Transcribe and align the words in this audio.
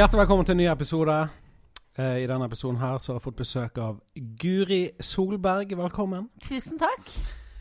Hjertelig 0.00 0.22
velkommen 0.22 0.46
til 0.48 0.54
en 0.54 0.60
ny 0.62 0.66
episode. 0.70 1.14
Eh, 2.00 2.22
I 2.22 2.28
denne 2.30 2.46
episoden 2.48 2.78
her 2.80 2.94
så 2.96 3.10
har 3.10 3.18
jeg 3.18 3.24
fått 3.26 3.36
besøk 3.36 3.80
av 3.84 3.98
Guri 4.40 4.94
Solberg. 5.04 5.74
Velkommen. 5.76 6.30
Tusen 6.40 6.80
takk. 6.80 7.10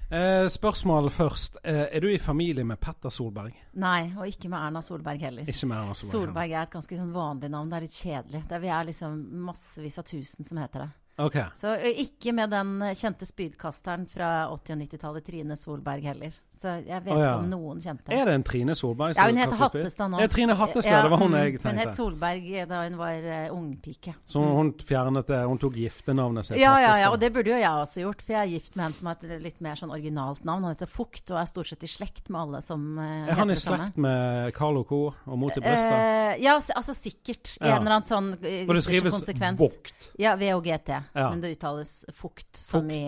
Eh, 0.08 0.46
spørsmål 0.48 1.10
først. 1.12 1.58
Eh, 1.66 1.82
er 1.98 2.00
du 2.00 2.08
i 2.08 2.16
familie 2.16 2.64
med 2.64 2.80
Petter 2.80 3.12
Solberg? 3.12 3.58
Nei, 3.84 4.14
og 4.16 4.24
ikke 4.24 4.48
med 4.54 4.56
Erna 4.70 4.80
Solberg 4.80 5.20
heller. 5.20 5.52
Ikke 5.52 5.68
med 5.68 5.82
Erna 5.82 5.98
Solberg. 6.00 6.14
Solberg 6.14 6.54
er 6.54 6.62
et 6.62 6.72
ganske 6.78 7.02
sånn 7.02 7.12
vanlig 7.12 7.52
navn. 7.52 7.74
Det 7.74 7.76
er 7.82 7.88
litt 7.90 8.00
kjedelig. 8.00 8.44
Det 8.48 8.56
er, 8.56 8.64
vi 8.64 8.72
er 8.78 8.88
liksom 8.94 9.20
massevis 9.50 10.00
av 10.00 10.08
tusen 10.08 10.48
som 10.48 10.64
heter 10.64 10.86
det. 10.86 10.90
Ok. 11.20 11.38
Så 11.60 11.76
ikke 12.06 12.32
med 12.40 12.56
den 12.56 12.72
kjente 12.96 13.28
spydkasteren 13.28 14.08
fra 14.08 14.48
80- 14.48 14.78
og 14.78 14.86
90-tallet, 14.86 15.28
Trine 15.28 15.60
Solberg 15.60 16.08
heller. 16.08 16.40
Så 16.60 16.74
jeg 16.84 17.04
vet 17.06 17.14
oh, 17.16 17.22
ja. 17.22 17.30
ikke 17.30 17.40
om 17.40 17.52
noen 17.54 17.78
kjente 17.80 18.12
Er 18.12 18.28
det 18.28 18.34
en 18.36 18.44
Trine 18.44 18.74
Solberg? 18.76 19.14
Ja, 19.16 19.30
hun 19.30 19.38
heter? 19.40 19.56
Hattestad 19.62 20.12
nå. 20.12 20.18
Er 20.20 20.32
Trine 20.32 20.56
Hattestad. 20.60 20.92
Ja, 20.92 20.98
det 21.06 21.12
var 21.14 21.22
hun 21.22 21.36
jeg 21.38 21.54
tenkte. 21.54 21.70
Hun 21.70 21.80
het 21.80 21.94
Solberg 21.96 22.50
da 22.68 22.82
hun 22.84 22.98
var 23.00 23.28
uh, 23.30 23.38
ungpike. 23.56 24.14
Så 24.28 24.44
hun 24.44 24.74
fjernet 24.90 25.30
det. 25.32 25.40
Hun 25.48 25.62
tok 25.62 25.78
giftenavnet 25.80 26.50
sitt. 26.50 26.60
Ja, 26.60 26.74
ja, 26.84 26.92
ja, 27.00 27.14
og 27.14 27.20
det 27.22 27.30
burde 27.36 27.54
jo 27.54 27.62
jeg 27.62 27.86
også 27.86 28.04
gjort, 28.04 28.26
for 28.26 28.36
jeg 28.36 28.42
er 28.42 28.52
gift 28.58 28.76
med 28.76 28.90
en 28.90 28.98
som 28.98 29.08
har 29.08 29.24
et 29.24 29.46
litt 29.46 29.64
mer 29.64 29.80
sånn 29.80 29.94
originalt 29.96 30.44
navn. 30.44 30.68
Han 30.68 30.76
heter 30.76 30.92
Fukt 30.92 31.32
og 31.32 31.40
er 31.40 31.48
stort 31.48 31.72
sett 31.72 31.86
i 31.88 31.92
slekt 31.92 32.28
med 32.28 32.42
alle 32.42 32.62
som 32.66 32.84
uh, 33.00 33.08
Er 33.32 33.40
han 33.40 33.54
i 33.54 33.56
det 33.56 33.64
slekt 33.64 34.02
med 34.04 34.52
Carlo 34.58 34.84
Co. 34.90 35.02
og 35.16 35.40
Mot 35.40 35.56
i 35.56 35.64
brystet? 35.64 35.96
Uh, 35.96 36.34
ja, 36.44 36.58
altså 36.60 36.98
sikkert. 36.98 37.56
I 37.56 37.70
Ja. 37.70 37.78
en 37.78 37.88
eller 37.88 38.02
annen 38.02 38.10
sånn 38.10 38.34
uh, 38.36 38.50
og 38.68 38.76
det 38.76 38.84
skrives. 38.84 39.22
Vogt. 39.60 40.12
Ja, 40.20 40.36
VOGT. 40.36 40.92
Ja. 40.92 41.30
Men 41.30 41.40
det 41.40 41.56
uttales 41.56 42.02
fukt, 42.20 42.52
som 42.60 42.92
i 42.92 43.06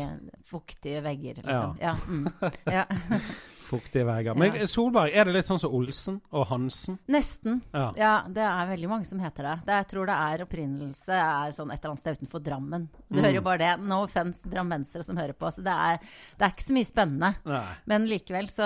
fuktige 0.48 1.04
vegger, 1.04 1.44
liksom. 1.44 1.78
Ja. 1.84 1.98
mm. 2.08 2.28
ja. 2.72 2.86
Fuktige 3.72 4.04
vegger. 4.06 4.36
Men 4.38 4.54
Ja. 4.60 4.66
Solberg, 4.68 5.14
er 5.16 5.26
det 5.26 5.34
litt 5.34 5.48
sånn 5.48 5.60
som 5.60 5.72
Olsen 5.74 6.20
og 6.32 6.48
Hansen? 6.52 7.00
Nesten. 7.08 7.62
Ja. 7.74 7.92
Ja, 7.96 8.14
det 8.28 8.44
er 8.44 8.68
veldig 8.76 8.90
mange 8.92 9.06
som 9.08 9.20
heter 9.24 9.44
det. 9.48 9.56
det 9.66 9.78
jeg 9.80 9.88
tror 9.94 10.06
det 10.12 10.18
er 10.20 10.46
opprinnelse 10.46 11.16
er 11.16 11.52
sånn 11.56 11.72
et 11.72 11.80
eller 11.80 11.94
annet 11.96 12.00
sted 12.04 12.20
utenfor 12.20 12.44
Drammen. 12.44 12.90
Du 13.10 13.18
Mm. 13.20 13.24
hører 13.24 13.34
jo 13.36 13.42
bare 13.42 13.58
det. 13.58 13.80
No 13.82 14.02
offense 14.04 14.44
drammensere 14.44 15.04
som 15.04 15.16
hører 15.18 15.34
på. 15.34 15.48
Så 15.54 15.64
det 15.64 15.72
er, 15.74 15.98
det 16.38 16.46
er 16.46 16.52
ikke 16.52 16.68
så 16.68 16.74
mye 16.74 16.86
spennende. 16.92 17.36
Nei. 17.46 17.66
Men 17.88 18.08
likevel 18.08 18.48
så 18.52 18.62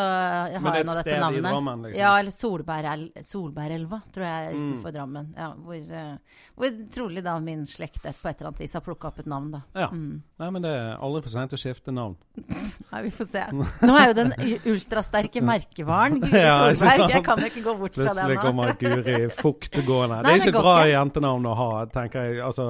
jeg 0.51 0.61
Men 0.61 0.63
det 0.63 0.73
er 0.73 0.83
jeg 0.83 0.85
nå 0.85 0.91
et 0.91 1.05
sted 1.05 1.13
i. 1.37 1.41
Drammen, 1.41 1.81
liksom? 1.83 1.99
Ja, 1.99 2.17
eller 2.17 2.31
Solberg, 2.31 3.11
Solbergelva, 3.23 4.01
tror 4.11 4.25
jeg, 4.25 4.55
Mm. 4.55 4.73
utenfor 4.73 4.91
Drammen. 4.93 5.33
Ja, 5.37 5.53
hvor, 5.53 5.75
eh, 5.91 6.17
hvor 6.57 6.69
trolig 6.89 7.23
da 7.23 7.39
min 7.39 7.63
slekt 7.65 8.01
på 8.01 8.29
et 8.29 8.39
eller 8.41 8.47
annet 8.51 8.59
vis 8.59 8.73
har 8.73 8.81
plukka 8.81 9.05
opp 9.07 9.19
et 9.19 9.25
navn, 9.27 9.51
da. 9.51 9.61
Ja. 9.75 9.87
Mm. 9.89 10.21
Nei, 10.39 10.49
men 10.49 10.61
det 10.61 10.71
er 10.71 10.97
aldri 10.97 11.21
for 11.23 11.29
sent 11.29 11.51
å 11.51 11.57
skifte 11.57 11.91
navn. 11.93 12.15
Nei, 12.91 13.01
vi 13.03 13.09
får 13.09 13.25
se. 13.27 13.43
Nå 13.85 13.95
er 13.99 14.07
jo 14.07 14.13
den 14.13 14.31
u- 14.33 14.59
ultrasterke 14.95 15.41
merkevaren 15.43 16.19
Guri 16.23 16.75
Solberg. 16.75 17.09
Jeg 17.11 17.23
kan 17.25 17.39
jo 17.39 17.45
ikke 17.49 17.63
gå 17.65 17.73
bort 17.79 17.95
fra 17.97 18.03
den 18.05 18.13
Plutselig 18.15 18.37
kommer 18.41 18.73
Guri 18.79 19.29
fuktegående. 19.35 20.19
Det 20.23 20.31
er 20.31 20.35
ikke 20.39 20.53
et 20.53 20.59
bra 20.63 20.75
ikke. 20.85 20.93
jentenavn 20.95 21.45
å 21.45 21.53
ha, 21.59 21.69
tenker 21.91 22.23
jeg. 22.29 22.39
Altså, 22.45 22.67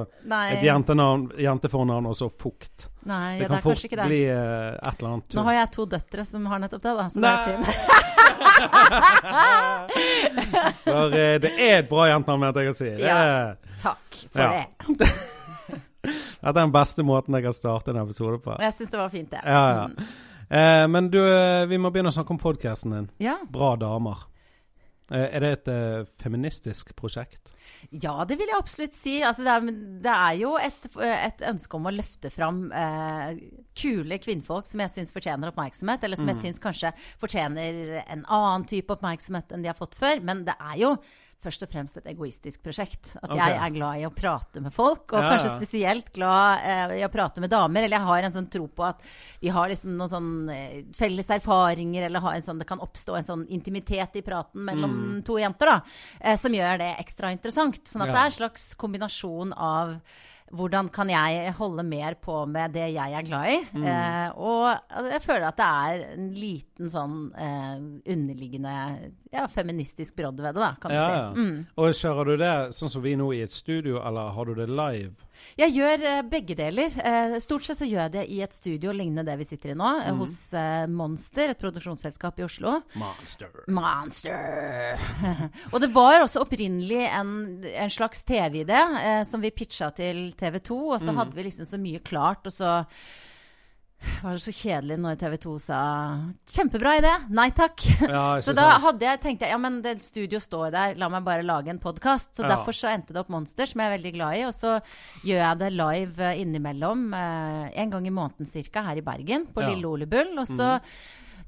et 0.50 0.64
jentenavn, 0.66 1.28
jentefornavn 1.46 2.06
og 2.10 2.16
så 2.18 2.28
fukt. 2.30 2.88
nei 3.06 3.36
Det 3.38 3.44
ja, 3.44 3.46
det 3.46 3.48
kan 3.48 3.56
er 3.58 3.62
fort 3.62 3.82
det. 3.90 4.06
bli 4.10 4.20
uh, 4.26 4.74
et 4.74 4.98
eller 4.98 5.10
annet 5.12 5.34
Nå 5.38 5.42
har 5.46 5.54
jeg 5.60 5.68
to 5.76 5.84
døtre 5.92 6.24
som 6.26 6.46
har 6.50 6.58
nettopp 6.64 6.82
det, 6.82 6.94
da, 6.98 7.04
så 7.06 7.22
det 7.22 7.22
Nei. 7.26 7.36
For 10.82 11.14
uh, 11.14 11.38
det 11.46 11.52
er 11.54 11.78
et 11.78 11.88
bra 11.90 12.08
jentenavn, 12.10 12.42
mente 12.48 12.64
jeg 12.66 12.74
å 12.74 12.76
si. 12.78 12.90
Det 12.98 13.06
Ja. 13.06 13.54
Takk 13.82 14.22
for 14.32 14.42
Ja. 14.42 14.48
det. 14.88 15.10
dette 16.06 16.48
er 16.48 16.54
den 16.56 16.72
beste 16.72 17.02
måten 17.06 17.34
jeg 17.36 17.44
har 17.44 17.52
startet 17.54 17.92
en 17.94 18.02
episode 18.02 18.38
på. 18.42 18.56
Jeg 18.62 18.72
syns 18.78 18.90
det 18.94 18.98
var 19.00 19.10
fint, 19.12 19.30
det. 19.30 19.40
Ja, 19.44 19.64
ja. 19.76 20.06
Mm. 20.48 20.56
Eh, 20.58 20.86
men 20.94 21.10
du, 21.10 21.20
eh, 21.22 21.66
vi 21.70 21.78
må 21.78 21.90
begynne 21.90 22.12
å 22.12 22.16
snakke 22.16 22.34
om 22.34 22.42
podkasten 22.42 22.96
din. 22.96 23.10
ja. 23.18 23.38
Bra 23.50 23.74
damer. 23.80 24.26
Eh, 25.06 25.28
er 25.36 25.42
det 25.42 25.50
et 25.54 25.68
eh, 25.70 26.06
feministisk 26.18 26.90
prosjekt? 26.98 27.52
Ja, 27.94 28.24
det 28.26 28.40
vil 28.40 28.50
jeg 28.50 28.58
absolutt 28.58 28.96
si. 28.96 29.20
Altså, 29.22 29.44
det, 29.46 29.52
er, 29.52 29.76
det 30.02 30.14
er 30.14 30.38
jo 30.40 30.56
et, 30.58 30.88
et 31.06 31.44
ønske 31.46 31.78
om 31.78 31.86
å 31.86 31.92
løfte 31.94 32.32
fram 32.34 32.64
eh, 32.74 33.38
kule 33.78 34.18
kvinnfolk 34.22 34.66
som 34.66 34.82
jeg 34.82 34.94
syns 34.96 35.14
fortjener 35.14 35.52
oppmerksomhet, 35.52 36.02
eller 36.02 36.18
som 36.18 36.32
jeg 36.32 36.40
syns 36.42 36.58
kanskje 36.62 36.90
fortjener 37.20 38.00
en 38.02 38.24
annen 38.24 38.66
type 38.66 38.90
oppmerksomhet 38.96 39.54
enn 39.54 39.62
de 39.62 39.70
har 39.70 39.78
fått 39.78 39.94
før. 39.98 40.24
Men 40.26 40.42
det 40.48 40.56
er 40.58 40.80
jo 40.82 40.96
først 41.42 41.62
og 41.66 41.70
fremst 41.70 41.98
et 42.00 42.08
egoistisk 42.10 42.62
prosjekt. 42.64 43.12
At 43.20 43.28
okay. 43.30 43.38
jeg 43.38 43.58
er 43.60 43.74
glad 43.74 44.00
i 44.00 44.06
å 44.08 44.12
prate 44.14 44.62
med 44.64 44.74
folk, 44.74 45.12
og 45.12 45.20
Ja, 45.20 45.30
kanskje 45.32 45.50
ja. 45.50 45.56
spesielt 45.56 46.12
glad 46.16 46.64
eh, 46.66 46.94
i 47.00 47.04
å 47.06 47.10
prate 47.12 47.42
med 47.44 47.52
damer. 47.52 47.86
Eller 47.86 47.98
jeg 47.98 48.08
har 48.08 48.28
en 48.28 48.36
sånn 48.38 48.50
tro 48.50 48.66
på 48.68 48.86
at 48.86 49.02
vi 49.42 49.52
har 49.54 49.70
liksom 49.70 49.96
noen 49.98 50.12
sånn 50.12 50.30
eh, 50.52 50.78
felles 50.96 51.30
erfaringer, 51.38 52.08
eller 52.08 52.24
har 52.24 52.38
en 52.38 52.46
sånn, 52.48 52.62
det 52.62 52.68
kan 52.68 52.82
oppstå 52.82 53.18
en 53.18 53.28
sånn 53.28 53.44
intimitet 53.54 54.16
i 54.16 54.24
praten 54.26 54.64
mellom 54.66 55.20
to 55.26 55.38
jenter, 55.38 55.74
da, 55.76 55.80
eh, 56.20 56.38
som 56.40 56.54
gjør 56.56 56.80
det 56.82 56.92
ekstra 57.04 57.30
interessant. 57.36 57.84
Sånn 57.86 58.02
at 58.02 58.08
Ja. 58.08 58.14
det 58.14 58.22
er 58.22 58.32
en 58.32 58.40
slags 58.40 58.74
kombinasjon 58.74 59.52
av 59.56 60.00
hvordan 60.54 60.88
kan 60.94 61.10
jeg 61.10 61.52
holde 61.58 61.82
mer 61.82 62.14
på 62.22 62.44
med 62.46 62.72
det 62.76 62.84
jeg 62.94 63.12
er 63.18 63.24
glad 63.26 63.50
i? 63.50 63.56
Mm. 63.74 63.84
Eh, 63.90 64.28
og 64.38 65.08
jeg 65.10 65.22
føler 65.24 65.48
at 65.48 65.56
det 65.58 65.66
er 65.66 66.04
en 66.14 66.28
liten 66.38 66.92
sånn 66.92 67.16
eh, 67.34 67.74
underliggende 68.14 68.76
ja, 69.34 69.46
feministisk 69.50 70.14
brodd 70.16 70.38
ved 70.40 70.54
det, 70.54 70.62
da, 70.62 70.70
kan 70.80 70.94
du 70.94 70.96
Ja, 70.96 71.06
si. 71.06 71.18
ja. 71.18 71.30
Mm. 71.34 71.66
Og 71.82 71.92
kjører 71.98 72.30
du 72.30 72.36
det 72.44 72.54
sånn 72.78 72.92
som 72.94 73.02
vi 73.02 73.16
nå 73.18 73.32
i 73.34 73.42
et 73.42 73.52
studio, 73.52 73.98
eller 74.06 74.30
har 74.36 74.46
du 74.46 74.54
det 74.62 74.68
live? 74.70 75.25
Jeg 75.58 75.72
gjør 75.76 76.02
eh, 76.10 76.22
begge 76.22 76.54
deler. 76.58 76.92
Eh, 77.00 77.36
stort 77.40 77.64
sett 77.64 77.78
så 77.80 77.88
gjør 77.88 78.02
jeg 78.06 78.12
det 78.16 78.24
i 78.32 78.40
et 78.44 78.52
studio 78.56 78.92
lignende 78.92 79.24
det 79.24 79.36
vi 79.40 79.44
sitter 79.48 79.72
i 79.72 79.78
nå, 79.78 79.90
Mm. 80.06 80.18
hos 80.22 80.36
Monster, 80.92 81.50
et 81.52 81.58
produksjonsselskap 81.60 82.38
i 82.40 82.44
Oslo. 82.46 82.76
Monster. 83.00 83.50
Monster! 83.68 84.98
og 85.72 85.80
det 85.82 85.90
var 85.94 86.20
også 86.24 86.42
opprinnelig 86.44 87.02
en, 87.08 87.32
en 87.66 87.90
slags 87.92 88.24
TV-idé 88.28 88.78
eh, 89.02 89.22
som 89.28 89.42
vi 89.42 89.50
pitcha 89.54 89.90
til 89.96 90.32
TV 90.38 90.60
2, 90.60 90.80
og 90.90 91.00
Mm. 91.00 91.06
så 91.06 91.14
hadde 91.18 91.36
vi 91.36 91.42
liksom 91.48 91.66
så 91.68 91.78
mye 91.78 92.00
klart, 92.02 92.46
og 92.46 92.52
så 92.52 92.70
var 94.22 94.38
så 94.42 94.52
kjedelig 94.54 94.96
når 95.02 95.16
TV 95.20 95.36
2 95.42 95.54
sa 95.60 95.78
'kjempebra 96.46 96.92
idé', 97.00 97.14
nei 97.30 97.48
takk. 97.50 97.80
Ja, 98.08 98.38
Så 98.40 98.54
da 98.54 98.78
hadde 98.82 99.00
jeg 99.06 99.20
tenkt 99.20 99.40
ja, 99.48 99.58
men 99.58 99.80
det 99.82 99.98
studio 100.04 100.38
står 100.38 100.70
der, 100.72 100.94
la 100.96 101.08
meg 101.08 101.24
bare 101.24 101.42
lage 101.46 101.68
en 101.70 101.78
podkast. 101.82 102.34
Så 102.36 102.42
Ja. 102.44 102.54
derfor 102.56 102.72
så 102.76 102.88
endte 102.92 103.12
det 103.12 103.20
opp 103.22 103.28
Monster, 103.30 103.66
som 103.66 103.80
jeg 103.80 103.90
er 103.92 103.98
veldig 103.98 104.14
glad 104.14 104.34
i. 104.38 104.42
Og 104.48 104.54
så 104.54 104.80
gjør 105.24 105.42
jeg 105.44 105.58
det 105.58 105.72
live 105.72 106.20
eh, 106.20 106.40
innimellom, 106.42 107.12
eh, 107.14 107.70
en 107.82 107.90
gang 107.90 108.06
i 108.06 108.10
måneden 108.10 108.46
cirka, 108.46 108.82
her 108.84 108.96
i 108.96 109.06
Bergen, 109.06 109.46
på 109.46 109.62
Ja. 109.62 109.68
Lille 109.74 109.84
Ole 109.86 110.06
Bull. 110.06 110.38
Og 110.38 110.46
så 110.46 110.80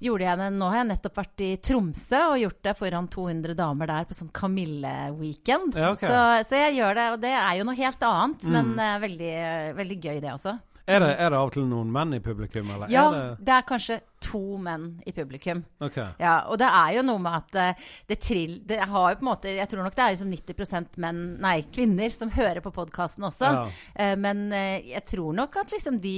gjorde 0.01 0.23
jeg 0.23 0.39
det 0.39 0.53
Nå 0.55 0.69
har 0.71 0.85
jeg 0.85 0.91
nettopp 0.93 1.17
vært 1.19 1.41
i 1.43 1.57
Tromsø 1.59 2.21
og 2.31 2.39
gjort 2.39 2.63
det 2.63 2.77
foran 2.79 3.09
200 3.11 3.55
damer 3.59 3.87
der 3.91 4.05
på 4.05 4.15
sånn 4.15 4.31
Kamille-weekend. 4.31 5.75
Ja, 5.75 5.91
ok. 5.93 5.99
så, 6.07 6.21
så 6.49 6.55
jeg 6.55 6.77
gjør 6.79 6.95
det, 6.95 7.07
og 7.15 7.21
det 7.21 7.33
er 7.35 7.59
jo 7.59 7.65
noe 7.67 7.75
helt 7.79 8.01
annet, 8.07 8.47
men 8.47 8.79
eh, 8.79 8.99
veldig, 9.03 9.33
veldig 9.79 9.99
gøy 10.05 10.21
det 10.23 10.31
også. 10.35 10.59
Er 10.89 11.03
det, 11.05 11.09
er 11.21 11.29
det 11.35 11.37
av 11.37 11.51
og 11.51 11.53
til 11.53 11.67
noen 11.69 11.91
menn 11.93 12.17
i 12.17 12.21
publikum, 12.25 12.71
eller? 12.75 12.89
Ja, 12.89 13.03
Er 13.13 13.17
det, 13.35 13.45
det 13.45 13.55
er 13.59 13.67
kanskje 13.69 13.99
to 14.21 14.59
menn 14.59 14.89
i 15.07 15.13
publikum. 15.15 15.63
Okay. 15.85 16.11
Ja, 16.19 16.41
og 16.51 16.59
det 16.61 16.69
er 16.69 16.97
jo 16.99 17.05
noe 17.07 17.23
med 17.23 17.37
at 17.39 17.59
uh, 17.79 17.91
det 18.11 18.19
trill 18.23 18.57
Det 18.67 18.81
har 18.81 19.13
jo 19.13 19.19
på 19.21 19.25
en 19.25 19.29
måte 19.29 19.53
Jeg 19.55 19.69
tror 19.71 19.87
nok 19.87 19.95
det 19.97 20.05
er 20.05 20.15
liksom 20.17 20.33
90% 20.35 20.99
menn, 21.05 21.21
nei, 21.43 21.57
kvinner 21.75 22.15
som 22.15 22.33
hører 22.35 22.63
på 22.65 22.73
podkasten 22.75 23.29
også. 23.29 23.53
Ja. 23.55 23.67
Uh, 23.95 24.15
men 24.19 24.49
uh, 24.51 24.79
jeg 24.83 25.05
tror 25.09 25.37
nok 25.39 25.61
at 25.63 25.75
liksom 25.77 26.01
de 26.03 26.17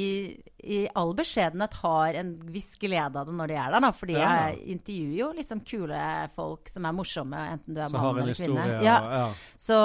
i 0.60 0.82
all 0.94 1.14
beskjedenhet 1.16 1.74
har 1.80 2.16
en 2.20 2.34
viss 2.52 2.74
glede 2.80 3.16
av 3.16 3.28
det 3.28 3.32
når 3.32 3.48
de 3.48 3.54
er 3.56 3.70
der, 3.72 3.80
da. 3.80 3.90
Fordi 3.96 4.16
Ja. 4.18 4.30
jeg 4.50 4.58
intervjuer 4.74 5.14
jo 5.20 5.28
liksom 5.38 5.62
kule 5.64 6.00
folk 6.36 6.68
som 6.68 6.84
er 6.84 6.92
morsomme, 6.92 7.40
enten 7.54 7.76
du 7.76 7.80
er 7.80 7.88
mann 7.94 8.18
eller 8.20 8.36
kvinne. 8.36 8.66
Ja, 8.84 9.30
så, 9.56 9.78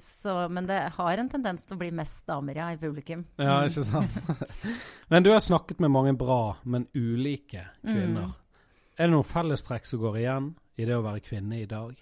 så, 0.00 0.48
men 0.48 0.66
det 0.70 0.80
har 0.96 1.20
en 1.20 1.28
tendens 1.28 1.66
til 1.66 1.76
å 1.76 1.82
bli 1.82 1.90
mest 1.92 2.24
damer, 2.28 2.62
ja, 2.62 2.70
i 2.72 2.80
publikum. 2.80 3.26
Ja, 3.36 3.60
ikke 3.68 3.84
sant? 3.84 4.16
men 5.12 5.26
du 5.26 5.30
har 5.34 5.44
snakket 5.44 5.84
med 5.84 5.92
mange 5.92 6.16
bra, 6.16 6.56
men 6.64 6.81
ulike 6.94 7.66
kvinner. 7.80 8.32
Mm. 8.32 8.38
Er 8.96 9.08
det 9.08 9.14
noen 9.14 9.28
fellestrekk 9.28 9.88
som 9.88 10.02
går 10.02 10.22
igjen 10.22 10.54
i 10.80 10.88
det 10.88 10.96
å 10.96 11.04
være 11.04 11.22
kvinne 11.24 11.60
i 11.62 11.68
dag? 11.68 11.94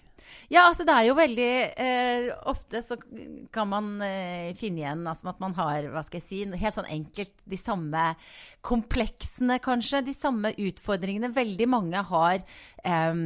Ja, 0.51 0.67
altså 0.67 0.85
det 0.85 0.93
er 0.93 1.05
jo 1.07 1.15
veldig 1.17 1.51
eh, 1.81 2.27
Ofte 2.51 2.81
så 2.85 2.97
kan 3.53 3.69
man 3.71 3.87
eh, 4.05 4.51
finne 4.57 4.83
igjen 4.83 5.01
altså 5.07 5.31
at 5.31 5.41
man 5.43 5.55
har, 5.57 5.87
hva 5.91 6.03
skal 6.05 6.19
jeg 6.19 6.27
si, 6.27 6.41
helt 6.45 6.77
sånn 6.77 6.89
enkelt 6.91 7.33
de 7.49 7.59
samme 7.59 8.03
kompleksene, 8.65 9.57
kanskje. 9.63 10.03
De 10.05 10.13
samme 10.15 10.51
utfordringene. 10.53 11.31
Veldig 11.33 11.67
mange 11.71 12.03
har 12.11 12.43
eh, 12.85 13.23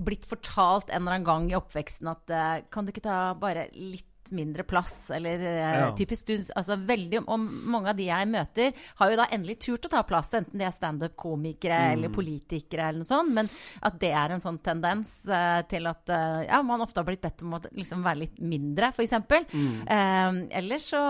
blitt 0.00 0.28
fortalt 0.28 0.90
en 0.90 1.02
eller 1.02 1.18
annen 1.18 1.28
gang 1.28 1.50
i 1.50 1.58
oppveksten 1.58 2.10
at 2.14 2.34
eh, 2.34 2.54
kan 2.72 2.86
du 2.86 2.94
ikke 2.94 3.04
ta 3.08 3.20
bare 3.38 3.68
litt 3.76 4.09
mindre 4.30 4.62
plass, 4.64 5.10
eller 5.10 5.40
eh, 5.40 5.78
Ja. 5.80 5.92
typisk 5.96 6.26
du, 6.26 6.34
altså 6.56 6.76
veldig, 6.86 7.22
og 7.26 7.38
mange 7.40 7.88
av 7.90 7.96
de 7.96 8.04
jeg 8.06 8.28
møter, 8.28 8.72
har 9.00 9.10
jo 9.10 9.16
da 9.16 9.26
endelig 9.32 9.58
turt 9.60 9.86
å 9.86 9.90
ta 9.90 10.02
plass, 10.02 10.30
enten 10.34 10.58
de 10.58 10.64
er 10.64 10.70
standup-komikere 10.76 11.78
Mm. 11.80 11.92
eller 11.92 12.08
politikere 12.14 12.88
eller 12.88 12.98
noe 13.02 13.10
sånt, 13.10 13.32
men 13.34 13.48
at 13.82 13.98
det 14.00 14.12
er 14.12 14.30
en 14.36 14.40
sånn 14.40 14.58
tendens 14.62 15.26
eh, 15.28 15.62
til 15.70 15.86
at 15.86 16.08
eh, 16.08 16.46
ja, 16.48 16.62
man 16.62 16.80
ofte 16.80 17.00
har 17.00 17.04
blitt 17.08 17.22
bedt 17.22 17.42
om 17.42 17.54
å 17.54 17.60
liksom 17.72 18.02
være 18.04 18.18
litt 18.24 18.38
mindre, 18.40 18.92
f.eks. 18.94 19.12
Mm. 19.52 19.82
Eh, 19.86 20.58
ellers 20.58 20.82
så, 20.90 21.00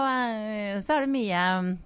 så 0.83 0.97
er 0.97 1.07
det 1.07 1.13
mye 1.15 1.77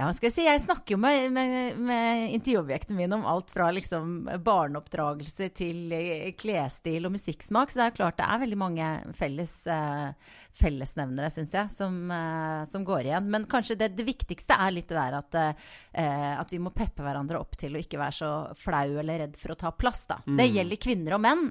Ja, 0.00 0.06
hva 0.08 0.14
skal 0.16 0.30
jeg 0.30 0.32
si? 0.32 0.44
Jeg 0.46 0.60
snakker 0.64 0.94
jo 0.94 0.98
med, 1.02 1.26
med, 1.34 1.80
med 1.84 2.30
intervjuobjektene 2.38 2.96
mine 2.96 3.18
om 3.18 3.26
alt 3.28 3.50
fra 3.52 3.66
liksom 3.76 4.30
barneoppdragelse 4.40 5.50
til 5.52 5.92
eh, 5.92 6.30
klesstil 6.40 7.04
og 7.04 7.12
musikksmak. 7.12 7.68
Så 7.68 7.82
det 7.82 7.88
er 7.90 7.96
klart 7.98 8.16
det 8.16 8.24
er 8.24 8.40
veldig 8.40 8.58
mange 8.62 8.86
felles, 9.18 9.52
eh, 9.68 10.32
fellesnevnere, 10.56 11.28
syns 11.34 11.52
jeg, 11.58 11.74
som, 11.76 12.00
eh, 12.16 12.62
som, 12.72 12.86
går 12.88 13.10
igjen. 13.10 13.28
Men 13.34 13.44
kanskje 13.50 13.76
det, 13.82 13.90
det, 13.98 14.08
viktigste 14.08 14.56
er 14.56 14.72
litt 14.72 14.88
det 14.88 14.96
der 14.96 15.18
at, 15.20 15.38
at, 15.92 16.48
vi 16.48 16.62
må 16.64 16.72
peppe 16.72 17.04
hverandre 17.04 17.36
opp 17.42 17.60
til 17.60 17.76
å 17.76 17.84
ikke 17.84 18.00
være 18.00 18.16
så 18.22 18.32
flau 18.56 18.96
eller 19.02 19.26
redd 19.26 19.36
for 19.36 19.52
å 19.52 19.60
ta 19.60 19.74
plass, 19.76 20.06
da. 20.08 20.22
Mm. 20.24 20.40
Det 20.40 20.48
gjelder 20.48 20.84
kvinner 20.88 21.18
og 21.18 21.24
menn, 21.28 21.48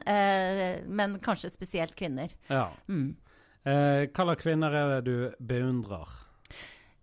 men 0.89 1.19
kanskje 1.21 1.53
spesielt 1.53 1.93
kvinner. 1.93 2.33
Ja. 2.49 2.65
Mm. 2.89 3.13
Eh, 3.69 4.07
slags 4.15 4.41
kvinner 4.41 4.73
er 4.73 4.95
det 4.95 5.01
du 5.05 5.35
beundrer? 5.39 6.07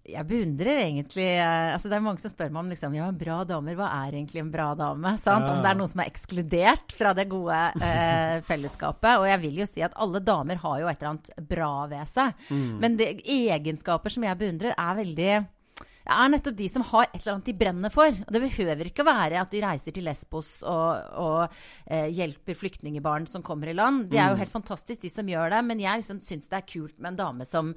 Jeg 0.07 0.27
beundrer 0.29 0.83
egentlig 0.85 1.27
eh, 1.27 1.73
altså 1.75 1.91
Det 1.91 1.97
er 1.99 2.05
mange 2.05 2.23
som 2.23 2.33
spør 2.33 2.53
meg 2.53 2.61
om 2.63 2.71
liksom, 2.73 2.95
ja, 2.97 3.09
bra 3.11 3.41
damer, 3.49 3.77
hva 3.79 3.89
er 4.05 4.15
egentlig 4.15 4.43
en 4.43 4.53
bra 4.53 4.69
dame? 4.79 5.17
Ja. 5.19 5.37
Om 5.37 5.65
det 5.65 5.73
er 5.73 5.81
noen 5.81 5.91
som 5.91 6.03
er 6.05 6.11
ekskludert 6.13 6.95
fra 6.97 7.13
det 7.17 7.27
gode 7.31 7.59
eh, 7.81 8.39
fellesskapet. 8.49 9.19
Og 9.21 9.27
jeg 9.31 9.43
vil 9.43 9.61
jo 9.63 9.69
si 9.69 9.85
at 9.87 9.97
alle 9.99 10.23
damer 10.25 10.63
har 10.63 10.81
jo 10.83 10.91
et 10.91 11.01
eller 11.01 11.15
annet 11.15 11.51
bra 11.51 11.73
ved 11.91 12.13
seg. 12.13 12.47
Mm. 12.51 12.73
Men 12.83 12.99
det, 13.01 13.11
egenskaper 13.25 14.15
som 14.15 14.27
jeg 14.27 14.41
beundrer, 14.41 14.77
er 14.77 14.99
veldig 15.01 15.33
er 16.07 16.31
nettopp 16.31 16.57
de 16.59 16.67
som 16.71 16.85
har 16.87 17.09
et 17.09 17.19
eller 17.19 17.35
annet 17.35 17.49
de 17.49 17.55
brenner 17.59 17.93
for. 17.93 18.15
Og 18.27 18.33
det 18.35 18.43
behøver 18.43 18.89
ikke 18.89 19.03
å 19.05 19.09
være 19.09 19.41
at 19.41 19.53
de 19.53 19.63
reiser 19.65 19.95
til 19.97 20.07
Lesbos 20.07 20.51
og, 20.67 21.17
og 21.23 21.57
eh, 21.91 22.09
hjelper 22.15 22.59
flyktningbarn 22.59 23.27
som 23.31 23.45
kommer 23.47 23.71
i 23.71 23.77
land. 23.77 24.07
Det 24.13 24.21
er 24.21 24.31
jo 24.31 24.37
mm. 24.37 24.43
helt 24.45 24.55
fantastisk, 24.55 25.01
de 25.03 25.11
som 25.13 25.29
gjør 25.31 25.55
det. 25.55 25.63
Men 25.69 25.83
jeg 25.83 26.03
liksom 26.03 26.21
syns 26.25 26.51
det 26.53 26.59
er 26.61 26.69
kult 26.69 26.97
med 26.99 27.13
en 27.13 27.21
dame 27.21 27.47
som 27.49 27.73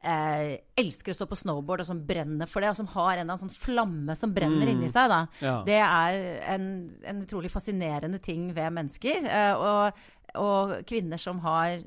eh, 0.00 0.60
elsker 0.80 1.14
å 1.14 1.18
stå 1.18 1.28
på 1.30 1.40
snowboard, 1.42 1.84
og 1.84 1.90
som 1.90 2.04
brenner 2.08 2.50
for 2.50 2.64
det. 2.64 2.72
Og 2.72 2.80
som 2.80 2.92
har 2.94 3.10
en 3.12 3.24
eller 3.24 3.26
annen 3.28 3.44
sånn 3.46 3.56
flamme 3.66 4.16
som 4.18 4.36
brenner 4.36 4.64
mm. 4.64 4.72
inni 4.74 4.92
seg. 4.94 5.10
Da. 5.12 5.20
Ja. 5.44 5.56
Det 5.66 5.80
er 5.80 6.20
en, 6.54 6.70
en, 7.04 7.24
utrolig 7.24 7.52
fascinerende 7.52 8.22
ting 8.24 8.48
ved 8.56 8.72
mennesker. 8.78 9.28
Eh, 9.28 9.52
og, 9.58 10.06
og 10.40 10.78
kvinner 10.88 11.20
som 11.20 11.42
har 11.44 11.84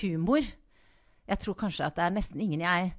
humor. 0.00 0.42
Jeg 1.28 1.40
tror 1.44 1.56
kanskje 1.58 1.86
at 1.86 1.96
det 1.98 2.08
er 2.08 2.18
nesten 2.18 2.42
ingen 2.42 2.64
jeg 2.64 2.92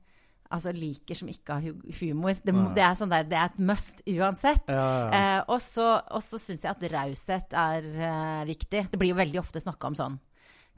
altså, 0.53 0.73
liker 0.77 1.17
som 1.17 1.31
ikke 1.31 1.57
har 1.57 1.95
humor. 1.99 2.35
Det, 2.37 2.53
det, 2.75 2.83
er, 2.83 2.97
sånn 2.99 3.13
der, 3.13 3.25
det 3.29 3.39
er, 3.39 3.49
et 3.51 3.63
must 3.71 4.03
uansett. 4.07 4.69
Ja, 4.69 4.83
ja. 4.83 5.07
Eh, 5.17 5.39
og 5.53 5.59
så 5.63 6.41
syns 6.41 6.65
jeg 6.65 6.71
at 6.71 6.85
raushet 6.93 7.57
er 7.57 7.89
eh, 7.93 8.43
viktig. 8.53 8.87
Det 8.91 9.01
blir 9.01 9.13
jo 9.13 9.19
veldig 9.19 9.41
ofte 9.43 9.63
snakka 9.63 9.91
om 9.91 9.99
sånn 9.99 10.21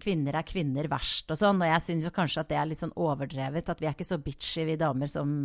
kvinner 0.01 0.35
er 0.35 0.45
kvinner 0.47 0.87
verst 0.91 1.29
og 1.31 1.39
sånn. 1.39 1.61
Og 1.63 1.69
jeg 1.69 1.83
syns 1.85 2.07
kanskje 2.15 2.43
at 2.43 2.49
det 2.51 2.57
er 2.59 2.69
litt 2.69 2.81
sånn 2.81 2.95
overdrevet. 2.99 3.69
At 3.71 3.81
vi 3.81 3.87
er 3.89 3.95
ikke 3.95 4.07
så 4.07 4.19
bitchy, 4.21 4.65
vi 4.67 4.77
damer, 4.79 5.09
som, 5.11 5.37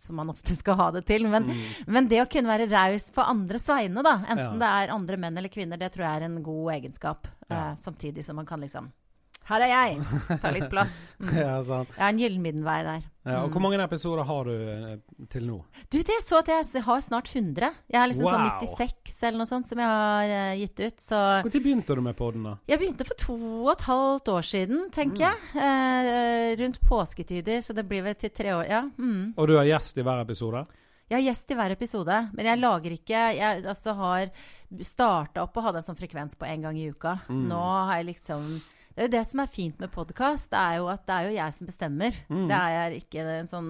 som 0.00 0.18
man 0.18 0.32
ofte 0.32 0.56
skal 0.56 0.78
ha 0.80 0.90
det 0.96 1.04
til. 1.10 1.28
Men, 1.30 1.48
mm. 1.48 1.90
men 1.92 2.08
det 2.10 2.22
å 2.24 2.30
kunne 2.30 2.52
være 2.52 2.70
raus 2.72 3.10
på 3.14 3.24
andres 3.24 3.68
vegne, 3.68 4.04
da, 4.06 4.16
enten 4.24 4.46
ja. 4.46 4.62
det 4.62 4.70
er 4.84 4.94
andre 4.96 5.20
menn 5.20 5.40
eller 5.40 5.52
kvinner, 5.52 5.80
det 5.80 5.92
tror 5.94 6.08
jeg 6.08 6.22
er 6.22 6.28
en 6.28 6.40
god 6.46 6.72
egenskap. 6.78 7.28
Uh, 7.48 7.74
samtidig 7.80 8.24
som 8.26 8.36
man 8.40 8.48
kan 8.48 8.64
liksom 8.64 8.90
her 9.48 9.64
er 9.64 9.70
jeg! 9.72 10.00
Ta 10.42 10.54
litt 10.54 10.70
plass. 10.72 10.96
Mm. 11.18 11.32
ja, 11.34 11.54
sant. 11.66 11.88
Jeg 11.96 11.98
har 11.98 12.12
en 12.12 12.18
gyllen 12.20 12.42
middelvei 12.44 12.76
der. 12.86 13.06
Ja, 13.26 13.40
og 13.42 13.50
Hvor 13.50 13.62
mange 13.64 13.80
episoder 13.82 14.22
har 14.22 14.46
du 14.46 14.52
eh, 14.54 14.92
til 15.32 15.48
nå? 15.48 15.56
Du, 15.90 15.96
det 15.98 16.14
er 16.14 16.22
så 16.22 16.38
at 16.38 16.50
Jeg 16.52 16.84
har 16.86 17.00
snart 17.02 17.32
100. 17.34 17.72
Jeg 17.90 17.98
har 17.98 18.06
liksom 18.06 18.28
sånn 18.28 18.44
wow. 18.44 18.62
sånn 18.62 18.76
96 18.78 19.16
eller 19.26 19.40
noe 19.40 19.50
sånt 19.50 19.66
som 19.66 19.82
jeg 19.82 19.90
har 19.90 20.30
uh, 20.30 20.60
gitt 20.60 20.78
ut. 20.78 21.02
Så 21.02 21.22
Når 21.42 21.56
begynte 21.56 21.98
du 21.98 22.04
med 22.06 22.14
podden, 22.20 22.46
da? 22.46 22.54
Jeg 22.70 22.78
begynte 22.84 23.08
for 23.08 23.18
to 23.18 23.38
og 23.64 23.72
et 23.74 23.84
halvt 23.88 24.32
år 24.36 24.46
siden, 24.46 24.86
tenker 24.94 25.18
mm. 25.18 25.26
jeg. 25.26 25.50
Uh, 25.58 26.54
rundt 26.62 26.80
påsketider, 26.86 27.60
så 27.66 27.74
det 27.74 27.88
blir 27.90 28.06
vel 28.06 28.14
til 28.22 28.30
tre 28.38 28.54
år. 28.54 28.64
Ja. 28.70 28.84
Mm. 28.94 29.34
Og 29.34 29.50
du 29.50 29.56
har 29.58 29.66
gjest 29.74 29.98
i 29.98 30.06
hver 30.06 30.22
episode? 30.22 30.64
Jeg 31.08 31.16
har 31.18 31.26
gjest 31.32 31.50
i 31.50 31.56
hver 31.58 31.72
episode, 31.72 32.16
men 32.36 32.46
jeg 32.46 32.60
lager 32.60 32.92
ikke 32.92 33.20
Jeg 33.32 33.62
altså, 33.64 33.94
har 33.96 34.28
starta 34.84 35.42
opp 35.46 35.56
og 35.56 35.70
hadde 35.70 35.80
en 35.80 35.86
sånn 35.86 35.98
frekvens 35.98 36.36
på 36.38 36.46
én 36.46 36.62
gang 36.62 36.78
i 36.78 36.90
uka. 36.92 37.18
Mm. 37.26 37.46
Nå 37.50 37.62
har 37.88 37.96
jeg 37.98 38.12
liksom 38.12 38.50
det 38.98 39.04
er 39.04 39.06
jo 39.06 39.14
det 39.14 39.26
som 39.30 39.40
er 39.44 39.50
fint 39.52 39.78
med 39.78 39.92
podkast, 39.94 40.54
er 40.58 40.80
jo 40.80 40.88
at 40.90 41.04
det 41.06 41.14
er 41.14 41.28
jo 41.28 41.36
jeg 41.36 41.54
som 41.54 41.68
bestemmer. 41.68 42.16
Mm. 42.26 42.48
Det 42.50 42.56
er 42.58 42.96
ikke 42.96 43.26
en 43.30 43.46
sånn 43.50 43.68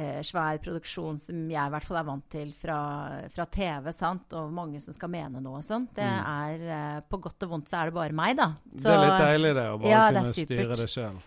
eh, 0.00 0.22
svær 0.24 0.62
produksjon 0.64 1.18
som 1.20 1.42
jeg 1.52 1.60
i 1.60 1.72
hvert 1.74 1.84
fall 1.84 1.98
er 2.00 2.06
vant 2.08 2.24
til 2.32 2.54
fra, 2.56 2.78
fra 3.34 3.44
TV, 3.52 3.90
sant? 3.92 4.32
og 4.32 4.54
mange 4.56 4.80
som 4.80 4.96
skal 4.96 5.12
mene 5.12 5.42
noe 5.44 5.60
og 5.60 5.66
sånn. 5.66 5.84
Det 5.92 6.08
mm. 6.08 6.30
er 6.32 6.64
eh, 6.78 7.02
På 7.04 7.20
godt 7.20 7.44
og 7.44 7.52
vondt 7.52 7.68
så 7.68 7.82
er 7.82 7.92
det 7.92 7.96
bare 7.98 8.16
meg, 8.16 8.38
da. 8.40 8.54
Så, 8.78 8.86
det 8.88 8.94
er 8.94 9.04
litt 9.04 9.26
deilig, 9.26 9.50
det, 9.58 9.66
å 9.68 9.82
bare 9.82 9.92
ja, 9.92 10.06
kunne 10.08 10.36
styre 10.38 10.78
det 10.80 10.88
sjøl. 10.94 11.18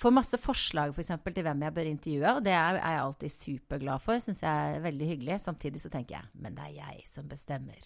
Får 0.00 0.12
masse 0.12 0.40
forslag 0.40 0.90
for 0.92 1.00
eksempel, 1.04 1.32
til 1.36 1.44
hvem 1.44 1.62
jeg 1.64 1.74
bør 1.76 1.90
intervjue, 1.90 2.32
og 2.38 2.40
det 2.44 2.52
er, 2.56 2.80
er 2.80 2.96
jeg 2.96 3.02
alltid 3.02 3.34
superglad 3.36 4.04
for. 4.04 4.20
Syns 4.24 4.40
jeg 4.44 4.72
er 4.72 4.80
veldig 4.84 5.10
hyggelig. 5.12 5.38
Samtidig 5.44 5.84
så 5.84 5.92
tenker 5.92 6.18
jeg 6.18 6.32
men 6.40 6.56
det 6.56 6.66
er 6.70 6.74
jeg 6.80 7.04
som 7.08 7.28
bestemmer. 7.28 7.84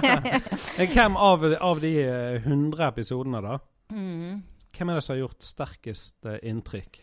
hvem 0.94 1.18
av, 1.18 1.46
av 1.58 1.82
de 1.82 1.92
100 2.06 2.86
episodene, 2.86 3.42
da? 3.46 3.58
Mm. 3.90 4.42
Hvem 4.70 4.88
er 4.88 4.98
det 4.98 5.04
som 5.04 5.14
har 5.14 5.24
gjort 5.24 5.44
sterkest 5.44 6.26
eh, 6.30 6.38
inntrykk? 6.50 7.00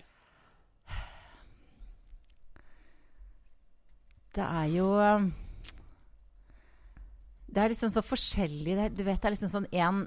Det 4.37 4.45
er 4.45 4.65
jo 4.69 4.87
Det 7.47 7.63
er 7.63 7.71
liksom 7.71 7.89
så 7.89 8.03
forskjellig. 8.05 8.75
du 8.93 9.03
vet, 9.03 9.21
det 9.21 9.25
er 9.25 9.33
liksom 9.33 9.49
sånn 9.49 9.69
én 9.71 10.03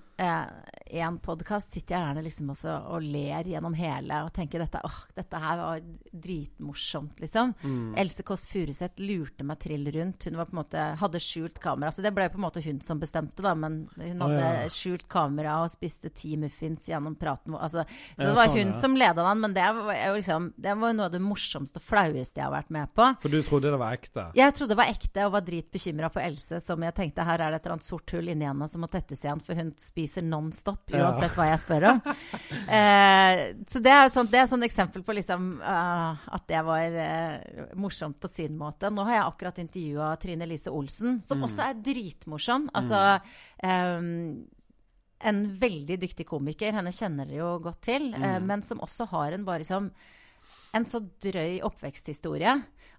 én 0.91 1.19
podkast 1.23 1.73
sitter 1.73 1.95
jeg 1.95 2.05
gjerne 2.05 2.25
liksom 2.25 2.51
og 2.51 3.05
ler 3.05 3.47
gjennom 3.47 3.75
hele 3.79 4.23
og 4.25 4.33
tenker 4.35 4.63
dette, 4.63 4.81
åh, 4.85 4.99
dette 5.17 5.41
her 5.41 5.61
var 5.61 5.83
dritmorsomt, 6.11 7.21
liksom. 7.23 7.53
Mm. 7.63 7.95
Else 8.01 8.25
Kåss 8.27 8.47
Furuseth 8.51 9.03
lurte 9.03 9.47
meg 9.47 9.61
trill 9.63 9.87
rundt. 9.95 10.27
Hun 10.27 10.39
var 10.41 10.49
på 10.49 10.55
en 10.55 10.61
måte, 10.61 10.87
hadde 11.01 11.23
skjult 11.23 11.61
kamera. 11.63 11.93
Så 11.95 12.03
det 12.05 12.13
ble 12.17 12.27
på 12.33 12.41
en 12.41 12.47
måte 12.47 12.63
hun 12.65 12.81
som 12.85 13.01
bestemte, 13.01 13.43
da. 13.45 13.55
Men 13.55 13.85
hun 13.95 14.25
hadde 14.25 14.41
oh, 14.41 14.59
ja. 14.65 14.73
skjult 14.75 15.07
kamera 15.11 15.61
og 15.65 15.73
spiste 15.73 16.11
ti 16.15 16.35
muffins 16.41 16.89
gjennom 16.91 17.17
praten. 17.21 17.55
Altså, 17.55 17.87
så 18.17 18.25
det 18.25 18.35
var 18.37 18.51
sånn, 18.51 18.73
hun 18.73 18.75
som 18.83 18.99
leda 18.99 19.23
den. 19.23 19.45
Men 19.47 19.57
det 19.57 19.69
var 19.79 20.03
liksom, 20.17 20.51
det 20.59 20.77
var 20.83 20.97
noe 20.97 21.09
av 21.11 21.15
det 21.15 21.23
morsomste 21.25 21.83
og 21.83 21.87
flaueste 21.87 22.43
jeg 22.43 22.47
har 22.49 22.55
vært 22.57 22.75
med 22.75 22.95
på. 22.97 23.09
For 23.23 23.33
du 23.33 23.41
trodde 23.47 23.73
det 23.73 23.81
var 23.81 23.99
ekte? 23.99 24.27
Jeg 24.39 24.57
trodde 24.59 24.75
det 24.75 24.81
var 24.83 24.93
ekte, 24.93 25.27
og 25.27 25.35
var 25.39 25.47
dritbekymra 25.47 26.13
for 26.13 26.25
Else, 26.25 26.61
som 26.65 26.83
jeg 26.85 26.97
tenkte 26.97 27.27
her 27.27 27.41
er 27.41 27.55
det 27.55 27.61
et 27.61 27.67
eller 27.69 27.79
annet 27.79 27.89
sort 27.89 28.17
hull 28.17 28.31
inni 28.31 28.49
henne 28.49 28.69
som 28.71 28.83
må 28.85 28.91
tettes 28.91 29.25
igjen, 29.25 29.43
for 29.45 29.59
hun 29.59 29.73
spiser 29.81 30.27
non 30.27 30.51
stop 30.57 30.80
opp, 30.81 30.95
uansett 30.97 31.37
hva 31.39 31.49
jeg 31.51 31.63
spør 31.65 31.89
om. 31.95 32.03
Eh, 32.71 33.41
så 33.67 33.81
det 33.83 33.91
er, 33.91 34.11
sånn, 34.15 34.29
er 34.31 34.47
sånn 34.47 34.63
eksempel 34.63 35.03
på 35.03 35.15
liksom, 35.17 35.47
uh, 35.59 36.21
at 36.37 36.45
det 36.47 36.61
var 36.63 36.95
uh, 36.95 37.73
morsomt 37.83 38.15
på 38.23 38.31
sin 38.31 38.55
måte. 38.59 38.93
Nå 38.95 39.03
har 39.09 39.17
jeg 39.17 39.25
akkurat 39.25 39.59
intervjua 39.59 40.13
Trine 40.23 40.47
Lise 40.47 40.71
Olsen, 40.71 41.19
som 41.27 41.41
mm. 41.41 41.47
også 41.49 41.65
er 41.65 41.81
dritmorsom. 41.89 42.69
Altså 42.79 43.01
um, 43.67 44.39
en 45.31 45.43
veldig 45.65 45.99
dyktig 46.05 46.29
komiker. 46.31 46.77
Henne 46.79 46.95
kjenner 46.95 47.27
dere 47.27 47.43
jo 47.43 47.51
godt 47.65 47.83
til. 47.89 48.13
Mm. 48.15 48.23
Uh, 48.23 48.39
men 48.53 48.63
som 48.67 48.83
også 48.87 49.09
har 49.11 49.35
en 49.35 49.47
bare 49.49 49.65
liksom 49.65 49.91
en 50.79 50.87
så 50.87 51.03
drøy 51.03 51.59
oppveksthistorie 51.67 52.55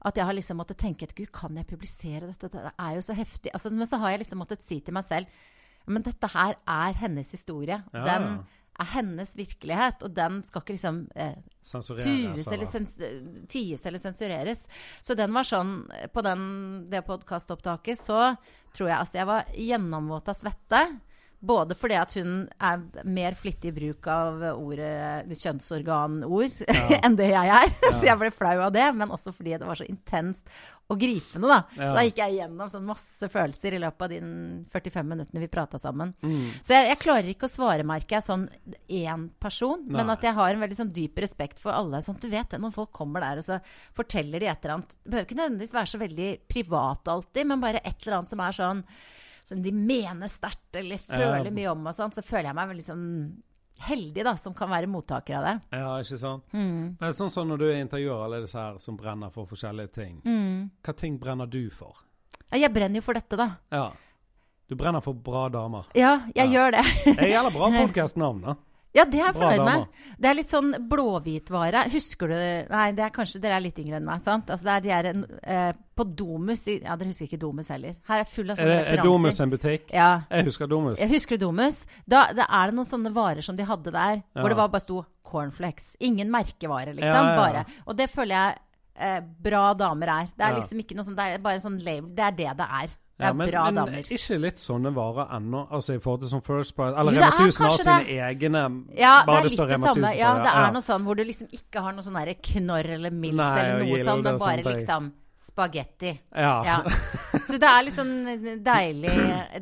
at 0.07 0.17
jeg 0.17 0.25
har 0.27 0.35
liksom 0.35 0.57
måttet 0.59 0.79
tenke 0.81 1.05
at 1.05 1.15
gud, 1.15 1.29
kan 1.33 1.55
jeg 1.57 1.69
publisere 1.69 2.27
dette? 2.31 2.49
Det 2.51 2.73
er 2.73 2.97
jo 2.97 3.03
så 3.05 3.15
heftig. 3.15 3.51
Altså, 3.53 3.69
men 3.69 3.87
så 3.89 3.99
har 4.01 4.15
jeg 4.15 4.23
liksom 4.23 4.41
måttet 4.41 4.65
si 4.65 4.79
til 4.81 4.97
meg 4.97 5.05
selv 5.07 5.41
men 5.87 6.05
dette 6.05 6.29
her 6.33 6.57
er 6.69 6.97
hennes 7.01 7.31
historie. 7.33 7.81
Ja. 7.93 8.03
Den 8.07 8.27
er 8.81 8.89
hennes 8.95 9.33
virkelighet, 9.37 10.01
og 10.05 10.13
den 10.15 10.39
skal 10.47 10.63
ikke 10.63 10.75
liksom 10.75 11.03
eh, 11.15 11.37
tues 11.61 12.47
eller 12.47 12.69
sens 12.69 12.95
ties 13.51 13.85
eller 13.85 14.01
sensureres. 14.01 14.65
Så 15.03 15.17
den 15.19 15.33
var 15.35 15.45
sånn 15.45 15.83
På 16.13 16.23
den, 16.25 16.43
det 16.89 17.03
podkastopptaket 17.05 17.99
så 17.99 18.31
tror 18.73 18.89
jeg 18.89 18.97
altså 18.97 19.19
jeg 19.19 19.29
var 19.29 19.51
gjennomvåt 19.53 20.31
av 20.31 20.39
svette. 20.39 20.81
Både 21.41 21.73
fordi 21.73 21.95
at 21.97 22.11
hun 22.19 22.43
er 22.61 22.81
mer 23.09 23.33
flittig 23.33 23.71
i 23.71 23.73
bruk 23.73 24.05
av 24.13 24.43
ordet 24.51 25.25
kjønnsorganord 25.41 26.59
ja. 26.67 26.99
enn 27.05 27.17
det 27.17 27.31
jeg 27.31 27.53
er. 27.55 27.71
Ja. 27.81 27.93
så 27.97 28.05
jeg 28.11 28.19
ble 28.21 28.29
flau 28.35 28.59
av 28.67 28.69
det. 28.75 28.85
Men 28.97 29.13
også 29.13 29.33
fordi 29.33 29.55
det 29.57 29.65
var 29.65 29.79
så 29.79 29.87
intenst 29.89 30.49
og 30.91 30.99
gripende. 30.99 31.47
da. 31.47 31.59
Ja. 31.79 31.87
Så 31.87 31.95
da 31.95 32.03
gikk 32.05 32.19
jeg 32.19 32.35
gjennom 32.37 32.69
sånn 32.69 32.85
masse 32.85 33.29
følelser 33.31 33.73
i 33.73 33.79
løpet 33.81 34.05
av 34.05 34.11
de 34.11 34.19
45 34.73 35.07
minuttene 35.07 35.41
vi 35.41 35.49
prata 35.51 35.79
sammen. 35.81 36.11
Mm. 36.21 36.43
Så 36.59 36.75
jeg, 36.75 36.89
jeg, 36.91 36.99
klarer 37.01 37.31
ikke 37.31 37.47
å 37.47 37.53
svare, 37.53 37.87
merker 37.87 38.19
jeg, 38.19 38.27
sånn 38.27 38.43
én 38.85 39.23
person. 39.41 39.81
Nei. 39.87 39.97
Men 39.97 40.13
at 40.13 40.27
jeg 40.27 40.37
har 40.37 40.51
en 40.51 40.61
veldig 40.61 40.77
sånn 40.81 40.93
dyp 40.93 41.23
respekt 41.25 41.63
for 41.63 41.73
alle. 41.73 42.03
Sånn, 42.05 42.19
du 42.21 42.27
vet 42.29 42.51
det, 42.51 42.59
Når 42.61 42.75
folk 42.75 42.93
kommer 42.95 43.23
der 43.23 43.41
og 43.41 43.47
så 43.47 43.57
forteller 43.97 44.43
de 44.43 44.51
et 44.51 44.61
eller 44.61 44.77
annet 44.77 44.93
Det 44.93 45.09
behøver 45.09 45.27
ikke 45.27 45.39
nødvendigvis 45.39 45.73
være 45.79 45.91
så 45.93 46.01
veldig 46.01 46.29
privat 46.51 47.11
alltid, 47.15 47.49
men 47.49 47.63
bare 47.63 47.81
et 47.81 47.97
eller 48.03 48.19
annet 48.19 48.35
som 48.35 48.45
er 48.45 48.57
sånn 48.57 48.85
som 49.43 49.61
de 49.63 49.71
mener 49.75 50.29
sterkt 50.31 50.75
eller 50.79 51.01
føler 51.01 51.47
ja. 51.49 51.55
mye 51.55 51.71
om, 51.71 51.87
og 51.89 51.97
sånn, 51.97 52.13
så 52.15 52.23
føler 52.25 52.51
jeg 52.51 52.57
meg 52.59 52.69
veldig 52.73 52.85
sånn 52.85 53.07
heldig 53.81 54.25
da, 54.25 54.35
som 54.37 54.53
kan 54.53 54.69
være 54.69 54.89
mottaker 54.91 55.39
av 55.39 55.47
det. 55.47 55.55
Ja, 55.79 55.95
ikke 56.03 56.19
sant? 56.21 56.45
Mm. 56.53 56.97
Men 56.99 57.17
sånn 57.17 57.31
som 57.33 57.49
når 57.49 57.63
du 57.63 57.67
intervjuer 57.73 58.25
alle 58.27 58.43
disse 58.43 58.61
her 58.61 58.77
som 58.81 58.97
brenner 58.99 59.33
for 59.33 59.49
forskjellige 59.49 59.93
ting, 59.97 60.19
mm. 60.25 60.69
hva 60.85 60.95
ting 60.97 61.17
brenner 61.21 61.49
du 61.49 61.63
for? 61.73 62.03
Ja, 62.51 62.59
jeg 62.65 62.73
brenner 62.75 63.01
jo 63.01 63.05
for 63.05 63.17
dette, 63.17 63.39
da. 63.39 63.47
Ja. 63.73 63.87
Du 64.69 64.77
brenner 64.79 65.03
for 65.03 65.17
bra 65.17 65.47
damer. 65.51 65.89
Ja, 65.97 66.21
jeg 66.35 66.47
ja. 66.47 66.51
gjør 66.53 66.77
det. 66.77 66.83
det 67.17 67.31
gjelder 67.31 67.55
bra 67.55 67.71
podkast-navn, 67.81 68.45
da. 68.45 68.57
Ja, 68.93 69.05
det 69.07 69.21
er 69.21 69.29
jeg 69.29 69.35
fornøyd 69.37 69.61
med. 69.63 69.85
Det 70.19 70.27
er 70.29 70.35
litt 70.35 70.49
sånn 70.51 70.73
blåhvitvare. 70.91 71.85
Husker 71.93 72.27
du 72.31 72.35
Nei, 72.73 72.87
det 72.97 73.05
er 73.05 73.13
kanskje 73.15 73.39
dere 73.43 73.55
er 73.59 73.63
litt 73.63 73.79
yngre 73.79 73.99
enn 74.01 74.07
meg, 74.07 74.19
sant? 74.23 74.49
Altså, 74.51 74.65
det 74.67 74.73
er 74.73 74.81
de 74.83 74.91
er 74.91 75.09
eh, 75.43 75.71
på 75.95 76.05
Domus 76.19 76.65
i, 76.67 76.75
Ja, 76.83 76.97
dere 76.99 77.11
husker 77.13 77.29
ikke 77.29 77.39
Domus 77.41 77.69
heller. 77.71 77.95
Her 78.09 78.23
er 78.23 78.27
full 78.29 78.49
av 78.51 78.57
Er, 78.57 78.61
sånne 78.61 78.73
referanser. 78.75 78.91
er 78.91 78.97
referanser. 78.97 79.07
Domus 79.07 79.39
en 79.45 79.53
butikk? 79.55 79.93
Ja. 79.95 80.09
Jeg 80.29 80.47
husker 80.49 80.67
Domus. 80.71 80.99
Jeg 80.99 81.09
husker 81.13 81.37
Domus. 81.41 81.79
Da, 82.05 82.25
da 82.35 82.47
er 82.49 82.71
det 82.71 82.77
noen 82.79 82.89
sånne 82.91 83.13
varer 83.15 83.41
som 83.47 83.55
de 83.59 83.63
hadde 83.69 83.91
der, 83.95 84.23
Ja. 84.35 84.41
hvor 84.41 84.49
det 84.49 84.57
var 84.59 84.67
bare 84.75 84.83
sto 84.85 85.05
cornflakes. 85.31 85.95
Ingen 86.01 86.31
merkevare, 86.33 86.91
liksom. 86.97 87.31
Ja. 87.31 87.37
Bare. 87.39 87.65
Og 87.87 87.95
det 87.95 88.09
føler 88.11 88.35
jeg 88.35 88.59
eh, 88.99 89.21
bra 89.47 89.69
damer 89.79 90.07
er. 90.17 90.33
Det 90.35 90.45
er 90.49 90.57
liksom 90.59 90.83
ikke 90.83 90.95
noe 90.99 91.07
sånn, 91.07 91.15
det 91.15 91.29
er 91.37 91.45
bare 91.47 91.63
sånn 91.63 91.79
label. 91.79 92.11
Det 92.17 92.27
er 92.27 92.31
det 92.43 92.57
det 92.59 92.67
er. 92.83 92.97
Det 93.21 93.27
Ja, 93.27 93.29
er 93.29 93.37
men, 93.37 93.49
bra 93.51 93.63
men 93.69 93.75
damer. 93.77 94.07
ikke 94.17 94.37
litt 94.41 94.57
sånne 94.57 94.91
varer 94.95 95.27
ennå? 95.37 95.59
Altså 95.71 95.93
i 95.93 95.99
forhold 96.01 96.21
til 96.23 96.29
som 96.31 96.41
First 96.41 96.73
Price? 96.75 96.95
Eller 96.97 97.13
Jo, 97.13 97.19
det 97.21 97.27
Rema 97.29 97.37
er 97.37 97.51
1000 97.51 97.65
har 97.69 97.77
sine 97.77 97.97
det. 98.01 98.17
egne 98.31 98.61
Ja, 98.97 99.13
bare 99.27 99.35
det 99.43 99.43
litt 99.51 99.57
står 99.59 99.67
det 99.69 99.75
Rema 99.77 99.87
samme. 99.91 100.07
1000 100.09 100.17
Ja, 100.17 100.31
det 100.41 100.53
er 100.57 100.71
noe 100.73 100.81
sånn 100.89 101.03
hvor 101.05 101.15
du 101.15 101.23
liksom 101.23 101.47
ikke 101.53 101.81
har 101.85 101.91
noe 101.93 102.01
sånn 102.07 102.17
derre 102.17 102.35
knorr 102.41 102.89
eller 102.97 103.11
mils 103.11 103.35
Nei, 103.37 103.59
eller 103.61 103.85
noe 103.85 104.03
sånn, 104.09 104.23
men 104.23 104.37
bare 104.41 104.63
liksom 104.65 105.11
spagetti. 105.41 106.11
Ja. 106.37 106.53
Ja. 106.65 106.77
Så 107.47 107.57
det 107.57 107.65
er 107.67 107.83
liksom 107.87 108.09
deilig, 108.63 109.11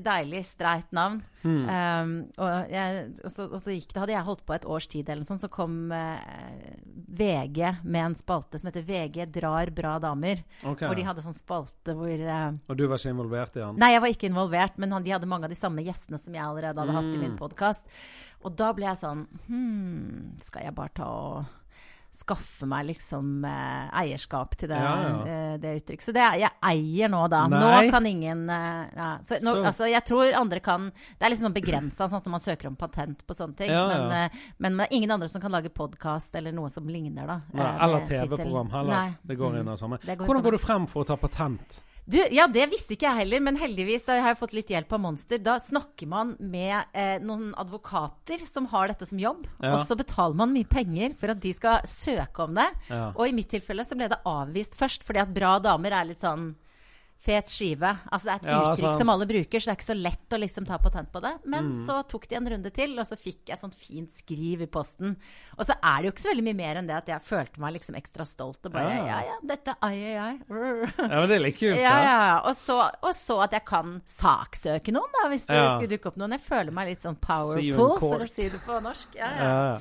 deilig 0.03 0.41
streit 0.45 0.89
navn. 0.91 1.21
Mm. 1.39 1.62
Um, 1.71 2.09
og, 2.36 2.50
jeg, 2.67 3.03
og, 3.24 3.29
så, 3.31 3.45
og 3.48 3.62
så 3.63 3.71
gikk 3.71 3.93
det, 3.93 4.01
hadde 4.01 4.12
jeg 4.12 4.25
holdt 4.27 4.41
på 4.43 4.55
et 4.57 4.65
års 4.67 4.89
tid, 4.91 5.07
eller 5.07 5.24
noe 5.24 5.29
sånt, 5.29 5.39
så 5.45 5.48
kom 5.48 5.77
eh, 5.95 6.74
VG 7.15 7.62
med 7.88 8.01
en 8.09 8.17
spalte 8.19 8.59
som 8.59 8.67
heter 8.67 8.83
'VG 8.83 9.24
drar 9.31 9.71
bra 9.71 9.93
damer'. 10.03 10.43
Okay. 10.67 10.83
Hvor 10.89 11.00
de 11.00 11.05
hadde 11.07 11.24
sånn 11.24 11.38
spalte 11.38 11.95
hvor 11.95 12.12
eh, 12.12 12.50
Og 12.67 12.75
du 12.77 12.83
var 12.91 13.00
ikke 13.00 13.13
involvert 13.15 13.55
i 13.55 13.62
den? 13.63 13.79
Nei, 13.79 13.93
jeg 13.95 14.01
var 14.03 14.12
ikke 14.13 14.27
involvert, 14.33 14.75
men 14.83 14.91
han, 14.98 15.03
de 15.07 15.15
hadde 15.15 15.31
mange 15.31 15.48
av 15.48 15.53
de 15.55 15.62
samme 15.62 15.86
gjestene 15.88 16.19
som 16.19 16.36
jeg 16.36 16.43
allerede 16.43 16.75
hadde 16.83 16.98
hatt 17.00 17.13
i 17.13 17.15
Mm. 17.15 17.24
min 17.24 17.38
podkast. 17.39 17.88
Og 18.43 18.55
da 18.59 18.74
ble 18.75 18.86
jeg 18.91 19.00
sånn 19.00 19.24
Hm, 19.48 20.36
skal 20.43 20.63
jeg 20.67 20.75
bare 20.75 20.91
ta 20.95 21.07
og 21.07 21.45
skaffe 22.19 22.67
meg 22.69 22.85
liksom 22.89 23.45
eh, 23.47 23.89
eierskap 24.01 24.55
til 24.59 24.69
det, 24.69 24.77
Ja, 24.79 24.93
ja. 25.01 25.13
eh, 25.25 25.57
det 25.63 25.73
uttrykket. 25.81 26.05
Så 26.09 26.13
det 26.13 26.25
jeg 26.41 26.51
eier 26.69 27.09
nå, 27.11 27.21
da. 27.31 27.45
Nei. 27.47 27.59
Nå 27.63 27.91
kan 27.91 28.05
ingen 28.05 28.45
eh, 28.49 28.85
ja. 28.95 29.09
så, 29.23 29.39
nå, 29.41 29.55
Så- 29.55 29.65
Altså, 29.69 29.88
jeg 29.89 30.03
tror 30.05 30.33
andre 30.35 30.59
kan 30.59 30.89
Det 30.91 31.25
er 31.25 31.29
liksom 31.31 31.49
sånn 31.49 31.57
begrensa 31.57 32.09
sånn 32.09 32.21
når 32.25 32.31
man 32.35 32.39
søker 32.45 32.67
om 32.67 32.75
patent 32.75 33.25
på 33.27 33.33
sånne 33.38 33.55
ting. 33.57 33.69
Ja, 33.71 33.88
Men, 33.88 34.11
eh, 34.11 34.29
men 34.59 34.77
det 34.77 34.88
er 34.89 34.95
ingen 34.95 35.11
andre 35.11 35.27
som 35.29 35.41
kan 35.41 35.51
lage 35.51 35.69
podkast 35.73 36.35
eller 36.35 36.51
noe 36.51 36.69
som 36.69 36.88
ligner, 36.88 37.25
da. 37.27 37.41
Nei, 37.53 37.65
eh, 37.65 37.83
eller. 37.83 38.07
TV-program 38.07 38.69
heller. 38.71 39.15
Det 39.25 39.38
går 39.38 39.49
Mm. 39.51 39.59
inn 39.59 39.67
i 39.67 39.71
det 39.71 39.79
samme. 39.79 39.97
Hvordan 39.99 40.43
går 40.43 40.51
du 40.51 40.57
frem 40.57 40.88
for 40.88 41.03
å 41.03 41.07
ta 41.07 41.15
patent? 41.15 41.81
Du, 42.09 42.17
ja, 42.33 42.47
det 42.49 42.63
visste 42.71 42.95
ikke 42.95 43.05
jeg 43.05 43.19
heller, 43.21 43.41
men 43.45 43.57
heldigvis 43.59 44.05
da 44.07 44.15
har 44.17 44.31
jeg 44.31 44.39
fått 44.39 44.53
litt 44.57 44.71
hjelp 44.73 44.93
av 44.97 45.01
Monster. 45.03 45.37
Da 45.45 45.59
snakker 45.61 46.07
man 46.09 46.31
med 46.41 46.89
eh, 46.97 47.19
noen 47.21 47.51
advokater 47.61 48.41
som 48.49 48.65
har 48.71 48.89
dette 48.89 49.05
som 49.05 49.19
jobb, 49.21 49.45
Ja. 49.61 49.75
og 49.75 49.83
så 49.85 49.97
betaler 49.99 50.33
man 50.39 50.53
mye 50.55 50.65
penger 50.65 51.13
for 51.19 51.29
at 51.35 51.39
de 51.43 51.51
skal 51.53 51.85
søke 51.85 52.47
om 52.47 52.57
det. 52.57 52.65
Ja. 52.89 53.11
Og 53.13 53.27
i 53.29 53.35
mitt 53.37 53.51
tilfelle 53.53 53.85
så 53.85 53.93
ble 53.99 54.09
det 54.09 54.17
avvist 54.25 54.73
først, 54.79 55.05
fordi 55.05 55.21
at 55.21 55.33
bra 55.35 55.59
damer 55.61 55.93
er 55.99 56.09
litt 56.09 56.21
sånn 56.23 56.55
fet 57.19 57.49
skive. 57.51 57.89
Altså 58.13 58.23
det 58.29 58.31
er 58.31 58.39
et 58.39 58.45
Ja, 58.47 58.59
uttrykk 58.63 58.79
sant. 58.79 58.95
som 59.01 59.09
alle 59.11 59.25
bruker, 59.27 59.59
så 59.59 59.65
det 59.67 59.73
er 59.73 59.75
ikke 59.79 59.88
så 59.91 59.95
lett 60.01 60.29
å 60.35 60.38
liksom 60.39 60.65
ta 60.65 60.77
patent 60.79 61.09
på 61.11 61.19
det. 61.21 61.33
Men 61.51 61.65
Mm. 61.69 61.85
så 61.85 61.97
tok 62.07 62.27
de 62.29 62.35
en 62.38 62.47
runde 62.47 62.71
til, 62.71 62.93
og 62.97 63.05
så 63.05 63.17
fikk 63.19 63.45
jeg 63.49 63.57
et 63.57 63.59
sånt 63.61 63.75
fint 63.75 64.09
skriv 64.09 64.61
i 64.61 64.67
posten. 64.67 65.17
Og 65.57 65.65
så 65.67 65.75
er 65.83 65.97
det 66.01 66.05
jo 66.07 66.11
ikke 66.13 66.23
så 66.23 66.31
veldig 66.31 66.43
mye 66.47 66.55
mer 66.55 66.75
enn 66.79 66.88
det 66.88 66.95
at 66.95 67.07
jeg 67.11 67.21
følte 67.21 67.59
meg 67.59 67.73
liksom 67.75 67.95
ekstra 67.99 68.25
stolt 68.25 68.65
og 68.65 68.71
bare 68.71 68.95
Ja. 68.95 69.05
Ja, 69.05 69.19
ja, 69.27 69.35
dette 69.45 69.75
eier 69.83 70.15
jeg. 70.15 70.39
Ja, 70.49 71.19
men 71.19 71.27
Det 71.27 71.35
er 71.35 71.43
litt 71.43 71.59
kult. 71.59 71.75
Ja, 71.75 71.97
ja, 72.03 72.19
ja. 72.31 72.39
Og 72.47 72.55
så, 72.55 72.79
og 73.03 73.13
så 73.13 73.43
at 73.43 73.51
jeg 73.51 73.65
kan 73.65 74.01
saksøke 74.07 74.93
noen, 74.95 75.11
da, 75.21 75.27
hvis 75.29 75.45
det 75.45 75.59
skulle 75.75 75.89
dukke 75.97 76.07
opp 76.07 76.15
noen. 76.17 76.31
Jeg 76.31 76.41
føler 76.47 76.71
meg 76.71 76.88
litt 76.88 77.01
sånn 77.03 77.19
powerful, 77.19 77.99
for 77.99 78.19
å 78.23 78.29
si 78.29 78.47
det 78.47 78.61
på 78.65 78.79
norsk. 78.81 79.15
Ja, 79.15 79.29
ja. 79.35 79.43
Ja. 79.43 79.79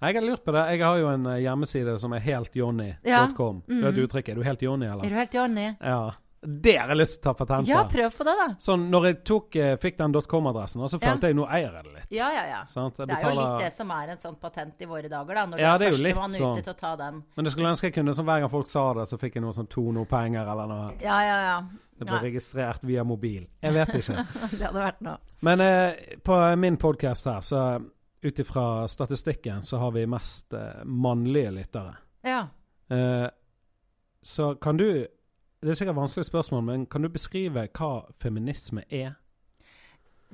Jeg 0.00 0.14
har 0.16 0.22
lurt 0.24 0.44
på 0.46 0.52
det. 0.56 0.64
Jeg 0.78 0.80
har 0.80 0.96
jo 0.96 1.08
en 1.12 1.26
eh, 1.26 1.40
hjemmeside 1.44 1.98
som 2.00 2.12
er 2.14 2.20
heltjohnny.com. 2.24 3.62
Ja. 3.68 3.74
Du 3.80 3.82
vet 3.90 3.98
uttrykket? 4.08 4.30
Er 4.32 4.34
du 4.36 4.42
helt 4.42 4.62
Johnny, 4.62 4.86
Er 4.86 4.96
du 5.10 5.14
helt 5.14 5.34
Johnny? 5.34 5.76
Ja. 5.78 6.12
Det 6.42 6.72
har 6.80 6.88
jeg 6.88 6.96
lyst 6.96 7.18
til 7.18 7.20
å 7.20 7.24
ta 7.26 7.32
patent 7.36 7.66
på. 7.66 7.68
Ja, 7.68 7.82
prøv 7.84 8.14
på 8.16 8.24
det, 8.24 8.32
da. 8.38 8.46
Sånn, 8.64 8.86
når 8.88 9.06
jeg 9.10 9.16
tok, 9.28 9.56
eh, 9.60 9.74
fikk 9.76 9.98
den 9.98 10.12
.com-adressen, 10.12 10.80
så 10.88 10.98
Ja. 11.02 11.14
jeg 11.20 11.36
nå 11.36 11.44
eier 11.46 11.72
jeg 11.74 11.84
det 11.84 11.92
litt. 11.94 12.06
Ja, 12.10 12.30
ja, 12.32 12.44
ja. 12.48 12.60
Sånn, 12.64 12.90
det 12.96 13.08
Det 13.08 13.16
er 13.18 13.28
jo 13.34 13.40
litt 13.40 13.60
det 13.60 13.72
som 13.74 13.90
er 13.90 14.08
en 14.08 14.16
sånn 14.16 14.36
patent 14.40 14.72
i 14.80 14.86
våre 14.86 15.08
dager, 15.10 15.34
da. 15.34 15.44
Når 15.46 15.58
Ja, 15.58 15.76
du 15.76 15.84
er 15.84 15.88
er 15.88 15.92
førstemann 15.92 16.30
sånn. 16.32 16.56
ute 16.58 16.64
til 16.64 16.72
å 16.72 16.76
ta 16.78 16.96
den. 16.96 17.22
Men 17.36 17.44
jeg 17.44 17.52
skulle 17.52 17.68
ønske 17.68 17.82
jeg 17.82 17.94
kunne, 17.94 18.14
sånn 18.14 18.24
hver 18.24 18.40
gang 18.40 18.48
folk 18.48 18.66
sa 18.68 18.94
det, 18.94 19.08
så 19.08 19.18
fikk 19.20 19.34
jeg 19.34 19.42
noe 19.42 19.52
sånn 19.52 19.68
Tono-penger 19.68 20.48
eller 20.50 20.66
noe. 20.66 20.90
Ja, 21.02 21.20
ja, 21.20 21.40
ja. 21.42 21.60
Det 21.98 22.06
Ja, 22.08 22.18
ble 22.18 22.30
registrert 22.32 22.80
via 22.82 23.04
mobil. 23.04 23.46
Jeg 23.62 23.72
vet 23.74 23.88
ikke. 23.88 24.26
det 24.56 24.60
hadde 24.66 24.80
vært 24.80 25.00
noe. 25.02 25.18
Men 25.42 25.60
eh, 25.60 26.16
på 26.24 26.56
min 26.56 26.78
podkast 26.78 27.24
her, 27.26 27.40
så 27.42 27.84
ut 28.24 28.34
ifra 28.40 28.88
statistikken, 28.88 29.60
så 29.62 29.78
har 29.78 29.90
vi 29.92 30.06
mest 30.06 30.54
eh, 30.54 30.82
mannlige 30.86 31.52
lyttere. 31.52 31.96
Ja. 32.24 32.46
Eh, 32.90 33.28
så 34.22 34.54
kan 34.58 34.78
du 34.78 35.06
Det 35.62 35.70
er 35.70 35.74
sikkert 35.74 35.96
vanskelige 35.96 36.24
spørsmål, 36.24 36.62
men 36.62 36.86
kan 36.86 37.02
du 37.02 37.08
beskrive 37.12 37.66
hva 37.76 37.88
feminisme 38.16 38.80
er? 38.90 39.10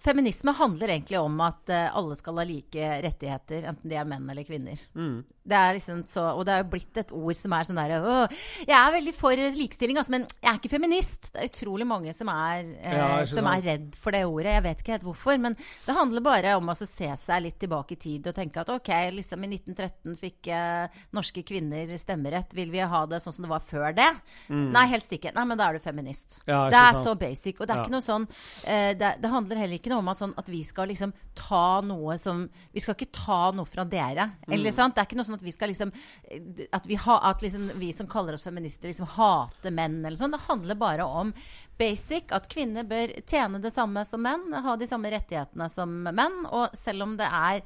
Feminisme 0.05 0.53
handler 0.53 0.91
egentlig 0.93 1.19
om 1.19 1.39
at 1.41 1.71
eh, 1.73 1.87
alle 1.97 2.17
skal 2.19 2.37
ha 2.37 2.45
like 2.45 2.89
rettigheter, 3.07 3.65
enten 3.71 3.89
de 3.89 3.97
er 3.97 4.05
menn 4.09 4.29
eller 4.29 4.45
kvinner. 4.45 4.81
Mm. 4.95 5.23
Det 5.47 5.55
er 5.57 5.77
liksom 5.77 6.01
så, 6.11 6.25
og 6.35 6.43
det 6.45 6.53
er 6.57 6.63
jo 6.65 6.71
blitt 6.73 6.99
et 6.99 7.13
ord 7.15 7.37
som 7.39 7.53
er 7.55 7.67
sånn 7.69 7.79
derre 7.79 8.27
Jeg 8.67 8.75
er 8.75 8.95
veldig 8.97 9.13
for 9.15 9.39
likestilling, 9.55 9.97
altså, 10.01 10.13
men 10.17 10.25
jeg 10.43 10.51
er 10.51 10.59
ikke 10.59 10.73
feminist. 10.73 11.29
Det 11.33 11.39
er 11.45 11.51
utrolig 11.53 11.87
mange 11.87 12.13
som 12.17 12.29
er, 12.33 12.65
eh, 12.83 12.97
Ja, 12.99 13.09
som 13.31 13.47
er 13.47 13.63
redd 13.63 13.95
for 13.97 14.13
det 14.13 14.25
ordet. 14.27 14.57
Jeg 14.57 14.65
vet 14.67 14.83
ikke 14.83 14.95
helt 14.97 15.07
hvorfor. 15.07 15.39
Men 15.41 15.57
det 15.87 15.97
handler 15.97 16.25
bare 16.27 16.57
om 16.59 16.67
å 16.67 16.75
altså, 16.75 16.89
se 16.91 17.09
seg 17.23 17.45
litt 17.47 17.59
tilbake 17.63 17.95
i 17.95 18.01
tid 18.03 18.27
og 18.27 18.35
tenke 18.37 18.61
at 18.65 18.73
ok, 18.75 18.91
liksom 19.15 19.47
i 19.47 19.53
1913 19.55 20.19
fikk 20.21 20.51
eh, 20.51 20.99
norske 21.15 21.47
kvinner 21.47 21.95
stemmerett. 21.97 22.53
Vil 22.59 22.75
vi 22.75 22.83
ha 22.83 23.05
det 23.07 23.23
sånn 23.25 23.39
som 23.39 23.47
det 23.47 23.55
var 23.55 23.63
før 23.71 23.95
det? 23.97 24.11
Nei, 24.51 24.85
helst 24.93 25.15
ikke. 25.15 25.33
Nei, 25.39 25.47
men 25.47 25.57
da 25.63 25.71
er 25.71 25.79
du 25.79 25.85
feminist. 25.87 26.41
Mm. 26.43 26.51
Ja, 26.53 26.61
det 26.75 26.83
er 26.83 26.93
sant. 26.99 27.07
så 27.07 27.17
basic. 27.23 27.61
Og 27.63 27.67
det 27.71 27.77
er 27.77 27.81
Ja. 27.81 27.87
ikke 27.87 27.97
noe 27.97 28.05
sånn 28.11 28.27
eh, 28.67 28.93
det, 28.99 29.15
det 29.23 29.31
handler 29.31 29.63
heller 29.63 29.79
ikke 29.79 29.86
noe 29.93 29.99
om 30.03 30.09
at, 30.09 30.19
sånn, 30.19 30.35
at 30.39 30.49
vi 30.49 30.63
skal 30.67 30.89
liksom 30.89 31.13
ta 31.35 31.81
noe 31.85 32.17
som 32.19 32.49
Vi 32.75 32.81
skal 32.81 32.95
ikke 32.95 33.13
ta 33.13 33.51
noe 33.53 33.65
fra 33.65 33.85
dere. 33.85 34.33
Eller 34.49 34.71
Mm. 34.71 34.75
sant? 34.75 34.95
Det 34.95 35.03
er 35.03 35.07
ikke 35.07 35.17
noe 35.17 35.25
sånn 35.29 35.39
at 35.41 35.43
vi 35.47 35.53
skal 35.53 35.69
liksom 35.69 35.93
At 36.73 36.87
vi, 36.87 36.95
ha, 36.97 37.21
at 37.31 37.41
liksom, 37.43 37.71
vi 37.79 37.93
som 37.93 38.07
kaller 38.07 38.35
oss 38.35 38.43
feminister, 38.43 38.89
liksom 38.89 39.07
hater 39.07 39.71
menn 39.71 40.05
eller 40.05 40.17
sånn. 40.17 40.31
Det 40.33 40.41
handler 40.49 40.75
bare 40.75 41.05
om 41.05 41.33
basic. 41.79 42.33
At 42.33 42.49
kvinner 42.49 42.85
bør 42.89 43.13
tjene 43.27 43.61
det 43.61 43.73
samme 43.73 44.05
som 44.07 44.23
menn. 44.23 44.53
Ha 44.53 44.77
de 44.77 44.87
samme 44.87 45.11
rettighetene 45.13 45.71
som 45.71 45.91
menn. 46.03 46.47
Og 46.51 46.71
selv 46.77 47.03
om 47.03 47.17
det 47.17 47.27
er 47.29 47.63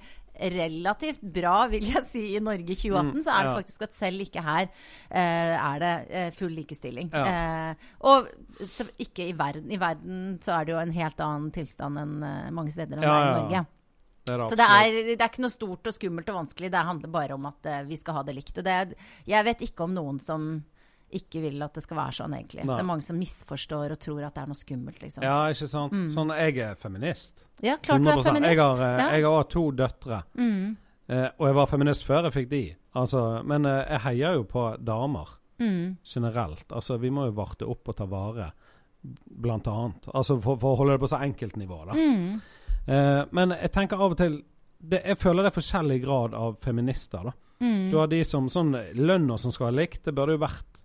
relativt 0.55 1.21
bra, 1.21 1.67
vil 1.73 1.85
jeg 1.91 2.03
si, 2.07 2.23
i 2.37 2.43
Norge 2.43 2.73
i 2.73 2.79
2018, 2.79 3.25
så 3.27 3.35
er 3.35 3.49
det 3.49 3.57
faktisk 3.59 3.83
at 3.87 3.97
selv 3.97 4.25
ikke 4.25 4.45
her 4.47 4.69
eh, 4.69 5.57
er 5.57 5.83
det 5.83 5.93
eh, 6.09 6.31
full 6.37 6.55
likestilling. 6.57 7.11
Ja. 7.13 7.27
Eh, 7.71 7.91
og 8.09 8.31
så, 8.69 8.89
ikke 9.01 9.29
i 9.29 9.37
verden. 9.37 9.71
I 9.71 9.81
verden 9.81 10.39
så 10.45 10.57
er 10.57 10.67
det 10.67 10.75
jo 10.75 10.81
en 10.83 10.97
helt 10.97 11.21
annen 11.27 11.53
tilstand 11.55 12.01
enn 12.01 12.17
eh, 12.25 12.51
mange 12.57 12.73
steder 12.75 12.99
enn 12.99 13.07
Ja, 13.07 13.15
det 13.15 13.21
er 13.21 13.31
i. 13.31 13.45
Norge. 13.45 13.67
Det 14.31 14.35
er 14.35 14.43
Så 14.51 14.57
det 14.59 14.67
er, 14.69 14.99
det 15.15 15.21
er 15.21 15.31
ikke 15.31 15.45
noe 15.47 15.55
stort 15.55 15.89
og 15.91 15.97
skummelt 15.97 16.29
og 16.31 16.43
vanskelig. 16.43 16.71
Det 16.73 16.87
handler 16.91 17.15
bare 17.15 17.37
om 17.39 17.47
at 17.51 17.71
eh, 17.71 17.85
vi 17.89 17.99
skal 18.01 18.21
ha 18.21 18.25
det 18.27 18.37
likt. 18.37 18.59
Og 18.61 18.67
det 18.67 18.77
jeg 19.29 19.47
vet 19.49 19.65
ikke 19.69 19.87
om 19.87 19.97
noen 19.97 20.21
som 20.23 20.53
ikke 21.17 21.41
vil 21.43 21.63
at 21.63 21.75
det 21.75 21.83
skal 21.85 21.99
være 21.99 22.17
sånn, 22.21 22.35
egentlig. 22.39 22.65
Nei. 22.65 22.77
Det 22.77 22.85
er 22.85 22.89
mange 22.89 23.05
som 23.07 23.19
misforstår 23.19 23.95
og 23.97 23.99
tror 24.03 24.23
at 24.27 24.35
det 24.37 24.43
er 24.45 24.51
noe 24.53 24.59
skummelt, 24.61 25.01
liksom. 25.03 25.25
Ja, 25.27 25.39
ikke 25.53 25.69
sant. 25.71 25.97
Sånn, 26.13 26.33
jeg 26.39 26.59
er 26.65 26.79
feminist. 26.81 27.45
Ja, 27.63 27.77
klart 27.83 28.05
du 28.05 28.11
er 28.13 28.23
feminist. 28.23 28.51
Jeg 28.55 28.63
har, 28.63 28.85
eh, 28.87 29.01
ja. 29.03 29.09
jeg 29.19 29.27
har 29.27 29.51
to 29.53 29.65
døtre. 29.77 30.23
Mm. 30.39 30.77
Eh, 31.11 31.29
og 31.39 31.47
jeg 31.49 31.59
var 31.59 31.67
feminist 31.67 32.07
før 32.07 32.29
jeg 32.29 32.37
fikk 32.39 32.51
de. 32.51 32.63
Altså, 33.01 33.25
men 33.45 33.67
eh, 33.67 33.83
jeg 33.97 34.05
heier 34.09 34.41
jo 34.41 34.47
på 34.49 34.65
damer 34.85 35.37
Mm. 35.61 35.97
generelt. 36.05 36.65
Altså, 36.73 36.97
vi 36.97 37.11
må 37.13 37.27
jo 37.29 37.35
varte 37.37 37.67
opp 37.69 37.91
og 37.93 37.97
ta 37.99 38.07
vare, 38.09 38.47
blant 39.29 39.67
annet. 39.69 40.07
Altså, 40.15 40.39
for, 40.41 40.57
for 40.57 40.73
å 40.73 40.79
holde 40.81 40.95
det 40.97 41.03
på 41.03 41.11
så 41.13 41.19
enkelt 41.21 41.59
nivå, 41.61 41.83
da. 41.89 41.97
Mm. 41.97 42.41
Eh, 42.87 43.21
men 43.37 43.53
jeg 43.59 43.73
tenker 43.75 44.01
av 44.01 44.15
og 44.15 44.17
til 44.17 44.39
det, 44.81 45.03
Jeg 45.05 45.19
føler 45.21 45.45
det 45.45 45.51
er 45.51 45.57
forskjellig 45.61 45.99
grad 46.03 46.35
av 46.35 46.57
feminister, 46.65 47.29
da. 47.29 47.35
Mm. 47.61 47.91
Du 47.93 47.99
har 48.01 48.09
de 48.09 48.23
som 48.25 48.47
sånn 48.49 48.73
Lønna 48.97 49.37
som 49.39 49.53
skal 49.53 49.69
være 49.69 49.83
likt, 49.83 50.05
det 50.07 50.15
burde 50.17 50.39
jo 50.39 50.41
vært 50.41 50.80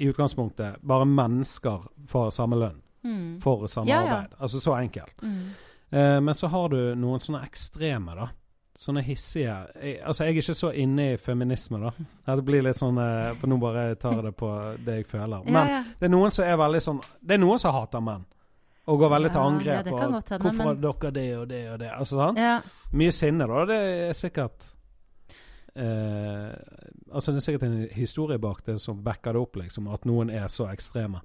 i 0.00 0.08
utgangspunktet 0.10 0.80
bare 0.82 1.04
mennesker 1.06 1.84
for 2.08 2.30
samme 2.34 2.56
lønn 2.56 2.80
Mm. 3.04 3.40
for 3.40 3.66
samme 3.66 3.88
Ja, 3.88 4.00
arbeid. 4.02 4.34
Altså 4.40 4.60
så 4.60 4.74
enkelt. 4.76 5.22
Mm. 5.22 5.46
Eh, 5.92 6.20
men 6.20 6.34
så 6.34 6.48
har 6.52 6.68
du 6.68 6.94
noen 6.96 7.18
sånne 7.20 7.40
ekstreme, 7.46 8.14
da. 8.14 8.26
Sånne 8.76 9.02
hissige 9.02 9.54
jeg, 9.82 10.00
Altså, 10.04 10.24
jeg 10.24 10.36
er 10.36 10.40
ikke 10.42 10.54
så 10.54 10.70
inne 10.74 11.12
i 11.12 11.16
feminisme, 11.16 11.80
da. 11.80 12.34
Det 12.36 12.44
blir 12.44 12.62
litt 12.62 12.76
sånn 12.76 12.98
eh, 12.98 13.32
For 13.40 13.46
nå 13.48 13.58
bare 13.60 13.94
tar 13.96 14.14
jeg 14.18 14.24
det 14.24 14.36
på 14.36 14.50
det 14.84 14.94
jeg 15.00 15.06
føler. 15.06 15.44
Men 15.44 15.68
Ja, 15.68 15.82
det 15.98 16.06
er 16.10 16.12
noen 16.14 16.30
som 16.30 16.44
er 16.44 16.56
veldig 16.56 16.80
sånn 16.80 17.00
Det 17.24 17.34
er 17.34 17.38
noen 17.38 17.58
som 17.58 17.72
hater 17.74 18.00
menn. 18.00 18.24
Og 18.86 18.98
går 18.98 19.10
veldig 19.10 19.32
til 19.32 19.40
angrep. 19.40 19.86
hende, 19.86 20.22
'Hvorfor 20.22 20.64
men- 20.64 20.80
dere 20.80 21.10
det 21.12 21.36
og 21.38 21.48
det 21.48 21.68
og 21.72 21.78
det?' 21.78 21.90
Altså, 21.92 22.16
sånn. 22.34 22.62
Mye 22.92 23.10
sinne, 23.12 23.46
da. 23.46 23.64
Det 23.64 24.08
er 24.08 24.12
sikkert 24.12 24.72
eh, 25.76 26.52
Altså 27.12 27.32
Det 27.32 27.40
er 27.40 27.46
sikkert 27.48 27.66
en 27.68 27.88
historie 27.96 28.38
bak 28.38 28.64
det 28.66 28.78
som 28.80 29.02
backer 29.02 29.32
det 29.34 29.40
opp, 29.42 29.56
liksom. 29.56 29.88
At 29.92 30.04
noen 30.08 30.30
er 30.30 30.48
så 30.48 30.68
ekstreme. 30.72 31.20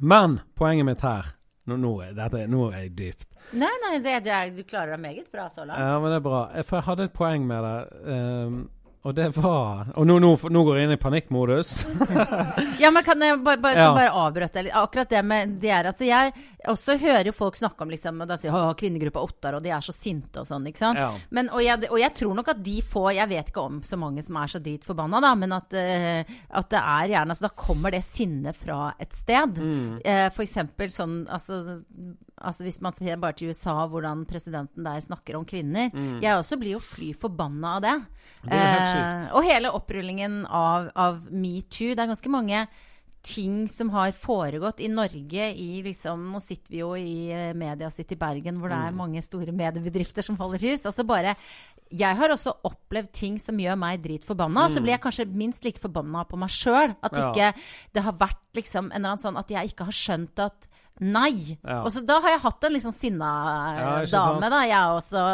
Men 0.00 0.40
poenget 0.58 0.86
mitt 0.86 1.00
her 1.06 1.32
Nå, 1.66 1.74
nå, 1.82 1.90
er- 2.04 2.12
dette, 2.14 2.44
nå 2.46 2.68
er 2.70 2.84
jeg 2.84 2.90
dypt. 2.94 3.24
Nei, 3.58 3.72
nei, 3.82 3.96
det, 3.98 4.12
det 4.22 4.30
er, 4.30 4.50
du 4.54 4.60
klarer 4.62 4.92
deg 4.94 5.00
meget 5.02 5.32
bra 5.32 5.48
så 5.50 5.64
langt. 5.66 5.80
Ja, 5.82 5.96
men 5.98 6.12
det 6.12 6.20
er 6.20 6.22
bra. 6.22 6.42
For 6.62 6.76
jeg 6.78 6.86
hadde 6.86 7.06
et 7.08 7.12
poeng 7.16 7.46
med 7.48 7.64
det. 7.66 8.02
ehm, 8.12 8.60
og 9.06 9.14
det 9.14 9.28
var 9.36 9.92
Og 9.94 10.06
nå, 10.08 10.18
nå, 10.22 10.32
nå 10.50 10.62
går 10.66 10.78
jeg 10.78 10.88
inn 10.88 10.94
i 10.96 11.00
panikkmodus. 11.00 11.72
Ja, 12.82 12.90
men 12.92 13.04
kan 13.06 13.22
jeg 13.22 13.38
bare, 13.44 13.60
bare, 13.62 13.78
Ja. 13.78 13.92
bare 13.94 14.12
avbryte 14.24 14.64
litt? 14.66 14.74
Akkurat 14.76 15.10
det 15.10 15.22
med 15.24 15.56
det 15.62 15.70
er 15.70 15.88
Altså, 15.90 16.06
jeg 16.08 16.32
også 16.66 16.96
hører 16.98 17.30
jo 17.30 17.34
folk 17.36 17.56
snakke 17.58 17.86
om 17.86 17.92
liksom 17.92 18.20
og 18.24 18.28
Da 18.28 18.38
sier 18.40 18.54
de 18.54 18.74
kvinnegruppa 18.80 19.22
Ottar, 19.22 19.56
og 19.58 19.64
de 19.64 19.70
er 19.70 19.84
så 19.84 19.94
sinte 19.94 20.42
og 20.42 20.48
sånn, 20.48 20.66
ikke 20.66 20.82
sant? 20.82 20.98
Ja. 21.00 21.12
Men, 21.30 21.50
og, 21.54 21.62
jeg, 21.62 21.86
og 21.90 22.00
jeg 22.02 22.14
tror 22.18 22.34
nok 22.38 22.50
at 22.52 22.62
de 22.66 22.76
får 22.82 23.10
Jeg 23.20 23.32
vet 23.32 23.52
ikke 23.52 23.66
om 23.70 23.80
så 23.86 24.00
mange 24.00 24.24
som 24.26 24.40
er 24.42 24.52
så 24.52 24.62
dit 24.62 24.84
forbanna, 24.84 25.22
da, 25.22 25.34
men 25.38 25.54
at, 25.56 25.76
uh, 25.76 26.36
at 26.60 26.70
det 26.74 26.82
er 26.82 27.12
gjerne 27.14 27.36
altså, 27.36 27.48
Da 27.48 27.66
kommer 27.66 27.94
det 27.94 28.02
sinnet 28.06 28.58
fra 28.58 28.90
et 29.00 29.14
sted. 29.14 29.60
Mm. 29.60 29.98
Uh, 30.02 30.28
for 30.34 30.46
eksempel 30.46 30.90
sånn 30.94 31.20
altså, 31.30 31.80
altså 32.40 32.64
Hvis 32.64 32.80
man 32.82 32.92
ser 32.92 33.16
bare 33.16 33.32
til 33.32 33.48
USA, 33.48 33.86
hvordan 33.88 34.24
presidenten 34.28 34.84
der 34.84 35.00
snakker 35.00 35.36
om 35.38 35.44
kvinner. 35.48 35.90
Jeg 36.20 36.36
også 36.36 36.58
blir 36.60 36.72
jo 36.76 36.80
fly 36.80 37.12
forbanna 37.14 37.76
av 37.76 37.82
det. 37.82 37.94
Mm. 38.44 38.50
Det. 38.50 38.58
Eh, 38.58 39.30
og 39.34 39.44
hele 39.44 39.70
opprullingen 39.72 40.44
av, 40.46 40.90
av 40.94 41.22
metoo. 41.32 41.94
Det 41.94 41.98
er 42.04 42.12
ganske 42.12 42.28
mange 42.30 42.66
ting 43.26 43.64
som 43.66 43.88
har 43.90 44.12
foregått 44.14 44.78
i 44.80 44.86
Norge 44.86 45.48
i 45.58 45.80
liksom 45.82 46.28
Nå 46.30 46.38
sitter 46.40 46.70
vi 46.70 46.78
jo 46.78 46.92
i 46.94 47.32
eh, 47.34 47.54
Media 47.58 47.88
City 47.90 48.14
Bergen, 48.14 48.60
hvor 48.60 48.68
det 48.70 48.76
Mm. 48.78 48.86
er 48.86 48.92
mange 49.00 49.22
store 49.22 49.50
mediebedrifter 49.52 50.22
som 50.22 50.36
holder 50.36 50.58
hus. 50.62 50.84
Altså 50.86 51.04
bare 51.06 51.34
Jeg 51.90 52.16
har 52.16 52.28
også 52.34 52.52
opplevd 52.66 53.12
ting 53.12 53.38
som 53.38 53.56
gjør 53.58 53.76
meg 53.78 54.02
dritforbanna. 54.02 54.68
Så 54.68 54.80
blir 54.82 54.90
jeg 54.94 55.00
kanskje 55.00 55.26
minst 55.32 55.64
like 55.64 55.78
forbanna 55.78 56.24
på 56.26 56.36
meg 56.38 56.48
sjøl. 56.50 56.94
At 57.02 57.12
Mm. 57.12 57.18
Ja. 57.18 57.32
ikke 57.32 57.54
det 57.94 58.02
har 58.02 58.12
vært 58.12 58.42
liksom 58.54 58.86
en 58.86 58.92
eller 58.92 59.08
annen 59.16 59.22
sånn 59.22 59.38
At 59.38 59.48
jeg 59.48 59.70
ikke 59.72 59.84
har 59.84 59.92
skjønt 59.92 60.38
at 60.38 60.68
Nei. 61.04 61.58
Ja. 61.60 61.82
Og 61.82 61.90
så 61.92 62.00
da 62.06 62.20
har 62.24 62.36
jeg 62.36 62.42
hatt 62.46 62.66
en 62.66 62.72
litt 62.72 62.84
sånn 62.86 62.96
sinna 62.96 63.30
Ja, 63.76 63.88
eh, 63.98 64.06
ikke 64.06 64.20
dame, 64.22 64.52
da. 64.52 64.60
Jeg 64.64 64.76
er 64.78 64.94
også 64.96 65.24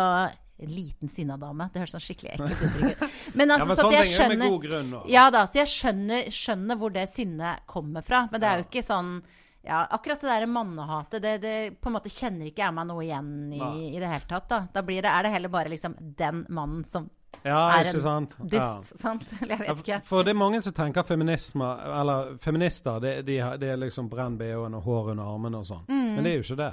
en 0.63 0.73
liten 0.73 1.11
sinna 1.11 1.37
dame. 1.39 1.69
Det 1.73 1.83
høres 1.83 1.95
sånn 1.97 2.03
skikkelig 2.03 2.35
ekkelt 2.37 2.65
ut. 2.65 3.05
Men 3.39 3.53
Ja, 3.53 3.59
altså, 3.59 3.69
men 3.69 3.77
så 3.77 3.83
sånne 3.83 3.93
at 3.93 3.95
jeg 3.99 4.11
ting 4.11 4.25
er 4.25 4.37
med 4.37 4.53
god 4.55 4.67
grunn. 4.67 4.91
Ja 5.11 5.29
da, 5.35 5.45
så 5.51 5.63
jeg 5.63 5.71
skjønner, 5.73 6.29
skjønner 6.35 6.79
hvor 6.83 6.95
det 6.95 7.07
sinnet 7.15 7.65
kommer 7.71 8.07
fra. 8.07 8.27
Men 8.33 8.43
det 8.43 8.51
er 8.51 8.61
jo 8.63 8.69
ikke 8.69 8.85
sånn 8.87 9.15
ja, 9.63 9.85
Akkurat 9.95 10.19
det 10.19 10.27
der 10.27 10.49
mannehatet, 10.51 11.23
det, 11.23 11.33
det 11.43 11.57
på 11.79 11.91
en 11.91 11.95
måte 11.95 12.11
kjenner 12.11 12.49
ikke 12.49 12.65
jeg 12.65 12.75
meg 12.75 12.89
noe 12.89 13.03
igjen 13.05 13.29
i 13.55 13.61
i 13.93 14.01
det 14.03 14.09
hele 14.11 14.27
tatt. 14.27 14.49
Da, 14.51 14.65
da 14.75 14.83
blir 14.83 15.05
det, 15.05 15.11
er 15.13 15.27
det 15.27 15.35
heller 15.37 15.53
bare 15.55 15.71
liksom 15.71 15.95
den 16.19 16.43
mannen 16.51 16.83
som 16.89 17.07
Ja, 17.43 17.59
er 17.75 17.89
en 17.91 18.01
sant? 18.01 18.35
Ja. 18.53 18.67
Sant? 19.01 19.25
Eller 19.43 19.57
jeg 19.57 19.77
vet 19.77 19.83
ikke. 19.83 19.99
For 20.07 20.27
det 20.27 20.35
er 20.35 20.39
mange 20.39 20.61
som 20.63 20.75
tenker 20.77 21.03
feminisme, 21.07 21.67
eller 22.01 22.37
feminister, 22.43 23.01
det, 23.03 23.13
de, 23.27 23.39
de 23.59 23.71
er 23.73 23.81
liksom 23.81 24.07
brenn 24.13 24.37
BH-en 24.39 24.77
og 24.79 24.85
hår 24.87 25.11
under 25.15 25.31
armene 25.33 25.59
og 25.63 25.67
sånn. 25.67 25.83
Mm. 25.89 26.13
Men 26.13 26.27
det 26.27 26.33
er 26.33 26.37
jo 26.39 26.45
ikke 26.47 26.59
det. 26.61 26.69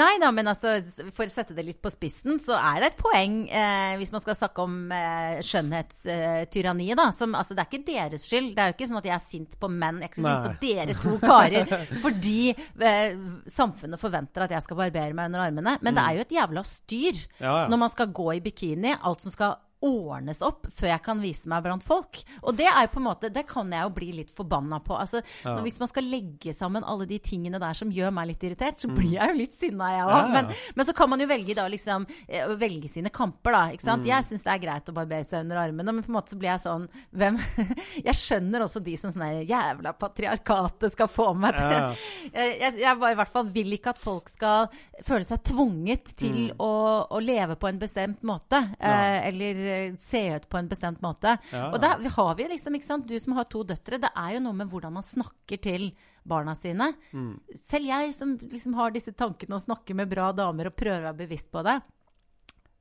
Nei 0.00 0.10
da, 0.22 0.30
men 0.36 0.48
altså, 0.52 0.76
for 1.12 1.26
å 1.26 1.32
sette 1.34 1.56
det 1.56 1.66
litt 1.66 1.80
på 1.84 1.92
spissen, 1.92 2.38
så 2.42 2.56
er 2.56 2.80
det 2.80 2.92
et 2.92 2.98
poeng 3.02 3.36
eh, 3.50 3.94
hvis 4.00 4.14
man 4.14 4.24
skal 4.24 4.38
snakke 4.38 4.64
om 4.64 4.78
eh, 4.96 5.42
skjønnhetstyranniet, 5.44 6.96
da. 6.98 7.08
Som, 7.16 7.36
altså, 7.38 7.56
det 7.56 7.64
er 7.64 7.70
ikke 7.72 7.90
deres 7.92 8.26
skyld. 8.30 8.52
Det 8.56 8.64
er 8.64 8.72
jo 8.72 8.76
ikke 8.78 8.90
sånn 8.90 9.00
at 9.02 9.10
jeg 9.10 9.16
er 9.16 9.24
sint 9.26 9.58
på 9.60 9.70
menn. 9.72 10.00
Jeg 10.00 10.08
er 10.08 10.14
ikke 10.14 10.24
sint 10.24 10.48
på 10.48 10.54
dere 10.64 10.98
to 11.04 11.14
karer 11.22 11.76
fordi 12.04 12.38
eh, 12.54 13.18
samfunnet 13.50 14.00
forventer 14.00 14.46
at 14.46 14.56
jeg 14.56 14.66
skal 14.66 14.80
barbere 14.80 15.16
meg 15.16 15.30
under 15.30 15.46
armene. 15.48 15.76
Men 15.84 15.96
det 15.98 16.04
er 16.06 16.18
jo 16.18 16.26
et 16.26 16.36
jævla 16.40 16.64
styr 16.64 17.02
Mm. 17.04 17.44
Ja, 17.44 17.52
ja. 17.62 17.68
når 17.68 17.78
man 17.78 17.90
skal 17.92 18.12
gå 18.14 18.32
i 18.32 18.40
bikini. 18.40 18.94
Alt 19.02 19.24
som 19.24 19.32
skal 19.34 19.56
ordnes 19.84 20.40
opp 20.46 20.66
før 20.72 20.90
jeg 20.94 21.02
kan 21.04 21.20
vise 21.22 21.48
meg 21.52 21.62
blant 21.66 21.84
folk. 21.84 22.22
Og 22.42 22.56
det 22.58 22.66
er 22.70 22.86
jo 22.86 22.92
på 22.94 23.00
en 23.02 23.06
måte, 23.08 23.30
det 23.34 23.44
kan 23.50 23.70
jeg 23.72 23.84
jo 23.86 23.92
bli 23.96 24.10
litt 24.20 24.32
forbanna 24.34 24.80
på. 24.84 24.96
Altså, 24.98 25.20
Ja. 25.44 25.54
når, 25.54 25.62
hvis 25.66 25.78
man 25.82 25.90
skal 25.90 26.08
legge 26.08 26.54
sammen 26.56 26.84
alle 26.88 27.06
de 27.10 27.18
tingene 27.18 27.60
der 27.60 27.74
som 27.76 27.90
gjør 27.92 28.12
meg 28.16 28.28
litt 28.32 28.42
irritert, 28.48 28.78
så 28.80 28.88
blir 28.92 29.14
jeg 29.18 29.28
jo 29.32 29.38
litt 29.38 29.54
sinna, 29.54 29.90
jeg 29.94 30.04
òg. 30.06 30.12
Mm. 30.14 30.14
Ja, 30.14 30.22
ja. 30.24 30.32
Men, 30.32 30.54
men 30.76 30.86
så 30.88 30.94
kan 30.96 31.10
man 31.12 31.20
jo 31.20 31.26
velge 31.30 31.54
da 31.58 31.66
liksom 31.68 32.06
eh, 32.28 32.46
velge 32.60 32.88
sine 32.88 33.10
kamper, 33.14 33.52
da. 33.52 33.62
Ikke 33.74 33.84
Mm. 33.84 33.90
sant? 33.90 34.06
Jeg 34.06 34.24
syns 34.24 34.42
det 34.44 34.52
er 34.54 34.62
greit 34.64 34.88
å 34.88 34.94
barbere 34.96 35.24
seg 35.28 35.44
under 35.44 35.60
armene, 35.60 35.92
men 35.92 36.02
på 36.02 36.08
en 36.12 36.16
måte 36.16 36.32
så 36.34 36.38
blir 36.40 36.50
jeg 36.54 36.64
sånn 36.64 36.88
hvem 37.12 37.38
Jeg 38.08 38.14
skjønner 38.18 38.64
også 38.64 38.82
de 38.84 38.96
som 38.96 39.12
sånn 39.12 39.44
jævla 39.46 39.92
patriarkatet 39.98 40.92
skal 40.94 41.08
få 41.08 41.34
meg 41.36 41.54
til 41.56 41.74
jeg, 42.34 42.78
jeg, 42.80 42.98
bare 43.00 43.12
i 43.12 43.18
hvert 43.18 43.32
fall 43.32 43.50
vil 43.54 43.72
ikke 43.76 43.92
at 43.94 44.00
folk 44.02 44.28
skal 44.32 44.68
føle 45.04 45.24
seg 45.26 45.42
tvunget 45.50 46.14
til 46.18 46.52
å, 46.58 46.70
å 47.10 47.20
leve 47.22 47.56
på 47.60 47.68
en 47.68 47.78
bestemt 47.80 48.22
måte. 48.26 48.60
Mm. 48.78 48.84
Eh, 48.88 49.28
eller 49.28 49.60
se 50.02 50.20
ut 50.36 50.48
på 50.50 50.58
en 50.60 50.68
bestemt 50.70 51.00
måte. 51.04 51.36
Ja, 51.52 51.68
Og 51.72 51.80
da 51.82 51.94
har 52.16 52.34
vi 52.38 52.46
liksom, 52.52 52.74
ikke 52.78 52.88
sant, 52.88 53.06
du 53.10 53.16
som 53.20 53.36
har 53.38 53.44
to 53.52 53.62
døtre, 53.66 53.98
det 54.02 54.10
er 54.14 54.36
jo 54.36 54.44
noe 54.46 54.56
med 54.60 54.70
hvordan 54.72 54.92
man 54.96 55.06
snakker 55.06 55.60
til 55.64 55.90
barna 56.24 56.54
sine. 56.56 56.90
Mm. 57.12 57.34
Selv 57.60 57.90
jeg 57.90 58.14
som 58.16 58.36
liksom 58.38 58.74
har 58.78 58.94
disse 58.94 59.12
tankene 59.12 59.58
og 59.58 59.64
snakker 59.66 59.94
med 59.98 60.08
bra 60.12 60.30
damer 60.32 60.70
og 60.70 60.76
prøver 60.78 61.02
å 61.02 61.08
være 61.10 61.20
bevisst 61.24 61.50
på 61.52 61.62
det. 61.66 61.78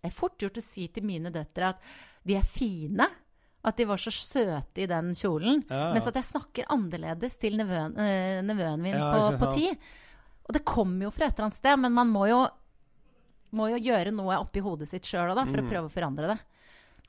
Det 0.03 0.11
er 0.11 0.15
fort 0.15 0.37
gjort 0.43 0.57
å 0.59 0.63
si 0.63 0.87
til 0.91 1.05
mine 1.07 1.31
døtre 1.31 1.73
at 1.73 1.83
de 2.27 2.35
er 2.39 2.43
fine. 2.47 3.05
At 3.63 3.77
de 3.79 3.85
var 3.87 3.95
så 4.01 4.11
søte 4.11 4.81
i 4.83 4.87
den 4.91 5.13
kjolen. 5.15 5.61
Ja, 5.69 5.85
ja. 5.85 5.91
Mens 5.95 6.07
at 6.09 6.17
jeg 6.19 6.27
snakker 6.27 6.65
annerledes 6.75 7.37
til 7.39 7.55
nevøen, 7.55 7.93
eh, 7.95 8.41
nevøen 8.43 8.81
min 8.83 8.97
Ja, 8.97 9.11
på, 9.15 9.37
på 9.39 9.51
ti. 9.55 9.69
Og 10.43 10.51
det 10.57 10.65
kommer 10.67 11.05
jo 11.07 11.11
fra 11.15 11.29
et 11.29 11.37
eller 11.37 11.45
annet 11.47 11.55
sted, 11.61 11.79
men 11.79 11.93
man 11.95 12.09
må 12.11 12.25
jo, 12.27 12.41
må 13.55 13.69
jo 13.71 13.77
gjøre 13.79 14.11
noe 14.11 14.35
oppi 14.43 14.59
hodet 14.65 14.89
sitt 14.91 15.07
sjøl 15.07 15.31
Mm. 15.31 15.47
for 15.47 15.61
å 15.63 15.69
prøve 15.69 15.87
å 15.87 15.93
forandre 15.93 16.33
det. 16.33 16.39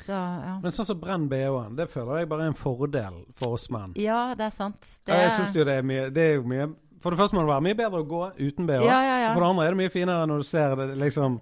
Så 0.03 0.13
ja. 0.13 0.57
Men 0.63 0.73
sånn 0.75 0.89
som 0.89 0.99
brenn 1.01 1.29
BH-en, 1.31 1.77
det 1.79 1.87
føler 1.93 2.23
jeg 2.25 2.29
bare 2.33 2.49
er 2.49 2.53
en 2.53 2.59
fordel 2.59 3.21
for 3.39 3.55
oss 3.59 3.69
menn. 3.71 3.93
Ja, 4.01 4.35
det 4.35 4.49
er 4.49 4.55
sant. 4.55 4.81
Det, 5.07 5.15
Jeg 5.15 5.37
synes 5.37 5.55
jo 5.55 5.65
det 5.69 5.77
er 5.79 5.87
mye 5.87 6.09
Det 6.11 6.25
er 6.25 6.35
jo 6.41 6.43
mye 6.51 6.67
For 7.05 7.13
det 7.15 7.21
første 7.21 7.37
må 7.37 7.45
det 7.45 7.51
være 7.53 7.65
mye 7.69 7.77
bedre 7.79 8.01
å 8.03 8.09
gå 8.09 8.23
uten 8.41 8.67
BH. 8.67 8.81
Ja, 8.89 8.99
ja, 9.05 9.17
ja. 9.23 9.31
For 9.37 9.45
det 9.45 9.49
andre 9.53 9.67
er 9.69 9.77
det 9.77 9.81
mye 9.85 9.93
finere 9.93 10.27
når 10.31 10.43
du 10.43 10.49
ser 10.49 10.75
det 10.81 10.87
liksom 11.05 11.39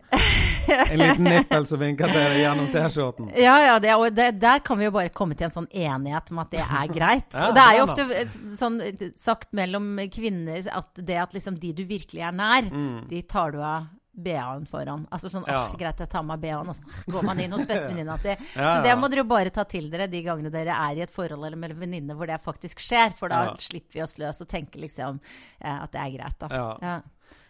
En 0.72 0.98
liten 1.00 1.24
nippel 1.26 1.64
som 1.66 1.80
vinker 1.82 2.06
til 2.12 2.20
deg 2.22 2.36
gjennom 2.38 2.68
T-skjorten. 2.70 3.30
Ja, 3.46 3.56
ja, 3.64 3.78
det, 3.82 3.94
og 3.98 4.12
det, 4.14 4.28
der 4.42 4.60
kan 4.62 4.78
vi 4.78 4.86
jo 4.86 4.92
bare 4.94 5.10
komme 5.10 5.34
til 5.34 5.48
en 5.48 5.54
sånn 5.54 5.66
enighet 5.74 6.30
om 6.30 6.38
at 6.38 6.52
det 6.54 6.62
er 6.62 6.92
greit. 6.92 7.34
Og 7.34 7.56
det 7.56 7.64
er 7.64 7.78
jo 7.80 7.86
ofte 7.88 8.52
sånn 8.60 8.76
sagt 9.18 9.50
mellom 9.58 9.96
kvinner 10.14 10.62
at 10.70 11.02
det 11.02 11.18
at 11.24 11.34
liksom 11.34 11.58
de 11.58 11.72
du 11.80 11.82
virkelig 11.88 12.22
er 12.28 12.36
nær, 12.38 12.70
de 13.10 13.22
tar 13.26 13.56
du 13.56 13.58
av 13.58 13.90
BH-en 14.12 14.66
foran. 14.68 15.06
Altså 15.10 15.30
sånn. 15.32 15.46
Ja. 15.48 15.62
åh, 15.70 15.76
greit, 15.80 16.00
jeg 16.04 16.10
tar 16.12 16.22
meg 16.28 16.40
BH-en, 16.42 16.68
og 16.68 16.76
så 16.76 17.12
går 17.14 17.24
man 17.24 17.38
inn 17.40 17.54
hos 17.56 17.64
bestevenninna 17.68 18.18
si. 18.20 18.34
Ja, 18.58 18.74
Så 18.76 18.82
det 18.84 18.96
må 19.00 19.08
dere 19.08 19.22
jo 19.24 19.28
bare 19.30 19.50
ta 19.54 19.64
til 19.64 19.88
dere 19.92 20.06
de 20.12 20.20
gangene 20.26 20.50
dere 20.52 20.74
er 20.76 21.00
i 21.00 21.04
et 21.06 21.10
forhold 21.14 21.40
eller 21.46 21.56
med 21.56 21.72
en 21.72 21.80
venninne 21.80 22.14
hvor 22.18 22.28
det 22.28 22.36
faktisk 22.44 22.82
skjer. 22.84 23.16
For 23.16 23.32
da 23.32 23.44
Ja. 23.48 23.54
slipper 23.58 23.96
vi 24.00 24.02
oss 24.04 24.18
løs 24.20 24.40
og 24.44 24.48
tenker 24.52 24.80
liksom 24.84 25.20
eh, 25.60 25.78
at 25.82 25.90
det 25.92 26.00
er 26.04 26.14
greit, 26.18 26.38
da. 26.44 26.48
Ja. 26.52 26.68
Ja. 26.82 27.00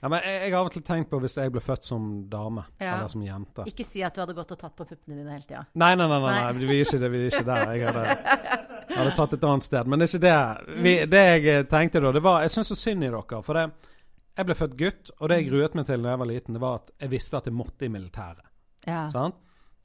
Ja, 0.02 0.08
men 0.10 0.18
jeg, 0.22 0.34
jeg 0.42 0.50
har 0.52 0.60
av 0.60 0.66
og 0.68 0.72
til 0.74 0.82
tenkt 0.82 1.08
på 1.10 1.18
hvis 1.22 1.34
jeg 1.38 1.50
ble 1.54 1.60
født 1.62 1.84
som 1.86 2.06
dame, 2.30 2.64
Ja. 2.82 2.96
eller 2.96 3.08
som 3.10 3.22
jente. 3.22 3.64
Ikke 3.70 3.84
si 3.86 4.02
at 4.02 4.14
du 4.14 4.20
hadde 4.22 4.34
gått 4.34 4.50
og 4.54 4.58
tatt 4.58 4.74
på 4.78 4.86
puppene 4.86 5.18
dine 5.18 5.30
hele 5.34 5.46
tida. 5.46 5.62
Nei, 5.78 5.92
nei, 5.98 6.06
nei, 6.10 6.18
Nei. 6.22 6.32
nei. 6.42 6.52
vi 6.66 6.78
er 6.80 6.82
ikke, 6.86 6.98
det, 7.02 7.10
vi 7.10 7.20
er 7.22 7.30
ikke 7.30 7.46
der. 7.46 7.74
Jeg 7.74 7.86
hadde, 7.86 8.48
hadde 8.98 9.12
tatt 9.18 9.32
et 9.38 9.46
annet 9.46 9.66
sted. 9.66 9.86
Men 9.90 9.98
det 10.02 10.08
er 10.08 10.12
ikke 10.12 10.24
det. 10.26 10.82
Vi, 10.86 10.94
det 11.10 11.22
jeg 11.46 11.66
tenkte 11.70 12.02
da, 12.02 12.12
det 12.18 12.22
var 12.26 12.42
Jeg 12.46 12.54
syns 12.54 12.70
så 12.74 12.78
synd 12.78 13.06
i 13.06 13.10
dere. 13.14 13.42
For 13.46 13.58
det, 13.58 13.68
jeg 14.36 14.48
ble 14.48 14.56
født 14.56 14.76
gutt, 14.80 15.12
og 15.18 15.28
det 15.28 15.40
jeg 15.40 15.48
gruet 15.50 15.74
meg 15.76 15.86
til 15.88 16.04
da 16.04 16.14
jeg 16.14 16.20
var 16.22 16.30
liten, 16.30 16.56
det 16.56 16.62
var 16.62 16.80
at 16.80 16.92
jeg 17.00 17.12
visste 17.12 17.36
at 17.38 17.48
jeg 17.48 17.56
måtte 17.56 17.86
i 17.86 17.92
militæret. 17.92 18.46
Ja. 18.86 19.06
Sant? 19.12 19.40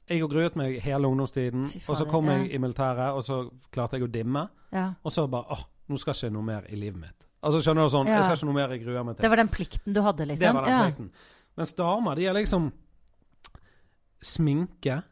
Jeg 0.08 0.24
gruet 0.24 0.54
meg 0.56 0.78
hele 0.80 1.08
ungdomstiden, 1.10 1.66
faen, 1.68 1.88
og 1.92 1.98
så 2.00 2.06
kom 2.08 2.30
ja. 2.30 2.38
jeg 2.38 2.54
i 2.56 2.60
militæret, 2.62 3.12
og 3.12 3.24
så 3.26 3.42
klarte 3.74 3.98
jeg 3.98 4.08
å 4.08 4.12
dimme. 4.12 4.48
ja. 4.72 4.92
Og 5.04 5.12
så 5.12 5.26
bare 5.28 5.52
åh, 5.52 5.66
nå 5.88 5.98
skal 6.00 6.16
ikke 6.16 6.32
noe 6.32 6.44
mer 6.44 6.68
i 6.68 6.76
livet 6.76 7.00
mitt. 7.00 7.26
Altså 7.44 7.60
skjønner 7.62 7.86
du 7.86 7.92
sånn. 7.92 8.08
Jeg 8.10 8.24
skal 8.24 8.38
ikke 8.38 8.48
noe 8.48 8.56
mer 8.56 8.72
jeg 8.74 8.82
gruer 8.82 9.04
meg 9.06 9.16
til. 9.16 9.24
Det 9.24 9.30
var 9.30 9.40
den 9.40 9.50
plikten 9.52 9.94
du 9.94 10.00
hadde, 10.02 10.26
liksom? 10.26 10.46
Det 10.46 10.54
var 10.56 10.66
den 10.68 10.80
plikten. 10.88 11.10
Mens 11.58 11.74
damer, 11.78 12.18
de 12.18 12.26
er 12.26 12.36
liksom 12.38 12.70
sminke, 14.24 15.02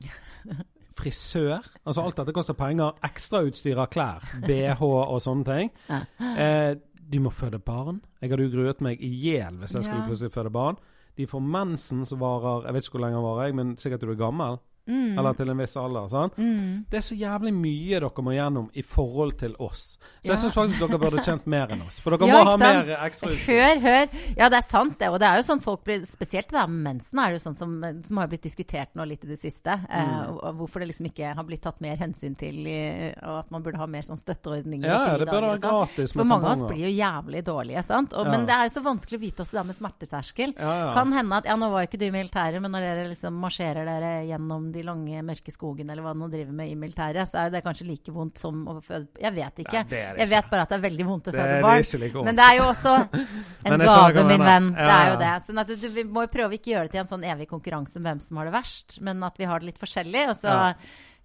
frisør 0.96 1.60
Altså 1.84 2.02
alt 2.02 2.16
dette 2.18 2.32
koster 2.34 2.56
penger. 2.58 2.96
Ekstrautstyr 3.04 3.78
av 3.82 3.90
klær, 3.92 4.26
BH 4.48 4.82
og 4.82 5.20
sånne 5.22 5.46
ting. 5.46 5.72
Eh, 5.92 6.72
de 7.08 7.18
må 7.22 7.30
føde 7.30 7.58
barn. 7.58 8.00
Jeg 8.20 8.30
hadde 8.30 8.42
jo 8.48 8.54
gruet 8.56 8.80
meg 8.80 9.00
i 9.00 9.08
hjel 9.08 9.58
hvis 9.60 9.74
jeg 9.74 9.84
skulle 9.84 10.02
Ja. 10.02 10.06
plutselig 10.08 10.32
føde 10.32 10.50
barn. 10.52 10.76
De 11.16 11.26
får 11.26 11.40
mensen 11.40 12.04
som 12.06 12.18
varer 12.20 12.64
Jeg 12.64 12.74
vet 12.74 12.84
ikke 12.84 12.98
hvor 12.98 13.04
lenge 13.06 13.16
den 13.16 13.24
varer, 13.24 13.54
men 13.54 13.76
sikkert 13.76 14.00
til 14.00 14.08
du 14.08 14.12
er 14.14 14.24
gammel. 14.26 14.58
Mm. 14.86 15.18
Eller 15.18 15.32
til 15.34 15.50
en 15.50 15.58
viss 15.58 15.76
alder. 15.76 16.08
Sant? 16.08 16.36
Mm. 16.38 16.84
Det 16.90 16.98
er 16.98 17.02
så 17.02 17.16
jævlig 17.18 17.52
mye 17.54 18.00
dere 18.00 18.22
må 18.22 18.32
gjennom 18.36 18.68
i 18.74 18.82
forhold 18.82 19.36
til 19.38 19.54
oss. 19.58 19.98
Så 20.22 20.28
Ja. 20.30 20.34
jeg 20.34 20.38
syns 20.44 20.54
faktisk 20.54 20.78
dere 20.88 20.98
burde 20.98 21.22
tjent 21.24 21.46
mer 21.46 21.66
enn 21.68 21.82
oss. 21.86 21.98
For 22.00 22.10
dere 22.16 22.28
Ja, 22.28 22.44
må 22.44 22.50
ha 22.50 22.56
sant? 22.56 22.86
mer 22.86 22.96
ekstrautstyr. 23.06 23.46
Hør, 23.46 23.80
hør. 23.80 24.08
Ja, 24.36 24.48
det 24.48 24.58
er 24.58 24.66
sant, 24.68 24.98
det. 24.98 25.08
Og 25.10 25.18
det 25.20 25.26
er 25.28 25.36
jo 25.36 25.42
sånn 25.42 25.62
folk 25.62 25.84
blir 25.84 26.04
Spesielt 26.06 26.48
det 26.48 26.58
der 26.60 26.66
med 26.68 26.94
mensen 26.96 27.18
er 27.18 27.32
det 27.32 27.40
jo 27.42 27.50
sånn 27.50 27.56
som, 27.58 28.02
som 28.04 28.16
har 28.18 28.28
blitt 28.28 28.42
diskutert 28.42 28.88
nå 28.94 29.04
litt 29.06 29.24
i 29.24 29.28
det 29.28 29.38
siste. 29.40 29.66
Eh, 29.90 30.06
Mm. 30.06 30.38
og 30.42 30.54
hvorfor 30.58 30.78
det 30.80 30.88
liksom 30.88 31.06
ikke 31.10 31.34
har 31.34 31.44
blitt 31.44 31.62
tatt 31.62 31.80
mer 31.80 31.96
hensyn 31.96 32.36
til, 32.36 32.66
i, 32.66 33.12
og 33.22 33.38
at 33.40 33.50
man 33.50 33.62
burde 33.62 33.76
ha 33.78 33.86
mer 33.86 34.02
sånn 34.02 34.16
støtteordninger 34.18 34.86
Ja, 34.86 35.16
det 35.18 35.26
burde 35.26 35.40
være 35.50 35.58
sånn. 35.60 35.86
gratis 35.88 36.12
For 36.12 36.24
mange 36.24 36.44
av 36.44 36.52
oss 36.52 36.62
blir 36.62 36.78
jo 36.86 36.92
jævlig 36.94 37.42
dårlige, 37.44 37.84
sant. 37.84 38.12
Og, 38.14 38.24
Ja. 38.26 38.30
Men 38.30 38.46
det 38.46 38.54
er 38.54 38.68
jo 38.68 38.80
så 38.80 38.84
vanskelig 38.84 39.18
å 39.18 39.20
vite 39.20 39.42
også 39.42 39.50
det 39.52 39.60
der 39.60 39.64
med 39.64 39.76
smerteterskel. 39.76 40.54
Kan 40.94 41.12
hende 41.12 41.32
at 41.36 41.44
ja, 41.44 41.56
nå 41.56 41.70
var 41.70 41.82
jo 41.84 41.88
ikke 41.88 41.98
du 41.98 42.06
i 42.06 42.10
militæret, 42.10 42.60
men 42.62 42.70
når 42.70 42.80
dere 42.80 43.08
liksom 43.10 43.34
marsjerer 43.40 43.84
dere 43.84 44.26
gjennom 44.28 44.72
de 44.76 44.82
lange, 44.86 45.22
mørke 45.26 45.52
skogene 45.54 45.92
eller 45.94 46.04
hva 46.04 46.12
han 46.14 46.30
driver 46.32 46.52
med 46.60 46.70
i 46.70 46.76
militæret, 46.78 47.28
så 47.32 47.40
er 47.46 47.50
det 47.54 47.62
kanskje 47.64 47.86
like 47.88 48.12
vondt 48.14 48.38
som 48.38 48.60
å 48.68 48.76
føde 48.84 49.08
Jeg 49.24 49.32
vet 49.36 49.62
ikke. 49.64 49.80
Nei, 49.82 49.88
det 49.90 50.02
det 50.16 50.20
jeg 50.22 50.30
vet 50.34 50.50
bare 50.52 50.66
at 50.66 50.74
det 50.74 50.78
er 50.78 50.84
veldig 50.86 51.06
vondt 51.08 51.30
å 51.32 51.34
føde 51.36 51.58
barn. 51.64 51.82
Det 51.82 52.00
like. 52.04 52.24
Men 52.28 52.36
det 52.38 52.44
er 52.50 52.56
jo 52.60 52.68
også 52.70 52.94
en 53.72 53.84
gave, 53.86 54.24
min 54.26 54.28
venn. 54.28 54.46
venn. 54.46 54.70
Det 54.76 54.92
er 54.98 55.06
jo 55.10 55.16
ja. 55.16 55.20
det. 55.24 55.32
Sånn 55.48 55.62
at 55.64 55.74
du, 55.74 55.88
vi 55.96 56.04
må 56.04 56.26
jo 56.26 56.32
prøve 56.36 56.52
å 56.54 56.58
ikke 56.60 56.72
gjøre 56.74 56.88
det 56.88 56.94
til 56.96 57.02
en 57.06 57.10
sånn 57.14 57.24
evig 57.32 57.48
konkurranse 57.50 57.98
om 58.00 58.06
hvem 58.10 58.20
som 58.22 58.36
har 58.40 58.50
det 58.50 58.54
verst, 58.56 58.98
men 59.00 59.22
at 59.26 59.38
vi 59.40 59.48
har 59.50 59.60
det 59.64 59.72
litt 59.72 59.80
forskjellig, 59.82 60.26
og 60.30 60.36
så 60.38 60.52
Ja. 60.52 60.68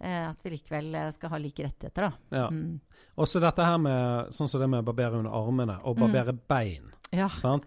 eh, 0.01 0.29
at 0.29 0.39
vi 0.43 0.55
likevel 0.55 0.95
eh, 0.95 1.11
skal 1.11 1.29
ha 1.35 1.37
like 1.37 1.63
rettigheter, 1.67 2.09
da. 2.09 2.11
Ja. 2.37 2.47
Mm. 2.49 2.79
Også 3.21 3.41
dette 3.43 3.65
her 3.67 3.77
med 3.77 4.31
sånn 4.33 4.49
som 4.49 4.61
det 4.63 4.69
med 4.71 4.81
å 4.81 4.87
barbere 4.87 5.19
under 5.19 5.31
armene 5.35 5.79
og 5.83 5.97
Mm. 5.97 6.05
barbere 6.07 6.33
bein. 6.47 6.91
Ja. 7.11 7.27
Sant? 7.29 7.65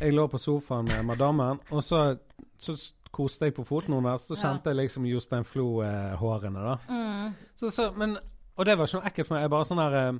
Jeg 0.00 0.12
lå 0.14 0.24
på 0.30 0.38
sofaen 0.38 0.86
med 0.90 1.04
madammen, 1.06 1.60
og 1.70 1.82
så, 1.82 2.16
så 2.58 2.74
koste 3.14 3.48
jeg 3.48 3.54
på 3.56 3.64
foten 3.68 3.94
hennes. 3.96 4.26
Så 4.26 4.36
kjente 4.40 4.72
jeg 4.72 4.80
liksom 4.82 5.06
Jostein 5.08 5.46
Flo-hårene, 5.48 6.64
da. 6.66 6.76
Mm. 6.90 7.34
Så, 7.60 7.70
så, 7.74 7.88
men, 7.96 8.16
og 8.56 8.66
det 8.68 8.76
var 8.78 8.90
ikke 8.90 9.00
noe 9.00 9.10
ekkelt 9.10 9.30
for 9.30 9.36
meg. 9.38 9.46
Jeg 9.46 9.54
bare 9.54 9.68
sånn 9.70 9.82
her 9.82 9.98
eh, 10.00 10.12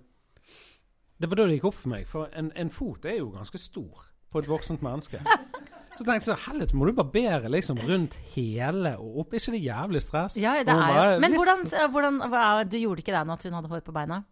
Det 1.21 1.31
var 1.31 1.41
da 1.41 1.47
det 1.49 1.59
gikk 1.59 1.71
opp 1.71 1.79
for 1.83 1.95
meg. 1.95 2.09
For 2.11 2.33
en, 2.33 2.51
en 2.59 2.73
fot 2.75 3.07
er 3.11 3.21
jo 3.21 3.31
ganske 3.35 3.61
stor 3.61 4.09
på 4.35 4.43
et 4.43 4.51
voksent 4.51 4.83
menneske. 4.85 5.23
Så 5.95 6.03
tenkte 6.03 6.33
jeg 6.33 6.43
helvete, 6.49 6.75
må 6.75 6.89
du 6.89 6.95
barbere 6.97 7.51
liksom 7.55 7.79
rundt 7.87 8.17
hele 8.35 8.97
og 8.99 9.21
opp? 9.23 9.35
Ikke 9.39 9.53
det 9.55 9.61
jævlig 9.63 10.01
stress? 10.03 10.39
Ja, 10.43 10.57
det 10.67 10.75
er 10.75 11.13
jo 11.15 11.21
Men 11.23 11.37
hvordan, 11.39 11.63
hvordan 11.93 12.71
Du 12.71 12.77
gjorde 12.81 13.05
ikke 13.05 13.15
det 13.15 13.27
nå 13.29 13.37
at 13.37 13.47
hun 13.47 13.55
hadde 13.55 13.71
hår 13.71 13.85
på 13.87 13.95
beina? 13.95 14.25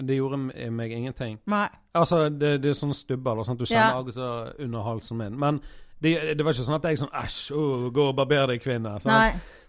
Det 0.00 0.16
gjorde 0.16 0.38
meg 0.72 0.92
ingenting. 0.96 1.36
Nei. 1.50 1.66
Altså, 1.92 2.28
det, 2.32 2.62
det 2.62 2.70
er 2.70 2.78
sånne 2.78 2.96
stubber, 2.96 3.42
sånn 3.44 3.58
at 3.58 3.60
du 3.60 3.66
kjenner 3.68 3.90
Ja. 3.90 4.00
akkurat 4.00 4.60
under 4.64 4.86
halsen 4.86 5.18
min. 5.20 5.36
Men 5.36 5.60
det, 6.02 6.14
det 6.38 6.44
var 6.46 6.54
ikke 6.54 6.66
sånn 6.66 6.78
at 6.78 6.88
jeg 6.88 7.00
sånn 7.02 7.12
Æsj, 7.22 7.38
oh, 7.56 7.88
gå 7.94 8.08
og 8.10 8.16
barber 8.18 8.52
deg, 8.52 8.62
kvinne. 8.64 8.96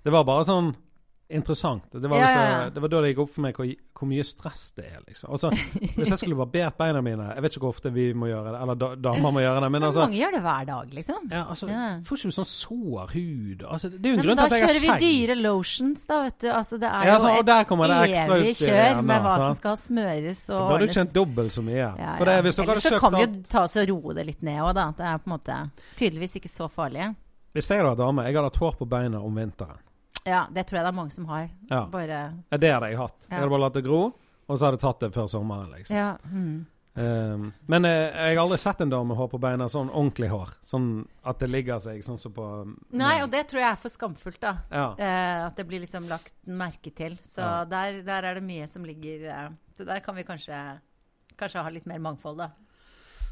Det 0.01 0.13
var 0.13 0.25
bare 0.27 0.47
sånn 0.47 0.71
interessant. 1.37 1.83
Det 1.91 2.07
var, 2.07 2.17
liksom, 2.21 2.41
ja, 2.41 2.61
ja. 2.63 2.69
det 2.73 2.81
var 2.83 2.91
da 2.93 3.01
det 3.03 3.11
gikk 3.11 3.21
opp 3.25 3.33
for 3.35 3.45
meg 3.45 3.59
hvor, 3.59 3.69
hvor 3.99 4.09
mye 4.09 4.25
stress 4.25 4.63
det 4.77 4.85
er. 4.87 5.01
liksom. 5.07 5.31
Altså, 5.35 5.51
Hvis 5.97 6.09
jeg 6.13 6.19
skulle 6.21 6.39
barbert 6.39 6.77
beina 6.79 7.01
mine 7.05 7.27
Jeg 7.35 7.43
vet 7.45 7.55
ikke 7.55 7.65
hvor 7.65 7.75
ofte 7.75 7.91
vi 7.93 8.07
må 8.17 8.29
gjøre 8.31 8.53
det, 8.55 8.61
eller 8.63 8.79
da, 8.81 8.89
damer 9.09 9.35
må 9.35 9.43
gjøre 9.43 9.61
det, 9.65 9.71
men 9.75 9.87
altså 9.89 10.05
mange 10.05 10.19
gjør 10.21 10.35
det 10.37 10.41
hver 10.47 10.65
dag, 10.71 10.95
liksom. 10.97 11.29
ja, 11.31 11.43
altså, 11.43 11.69
Ja. 11.71 11.85
Får 12.07 12.21
ikke 12.21 12.31
du 12.33 12.37
sånn 12.39 12.49
sår 12.51 13.13
hud? 13.15 13.67
Altså, 13.67 13.91
det 13.93 14.01
er 14.01 14.15
jo 14.15 14.19
en 14.19 14.25
grunn 14.25 14.41
til 14.41 14.45
at 14.47 14.57
jeg 14.57 14.67
kjører 14.67 14.81
vi 14.87 14.97
dyre 15.05 15.37
lotions, 15.41 16.07
da, 16.09 16.21
vet 16.25 16.39
du. 16.41 16.49
Altså, 16.61 16.81
det 16.81 16.89
er 16.89 17.05
Ja, 17.05 17.11
jo 17.11 17.17
altså, 17.19 17.31
og 17.31 17.53
et 17.91 18.17
evig 18.25 18.55
kjør 18.61 19.01
med 19.01 19.15
da, 19.15 19.21
hva 19.27 19.37
som 19.45 19.59
skal 19.59 19.79
smøres 19.81 20.45
Da 20.47 20.61
og 20.61 20.79
du 20.81 20.87
kjent 20.87 21.11
tjent 21.11 21.15
dobbelt 21.15 21.53
så 21.53 21.63
mye. 21.65 21.77
Ja, 21.77 22.15
det, 22.19 22.37
Ellers 22.41 22.55
så 22.83 22.99
kan 22.99 23.15
vi 23.15 23.25
jo 23.25 23.29
ta 23.49 23.65
oss 23.65 23.77
og 23.79 23.87
roe 23.89 24.15
det 24.17 24.25
litt 24.27 24.41
ned 24.45 24.61
òg, 24.63 24.73
da. 24.77 24.89
Det 24.97 25.07
er 25.07 25.21
på 25.21 25.29
en 25.29 25.35
måte 25.35 25.59
tydeligvis 25.99 26.37
ikke 26.39 26.51
så 26.51 26.69
farlig. 26.71 27.11
Hvis 27.55 27.67
jeg 27.67 27.81
hadde 27.81 27.91
vært 27.91 27.99
dame, 27.99 28.25
jeg 28.27 28.37
hadde 28.37 28.51
hatt 28.51 28.61
hår 28.61 28.77
på 28.79 28.87
beina 28.87 29.21
om 29.21 29.35
vinteren. 29.35 29.81
Ja, 30.25 30.43
det 30.53 30.67
tror 30.69 30.77
jeg 30.79 30.85
det 30.85 30.91
er 30.91 30.97
mange 30.99 31.11
som 31.15 31.25
har. 31.31 31.47
Ja. 31.69 31.85
Bare 31.91 32.19
Ja, 32.51 32.57
det 32.57 32.73
hadde 32.73 32.91
jeg 32.91 32.97
hatt. 32.99 33.17
Ja. 33.27 33.31
Jeg 33.35 33.39
hadde 33.39 33.53
bare 33.55 33.63
latt 33.65 33.73
det 33.79 33.83
gro, 33.87 34.01
og 34.47 34.57
så 34.59 34.65
hadde 34.67 34.77
jeg 34.77 34.83
tatt 34.85 34.99
det 34.99 35.13
før 35.15 35.27
sommeren. 35.31 35.71
liksom. 35.77 35.97
Ja. 35.97 36.11
Mm. 36.29 36.65
Um, 36.93 37.53
men 37.71 37.85
eh, 37.87 38.11
jeg 38.11 38.35
har 38.35 38.41
aldri 38.43 38.57
sett 38.59 38.81
en 38.83 38.89
dame 38.91 39.07
med 39.13 39.15
hår 39.17 39.29
på 39.31 39.39
beina, 39.39 39.69
sånn 39.71 39.87
ordentlig 39.89 40.27
hår. 40.27 40.49
Sånn 40.67 40.89
at 41.23 41.39
det 41.39 41.47
ligger 41.47 41.79
seg, 41.79 42.01
sånn 42.03 42.19
som 42.19 42.33
på 42.35 42.47
Nei, 42.99 43.13
og 43.23 43.29
det 43.31 43.45
tror 43.47 43.61
jeg 43.61 43.69
er 43.69 43.79
for 43.79 43.93
skamfullt, 43.93 44.41
da. 44.43 44.57
Ja. 44.69 44.89
Uh, 44.99 45.45
at 45.47 45.55
det 45.55 45.65
blir 45.69 45.79
liksom 45.85 46.09
lagt 46.11 46.33
merke 46.45 46.91
til. 46.91 47.15
Så 47.23 47.39
Ja. 47.39 47.63
der, 47.63 48.01
der 48.03 48.27
er 48.27 48.33
det 48.35 48.43
mye 48.43 48.67
som 48.67 48.83
ligger 48.83 49.23
uh, 49.31 49.49
Så 49.73 49.85
der 49.87 50.03
kan 50.03 50.15
vi 50.19 50.23
kanskje, 50.27 50.59
kanskje 51.39 51.63
ha 51.63 51.69
litt 51.71 51.87
mer 51.87 51.99
mangfold, 52.03 52.43
da. 52.43 52.49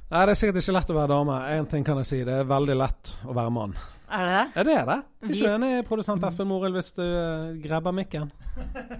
Nei, 0.09 0.23
det 0.25 0.31
er 0.31 0.39
sikkert 0.39 0.63
ikke 0.63 0.73
lett 0.79 0.89
å 0.89 0.95
være 0.95 1.11
dame. 1.11 1.33
Én 1.59 1.67
ting 1.69 1.83
kan 1.85 1.97
jeg 1.97 2.05
si, 2.09 2.23
det 2.23 2.33
er 2.39 2.47
veldig 2.49 2.77
lett 2.79 3.11
å 3.27 3.35
være 3.35 3.51
mann. 3.53 3.75
Er 4.11 4.25
det 4.25 4.33
det? 4.33 4.45
Ja, 4.55 4.63
det 4.63 4.73
er 4.77 4.85
det. 4.89 4.97
Er 5.21 5.27
Vi- 5.27 5.33
ikke 5.39 5.55
enig, 5.55 5.85
produsent 5.85 6.23
Espen 6.25 6.47
Morild, 6.47 6.73
hvis 6.79 6.91
du 6.97 7.01
uh, 7.03 7.55
grabber 7.63 7.91
mikken? 7.91 8.31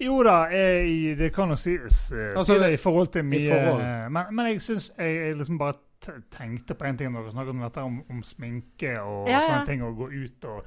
Jo 0.00 0.22
da, 0.24 0.46
jeg, 0.48 1.16
det 1.18 1.28
kan 1.36 1.50
jo 1.52 1.56
sies 1.60 2.06
uh, 2.14 2.30
Altså, 2.38 2.54
si 2.54 2.58
det 2.62 2.70
i 2.72 2.76
forhold 2.80 3.10
til 3.12 3.24
mye 3.28 3.50
forhold. 3.50 3.82
eh, 3.84 4.06
men, 4.10 4.30
men 4.36 4.46
jeg 4.48 4.62
syns 4.64 4.86
jeg, 4.96 5.16
jeg 5.26 5.34
liksom 5.36 5.58
bare 5.60 5.74
tenkte 6.32 6.74
på 6.74 6.86
en 6.88 6.96
ting 6.96 7.12
når 7.12 7.26
dere 7.26 7.34
snakket 7.34 7.52
om 7.52 7.64
dette 7.66 7.82
om, 7.84 7.98
om 8.14 8.22
sminke 8.24 8.94
og 9.02 9.28
Ja, 9.28 9.34
ja. 9.42 9.42
sånne 9.50 9.66
ting, 9.68 9.82
og 9.84 9.98
gå 10.00 10.08
ut 10.22 10.46
og 10.48 10.62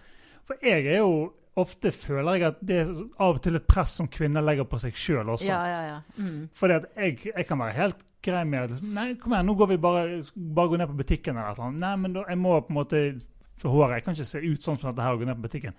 For 0.45 0.61
jeg 0.61 0.85
er 0.85 0.99
jo 1.01 1.31
Ofte 1.57 1.91
føler 1.93 2.33
jeg 2.39 2.47
at 2.47 2.61
det 2.65 2.77
er 2.81 2.87
av 3.21 3.35
og 3.35 3.41
til 3.45 3.57
et 3.59 3.65
press 3.69 3.91
som 3.99 4.07
kvinner 4.09 4.41
legger 4.41 4.65
på 4.65 4.79
seg 4.81 4.95
sjøl 4.97 5.27
også. 5.35 5.45
Ja, 5.51 5.59
ja, 5.69 5.81
ja. 5.85 5.97
Mm. 6.17 6.47
Fordi 6.57 6.73
at 6.79 6.87
jeg, 6.97 7.19
jeg 7.29 7.45
kan 7.45 7.59
være 7.61 7.75
helt 7.77 7.99
grei 8.25 8.39
med 8.49 8.71
at 8.73 8.79
Nei, 8.81 9.11
kom 9.21 9.35
igjen, 9.35 9.45
nå 9.51 9.53
går 9.59 9.69
vi 9.69 9.77
bare, 9.83 10.15
bare 10.33 10.71
gå 10.71 10.79
ned 10.81 10.89
på 10.89 10.97
butikken 11.03 11.37
eller 11.37 11.59
noe. 11.61 11.75
Nei, 11.77 11.91
men 12.01 12.15
da, 12.17 12.23
jeg 12.25 12.39
må 12.41 12.55
på 12.65 12.73
en 12.73 12.79
måte 12.79 13.03
For 13.61 13.73
håret. 13.73 14.03
Kan 14.05 14.17
ikke 14.17 14.27
se 14.29 14.41
ut 14.43 14.65
sånn 14.65 14.79
som 14.79 14.89
dette 14.91 15.05
her 15.05 15.15
og 15.15 15.23
gå 15.23 15.29
ned 15.29 15.39
på 15.39 15.47
butikken. 15.47 15.75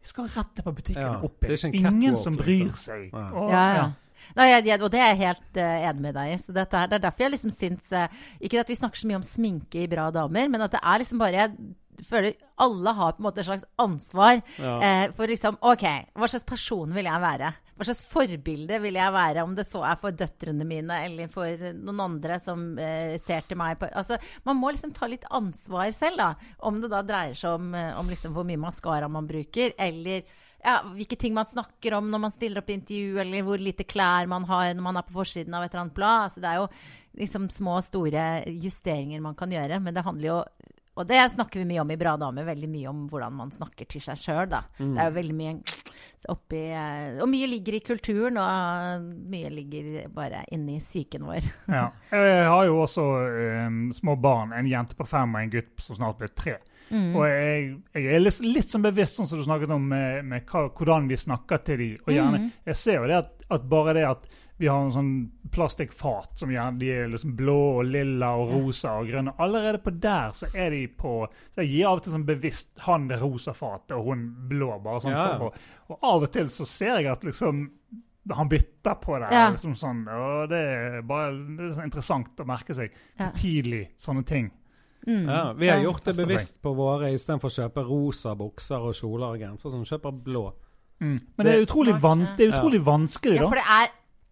Vi 0.00 0.10
skal 0.12 0.28
rett 0.30 0.58
ned 0.58 0.66
på 0.66 0.74
butikken 0.76 1.02
Ja, 1.02 1.14
opp 1.26 1.46
igjen. 1.46 1.74
Ingen 1.74 2.18
som 2.20 2.36
bryr 2.38 2.68
liksom. 2.68 2.82
seg. 2.84 3.06
Ja. 3.12 3.28
Og, 3.32 3.48
Ja, 3.50 3.68
ja. 3.76 3.86
Nei, 4.36 4.46
jeg, 4.48 4.78
og 4.80 4.88
det 4.90 5.00
er 5.00 5.10
jeg 5.12 5.18
helt 5.20 5.58
uh, 5.60 5.88
enig 5.90 6.02
med 6.06 6.14
deg 6.16 6.30
i. 6.32 6.36
Så 6.40 6.54
det 6.56 6.64
er 6.72 6.94
derfor 6.94 7.26
jeg 7.26 7.34
liksom 7.34 7.52
syns 7.52 7.90
uh, 7.92 8.06
Ikke 8.40 8.62
at 8.62 8.70
vi 8.72 8.78
snakker 8.78 9.02
så 9.02 9.10
mye 9.10 9.18
om 9.20 9.26
sminke 9.26 9.82
i 9.82 9.90
bra 9.90 10.06
damer, 10.14 10.48
men 10.48 10.64
at 10.64 10.72
det 10.72 10.80
er 10.80 11.02
liksom 11.02 11.20
bare 11.20 11.36
Jeg 11.36 11.52
føler 12.04 12.34
alle 12.60 12.92
har 12.98 13.12
på 13.16 13.22
en 13.22 13.26
måte 13.28 13.40
et 13.40 13.46
slags 13.48 13.64
ansvar 13.78 14.42
Ja. 14.58 14.74
eh, 14.82 15.12
for 15.16 15.26
liksom 15.30 15.56
OK, 15.60 15.84
hva 16.16 16.28
slags 16.28 16.44
person 16.48 16.92
vil 16.96 17.04
jeg 17.08 17.20
være? 17.22 17.52
Hva 17.76 17.84
slags 17.84 18.04
forbilde 18.08 18.78
vil 18.80 18.94
jeg 18.96 19.12
være, 19.12 19.42
om 19.44 19.54
det 19.54 19.66
så 19.68 19.82
er 19.84 19.96
for 20.00 20.10
døtrene 20.16 20.64
mine 20.64 20.96
eller 21.04 21.28
for 21.28 21.44
noen 21.76 22.00
andre 22.00 22.38
som 22.40 22.78
eh, 22.78 23.18
ser 23.20 23.42
til 23.48 23.58
meg 23.60 23.78
på 23.78 23.90
Altså, 23.92 24.16
man 24.48 24.56
må 24.56 24.70
liksom 24.72 24.92
ta 24.96 25.06
litt 25.06 25.24
ansvar 25.30 25.92
selv, 25.92 26.16
da. 26.16 26.30
Om 26.64 26.80
det 26.80 26.90
da 26.90 27.02
dreier 27.02 27.34
seg 27.36 27.58
om, 27.60 27.74
eh, 27.76 27.92
om 27.98 28.08
liksom 28.08 28.32
hvor 28.36 28.44
mye 28.48 28.60
maskara 28.60 29.08
man 29.12 29.28
bruker, 29.28 29.74
eller 29.78 30.24
ja, 30.64 30.80
hvilke 30.88 31.18
ting 31.20 31.34
man 31.36 31.46
snakker 31.46 31.94
om 31.94 32.08
når 32.10 32.18
man 32.18 32.32
stiller 32.32 32.58
opp 32.62 32.70
i 32.72 32.78
intervju, 32.80 33.18
eller 33.22 33.44
hvor 33.46 33.60
lite 33.60 33.84
klær 33.86 34.26
man 34.26 34.44
har 34.48 34.72
når 34.74 34.82
man 34.82 34.96
er 34.96 35.04
på 35.06 35.12
forsiden 35.20 35.54
av 35.54 35.62
et 35.62 35.70
eller 35.74 35.84
annet 35.84 35.94
blad. 35.94 36.24
Altså, 36.30 36.40
det 36.40 36.48
er 36.48 36.56
jo 36.62 36.68
liksom 37.20 37.50
små 37.52 37.76
og 37.76 37.84
store 37.84 38.24
justeringer 38.64 39.20
man 39.20 39.36
kan 39.36 39.52
gjøre, 39.52 39.78
men 39.84 39.94
det 39.94 40.02
handler 40.04 40.28
jo 40.32 40.40
og 40.96 41.06
det 41.10 41.18
snakker 41.32 41.60
vi 41.62 41.66
mye 41.74 41.82
om 41.82 41.90
i 41.92 41.96
Bra 42.00 42.14
damer, 42.20 42.46
veldig 42.48 42.68
mye 42.72 42.88
om 42.90 43.02
hvordan 43.10 43.34
man 43.36 43.50
snakker 43.52 43.84
til 43.92 44.00
seg 44.00 44.16
sjøl. 44.20 44.46
Det 44.48 44.62
er 44.96 45.10
jo 45.10 45.16
veldig 45.18 45.36
mye 45.36 45.54
oppi 46.32 46.60
eh, 46.74 47.18
Og 47.22 47.28
mye 47.30 47.46
ligger 47.50 47.76
i 47.76 47.82
kulturen, 47.84 48.38
og 48.40 49.10
mye 49.30 49.50
ligger 49.52 50.06
bare 50.14 50.44
inni 50.56 50.78
psyken 50.80 51.26
vår. 51.28 51.44
Ja. 51.76 51.90
Jeg 52.10 52.46
har 52.48 52.64
jo 52.70 52.78
også 52.86 53.04
um, 53.66 53.82
små 53.94 54.16
barn. 54.16 54.54
En 54.56 54.66
jente 54.70 54.96
på 54.96 55.06
fem 55.06 55.36
og 55.36 55.42
en 55.44 55.52
gutt 55.52 55.84
som 55.84 55.98
snart 56.00 56.18
blir 56.22 56.32
tre. 56.34 56.56
Mm. 56.88 57.12
Og 57.18 57.24
jeg, 57.26 57.62
jeg 57.98 58.10
er 58.14 58.20
litt, 58.22 58.40
litt 58.46 58.70
sånn 58.72 58.84
bevisst, 58.86 59.16
sånn 59.18 59.26
som 59.28 59.40
du 59.40 59.44
snakket 59.46 59.72
om, 59.74 59.86
med, 59.90 60.24
med 60.30 60.44
hva, 60.48 60.68
hvordan 60.70 61.08
vi 61.10 61.18
snakker 61.18 61.62
til 61.66 61.82
dem. 61.82 61.96
Og 62.06 62.12
gjerne, 62.14 62.42
Mm. 62.46 62.50
jeg 62.72 62.76
ser 62.78 63.00
jo 63.02 63.08
det 63.10 63.16
at, 63.24 63.32
at 63.50 63.68
bare 63.70 63.94
det 63.98 64.04
at 64.08 64.28
vi 64.58 64.66
har 64.70 64.80
en 64.86 64.92
sånn 64.92 65.10
plastikkfat 65.52 66.38
som 66.40 66.50
gjerne 66.50 66.78
de 66.80 66.88
er 66.90 67.08
liksom 67.12 67.34
blå 67.36 67.56
og 67.80 67.84
lilla 67.90 68.30
og 68.40 68.52
rosa 68.54 68.94
og 69.00 69.10
grønne. 69.10 69.34
Allerede 69.38 69.82
på 69.84 69.92
der 70.00 70.30
så 70.32 70.48
er 70.54 70.70
de 70.70 70.86
på 70.88 71.26
så 71.54 71.60
Jeg 71.64 71.68
gir 71.74 71.86
av 71.90 71.98
og 71.98 72.02
til 72.06 72.12
sånn 72.14 72.24
bevisst 72.26 72.68
han 72.86 73.08
det 73.08 73.20
rosa 73.20 73.52
fatet 73.52 73.92
og 73.98 74.04
hun 74.10 74.22
blå, 74.48 74.70
bare 74.82 75.00
sånn 75.04 75.12
Ja. 75.12 75.38
for 75.38 75.50
å 75.50 75.52
Og 75.88 75.98
av 76.02 76.22
og 76.22 76.32
til 76.32 76.46
så 76.48 76.66
ser 76.66 76.96
jeg 77.00 77.06
at 77.06 77.22
liksom 77.22 77.70
han 78.32 78.48
bytter 78.48 78.94
på 79.00 79.18
det. 79.20 79.28
Ja. 79.30 79.50
Liksom 79.52 79.74
sånn, 79.78 80.00
og 80.08 80.48
det 80.50 80.58
er 80.58 81.02
bare 81.02 81.30
det 81.30 81.60
er 81.68 81.74
sånn 81.76 81.84
interessant 81.84 82.36
å 82.42 82.44
merke 82.46 82.74
seg 82.74 82.90
Ja. 83.20 83.30
tidlig 83.30 83.90
sånne 83.98 84.24
ting. 84.26 84.50
Mm. 85.06 85.28
Ja, 85.28 85.52
vi 85.52 85.68
har 85.68 85.78
Ja. 85.78 85.84
gjort 85.92 86.02
det 86.04 86.16
bevisst 86.16 86.60
på 86.60 86.74
våre 86.74 87.12
istedenfor 87.14 87.46
å 87.48 87.54
kjøpe 87.70 87.86
rosa 87.86 88.34
bukser 88.34 88.80
og 88.82 88.94
kjoler 88.94 89.34
og 89.34 89.38
gensere, 89.38 89.70
som 89.70 89.84
kjøper 89.84 90.24
blå. 90.24 90.52
Mm. 91.00 91.20
Men 91.36 91.46
det 91.46 91.54
er 91.54 91.64
utrolig, 91.66 92.00
van 92.00 92.26
det 92.36 92.40
er 92.48 92.52
utrolig 92.58 92.80
vanskelig, 92.82 93.36
da. 93.38 93.42
Ja, 93.44 93.48
for 93.48 93.54
det 93.54 93.64
er 93.68 93.88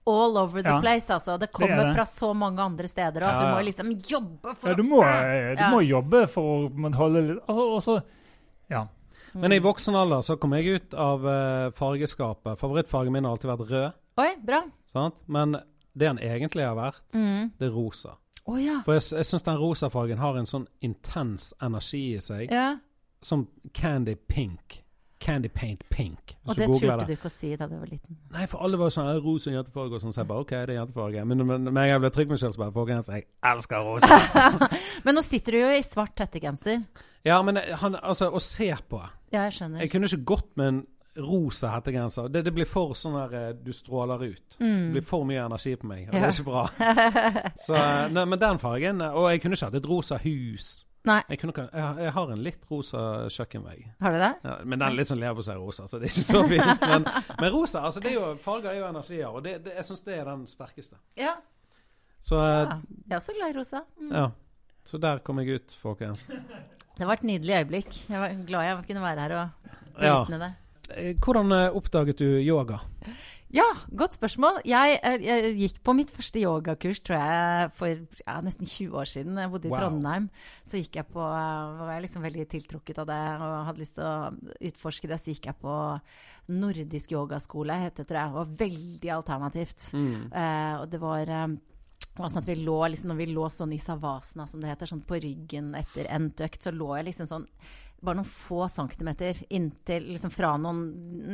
all 0.07 0.37
over 0.39 0.63
the 0.63 0.69
Ja. 0.69 0.81
place, 0.81 1.09
altså. 1.11 1.39
Det 1.39 1.49
Det 1.49 1.53
kommer 1.53 1.77
det 1.77 1.87
det. 1.87 1.95
fra 1.97 2.05
så 2.05 2.35
mange 2.37 2.59
andre 2.61 2.89
steder, 2.89 3.23
og 3.23 3.29
at 3.29 3.41
Ja, 3.41 3.41
du 3.41 3.55
må 3.55 3.65
liksom 3.65 3.93
jobbe 4.11 4.55
for 4.57 4.69
Ja, 4.69 4.75
du 4.75 4.83
må, 4.83 5.03
eh, 5.03 5.55
du 5.55 5.61
Ja. 5.63 5.71
må 5.71 5.81
jobbe 5.89 6.29
for 6.29 6.69
å 6.71 6.95
holde 6.95 7.23
litt 7.29 7.39
og, 7.49 7.59
og 7.77 7.83
så, 7.83 8.03
Ja. 8.71 8.87
Men 9.35 9.51
i 9.53 9.59
voksen 9.59 9.95
alder 9.97 10.21
så 10.23 10.39
kom 10.39 10.53
jeg 10.53 10.67
ut 10.67 10.95
av 10.95 11.25
eh, 11.27 11.71
fargeskapet. 11.71 12.57
Favorittfargen 12.59 13.11
min 13.13 13.25
har 13.25 13.33
alltid 13.37 13.51
vært 13.59 13.71
rød, 13.71 13.93
Oi, 14.19 14.37
bra. 14.45 14.63
sant? 14.93 15.15
men 15.27 15.57
det 15.97 16.07
han 16.07 16.19
egentlig 16.19 16.65
har 16.65 16.77
vært, 16.77 17.01
Mm. 17.13 17.51
det 17.59 17.67
er 17.69 17.75
rosa. 17.75 18.17
Oh, 18.47 18.57
ja. 18.63 18.83
For 18.85 18.93
jeg, 18.95 19.03
jeg 19.11 19.25
syns 19.25 19.43
den 19.43 19.57
rosa 19.57 19.89
fargen 19.89 20.19
har 20.19 20.37
en 20.37 20.45
sånn 20.45 20.67
intens 20.83 21.53
energi 21.63 22.15
i 22.15 22.21
seg. 22.21 22.51
ja. 22.51 22.77
Som 23.23 23.49
candy 23.73 24.15
pink. 24.17 24.84
Candy 25.25 25.49
paint 25.49 25.83
pink. 25.91 26.35
Og 26.45 26.55
du 26.59 26.61
det 26.63 26.69
turte 26.69 27.07
du 27.09 27.13
ikke 27.17 27.31
å 27.31 27.33
si 27.33 27.51
da 27.57 27.67
du 27.71 27.75
var 27.81 27.89
liten. 27.89 28.19
Nei, 28.35 28.45
for 28.53 28.61
alle 28.67 28.77
var 28.81 28.93
sånn 28.93 29.09
«Er 29.15 29.23
rosa 29.25 29.55
jentefarge 29.55 29.97
og 29.97 30.03
sånn. 30.05 30.13
Så 30.13 30.21
jeg 30.21 30.29
bare 30.29 30.45
OK, 30.45 30.53
det 30.69 30.75
er 30.75 30.81
jentefarge. 30.83 31.25
Men 31.31 31.41
når 31.65 31.89
jeg 31.89 32.03
ble 32.05 32.11
trygg 32.19 32.33
med 32.35 32.43
selv, 32.43 32.57
så 32.59 32.65
bare 32.67 32.75
folkens, 32.77 33.09
jeg 33.09 33.25
elsker 33.51 33.87
rosa. 33.89 34.19
Men 35.09 35.17
nå 35.17 35.23
sitter 35.25 35.57
du 35.57 35.63
jo 35.65 35.71
i 35.79 35.83
svart 35.87 36.21
hettegenser. 36.21 36.83
ja, 37.25 37.39
men 37.43 37.57
han, 37.81 37.97
altså, 38.03 38.29
å 38.37 38.41
se 38.43 38.69
på 38.89 39.01
Ja, 39.33 39.47
jeg 39.49 39.55
skjønner. 39.57 39.81
Jeg 39.81 39.91
kunne 39.95 40.11
ikke 40.13 40.25
gått 40.35 40.51
med 40.61 40.69
en 40.75 40.83
rosa 41.25 41.69
hettegenser. 41.71 42.29
Det, 42.35 42.41
det 42.45 42.53
blir 42.57 42.67
for 42.67 42.93
sånn 42.99 43.15
der 43.15 43.35
eh, 43.39 43.51
Du 43.65 43.71
stråler 43.73 44.25
ut. 44.33 44.57
Det 44.59 44.91
blir 44.97 45.05
for 45.07 45.23
mye 45.29 45.45
energi 45.47 45.77
på 45.79 45.87
meg. 45.87 46.09
Og 46.09 46.17
det 46.17 46.21
Mm. 46.21 46.27
Er 46.27 46.35
ikke 46.35 46.49
bra. 46.49 46.65
Så, 47.67 47.77
eh, 47.79 48.09
nei, 48.13 48.25
men 48.33 48.41
den 48.43 48.59
fargen 48.59 49.01
eh, 49.01 49.15
Og 49.15 49.29
jeg 49.31 49.41
kunne 49.45 49.55
ikke 49.57 49.69
hatt 49.71 49.79
et 49.79 49.87
rosa 49.89 50.19
hus. 50.25 50.73
Nei. 51.05 51.19
Jeg, 51.29 51.39
ikke- 51.39 51.69
jeg, 51.73 51.83
har- 51.83 51.99
jeg 52.01 52.13
har 52.17 52.31
en 52.33 52.43
litt 52.43 52.63
rosa 52.71 53.01
kjøkkenvegg. 53.29 53.83
Har 54.01 54.13
du 54.13 54.19
det? 54.23 54.31
Ja, 54.45 54.55
men 54.65 54.79
den 54.79 54.89
er 54.89 54.95
litt 54.97 55.09
sånn 55.11 55.21
leverpostei-rosa, 55.21 55.85
så 55.89 55.99
det 56.01 56.09
er 56.09 56.15
ikke 56.15 56.29
så 56.31 56.41
fint. 56.49 56.81
Men, 56.93 57.05
men 57.41 57.53
rosa, 57.53 57.83
altså 57.85 58.01
det 58.01 58.13
er 58.13 58.15
jo, 58.15 58.31
farger 58.41 58.71
er 58.73 58.79
jo 58.79 58.87
energier, 58.89 59.29
og 59.29 59.43
det, 59.45 59.59
det, 59.67 59.75
jeg 59.77 59.85
syns 59.91 60.01
det 60.07 60.17
er 60.19 60.25
den 60.31 60.47
sterkeste. 60.49 60.97
Ja. 61.21 61.35
Så 62.25 62.39
eh, 62.41 62.65
ja. 62.65 62.79
Jeg 63.05 63.13
er 63.13 63.21
også 63.21 63.37
glad 63.37 63.53
i 63.53 63.59
rosa. 63.59 63.83
Mm. 64.01 64.13
ja. 64.17 64.25
Så 64.89 64.99
der 65.01 65.19
kom 65.25 65.39
jeg 65.41 65.61
ut, 65.61 65.77
folkens. 65.83 66.25
Det 66.29 67.07
var 67.09 67.15
et 67.19 67.23
nydelig 67.25 67.55
øyeblikk. 67.61 67.95
Jeg 68.09 68.21
var 68.21 68.35
glad 68.49 68.65
jeg 68.69 68.83
kunne 68.89 69.01
være 69.05 69.21
her 69.29 69.37
og 69.37 70.03
Ja. 70.03 70.17
bevitne 70.25 70.41
det. 70.41 70.51
Eh, 70.97 71.15
Hvordan 71.25 71.53
eh, 71.53 71.77
oppdaget 71.77 72.19
du 72.19 72.27
yoga? 72.45 72.81
Ja, 73.55 73.69
godt 73.95 74.17
spørsmål. 74.17 74.57
Jeg, 74.67 74.97
eh, 75.07 75.23
jeg 75.23 75.51
gikk 75.61 75.77
på 75.87 75.93
mitt 75.95 76.11
første 76.11 76.41
yogakurs 76.43 76.99
tror 77.07 77.21
jeg, 77.21 77.69
for 77.79 77.93
ja, 78.25 78.41
nesten 78.43 78.67
20 78.67 78.97
år 78.99 79.07
siden. 79.07 79.39
Jeg 79.39 79.51
bodde 79.53 79.69
i 79.69 79.71
Wow. 79.71 79.79
Trondheim. 79.79 80.27
Så 80.67 80.81
gikk 80.81 80.99
jeg 80.99 81.07
på, 81.07 81.23
eh, 81.23 81.79
var 81.79 81.93
jeg 81.93 82.03
liksom 82.03 82.23
veldig 82.27 82.49
tiltrukket 82.51 82.99
av 82.99 83.07
det 83.07 83.21
og 83.39 83.67
hadde 83.69 83.79
lyst 83.79 83.95
til 83.95 84.05
å 84.05 84.35
utforske 84.59 85.07
det. 85.07 85.21
Så 85.21 85.31
gikk 85.31 85.47
jeg 85.47 85.61
på 85.63 86.01
nordisk 86.49 87.15
yogaskole, 87.15 87.79
het 87.79 87.95
det, 87.95 88.09
tror 88.09 88.19
jeg. 88.19 88.33
Var 88.33 88.59
veldig 88.65 89.11
alternativt. 89.21 89.87
Mm. 89.95 90.33
Eh, 90.33 90.75
og 90.81 90.91
det 90.91 91.01
var 91.01 91.29
eh, 91.29 91.47
sånn 92.19 92.45
vi 92.45 92.57
lå, 92.57 92.81
liksom, 92.91 93.13
når 93.13 93.17
vi 93.23 93.33
lå 93.35 93.49
sånn 93.51 93.73
i 93.73 93.79
savasana, 93.79 94.49
som 94.49 94.61
det 94.61 94.69
heter, 94.69 94.91
sånn 94.91 95.07
på 95.07 95.23
ryggen 95.23 95.75
etter 95.79 96.11
endt 96.11 96.43
økt, 96.43 96.61
så 96.61 96.75
lå 96.75 96.97
jeg 96.97 97.07
liksom 97.07 97.31
sånn 97.31 97.47
bare 98.05 98.19
noen 98.21 98.29
få 98.29 98.67
centimeter 98.71 99.39
inntil 99.51 100.07
liksom 100.13 100.31
fra 100.35 100.53
noen 100.61 100.83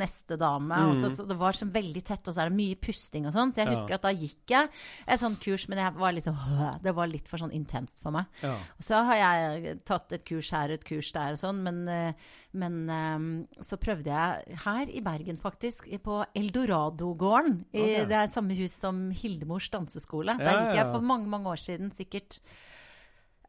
neste 0.00 0.37
dame. 0.40 0.78
Og 0.90 0.96
så, 1.00 1.11
så 1.16 1.26
det 1.28 1.37
var 1.40 1.52
sånn 1.59 1.72
veldig 1.74 2.02
tett, 2.06 2.26
og 2.30 2.35
så 2.37 2.44
er 2.44 2.50
det 2.52 2.59
mye 2.61 2.78
pusting 2.80 3.26
og 3.28 3.35
sånn. 3.37 3.52
Så 3.52 3.62
jeg 3.62 3.70
Ja. 3.70 3.74
husker 3.76 3.94
at 3.98 4.02
da 4.06 4.12
gikk 4.14 4.54
jeg 4.54 4.68
et 5.06 5.20
sånt 5.20 5.40
kurs, 5.42 5.68
men 5.68 5.83
var 5.98 6.12
liksom, 6.16 6.37
det 6.83 6.94
var 6.94 7.06
litt 7.11 7.28
for 7.28 7.38
sånn 7.42 7.52
intenst 7.56 8.00
for 8.02 8.14
meg. 8.14 8.26
Ja. 8.42 8.54
Og 8.78 8.87
så 8.87 9.02
har 9.04 9.16
jeg 9.20 9.85
tatt 9.85 10.12
et 10.12 10.24
kurs 10.24 10.50
her 10.54 10.70
og 10.70 10.78
et 10.80 10.85
kurs 10.88 11.12
der 11.12 11.33
og 11.37 11.38
sånn, 11.42 11.62
men, 11.62 11.83
eh, 11.88 12.12
men 12.54 12.80
eh, 12.90 13.62
så 13.62 13.76
prøvde 13.80 14.11
jeg 14.11 14.56
her 14.64 14.87
i 14.90 15.00
Bergen, 15.04 15.37
faktisk, 15.40 15.88
på 16.02 16.24
Eldorado-gården. 16.35 17.64
I 17.74 18.04
Det 18.06 18.16
er 18.16 18.26
samme 18.33 18.54
hus 18.59 18.72
som 18.72 19.11
Hildemors 19.11 19.68
danseskole. 19.70 20.37
Der 20.38 20.61
gikk 20.66 20.74
jeg 20.80 20.90
for 20.92 21.00
mange, 21.04 21.28
mange 21.30 21.46
år 21.52 21.61
siden, 21.61 21.90
sikkert 21.94 22.38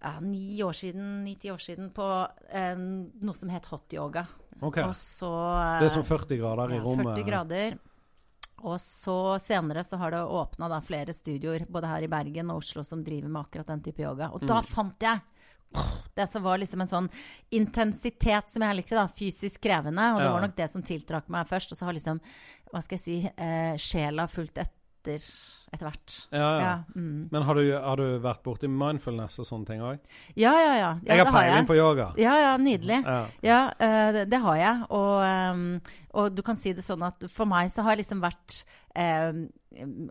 ja, 0.02 0.20
ni 0.20 0.62
år 0.64 0.74
siden, 0.74 1.24
ni-ti 1.24 1.52
år 1.54 1.62
siden, 1.62 1.92
på 1.94 2.06
eh, 2.50 2.76
noe 2.76 3.36
som 3.38 3.50
het 3.54 3.66
hot 3.72 3.94
yoga. 3.94 4.26
Ok. 4.62 4.78
Og 4.84 4.96
så 4.98 5.30
eh, 5.32 5.80
Det 5.80 5.90
er 5.92 5.96
som 5.96 6.04
40 6.08 6.38
grader 6.42 6.74
i 6.74 6.80
ja, 6.80 6.84
rommet. 6.86 7.16
40 7.18 7.28
grader. 7.30 7.78
Og 8.62 8.78
så 8.82 9.40
senere 9.42 9.82
så 9.84 9.98
har 9.98 10.12
det 10.14 10.20
åpna 10.22 10.82
flere 10.86 11.14
studioer, 11.14 11.66
både 11.70 11.88
her 11.90 12.04
i 12.06 12.08
Bergen 12.12 12.52
og 12.54 12.58
Oslo, 12.62 12.84
som 12.86 13.02
driver 13.04 13.30
med 13.30 13.42
akkurat 13.42 13.68
den 13.68 13.82
type 13.82 14.04
yoga. 14.04 14.30
Og 14.34 14.42
Mm. 14.44 14.48
da 14.48 14.62
fant 14.62 15.02
jeg 15.02 15.22
det 16.16 16.28
som 16.30 16.44
var 16.44 16.58
liksom 16.60 16.82
en 16.82 16.88
sånn 16.88 17.10
intensitet 17.56 18.50
som 18.52 18.62
jeg 18.62 18.76
likte, 18.76 18.96
da. 18.96 19.08
Fysisk 19.08 19.62
krevende. 19.62 20.14
Og 20.14 20.20
det 20.20 20.26
Ja. 20.28 20.32
var 20.34 20.42
nok 20.42 20.56
det 20.56 20.70
som 20.70 20.84
tiltrakk 20.84 21.30
meg 21.30 21.48
først. 21.48 21.72
Og 21.72 21.78
så 21.78 21.86
har 21.86 21.94
liksom, 21.94 22.20
hva 22.74 22.82
skal 22.84 22.98
jeg 22.98 23.04
si, 23.04 23.32
eh, 23.38 23.78
sjela 23.78 24.28
fulgt 24.28 24.58
etter 24.58 25.20
etter 25.72 25.88
hvert. 25.88 26.16
Ja, 26.32 26.40
ja. 26.40 26.60
Ja, 26.62 26.74
mm. 26.96 27.30
Men 27.32 27.46
har 27.48 27.56
du, 27.56 27.64
har 27.72 28.02
du 28.02 28.20
vært 28.24 28.44
borti 28.44 28.68
mindfulness 28.68 29.40
og 29.40 29.48
sånne 29.48 29.70
ting 29.70 29.84
òg? 29.86 30.02
ja, 30.36 30.52
ja. 30.52 30.74
ja. 30.76 30.92
ja 31.06 31.16
jeg 31.16 31.26
har 31.26 31.32
peiling 31.32 31.70
på 31.70 31.78
yoga. 31.80 32.10
Ja, 32.20 32.36
ja, 32.44 32.52
nydelig. 32.60 33.00
Ja. 33.46 33.62
Eh, 33.80 34.12
det, 34.18 34.26
det 34.34 34.42
har 34.44 34.60
jeg. 34.60 34.84
Og, 34.90 35.16
ehm, 35.26 35.66
og 36.20 36.36
du 36.36 36.44
kan 36.44 36.60
si 36.60 36.76
det 36.76 36.84
sånn 36.86 37.08
at 37.08 37.24
for 37.32 37.48
meg 37.50 37.72
så 37.72 37.86
har 37.88 37.96
jeg 37.96 38.04
liksom 38.04 38.24
vært 38.24 38.64
eh, 39.00 39.32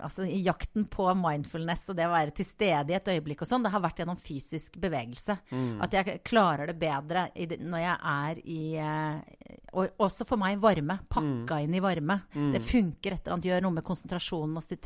altså 0.00 0.24
i 0.24 0.40
jakten 0.40 0.86
på 0.88 1.04
mindfulness 1.20 1.90
og 1.92 1.98
det 1.98 2.06
å 2.08 2.12
være 2.14 2.32
til 2.36 2.46
stede 2.48 2.94
i 2.94 2.96
et 2.96 3.10
øyeblikk 3.12 3.42
og 3.44 3.50
sånn, 3.50 3.64
det 3.66 3.72
har 3.74 3.82
vært 3.84 4.00
gjennom 4.00 4.16
fysisk 4.20 4.78
bevegelse. 4.80 5.36
Mm. 5.52 5.74
At 5.84 5.96
jeg 5.96 6.20
klarer 6.24 6.70
det 6.70 6.78
bedre 6.80 7.26
det, 7.36 7.60
når 7.60 7.84
jeg 7.84 7.98
er 8.14 8.40
i 8.48 8.60
eh, 8.80 9.58
Og 9.76 10.00
også 10.02 10.24
for 10.26 10.40
meg 10.40 10.58
varme. 10.62 10.96
Pakka 11.12 11.60
inn 11.62 11.74
i 11.76 11.82
varme. 11.82 12.16
Mm. 12.34 12.48
Det 12.56 12.62
funker 12.66 13.14
et 13.14 13.20
eller 13.20 13.36
annet. 13.36 13.50
Gjør 13.50 13.66
noe 13.66 13.76
med 13.76 13.86
konsentrasjonen 13.86 14.56
og 14.58 14.64
sti- 14.64 14.80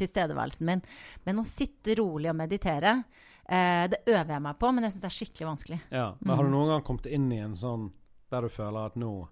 tilstedeværelsen 0.64 0.66
min. 0.66 0.82
Men 1.24 1.36
å 1.36 1.44
sitte 1.44 1.94
rolig 2.00 2.30
og 2.30 2.36
meditere, 2.36 3.04
eh, 3.48 3.86
det 3.88 4.02
øver 4.06 4.32
jeg 4.34 4.42
meg 4.42 4.58
på, 4.58 4.72
men 4.74 4.84
jeg 4.84 4.92
syns 4.92 5.00
det 5.00 5.10
er 5.12 5.18
skikkelig 5.18 5.46
vanskelig. 5.52 5.80
Ja. 5.90 6.14
Men 6.20 6.36
har 6.36 6.44
du 6.44 6.50
noen 6.50 6.68
gang 6.68 6.82
kommet 6.82 7.06
inn 7.06 7.30
i 7.32 7.38
en 7.38 7.54
sånn 7.54 7.90
der 8.30 8.42
du 8.42 8.48
føler 8.48 8.86
at 8.86 8.96
nå 8.96 9.28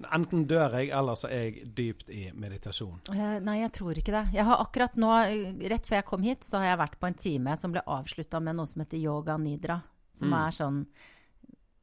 Enten 0.00 0.46
dør 0.48 0.78
jeg, 0.78 0.88
eller 0.96 1.12
så 1.14 1.28
er 1.28 1.42
jeg 1.50 1.74
dypt 1.76 2.08
i 2.08 2.30
meditasjon. 2.32 3.02
Uh, 3.10 3.38
nei, 3.44 3.58
jeg 3.60 3.70
tror 3.76 3.92
ikke 4.00 4.14
det. 4.14 4.22
Jeg 4.32 4.46
har 4.48 4.56
akkurat 4.62 4.94
nå, 4.96 5.10
rett 5.68 5.84
før 5.86 5.96
jeg 5.98 6.06
kom 6.08 6.22
hit, 6.22 6.42
så 6.42 6.56
har 6.56 6.70
jeg 6.70 6.78
vært 6.80 6.98
på 6.98 7.06
en 7.06 7.14
time 7.20 7.56
som 7.60 7.70
ble 7.70 7.82
avslutta 7.84 8.40
med 8.40 8.56
noe 8.56 8.64
som 8.66 8.80
heter 8.80 8.96
yoga 8.96 9.36
nidra. 9.36 9.82
Som 10.16 10.28
Mm. 10.32 10.38
er 10.48 10.50
sånn 10.56 10.86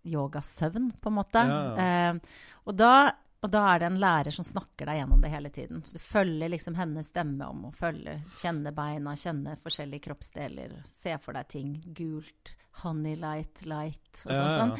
yogasøvn, 0.07 0.91
på 1.01 1.09
en 1.11 1.13
måte. 1.13 1.45
Ja, 1.45 1.75
Eh, 1.77 2.19
og, 2.65 2.75
da, 2.75 3.11
og 3.45 3.51
da 3.53 3.61
er 3.73 3.79
det 3.83 3.87
en 3.91 3.99
lærer 4.01 4.33
som 4.33 4.45
snakker 4.47 4.89
deg 4.89 4.97
gjennom 5.01 5.21
det 5.21 5.29
hele 5.29 5.49
tiden. 5.53 5.83
Så 5.85 5.97
du 5.99 6.01
følger 6.01 6.49
liksom 6.49 6.75
hennes 6.79 7.07
stemme 7.11 7.45
om 7.45 7.67
å 7.69 7.73
følge, 7.77 8.17
kjenne 8.41 8.71
beina, 8.75 9.13
kjenne 9.15 9.57
forskjellige 9.61 10.07
kroppsdeler. 10.07 10.73
Se 10.89 11.13
for 11.21 11.37
deg 11.37 11.47
ting. 11.53 11.75
Gult, 11.97 12.55
honey 12.83 13.15
light, 13.21 13.61
light 13.69 14.23
og 14.25 14.33
Ja, 14.33 14.39
sånn. 14.41 14.49
ja. 14.49 14.57
sånn. 14.63 14.79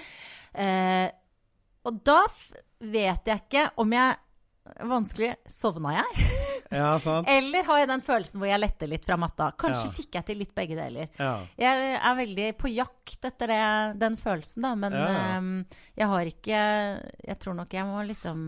Eh, 0.65 1.12
og 1.88 2.02
da 2.04 2.20
vet 2.82 3.30
jeg 3.30 3.43
ikke 3.46 3.67
om 3.84 3.93
jeg 3.96 4.17
Vanskelig. 4.90 5.36
Sovna 5.50 5.98
jeg? 6.02 6.28
Ja, 6.68 6.98
sant? 7.00 7.30
Eller 7.32 7.64
har 7.64 7.78
jeg 7.80 7.88
den 7.88 8.02
følelsen 8.04 8.42
hvor 8.42 8.50
jeg 8.50 8.60
letter 8.60 8.90
litt 8.92 9.06
fra 9.08 9.16
matta? 9.16 9.46
Kanskje 9.56 9.86
Ja. 9.88 9.92
fikk 9.96 10.18
jeg 10.18 10.26
til 10.28 10.38
litt 10.42 10.50
begge 10.58 10.76
deler. 10.76 11.08
Ja. 11.16 11.30
Jeg 11.56 11.94
er 11.96 12.18
veldig 12.18 12.48
på 12.60 12.68
jakt 12.74 13.24
etter 13.30 13.48
det, 13.54 13.60
den 14.02 14.18
følelsen, 14.20 14.66
da. 14.66 14.74
Men 14.76 14.98
ehm, 15.00 15.54
jeg 15.96 16.08
har 16.12 16.28
ikke 16.28 16.60
Jeg 17.24 17.40
tror 17.40 17.56
nok 17.56 17.72
jeg 17.72 17.88
må 17.88 18.04
liksom 18.10 18.42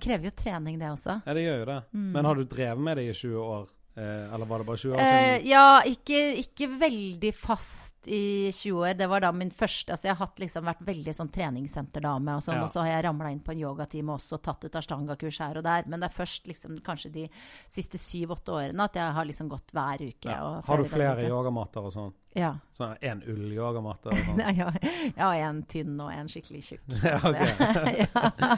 Krever 0.00 0.30
jo 0.30 0.30
trening, 0.40 0.78
det 0.80 0.88
også. 0.88 1.18
ja, 1.26 1.34
det 1.34 1.42
gjør 1.42 1.58
jo 1.58 1.64
det. 1.74 1.78
Mm. 1.92 2.08
Men 2.14 2.24
har 2.24 2.34
du 2.40 2.44
drevet 2.44 2.78
med 2.88 2.96
det 2.96 3.04
i 3.10 3.14
20 3.18 3.36
år? 3.44 3.68
Eh, 3.98 4.34
eller 4.34 4.46
var 4.46 4.58
det 4.62 4.66
bare 4.68 4.78
20 4.78 4.92
år 4.94 4.98
siden? 5.02 5.28
Uh, 5.42 5.48
ja, 5.50 5.82
ikke, 5.90 6.20
ikke 6.38 6.68
veldig 6.78 7.32
fast 7.34 7.97
i 8.08 8.50
20 8.52 8.80
år. 8.82 8.94
Det 8.98 9.08
var 9.10 9.20
da 9.24 9.32
min 9.32 9.50
første 9.54 9.92
Altså, 9.94 10.08
jeg 10.08 10.16
har 10.16 10.26
hatt, 10.26 10.38
liksom, 10.42 10.64
vært 10.68 10.84
veldig 10.86 11.14
sånn 11.16 11.30
treningssenterdame, 11.34 12.36
og 12.38 12.42
sånn, 12.44 12.56
Ja. 12.58 12.64
og 12.64 12.70
så 12.72 12.80
har 12.84 12.90
jeg 12.96 13.04
ramla 13.08 13.30
inn 13.32 13.40
på 13.44 13.52
en 13.52 13.60
yogatime 13.62 14.14
også 14.16 14.38
og 14.38 14.42
tatt 14.42 14.64
et 14.64 14.78
ashtanga-kurs 14.80 15.38
her 15.44 15.58
og 15.60 15.64
der. 15.64 15.84
Men 15.86 16.00
det 16.00 16.10
er 16.10 16.16
først 16.18 16.46
liksom 16.48 16.78
kanskje 16.84 17.12
de 17.12 17.28
siste 17.68 17.98
syv-åtte 18.00 18.52
årene 18.54 18.84
at 18.88 18.94
jeg 18.94 19.12
har 19.18 19.24
liksom 19.28 19.48
gått 19.52 19.72
hver 19.76 20.00
uke. 20.08 20.30
Ja. 20.32 20.60
Har 20.66 20.76
du 20.82 20.88
flere 20.88 21.28
yogamatter 21.28 21.84
og 21.88 21.92
sånn? 21.92 22.12
Ja. 22.36 22.52
Så 22.76 22.94
en 23.02 23.22
ull-yogamatte 23.26 24.06
og 24.12 24.14
sånn? 24.14 24.36
Nei, 24.38 24.52
ja. 24.58 24.70
Jeg 25.16 25.42
en 25.48 25.62
tynn 25.64 26.00
og 26.00 26.12
en 26.12 26.28
skikkelig 26.28 26.62
tjukk. 26.62 26.84
Ja, 27.08 27.18
ja. 28.04 28.56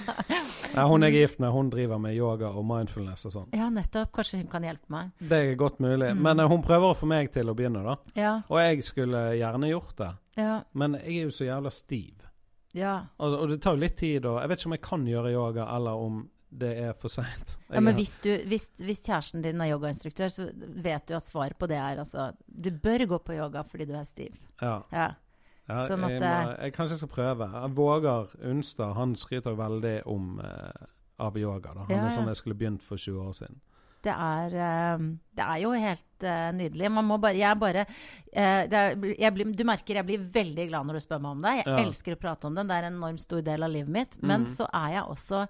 Ja, 0.75 0.85
hun 0.87 1.03
jeg 1.03 1.15
er 1.15 1.19
gift 1.25 1.41
med, 1.43 1.51
hun 1.55 1.71
driver 1.71 1.99
med 1.99 2.15
yoga 2.15 2.51
og 2.55 2.65
mindfulness 2.67 3.25
og 3.27 3.33
sånn. 3.35 3.49
ja, 3.57 3.69
nettopp. 3.73 4.13
Kanskje 4.15 4.39
hun 4.43 4.51
kan 4.53 4.63
hjelpe 4.67 4.91
meg. 4.93 5.11
Det 5.19 5.39
er 5.39 5.55
godt 5.59 5.81
mulig. 5.83 6.13
Mm. 6.15 6.23
Men 6.23 6.41
uh, 6.43 6.49
hun 6.51 6.63
prøver 6.63 6.93
å 6.93 6.97
få 6.99 7.09
meg 7.11 7.33
til 7.35 7.51
å 7.51 7.55
begynne, 7.59 7.83
da. 7.87 7.97
Ja, 8.19 8.35
Og 8.49 8.61
jeg 8.63 8.85
skulle 8.87 9.23
gjerne 9.41 9.71
gjort 9.73 9.97
det. 9.99 10.11
ja, 10.41 10.59
Men 10.73 10.95
jeg 11.01 11.17
er 11.17 11.23
jo 11.29 11.31
så 11.37 11.45
jævla 11.49 11.71
stiv. 11.75 12.27
ja. 12.75 12.97
Og, 13.19 13.35
og 13.43 13.49
det 13.51 13.61
tar 13.63 13.75
jo 13.75 13.83
litt 13.83 13.97
tid, 13.99 14.27
og 14.27 14.41
jeg 14.41 14.49
vet 14.53 14.61
ikke 14.61 14.71
om 14.71 14.77
jeg 14.79 14.85
kan 14.87 15.07
gjøre 15.09 15.33
yoga, 15.35 15.67
eller 15.77 16.05
om 16.07 16.21
det 16.51 16.71
er 16.83 16.93
for 16.99 17.09
seint. 17.13 17.57
Ja, 17.71 17.79
men 17.81 17.95
hvis, 17.95 18.17
du, 18.25 18.31
hvis, 18.51 18.65
hvis 18.83 19.01
kjæresten 19.07 19.43
din 19.45 19.61
er 19.63 19.71
yogainstruktør, 19.71 20.29
så 20.35 20.49
vet 20.83 21.05
du 21.07 21.15
at 21.15 21.23
svaret 21.27 21.55
på 21.59 21.69
det 21.71 21.77
er 21.79 22.01
altså 22.03 22.33
Du 22.47 22.71
bør 22.75 23.05
gå 23.07 23.19
på 23.23 23.37
yoga 23.37 23.63
fordi 23.63 23.87
du 23.87 23.93
er 23.95 24.03
stiv. 24.09 24.35
Ja. 24.61 24.81
Ja. 24.91 25.11
Ja, 25.71 25.85
Sånn 25.87 26.03
at 26.03 26.11
jeg, 26.17 26.21
må, 26.25 26.55
jeg 26.65 26.73
kanskje 26.75 26.97
skal 26.99 27.09
prøve. 27.13 27.47
Våger 27.77 28.33
Unstad 28.51 28.97
han 28.97 29.13
skryter 29.15 29.55
veldig 29.55 30.01
om 30.11 30.41
eh, 30.43 30.89
av 31.23 31.37
yoga. 31.39 31.71
da. 31.77 31.85
Han 31.87 31.95
Ja, 31.95 32.07
er 32.09 32.17
sånn 32.17 32.27
jeg 32.33 32.41
skulle 32.41 32.59
begynt 32.59 32.83
for 32.83 32.99
20 32.99 33.21
år 33.29 33.37
siden. 33.39 33.61
Det 34.03 34.11
er, 34.17 34.57
eh, 34.59 35.05
det 35.41 35.49
er 35.49 35.63
jo 35.65 35.73
helt 35.75 36.27
uh, 36.29 36.51
nydelig. 36.57 36.93
Man 36.93 37.09
må 37.09 37.19
bare 37.23 37.41
Jeg 37.41 37.61
bare 37.61 37.87
uh, 37.89 38.65
er, 38.69 38.97
jeg 39.17 39.35
blir, 39.37 39.53
Du 39.57 39.65
merker 39.69 40.01
jeg 40.01 40.09
blir 40.09 40.25
veldig 40.39 40.69
glad 40.71 40.89
når 40.89 41.01
du 41.01 41.07
spør 41.07 41.23
meg 41.25 41.37
om 41.37 41.45
det. 41.47 41.55
Jeg 41.61 41.69
Ja. 41.71 41.79
elsker 41.85 42.17
å 42.17 42.21
prate 42.21 42.51
om 42.51 42.57
det. 42.59 42.67
Det 42.69 42.79
er 42.79 42.91
en 42.91 42.99
enormt 43.01 43.25
stor 43.25 43.45
del 43.47 43.67
av 43.67 43.73
livet 43.73 43.95
mitt. 44.01 44.19
Men 44.23 44.45
mm. 44.47 44.51
så 44.57 44.69
er 44.69 44.99
jeg 44.99 45.09
også 45.17 45.47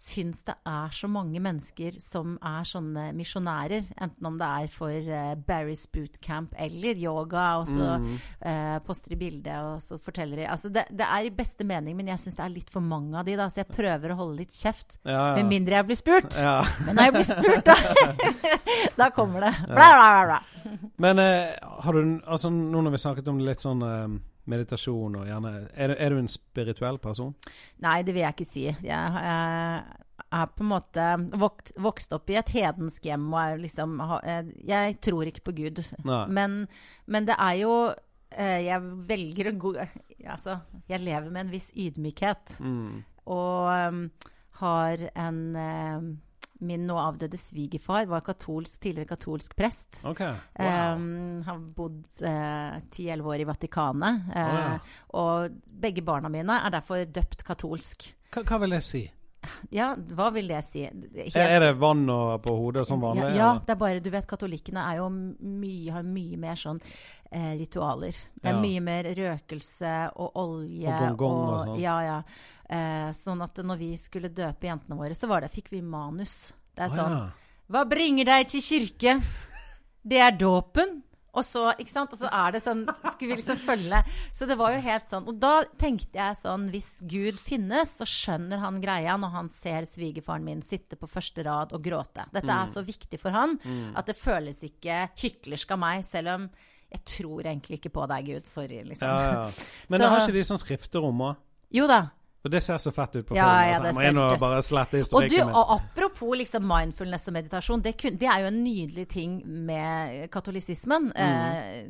syns 0.00 0.44
det 0.46 0.54
er 0.68 0.92
så 0.94 1.08
mange 1.10 1.40
mennesker 1.42 1.96
som 2.00 2.36
er 2.46 2.66
sånne 2.68 3.10
misjonærer. 3.16 3.90
Enten 4.00 4.28
om 4.28 4.38
det 4.40 4.48
er 4.48 4.70
for 4.72 5.10
uh, 5.10 5.34
Barry's 5.48 5.84
bootcamp 5.92 6.54
eller 6.58 7.00
yoga, 7.00 7.46
og 7.60 7.68
så 7.68 7.96
mm. 8.00 8.14
uh, 8.46 8.78
poster 8.86 9.14
de 9.14 9.18
bilde 9.20 9.56
og 9.66 9.82
så 9.84 9.98
forteller 10.00 10.42
de 10.42 10.46
altså 10.50 10.70
det, 10.72 10.86
det 10.96 11.06
er 11.06 11.26
i 11.26 11.32
beste 11.34 11.66
mening, 11.68 11.96
men 11.98 12.12
jeg 12.12 12.22
syns 12.22 12.38
det 12.38 12.44
er 12.46 12.54
litt 12.54 12.72
for 12.72 12.84
mange 12.84 13.18
av 13.18 13.28
de, 13.28 13.36
da, 13.38 13.48
så 13.52 13.62
jeg 13.62 13.70
prøver 13.74 14.14
å 14.14 14.18
holde 14.22 14.40
litt 14.40 14.56
kjeft. 14.56 14.98
Ja, 15.04 15.34
Med 15.36 15.50
mindre 15.50 15.80
jeg 15.80 15.90
blir 15.90 16.00
spurt. 16.00 16.38
ja. 16.40 16.56
Men 16.86 16.96
når 16.96 17.08
jeg 17.08 17.16
blir 17.18 17.28
spurt, 17.28 17.68
da, 17.68 17.76
da 19.00 19.10
kommer 19.14 19.29
det. 19.40 19.52
Bla, 19.68 19.86
bla, 19.94 20.24
bla. 20.26 20.40
Men 21.04 21.18
eh, 21.22 21.54
har 21.84 21.92
du 21.92 22.20
altså 22.26 22.50
Nå 22.50 22.82
når 22.82 22.90
vi 22.96 22.98
snakket 23.04 23.28
om 23.28 23.38
litt 23.46 23.62
sånn 23.62 23.82
eh, 23.86 24.18
meditasjon 24.50 25.16
og 25.20 25.26
gjerne 25.28 25.52
er, 25.76 25.88
du- 25.92 25.96
er 26.02 26.10
du 26.10 26.18
en 26.18 26.28
spirituell 26.28 26.98
person? 26.98 27.34
Nei, 27.84 28.02
det 28.02 28.14
vil 28.16 28.24
jeg 28.26 28.34
ikke 28.34 28.48
si. 28.50 28.66
Jeg 28.66 28.86
jeg 28.90 30.38
er 30.44 30.46
på 30.54 30.62
en 30.62 30.68
måte 30.70 31.04
vokst, 31.40 31.72
vokst 31.80 32.12
opp 32.12 32.28
i 32.30 32.36
et 32.38 32.50
hedensk 32.54 33.06
hjem 33.08 33.24
og 33.32 33.38
er 33.40 33.56
liksom 33.62 33.96
eh, 34.22 34.50
Jeg 34.68 34.98
tror 35.02 35.26
ikke 35.30 35.46
på 35.48 35.54
Gud. 35.56 35.80
Men, 36.04 36.66
men 37.06 37.26
det 37.26 37.34
er 37.38 37.56
jo 37.62 37.72
eh, 38.30 38.60
jeg 38.66 38.80
velger 39.08 39.50
å 39.50 39.56
gå 39.58 39.72
Altså, 39.80 40.58
jeg 40.90 41.00
lever 41.02 41.30
med 41.30 41.46
en 41.46 41.50
viss 41.54 41.70
ydmykhet. 41.74 42.58
Mm. 42.60 43.00
Og 43.32 43.70
um, 43.88 44.02
har 44.60 45.06
en 45.14 45.38
um, 45.56 46.10
Min 46.66 46.86
nå 46.88 46.96
avdøde 47.00 47.38
svigerfar 47.40 48.08
var 48.10 48.24
katolsk, 48.26 48.80
tidligere 48.82 49.08
katolsk 49.14 49.54
prest. 49.56 50.02
Okay. 50.10 50.34
Wow. 50.60 50.98
Um, 51.00 51.42
har 51.46 51.62
bodd 51.76 52.02
ti-elleve 52.92 53.32
år 53.32 53.44
i 53.44 53.48
Vatikanet. 53.48 54.26
Å, 54.28 54.44
ja. 54.44 54.74
eh, 54.74 54.98
Og 55.20 55.56
begge 55.80 56.04
barna 56.04 56.28
mine 56.32 56.58
er 56.66 56.74
derfor 56.76 57.06
døpt 57.08 57.44
katolsk. 57.48 58.10
Hva, 58.30 58.44
hva 58.46 58.60
vil 58.62 58.76
det 58.76 58.82
si? 58.86 59.04
Ja, 59.72 59.94
hva 59.96 60.26
vil 60.34 60.48
det 60.50 60.58
si? 60.66 60.82
Helt- 60.84 61.36
Er, 61.36 61.60
det 61.60 61.70
vann 61.80 62.02
og 62.12 62.42
på 62.44 62.52
hodet 62.58 62.86
som 62.86 63.00
vanlig? 63.00 63.30
Ja, 63.36 63.54
ja, 63.54 63.58
det 63.64 63.72
er 63.72 63.78
bare 63.80 64.00
Du 64.04 64.10
vet, 64.12 64.26
katolikkene 64.28 64.82
er 64.92 64.98
jo 64.98 65.06
mye, 65.10 65.90
har 65.94 66.02
mye 66.04 66.36
mer 66.36 66.56
sånn 66.60 66.80
eh, 67.32 67.54
ritualer. 67.56 68.12
Det 68.36 68.50
er 68.50 68.52
Ja. 68.52 68.60
mye 68.60 68.80
mer 68.84 69.04
røkelse 69.04 70.12
og 70.16 70.32
olje 70.36 70.92
Og 70.92 71.16
gong-gong 71.16 71.54
og 71.54 71.60
sånn. 71.66 71.80
Ja, 71.80 72.00
ja. 72.02 72.22
Eh, 72.68 73.10
sånn 73.16 73.42
at 73.42 73.54
når 73.64 73.78
vi 73.78 73.96
skulle 73.96 74.28
døpe 74.28 74.68
jentene 74.68 74.96
våre, 74.98 75.14
så 75.16 75.26
var 75.28 75.40
det, 75.40 75.50
fikk 75.50 75.70
vi 75.70 75.80
manus. 75.80 76.52
Det 76.76 76.84
er 76.84 76.88
sånn 76.88 76.96
sånn 76.98 77.16
ja. 77.16 77.30
Hva 77.70 77.84
bringer 77.88 78.24
deg 78.26 78.48
til 78.48 78.60
kirke? 78.60 79.22
Det 80.04 80.18
er 80.18 80.32
dåpen. 80.32 81.02
Og 81.32 81.44
så, 81.46 81.62
ikke 81.78 81.92
sant? 81.92 82.12
Og 82.12 82.18
så 82.18 82.26
er 82.32 82.52
det 82.56 82.60
sånn 82.64 82.80
Skulle 83.12 83.36
vi 83.36 83.36
liksom 83.38 83.58
følge 83.62 84.00
Så 84.34 84.48
det 84.50 84.56
var 84.58 84.72
jo 84.74 84.80
helt 84.82 85.06
sånn. 85.06 85.28
Og 85.30 85.36
da 85.38 85.62
tenkte 85.78 86.18
jeg 86.18 86.38
sånn 86.40 86.64
Hvis 86.72 86.88
Gud 87.06 87.38
finnes, 87.38 87.92
så 88.00 88.04
skjønner 88.08 88.58
han 88.58 88.80
greia 88.82 89.14
når 89.20 89.30
han 89.36 89.48
ser 89.48 89.86
svigerfaren 89.86 90.42
min 90.44 90.62
sitte 90.66 90.96
på 90.98 91.06
første 91.06 91.44
rad 91.46 91.72
og 91.72 91.82
gråte. 91.86 92.24
Dette 92.32 92.46
Mm. 92.50 92.64
er 92.64 92.66
så 92.72 92.82
viktig 92.84 93.20
for 93.20 93.30
han 93.30 93.58
at 93.94 94.06
det 94.06 94.16
føles 94.18 94.58
ikke 94.66 95.10
hyklersk 95.16 95.70
av 95.70 95.78
meg, 95.78 96.04
selv 96.04 96.28
om 96.34 96.50
jeg 96.90 97.04
tror 97.06 97.42
egentlig 97.46 97.78
ikke 97.78 97.92
på 97.94 98.08
deg, 98.10 98.24
Gud. 98.26 98.46
Sorry, 98.50 98.82
liksom. 98.82 99.06
Ja, 99.06 99.44
ja. 99.46 99.50
Men 99.88 100.00
Så- 100.00 100.08
har 100.08 100.20
ikke 100.26 100.32
de 100.32 100.42
sånn 100.42 100.58
skrifterom 100.58 101.20
òg? 101.22 101.36
Jo 101.70 101.86
da. 101.86 102.08
For 102.42 102.48
det 102.48 102.62
ser 102.64 102.78
så 102.80 102.90
fett 102.96 103.16
ut 103.16 103.26
på 103.28 103.36
Ja, 103.36 103.44
film. 103.44 103.70
ja, 103.70 103.78
altså. 103.80 104.56
Og 104.56 104.64
slette 104.64 105.00
Og, 105.18 105.26
du, 105.28 105.36
og 105.44 105.74
apropos 105.76 106.38
liksom 106.40 106.64
mindfulness 106.64 107.28
og 107.28 107.34
meditasjon, 107.36 107.82
det, 107.84 107.96
kun, 108.00 108.16
det 108.16 108.28
er 108.32 108.40
jo 108.46 108.46
en 108.48 108.62
nydelig 108.64 109.08
ting 109.12 109.34
med 109.66 110.30
katolisismen. 110.32 111.10
Eh, 111.12 111.84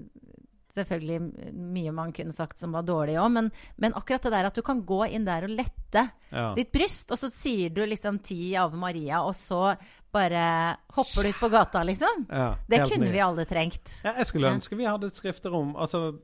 selvfølgelig 0.71 1.53
mye 1.55 1.93
man 1.95 2.13
kunne 2.15 2.33
sagt 2.35 2.59
som 2.59 2.73
var 2.77 2.85
dårlig 2.87 3.17
òg, 3.19 3.31
men, 3.35 3.49
men 3.83 3.95
akkurat 3.99 4.23
det 4.29 4.31
der 4.37 4.47
at 4.51 4.55
du 4.59 4.63
kan 4.63 4.83
gå 4.87 5.01
inn 5.11 5.25
der 5.27 5.47
og 5.49 5.51
lette 5.55 6.05
Ja. 6.31 6.53
ditt 6.55 6.71
bryst, 6.75 7.11
og 7.11 7.19
så 7.19 7.31
sier 7.31 7.71
du 7.75 7.81
liksom 7.87 8.21
ti 8.23 8.53
Ave 8.59 8.79
Maria, 8.79 9.23
og 9.27 9.35
så 9.35 9.73
bare 10.15 10.77
hopper 10.95 11.23
du 11.27 11.29
ut 11.31 11.41
på 11.41 11.49
gata, 11.51 11.83
liksom. 11.87 12.27
Ja, 12.31 12.57
Det 12.69 12.83
kunne 12.91 13.07
ny. 13.07 13.13
vi 13.15 13.21
alle 13.23 13.45
trengt. 13.47 14.01
Ja, 14.05 14.15
jeg 14.19 14.27
skulle 14.27 14.51
ønske 14.51 14.77
vi 14.79 14.87
hadde 14.87 15.07
et 15.07 15.15
skrifterom. 15.19 15.75
Altså, 15.77 16.19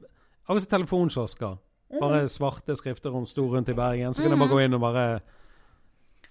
som 0.47 0.67
telefonkiosker. 0.71 1.59
Bare 2.01 2.27
svarte 2.29 2.75
skrifterom 2.77 3.27
sto 3.31 3.47
rundt 3.53 3.69
i 3.71 3.75
Bergen. 3.79 4.15
Så 4.15 4.23
kan 4.25 4.33
jeg 4.35 4.41
bare 4.41 4.51
gå 4.55 4.63
inn 4.65 4.75
og 4.75 4.81
bare 4.83 5.05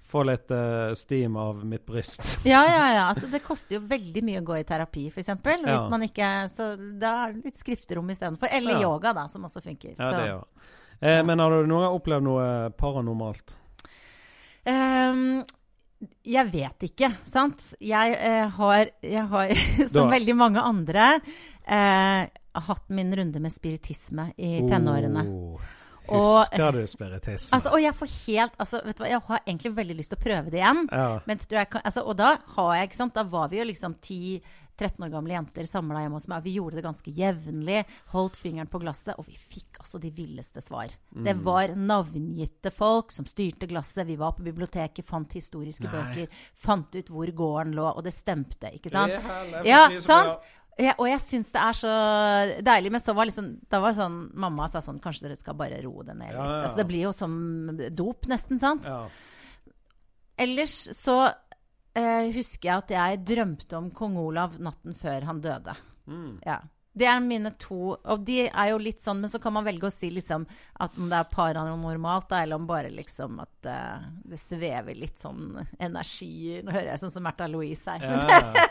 få 0.05 0.21
litt 0.27 0.51
uh, 0.53 0.93
steam 0.95 1.35
av 1.39 1.63
mitt 1.65 1.85
bryst. 1.87 2.21
Ja, 2.45 2.61
ja, 2.67 2.83
ja. 2.93 3.03
Altså, 3.09 3.27
det 3.31 3.41
koster 3.43 3.79
jo 3.79 3.81
veldig 3.89 4.21
mye 4.23 4.41
å 4.43 4.45
gå 4.45 4.57
i 4.59 4.63
terapi, 4.67 5.07
f.eks. 5.09 5.31
Hvis 5.41 5.65
Ja. 5.65 5.87
man 5.89 6.03
ikke 6.05 6.29
Så 6.53 6.75
da 6.99 7.13
er 7.25 7.33
det 7.33 7.45
litt 7.49 7.57
skrifterom 7.57 8.09
istedenfor. 8.13 8.51
Eller 8.51 8.77
Ja. 8.79 8.81
yoga, 8.89 9.13
da, 9.13 9.27
som 9.27 9.43
også 9.47 9.63
funker. 9.63 9.95
Ja, 9.97 10.11
det 10.11 10.27
gjør. 10.29 10.43
Eh, 11.01 11.21
men 11.23 11.39
har 11.39 11.49
du 11.49 11.67
noen 11.67 11.83
gang 11.87 11.97
opplevd 11.99 12.23
noe 12.23 12.45
paranormalt? 12.77 13.55
Ehm, 14.65 15.43
jeg 16.25 16.51
vet 16.51 16.87
ikke, 16.89 17.11
sant. 17.27 17.61
Jeg 17.83 18.17
eh, 18.17 18.47
har, 18.57 18.91
jeg 19.05 19.27
har 19.31 19.53
som 19.93 20.11
veldig 20.11 20.35
mange 20.37 20.63
andre, 20.63 21.15
eh, 21.67 22.25
hatt 22.65 22.85
min 22.95 23.15
runde 23.15 23.41
med 23.43 23.53
spiritisme 23.53 24.29
i 24.37 24.57
tenårene. 24.69 25.25
Oh, 25.27 25.73
Og- 26.09 26.43
husker 26.45 26.71
du 26.71 26.87
spiritisme? 26.87 27.55
Altså, 27.57 27.71
og 27.71 27.81
jeg 27.81 27.93
får 27.95 28.11
helt 28.27 28.57
altså, 28.59 28.81
vet 28.85 28.97
du 28.97 29.03
hva, 29.03 29.09
Jeg 29.09 29.21
har 29.27 29.39
egentlig 29.47 29.75
veldig 29.75 29.95
lyst 29.97 30.09
til 30.13 30.19
å 30.19 30.23
prøve 30.25 30.51
det 30.51 30.59
igjen. 30.61 30.87
ja. 30.91 31.19
Men 31.25 31.37
jeg 31.49 31.67
altså, 31.83 32.05
og 32.05 32.17
da 32.17 32.37
har 32.55 32.75
jeg, 32.75 32.89
ikke 32.89 32.95
sant, 32.95 33.13
da 33.13 33.23
var 33.23 33.49
vi 33.49 33.57
jo 33.57 33.65
liksom 33.65 33.95
10-13 34.01 35.05
år 35.05 35.11
gamle 35.11 35.33
jenter 35.33 35.65
samla 35.65 36.01
hjemme 36.03 36.19
hos 36.19 36.27
meg. 36.27 36.43
Vi 36.43 36.55
gjorde 36.57 36.75
det 36.75 36.83
ganske 36.83 37.11
jevnlig. 37.15 37.85
Holdt 38.11 38.35
fingeren 38.35 38.67
på 38.67 38.81
glasset, 38.81 39.15
og 39.17 39.25
vi 39.25 39.35
fikk 39.35 39.79
altså 39.79 39.99
de 39.99 40.11
villeste 40.11 40.61
svar. 40.61 40.89
Det 41.11 41.35
var 41.43 41.69
navngitte 41.75 42.71
folk 42.71 43.11
som 43.11 43.25
styrte 43.25 43.67
glasset. 43.67 44.05
Vi 44.05 44.17
var 44.17 44.33
på 44.33 44.43
biblioteket, 44.43 45.05
fant 45.05 45.31
historiske 45.31 45.87
Nei. 45.87 45.91
bøker, 45.91 46.27
fant 46.53 46.93
ut 46.95 47.07
hvor 47.07 47.31
gården 47.31 47.73
lå, 47.73 47.87
og 47.95 48.03
det 48.03 48.13
stemte, 48.13 48.73
ikke 48.75 48.91
sant? 48.91 49.13
Ja, 49.65 49.87
sant? 49.99 50.39
Ja, 50.75 50.91
og 50.99 51.07
jeg 51.07 51.21
syns 51.23 51.53
det 51.55 51.61
er 51.61 51.77
så 51.79 51.93
deilig. 52.67 52.91
Men 52.91 53.03
så 53.03 53.15
var 53.15 53.29
liksom, 53.29 53.53
da 53.71 53.79
var 53.79 53.93
det 53.93 53.99
sånn 54.01 54.17
Mamma 54.43 54.67
sa 54.71 54.81
sånn 54.83 54.99
Kanskje 55.03 55.29
dere 55.29 55.39
skal 55.39 55.55
bare 55.59 55.79
roe 55.85 56.03
det 56.03 56.17
ned 56.17 56.33
litt. 56.33 56.41
Ja, 56.41 56.51
ja. 56.51 56.59
Altså, 56.65 56.81
det 56.81 56.89
blir 56.89 57.07
jo 57.07 57.15
som 57.15 57.33
dop, 57.95 58.27
nesten, 58.31 58.59
sant? 58.59 58.89
Ja. 58.89 59.05
Ellers 60.45 60.75
så 60.97 61.19
eh, 61.95 62.31
husker 62.35 62.69
jeg 62.69 62.77
at 62.83 62.95
jeg 62.97 63.25
drømte 63.31 63.79
om 63.79 63.91
kong 63.95 64.17
Olav 64.19 64.59
natten 64.59 64.97
før 64.99 65.29
han 65.29 65.43
døde. 65.43 65.77
Mm. 66.11 66.39
Ja. 66.43 66.59
Det 66.95 67.07
er 67.11 67.19
mine 67.19 67.49
to 67.59 67.95
Og 67.97 68.21
de 68.23 68.45
er 68.45 68.69
jo 68.69 68.77
litt 68.79 69.01
sånn, 69.03 69.19
men 69.23 69.31
så 69.31 69.39
kan 69.43 69.51
man 69.55 69.65
velge 69.65 69.89
å 69.89 69.91
si 69.91 70.07
liksom 70.15 70.45
at 70.79 70.95
om 70.95 71.09
det 71.11 71.17
er 71.19 71.31
paranormalt, 71.31 72.29
da, 72.31 72.43
eller 72.45 72.61
om 72.61 72.67
bare 72.69 72.91
liksom 72.93 73.41
at 73.43 73.67
uh, 73.67 74.05
det 74.23 74.39
svever 74.39 74.95
litt 74.95 75.19
sånn 75.19 75.57
energi 75.75 76.61
Nå 76.63 76.71
hører 76.71 76.93
jeg 76.93 77.01
sånn 77.03 77.15
som 77.17 77.25
Märtha 77.27 77.49
Louise 77.51 77.83
her. 77.97 78.05
Ja, 78.05 78.39
ja, 78.39 78.67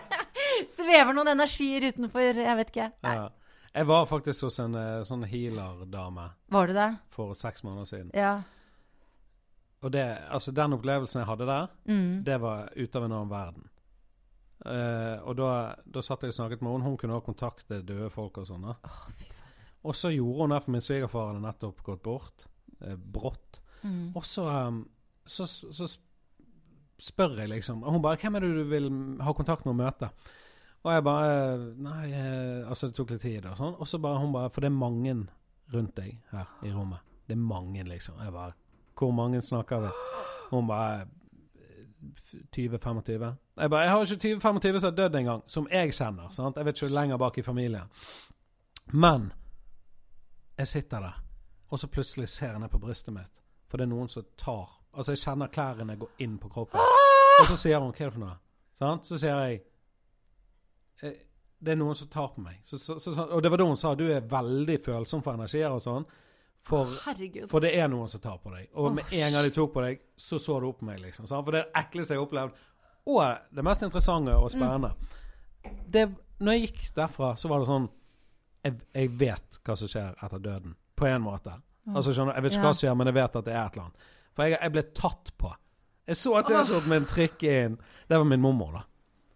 svever 0.71 1.13
noen 1.17 1.29
energier 1.35 1.89
utenfor 1.91 2.21
Jeg 2.43 2.57
vet 2.57 2.71
ikke. 2.71 2.93
Nei. 3.03 3.15
ja. 3.17 3.29
Jeg 3.75 3.87
var 3.87 4.05
faktisk 4.07 4.43
hos 4.47 4.59
en 4.63 4.75
eh, 4.79 5.03
sånn 5.03 5.25
healer-dame 5.27 6.29
Var 6.55 6.67
du 6.67 6.73
det? 6.77 6.91
for 7.11 7.35
seks 7.35 7.65
måneder 7.67 7.85
siden. 7.91 8.11
Ja. 8.15 8.43
Og 9.83 9.91
det, 9.93 10.05
altså 10.31 10.53
den 10.55 10.73
opplevelsen 10.77 11.21
jeg 11.21 11.27
hadde 11.29 11.47
der, 11.47 11.67
Mm. 11.89 12.23
det 12.25 12.41
var 12.41 12.71
ute 12.77 12.97
av 12.99 13.05
en 13.05 13.13
annen 13.13 13.31
verden. 13.33 13.69
Eh, 14.65 15.19
og 15.27 15.37
da, 15.37 15.75
da 15.85 16.01
satt 16.01 16.23
jeg 16.23 16.33
og 16.33 16.35
snakket 16.39 16.63
med 16.63 16.73
henne. 16.73 16.85
Hun 16.85 16.97
kunne 16.97 17.19
også 17.19 17.27
kontakte 17.33 17.83
døde 17.85 18.11
folk 18.15 18.39
og 18.39 18.47
sånn. 18.49 18.63
da. 18.63 18.77
Å, 18.85 19.13
fy 19.19 19.25
faen. 19.25 19.51
Og 19.85 19.95
så 19.99 20.09
gjorde 20.15 20.41
hun 20.47 20.55
det, 20.55 20.63
for 20.65 20.71
min 20.73 20.81
svigerfar 20.87 21.27
hadde 21.33 21.43
nettopp 21.45 21.83
gått 21.85 22.03
bort. 22.07 22.47
Eh, 22.81 22.95
brått. 22.97 23.61
Mm. 23.83 24.15
Og 24.17 24.25
så, 24.25 24.47
um, 24.49 24.79
så, 25.27 25.45
så 25.45 25.91
spør 27.05 27.35
jeg 27.43 27.51
liksom 27.51 27.83
Og 27.85 27.93
hun 27.93 28.03
bare 28.03 28.17
'Hvem 28.17 28.37
er 28.37 28.41
det 28.41 28.55
du 28.55 28.65
vil 28.65 28.89
ha 29.21 29.33
kontakt 29.33 29.67
med 29.67 29.75
og 29.75 29.81
møte?' 29.83 30.11
Og 30.85 30.93
jeg 30.93 31.05
bare 31.05 31.57
Nei, 31.81 32.13
eh, 32.13 32.69
altså 32.69 32.89
det 32.91 32.97
tok 32.99 33.15
litt 33.15 33.25
tid 33.25 33.47
og 33.49 33.57
sånn. 33.59 33.75
Og 33.81 33.89
så 33.89 33.99
bare 33.99 34.21
hun 34.21 34.35
bare 34.35 34.53
For 34.53 34.65
det 34.65 34.71
er 34.71 34.77
mange 34.77 35.17
rundt 35.73 35.97
deg 35.97 36.19
her 36.31 36.51
i 36.63 36.73
rommet. 36.75 37.01
Det 37.27 37.33
er 37.33 37.41
mange, 37.41 37.85
liksom. 37.89 38.21
Jeg 38.21 38.33
bare 38.33 38.53
Hvor 38.99 39.13
mange 39.17 39.43
snakker 39.43 39.81
vi? 39.81 39.93
Hun 40.51 40.69
bare 40.69 41.07
20-25. 42.57 43.35
Jeg 43.57 43.71
bare 43.71 43.83
Jeg 43.83 43.91
har 43.91 44.03
ikke 44.03 44.37
20-25 44.37 44.79
som 44.79 44.91
har 44.91 44.97
dødd 44.97 45.15
engang, 45.15 45.43
som 45.47 45.69
jeg 45.73 45.95
kjenner. 45.95 46.29
Sant? 46.31 46.57
Jeg 46.57 46.65
vet 46.67 46.83
ikke 46.83 46.95
lenger 46.95 47.17
bak 47.17 47.39
i 47.39 47.43
familien. 47.43 47.89
Men 48.93 49.33
jeg 50.59 50.69
sitter 50.69 51.01
der, 51.01 51.23
og 51.69 51.79
så 51.79 51.87
plutselig 51.87 52.29
ser 52.29 52.51
jeg 52.51 52.61
ned 52.61 52.69
på 52.69 52.79
brystet 52.79 53.15
mitt. 53.15 53.33
For 53.69 53.81
det 53.81 53.89
er 53.89 53.95
noen 53.95 54.09
som 54.09 54.27
tar 54.39 54.81
Altså, 54.95 55.11
jeg 55.11 55.19
kjenner 55.19 55.51
klærne 55.51 55.97
gå 55.99 56.07
inn 56.23 56.37
på 56.39 56.49
kroppen. 56.49 56.79
Og 57.41 57.47
så 57.49 57.57
sier 57.57 57.79
hun 57.79 57.91
'Hva 57.93 58.01
er 58.01 58.05
det 58.05 58.13
for 58.13 58.21
noe?' 58.21 58.39
Sant? 58.79 59.07
Så 59.07 59.19
sier 59.19 59.41
jeg 59.41 59.55
«Eh, 59.55 59.61
Det 61.65 61.73
er 61.73 61.79
noen 61.81 61.97
som 61.97 62.11
tar 62.13 62.29
på 62.35 62.43
meg. 62.45 62.59
Så, 62.67 62.79
så, 62.79 62.99
så, 63.01 63.15
og 63.25 63.43
det 63.43 63.51
var 63.53 63.61
da 63.61 63.67
hun 63.69 63.81
sa 63.81 63.95
'Du 63.95 64.05
er 64.13 64.21
veldig 64.29 64.79
følsom 64.85 65.23
for 65.25 65.39
energier 65.39 65.73
og 65.73 65.81
sånn'. 65.81 66.05
For, 66.65 66.89
for 67.49 67.61
det 67.61 67.75
er 67.77 67.89
noen 67.93 68.09
som 68.09 68.21
tar 68.25 68.39
på 68.41 68.51
deg. 68.55 68.71
Og 68.81 68.95
med 68.97 69.11
en 69.13 69.35
gang 69.35 69.45
de 69.45 69.51
tok 69.53 69.75
på 69.75 69.83
deg, 69.85 69.99
så 70.17 70.39
så 70.41 70.57
du 70.61 70.71
opp 70.71 70.79
på 70.81 70.87
meg, 70.89 71.03
liksom. 71.03 71.27
Sant? 71.29 71.45
For 71.45 71.53
det 71.53 71.61
er 71.61 71.67
det 71.69 71.83
ekleste 71.83 72.15
jeg 72.15 72.21
har 72.21 72.25
opplevd. 72.25 72.63
Og 73.13 73.57
det 73.57 73.65
mest 73.65 73.85
interessante 73.85 74.37
og 74.37 74.49
spennende. 74.53 74.95
Det, 75.93 76.07
når 76.41 76.57
jeg 76.57 76.63
gikk 76.63 76.95
derfra, 76.97 77.35
så 77.37 77.51
var 77.53 77.61
det 77.61 77.69
sånn 77.69 77.91
jeg, 78.65 78.79
jeg 78.97 79.11
vet 79.21 79.61
hva 79.61 79.77
som 79.77 79.91
skjer 79.93 80.17
etter 80.25 80.41
døden. 80.41 80.73
På 80.97 81.09
en 81.11 81.25
måte. 81.27 81.59
Altså 81.93 82.15
skjønner 82.17 82.39
Jeg 82.39 82.47
vet 82.47 82.55
ikke 82.55 82.65
hva 82.65 82.73
som 82.73 82.81
skjer, 82.81 82.97
men 82.97 83.11
jeg 83.11 83.19
vet 83.19 83.37
at 83.37 83.45
det 83.45 83.53
er 83.53 83.61
et 83.61 83.77
eller 83.77 83.85
annet. 83.85 84.09
For 84.35 84.49
jeg, 84.49 84.57
jeg 84.57 84.75
ble 84.75 84.85
tatt 84.97 85.33
på. 85.37 85.53
Jeg 86.09 86.21
så 86.21 86.35
at 86.41 86.51
jeg 86.53 86.67
så 86.69 86.81
med 86.89 86.97
en 87.03 87.09
trikk 87.09 87.45
inn. 87.49 87.77
Det 88.09 88.19
var 88.21 88.29
min 88.29 88.41
mormor, 88.41 88.73
da. 88.79 88.83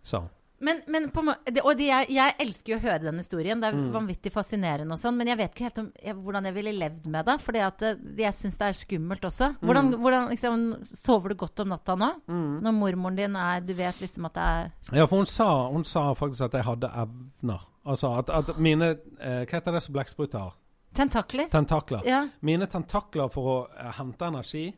Så. 0.03 0.23
Men, 0.61 0.81
men 0.91 1.05
på, 1.15 1.23
det, 1.47 1.63
og 1.63 1.77
det, 1.79 1.87
jeg, 1.87 2.07
jeg 2.11 2.35
elsker 2.43 2.73
jo 2.73 2.79
å 2.79 2.83
høre 2.83 3.05
den 3.05 3.19
historien. 3.23 3.61
Det 3.63 3.69
er 3.69 3.77
Mm. 3.79 3.93
vanvittig 3.95 4.33
fascinerende 4.35 4.91
og 4.97 4.99
sånn. 4.99 5.15
Men 5.17 5.29
jeg 5.31 5.39
vet 5.39 5.53
ikke 5.55 5.67
helt 5.69 5.79
om, 5.79 5.93
jeg, 6.03 6.15
hvordan 6.17 6.45
jeg 6.49 6.55
ville 6.57 6.73
levd 6.75 7.07
med 7.07 7.27
det. 7.27 7.37
For 7.45 7.53
jeg 7.55 8.35
syns 8.35 8.59
det 8.59 8.67
er 8.67 8.73
skummelt 8.81 9.23
også. 9.29 9.53
Hvordan, 9.63 9.91
Mm. 9.93 10.01
hvordan 10.03 10.29
liksom, 10.33 10.65
Sover 10.89 11.29
du 11.29 11.35
godt 11.37 11.61
om 11.61 11.69
natta 11.69 11.95
nå? 11.95 12.09
Når 12.29 12.73
mormoren 12.75 13.17
din 13.17 13.37
er 13.37 13.61
Du 13.61 13.73
vet 13.75 13.95
liksom 14.01 14.27
at 14.27 14.35
det 14.35 14.43
er 14.43 14.73
Ja, 14.99 15.07
for 15.07 15.17
hun 15.19 15.27
sa, 15.27 15.69
hun 15.71 15.85
sa 15.85 16.13
faktisk 16.15 16.43
at 16.49 16.53
jeg 16.59 16.65
hadde 16.65 16.91
evner. 16.91 17.61
Altså 17.87 18.19
at, 18.19 18.29
at 18.31 18.59
mine 18.59 18.99
eh, 19.21 19.45
Hva 19.47 19.61
heter 19.61 19.73
det 19.73 19.83
som 19.83 19.95
blekkspruter 19.95 20.39
har? 20.39 20.55
tentakler? 20.95 21.49
Tentakler. 21.53 22.03
Ja. 22.05 22.27
Mine 22.43 22.67
tentakler 22.67 23.31
for 23.31 23.45
å 23.45 23.69
eh, 23.79 23.93
hente 23.93 24.27
energi, 24.27 24.75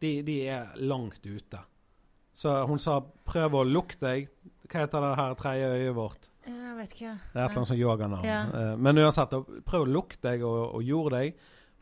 de, 0.00 0.22
de 0.22 0.36
er 0.48 0.70
langt 0.80 1.20
ute. 1.26 1.58
Så 2.34 2.66
hun 2.66 2.78
sa 2.78 3.00
prøv 3.28 3.52
å 3.52 3.64
lukke 3.68 3.98
deg, 4.00 4.28
Hva 4.68 4.84
heter 4.84 5.04
det 5.04 5.14
her 5.18 5.34
tredje 5.40 5.70
øyet 5.76 5.96
vårt? 5.96 6.28
Jeg 6.46 6.76
vet 6.76 6.94
ikke. 6.96 7.12
Det 7.14 7.38
er 7.38 7.44
et 7.44 7.50
eller 7.50 7.60
annet 7.60 7.70
sånt 7.70 7.80
yoganavn. 7.80 8.26
Ja. 8.26 8.40
Eh, 8.58 8.72
men 8.78 8.98
uansett, 8.98 9.34
prøv 9.68 9.84
å 9.84 9.90
lukte 9.98 10.24
deg 10.26 10.42
og, 10.46 10.60
og 10.78 10.82
jord 10.86 11.14
deg, 11.14 11.36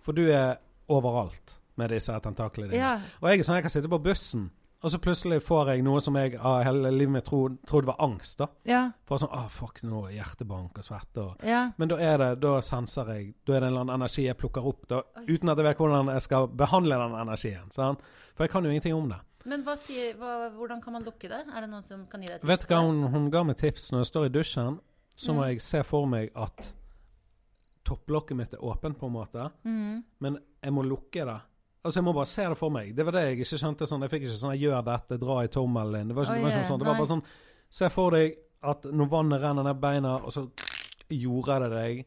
for 0.05 0.16
du 0.16 0.26
er 0.26 0.59
overalt 0.91 1.57
med 1.81 1.95
disse 1.95 2.16
tentaklene 2.24 2.72
dine. 2.72 2.81
Ja. 2.83 2.97
Og 3.22 3.31
jeg 3.31 3.41
er 3.41 3.49
sånn, 3.49 3.61
jeg 3.61 3.66
kan 3.68 3.72
sitte 3.72 3.93
på 3.93 4.01
bussen, 4.05 4.51
og 4.83 4.91
så 4.91 4.99
plutselig 4.99 5.43
får 5.45 5.68
jeg 5.74 5.83
noe 5.85 6.01
som 6.01 6.14
jeg 6.16 6.37
av 6.39 6.62
hele 6.64 6.91
livet 6.91 7.12
mitt 7.12 7.24
tro, 7.26 7.43
trodde 7.68 7.87
var 7.91 7.97
angst. 8.01 8.39
da. 8.39 8.47
Ja. 8.64 8.83
For 9.05 9.18
sånn, 9.20 9.33
ah, 9.33 9.49
fuck, 9.49 9.83
nå 9.83 10.07
er 10.09 10.14
hjertebank 10.18 10.78
og 10.78 10.85
svette. 10.87 11.20
Og. 11.20 11.43
ja. 11.45 11.70
Men 11.76 11.89
da 11.89 11.99
er 12.01 12.16
det, 12.18 12.28
da 12.41 12.61
senser 12.61 13.11
jeg, 13.14 13.35
da 13.45 13.55
er 13.57 13.61
det 13.61 13.66
en 13.68 13.72
eller 13.74 13.81
annen 13.87 13.95
energi 14.01 14.24
jeg 14.26 14.37
plukker 14.41 14.66
opp, 14.66 14.87
da, 14.89 15.03
uten 15.28 15.49
at 15.53 15.59
jeg 15.59 15.64
vet 15.68 15.76
hvordan 15.83 16.12
jeg 16.14 16.22
skal 16.22 16.49
behandle 16.49 16.97
den 17.03 17.18
energien. 17.20 17.70
sant? 17.72 18.01
For 18.35 18.45
jeg 18.45 18.51
kan 18.51 18.64
jo 18.64 18.70
ingenting 18.70 18.95
om 18.97 19.09
det. 19.12 19.20
Men 19.45 19.62
hva 19.64 19.72
sier, 19.81 20.14
hva, 20.20 20.51
hvordan 20.57 20.81
kan 20.85 20.93
man 20.93 21.05
lukke 21.05 21.28
det? 21.28 21.45
Er 21.49 21.61
det 21.64 21.70
noen 21.70 21.83
som 21.83 22.07
kan 22.07 22.20
gi 22.20 22.28
deg 22.28 22.41
tips? 22.41 22.49
Vet 22.49 22.61
du 22.68 22.74
hva 22.74 22.81
hun, 22.85 23.03
hun 23.12 23.31
ga 23.33 23.43
meg 23.45 23.57
tips 23.57 23.91
når 23.93 24.03
jeg 24.05 24.11
står 24.14 24.26
i 24.26 24.33
dusjen? 24.35 24.81
Så 25.16 25.33
må 25.35 25.43
Mm. 25.45 25.49
jeg 25.51 25.61
se 25.61 25.83
for 25.85 26.07
meg 26.07 26.31
at 26.37 26.72
topplokket 27.85 28.37
mitt 28.37 28.53
er 28.55 28.64
åpent, 28.64 28.99
på 28.99 29.07
en 29.09 29.12
måte. 29.12 29.51
Mm. 29.64 30.03
Men 30.20 30.39
jeg 30.62 30.72
må 30.72 30.83
lukke 30.85 31.24
det. 31.26 31.39
Altså 31.85 31.97
Jeg 32.01 32.05
må 32.05 32.12
bare 32.12 32.26
se 32.26 32.43
det 32.49 32.59
for 32.59 32.70
meg. 32.70 32.95
Det 32.97 33.05
var 33.07 33.12
det 33.12 33.22
jeg 33.24 33.39
ikke 33.39 33.59
skjønte. 33.59 33.87
sånn, 33.89 34.03
Jeg 34.03 34.11
fikk 34.11 34.22
ikke 34.28 34.37
sånn 34.41 34.59
'gjør 34.61 34.85
dette, 34.85 35.18
dra 35.18 35.41
i 35.45 35.49
tommelen 35.49 35.93
din'. 35.95 36.09
Det 36.09 36.16
var 36.16 36.24
ikke, 36.24 36.35
det 36.35 36.43
var 36.43 36.51
ikke 36.51 36.68
sånn. 36.68 36.78
Det 36.78 36.87
var 36.87 36.95
bare 36.95 37.07
sånn 37.14 37.22
Se 37.70 37.89
for 37.89 38.11
deg 38.11 38.35
at 38.62 38.83
når 38.83 39.09
vannet 39.09 39.41
renner 39.41 39.62
ned 39.64 39.81
beina, 39.81 40.16
og 40.24 40.33
så 40.33 40.51
gjorde 41.11 41.61
det 41.61 41.70
deg. 41.70 42.07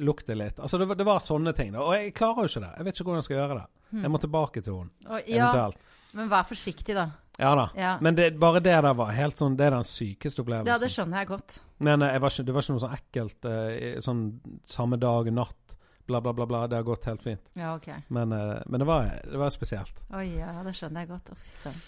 Lukte 0.00 0.34
litt. 0.38 0.56
Altså 0.60 0.78
det, 0.78 0.86
var- 0.88 0.94
det 0.96 1.04
var 1.04 1.18
sånne 1.18 1.52
ting. 1.54 1.72
da 1.72 1.80
Og 1.80 1.92
jeg 1.92 2.14
klarer 2.14 2.46
jo 2.46 2.48
ikke 2.48 2.60
det. 2.60 2.76
Jeg 2.76 2.84
vet 2.84 2.94
ikke 2.94 3.04
hvordan 3.04 3.16
jeg 3.16 3.24
skal 3.24 3.36
gjøre 3.36 3.54
det. 3.60 4.02
Jeg 4.02 4.10
må 4.10 4.18
tilbake 4.20 4.62
til 4.62 4.72
henne, 4.74 4.90
Hmm. 5.04 5.20
ja, 5.26 5.52
eventuelt. 5.52 5.76
men 6.14 6.28
vær 6.30 6.44
forsiktig, 6.46 6.94
da. 6.94 7.10
Ja 7.38 7.54
da. 7.54 7.70
Ja. 7.76 7.98
Men 8.00 8.14
det, 8.14 8.38
bare 8.38 8.60
det 8.60 8.82
der 8.82 8.94
var 8.94 9.06
helt 9.12 9.36
sånn 9.36 9.56
Det 9.56 9.66
er 9.66 9.70
den 9.70 9.84
sykeste 9.84 10.40
opplevelsen. 10.44 10.66
Ja, 10.66 10.78
det 10.78 10.88
skjønner 10.90 11.18
jeg 11.18 11.26
godt. 11.28 11.58
Men 11.80 12.02
eh, 12.02 12.12
jeg 12.12 12.20
var 12.20 12.28
ikke, 12.30 12.44
det 12.44 12.54
var 12.54 12.62
ikke 12.62 12.70
noe 12.70 12.80
sånn 12.80 12.98
ekkelt 12.98 13.44
eh, 13.44 14.00
sånn 14.00 14.40
samme 14.66 14.96
dag, 14.98 15.26
natt, 15.32 15.69
bla, 16.10 16.20
bla, 16.20 16.32
bla. 16.32 16.46
bla 16.46 16.66
Det 16.66 16.76
har 16.76 16.82
gått 16.82 17.04
helt 17.10 17.22
fint. 17.22 17.42
Ja, 17.52 17.76
ok. 17.76 17.88
Men, 18.08 18.32
eh, 18.32 18.58
men 18.66 18.82
det, 18.82 18.86
var, 18.86 19.08
det 19.24 19.38
var 19.38 19.50
spesielt. 19.54 20.02
Oi, 20.10 20.26
ja, 20.38 20.52
det 20.66 20.74
skjønner 20.76 21.04
jeg 21.04 21.12
godt. 21.14 21.32
Å, 21.32 21.40
fy 21.46 21.56
søren. 21.62 21.80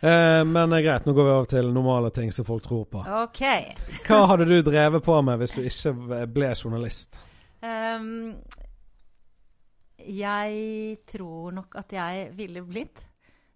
Eh, 0.00 0.42
men 0.44 0.72
eh, 0.72 0.82
greit, 0.84 1.06
nå 1.06 1.14
går 1.16 1.24
vi 1.24 1.34
over 1.34 1.50
til 1.50 1.72
normale 1.72 2.10
ting 2.14 2.32
som 2.32 2.44
folk 2.48 2.64
tror 2.66 2.84
på. 2.92 3.04
Ok. 3.22 3.42
Hva 4.06 4.22
hadde 4.32 4.48
du 4.48 4.58
drevet 4.64 5.04
på 5.04 5.16
med 5.24 5.40
hvis 5.40 5.56
du 5.56 5.62
ikke 5.64 6.26
ble 6.32 6.52
journalist? 6.54 7.20
Ehm, 7.64 8.36
jeg 10.06 10.98
tror 11.08 11.56
nok 11.56 11.78
at 11.80 11.96
jeg 11.96 12.30
ville 12.36 12.64
blitt 12.66 13.04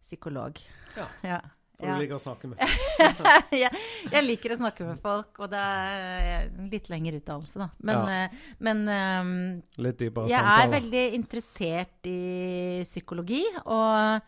psykolog. 0.00 0.56
Ja. 0.96 1.06
ja. 1.26 1.40
For 1.80 1.88
ja. 1.88 1.94
du 1.96 2.02
liker 2.04 2.16
å 2.18 2.22
snakke 2.22 2.50
med 2.50 2.60
folk. 3.20 3.54
jeg, 3.56 3.70
jeg 4.12 4.24
liker 4.26 4.52
å 4.54 4.58
snakke 4.60 4.84
med 4.90 5.00
folk, 5.02 5.40
og 5.40 5.50
det 5.52 5.62
er 5.64 6.50
litt 6.70 6.90
lengre 6.92 7.20
utdannelse, 7.22 7.56
da. 7.62 7.70
Men, 7.88 8.02
Ja. 8.04 8.18
eh, 8.26 8.52
men 8.68 8.82
um, 8.88 9.32
Litt 9.80 9.98
dypere 10.02 10.28
jeg 10.30 10.44
er 10.44 10.74
veldig 10.76 11.04
interessert 11.16 12.10
i 12.12 12.20
psykologi, 12.84 13.42
og 13.64 14.20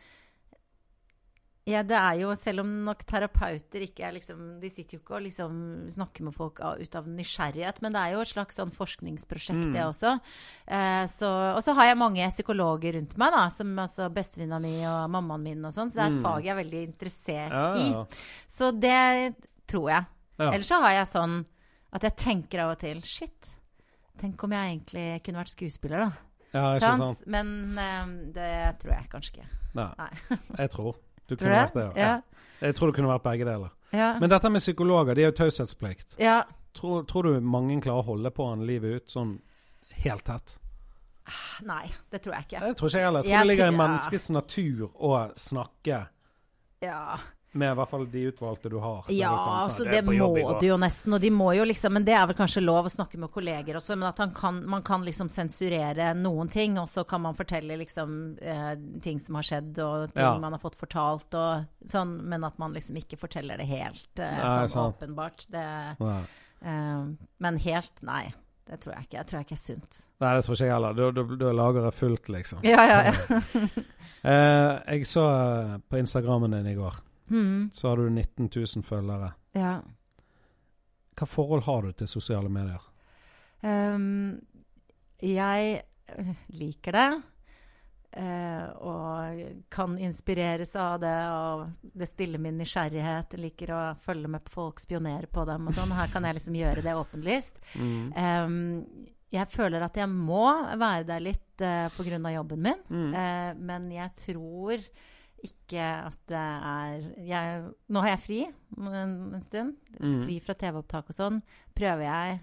ja, 1.64 1.82
det 1.86 1.94
er 1.94 2.16
jo, 2.18 2.32
selv 2.34 2.60
om 2.64 2.70
nok 2.84 3.04
terapeuter 3.06 3.84
ikke 3.84 4.02
er 4.08 4.16
liksom 4.16 4.58
De 4.60 4.68
sitter 4.68 4.96
jo 4.96 5.00
ikke 5.04 5.14
og 5.14 5.22
liksom 5.22 5.52
snakker 5.94 6.24
med 6.26 6.34
folk 6.34 6.58
av, 6.60 6.80
ut 6.82 6.96
av 6.98 7.06
nysgjerrighet, 7.06 7.78
men 7.84 7.92
det 7.94 8.00
er 8.02 8.14
jo 8.16 8.22
et 8.24 8.32
slags 8.32 8.58
sånn 8.58 8.72
forskningsprosjekt, 8.74 9.62
Mm. 9.68 9.72
det 9.76 9.84
også. 9.86 10.16
Eh, 10.66 11.06
så, 11.06 11.30
og 11.56 11.62
så 11.62 11.74
har 11.78 11.86
jeg 11.92 11.98
mange 12.00 12.26
psykologer 12.34 12.94
rundt 12.98 13.16
meg, 13.16 13.30
da, 13.32 13.44
som 13.54 13.70
altså 13.78 14.08
bestevenninna 14.10 14.58
mi 14.60 14.74
og 14.90 15.08
mammaen 15.14 15.42
min 15.46 15.64
og 15.64 15.72
sånn, 15.76 15.90
så 15.90 16.00
det 16.00 16.02
er 16.02 16.10
et 16.10 16.18
Mm. 16.18 16.22
fag 16.26 16.44
jeg 16.44 16.52
er 16.56 16.62
veldig 16.64 16.82
interessert 16.88 17.52
Ja, 17.52 17.74
i. 17.78 18.18
Så 18.48 18.72
det 18.80 19.36
tror 19.70 19.88
jeg. 19.90 20.04
ja. 20.38 20.50
Ellers 20.50 20.66
så 20.68 20.80
har 20.82 20.90
jeg 20.98 21.06
sånn 21.14 21.44
at 21.92 22.02
jeg 22.02 22.16
tenker 22.16 22.58
av 22.64 22.70
og 22.72 22.78
til 22.80 23.00
Shit, 23.02 23.54
tenk 24.18 24.42
om 24.42 24.50
jeg 24.50 24.80
egentlig 24.80 25.22
kunne 25.22 25.38
vært 25.44 25.54
skuespiller, 25.54 25.98
da. 25.98 26.12
ja, 26.54 26.74
ikke 26.74 26.80
Sant? 26.98 27.18
sant? 27.18 27.26
Men 27.26 27.78
eh, 27.78 28.06
det 28.34 28.78
tror 28.82 28.92
jeg 28.98 29.08
kanskje 29.10 29.32
ikke. 29.36 29.48
Nei. 29.74 29.88
Nei. 29.98 30.38
Jeg 30.58 30.70
tror. 30.70 30.96
Du 31.32 31.36
Tror 31.40 31.48
kunne 31.48 31.58
det? 31.58 31.68
vært 31.72 31.78
det. 31.80 32.00
ja. 32.02 32.08
Ja. 32.12 32.40
Jeg 32.62 32.76
tror 32.78 32.90
det 32.92 32.94
kunne 33.00 33.10
vært 33.10 33.24
begge 33.26 33.46
deler. 33.48 33.70
Ja. 33.92 34.08
Men 34.22 34.30
dette 34.30 34.50
med 34.54 34.62
psykologer, 34.62 35.16
de 35.18 35.24
har 35.26 35.32
jo 35.32 35.38
taushetsplikt. 35.42 36.18
ja. 36.22 36.42
Tror, 36.72 37.02
tror 37.04 37.26
du 37.28 37.40
mange 37.44 37.74
klarer 37.84 38.00
å 38.00 38.06
holde 38.06 38.30
på 38.32 38.46
han 38.48 38.62
livet 38.64 39.02
ut 39.02 39.10
sånn 39.12 39.32
helt 40.06 40.22
tett? 40.24 40.54
Nei, 41.68 41.82
det 42.10 42.22
tror 42.24 42.32
jeg 42.38 42.46
ikke. 42.46 42.62
Jeg 42.64 42.76
tror 42.78 42.88
ikke 42.88 42.98
jeg 43.02 43.04
heller. 43.04 43.26
Jeg 43.26 43.28
tror 43.28 43.34
Jeg 43.36 43.42
det 43.44 43.50
ligger 43.50 43.68
i 43.68 43.76
menneskets 43.76 44.30
natur 44.32 44.86
å 44.96 45.10
snakke 45.36 45.98
Ja, 46.82 47.18
med 47.58 47.72
i 47.72 47.76
hvert 47.76 47.90
fall 47.90 48.06
de 48.10 48.22
utvalgte 48.30 48.70
du 48.72 48.78
har. 48.80 49.04
ja 49.12 49.30
du 49.30 49.50
altså 49.66 49.84
det 49.84 50.00
må 50.06 50.14
du 50.60 50.66
jo 50.66 50.76
nesten. 50.80 51.12
Og 51.12 51.20
de 51.20 51.30
må 51.30 51.50
jo 51.56 51.66
liksom 51.68 51.92
Men 51.92 52.04
det 52.06 52.14
er 52.16 52.26
vel 52.30 52.36
kanskje 52.38 52.62
lov 52.64 52.88
å 52.88 52.92
snakke 52.92 53.18
med 53.20 53.30
kolleger 53.34 53.76
også, 53.76 53.96
men 53.98 54.08
at 54.08 54.18
han 54.24 54.32
kan, 54.36 54.60
man 54.68 54.82
kan 54.86 55.04
liksom 55.04 55.28
sensurere 55.32 56.12
noen 56.16 56.48
ting, 56.52 56.78
og 56.80 56.88
så 56.88 57.04
kan 57.08 57.20
man 57.24 57.36
fortelle 57.38 57.76
liksom 57.80 58.38
eh, 58.40 58.74
ting 59.04 59.20
som 59.20 59.36
har 59.40 59.48
skjedd, 59.48 59.72
og 59.84 60.12
ting 60.14 60.22
Ja. 60.24 60.38
man 60.38 60.52
har 60.56 60.62
fått 60.62 60.78
fortalt, 60.80 61.34
og 61.34 61.66
sånn, 61.88 62.16
men 62.28 62.44
at 62.44 62.58
man 62.62 62.72
liksom 62.72 62.96
ikke 62.96 63.18
forteller 63.20 63.58
det 63.60 63.66
helt 63.68 64.18
eh, 64.18 64.38
Nei, 64.38 64.54
sånn 64.68 64.72
sant. 64.76 64.96
åpenbart. 65.02 65.46
Det 65.52 65.66
Eh, 66.62 67.04
men 67.42 67.56
helt 67.58 68.02
Nei. 68.06 68.32
Det 68.70 68.76
tror 68.80 68.92
jeg 68.94 69.02
ikke. 69.08 69.16
Jeg 69.18 69.26
tror 69.26 69.38
jeg 69.40 69.46
ikke 69.48 69.56
er 69.56 69.60
sunt. 69.60 69.96
Nei, 70.22 70.28
det 70.36 70.44
tror 70.46 70.54
ikke 70.54 70.66
jeg 70.68 70.72
heller. 70.76 70.92
Da, 70.94 71.08
da, 71.10 71.22
da 71.40 71.48
lager 71.58 71.86
jeg 71.88 71.94
fullt, 71.98 72.28
liksom. 72.30 72.60
Ja, 72.62 72.84
ja, 72.86 73.00
ja. 73.10 73.68
Eh, 74.22 74.76
jeg 74.94 75.06
så 75.10 75.24
eh, 75.26 75.70
på 75.90 75.98
Instagrammen 75.98 76.52
din 76.54 76.68
i 76.70 76.76
går, 76.78 76.94
Hmm, 77.32 77.70
så 77.72 77.88
har 77.88 78.00
du 78.02 78.10
19 78.10 78.50
000 78.52 78.86
følgere. 78.86 79.32
ja. 79.56 79.80
Hva 81.12 81.28
forhold 81.28 81.66
har 81.66 81.84
du 81.84 81.92
til 81.92 82.08
sosiale 82.08 82.48
medier? 82.48 82.80
Um, 83.60 84.40
jeg 85.22 85.74
eh, 86.08 86.32
liker 86.56 86.96
det. 86.96 87.10
Uh, 88.12 88.66
og 88.84 89.38
kan 89.72 89.94
inspireres 89.96 90.74
av 90.76 90.98
det, 91.00 91.14
og 91.32 91.92
det 91.96 92.08
stiller 92.10 92.42
min 92.42 92.58
nysgjerrighet. 92.60 93.32
Jeg 93.32 93.40
liker 93.46 93.72
å 93.72 93.80
følge 94.02 94.28
med 94.34 94.44
på 94.44 94.52
folk, 94.58 94.82
spionere 94.82 95.30
på 95.32 95.46
dem 95.48 95.70
og 95.70 95.76
sånn. 95.76 95.94
Her 95.96 96.12
kan 96.12 96.26
jeg 96.28 96.36
liksom 96.36 96.58
gjøre 96.58 96.84
det 96.84 96.96
åpenlyst. 96.98 97.62
Mm. 97.80 98.12
Um, 98.12 99.06
jeg 99.32 99.48
føler 99.48 99.86
at 99.86 99.96
jeg 99.96 100.10
må 100.12 100.44
være 100.76 101.06
der 101.08 101.24
litt 101.24 101.64
uh, 101.64 101.88
pga. 101.94 102.20
jobben 102.34 102.68
min. 102.68 102.84
Mm. 102.92 103.16
uh, 103.16 103.64
men 103.72 103.88
jeg 103.94 104.12
tror 104.26 104.84
ikke 105.42 105.82
at 106.08 106.18
det 106.30 106.38
er 106.38 107.04
jeg, 107.26 107.66
Nå 107.92 108.04
har 108.04 108.14
jeg 108.14 108.22
fri 108.22 108.40
en, 108.46 109.12
en 109.34 109.44
stund. 109.44 109.76
Mm. 109.98 110.16
Fri 110.24 110.38
fra 110.44 110.56
TV-opptak 110.58 111.10
og 111.12 111.16
sånn. 111.16 111.42
Prøver 111.76 112.06
jeg 112.06 112.40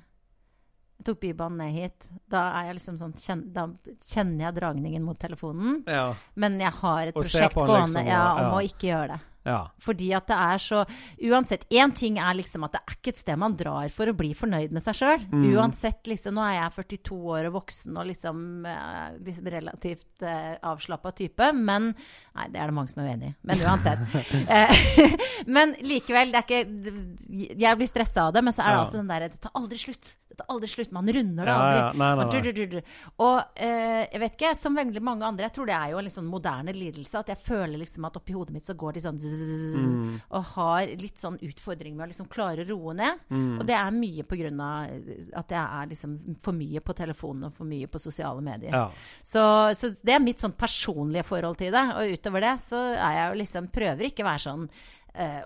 Jeg 0.99 1.07
tok 1.07 1.21
Bybanen 1.23 1.61
ned 1.63 1.77
hit. 1.77 2.09
Da 2.27 2.43
liksom 2.75 2.99
sånn 2.99 3.15
kjen, 3.15 3.45
Da 3.55 3.69
kjenner 4.03 4.49
jeg 4.49 4.57
dragningen 4.59 5.05
mot 5.05 5.19
telefonen. 5.19 5.81
Ja. 5.87 6.11
Men 6.35 6.59
jeg 6.59 6.75
har 6.81 7.07
et 7.07 7.15
Og 7.15 7.23
prosjekt 7.23 7.55
gående 7.55 7.87
liksom, 7.87 8.11
ja, 8.11 8.25
om 8.43 8.57
å 8.59 8.63
ikke 8.67 8.91
gjøre 8.91 9.15
det. 9.15 9.21
Ja. 9.47 9.59
Fordi 9.79 10.09
at 10.13 10.27
det 10.27 10.35
er 10.35 10.57
så 10.61 10.81
Uansett, 11.29 11.63
én 11.71 11.93
ting 11.95 12.17
er 12.19 12.35
liksom 12.37 12.63
at 12.67 12.73
det 12.75 12.81
er 12.81 12.95
ikke 12.97 13.13
et 13.13 13.21
sted 13.21 13.39
man 13.39 13.55
drar 13.57 13.89
for 13.93 14.11
å 14.11 14.15
bli 14.17 14.33
fornøyd 14.37 14.71
med 14.75 14.83
seg 14.83 14.97
sjøl. 14.99 15.23
Mm. 15.31 15.45
Uansett, 15.55 16.01
liksom 16.11 16.35
Nå 16.35 16.43
er 16.45 16.57
jeg 16.59 16.75
42 16.99 17.17
år 17.35 17.47
og 17.49 17.55
voksen 17.61 17.97
og 17.97 18.07
liksom, 18.11 18.41
eh, 18.67 19.17
liksom 19.25 19.49
relativt 19.55 20.25
eh, 20.27 20.55
avslappa 20.69 21.11
type, 21.17 21.51
men 21.55 21.93
Nei, 22.39 22.45
det 22.53 22.59
er 22.61 22.69
det 22.71 22.75
mange 22.77 22.91
som 22.91 23.01
er 23.03 23.09
uenig 23.11 23.31
i. 23.31 23.35
Men 23.49 23.63
uansett. 23.65 23.99
Eh, 24.49 24.71
men 25.55 25.73
likevel, 25.85 26.31
det 26.33 26.39
er 26.39 26.45
ikke 26.47 27.59
Jeg 27.59 27.77
blir 27.79 27.89
stressa 27.89 28.27
av 28.29 28.33
det, 28.35 28.43
men 28.45 28.53
så 28.55 28.63
er 28.63 28.71
det 28.73 28.77
Ja. 28.79 28.85
også 28.85 28.99
den 29.01 29.09
derre 29.11 29.29
Det 29.33 29.41
tar 29.43 29.51
aldri 29.59 29.77
slutt. 29.81 30.13
Det 30.29 30.37
tar 30.39 30.47
aldri 30.53 30.69
slutt. 30.71 30.91
Man 30.95 31.09
runder 31.09 31.45
det 31.49 31.53
aldri. 31.53 31.79
ja. 31.79 31.91
Nei, 31.99 32.09
nei, 32.15 32.83
Og 33.19 33.35
nei. 33.35 33.43
eh, 33.67 34.07
jeg 34.13 34.21
vet 34.23 34.37
ikke, 34.37 34.53
som 34.55 34.75
veldig 34.77 35.01
mange 35.03 35.25
andre, 35.27 35.47
jeg 35.49 35.55
tror 35.57 35.65
det 35.69 35.75
er 35.75 35.91
jo 35.91 35.97
en 35.99 36.07
litt 36.07 36.15
sånn 36.15 36.29
moderne 36.29 36.73
lidelse, 36.75 37.19
at 37.19 37.31
jeg 37.33 37.41
føler 37.43 37.81
liksom 37.81 38.05
at 38.07 38.19
oppi 38.21 38.33
hodet 38.37 38.53
mitt 38.55 38.65
så 38.69 38.75
går 38.77 38.93
de 38.93 39.03
sånn 39.03 39.19
Mm. 39.30 40.19
og 40.36 40.45
har 40.55 40.91
litt 40.99 41.19
sånn 41.21 41.38
utfordring 41.45 41.95
med 41.95 42.05
å 42.05 42.09
liksom 42.11 42.30
klare 42.32 42.65
å 42.65 42.69
roe 42.69 42.95
ned. 42.97 43.23
Mm. 43.30 43.59
Og 43.59 43.65
det 43.67 43.75
er 43.77 43.95
mye 43.95 44.25
på 44.27 44.39
grunn 44.39 44.61
av 44.63 44.93
at 45.41 45.55
jeg 45.55 45.63
er 45.63 45.89
liksom 45.93 46.15
for 46.43 46.57
mye 46.57 46.84
på 46.84 46.95
telefonen 46.97 47.49
og 47.49 47.57
for 47.57 47.69
mye 47.69 47.89
på 47.91 48.01
sosiale 48.01 48.43
medier. 48.45 48.75
Ja. 48.75 48.86
Så, 49.21 49.43
så 49.80 49.91
det 50.03 50.15
er 50.15 50.23
mitt 50.23 50.41
sånn 50.41 50.57
personlige 50.59 51.27
forhold 51.27 51.59
til 51.61 51.73
det. 51.75 51.86
Og 51.95 52.15
utover 52.15 52.45
det 52.45 52.55
så 52.63 52.84
er 52.95 53.19
jeg 53.19 53.27
jo 53.27 53.41
liksom 53.43 53.67
Prøver 53.69 54.09
ikke 54.09 54.23
å 54.23 54.27
være 54.27 54.41
sånn 54.43 54.63
eh, 54.65 54.97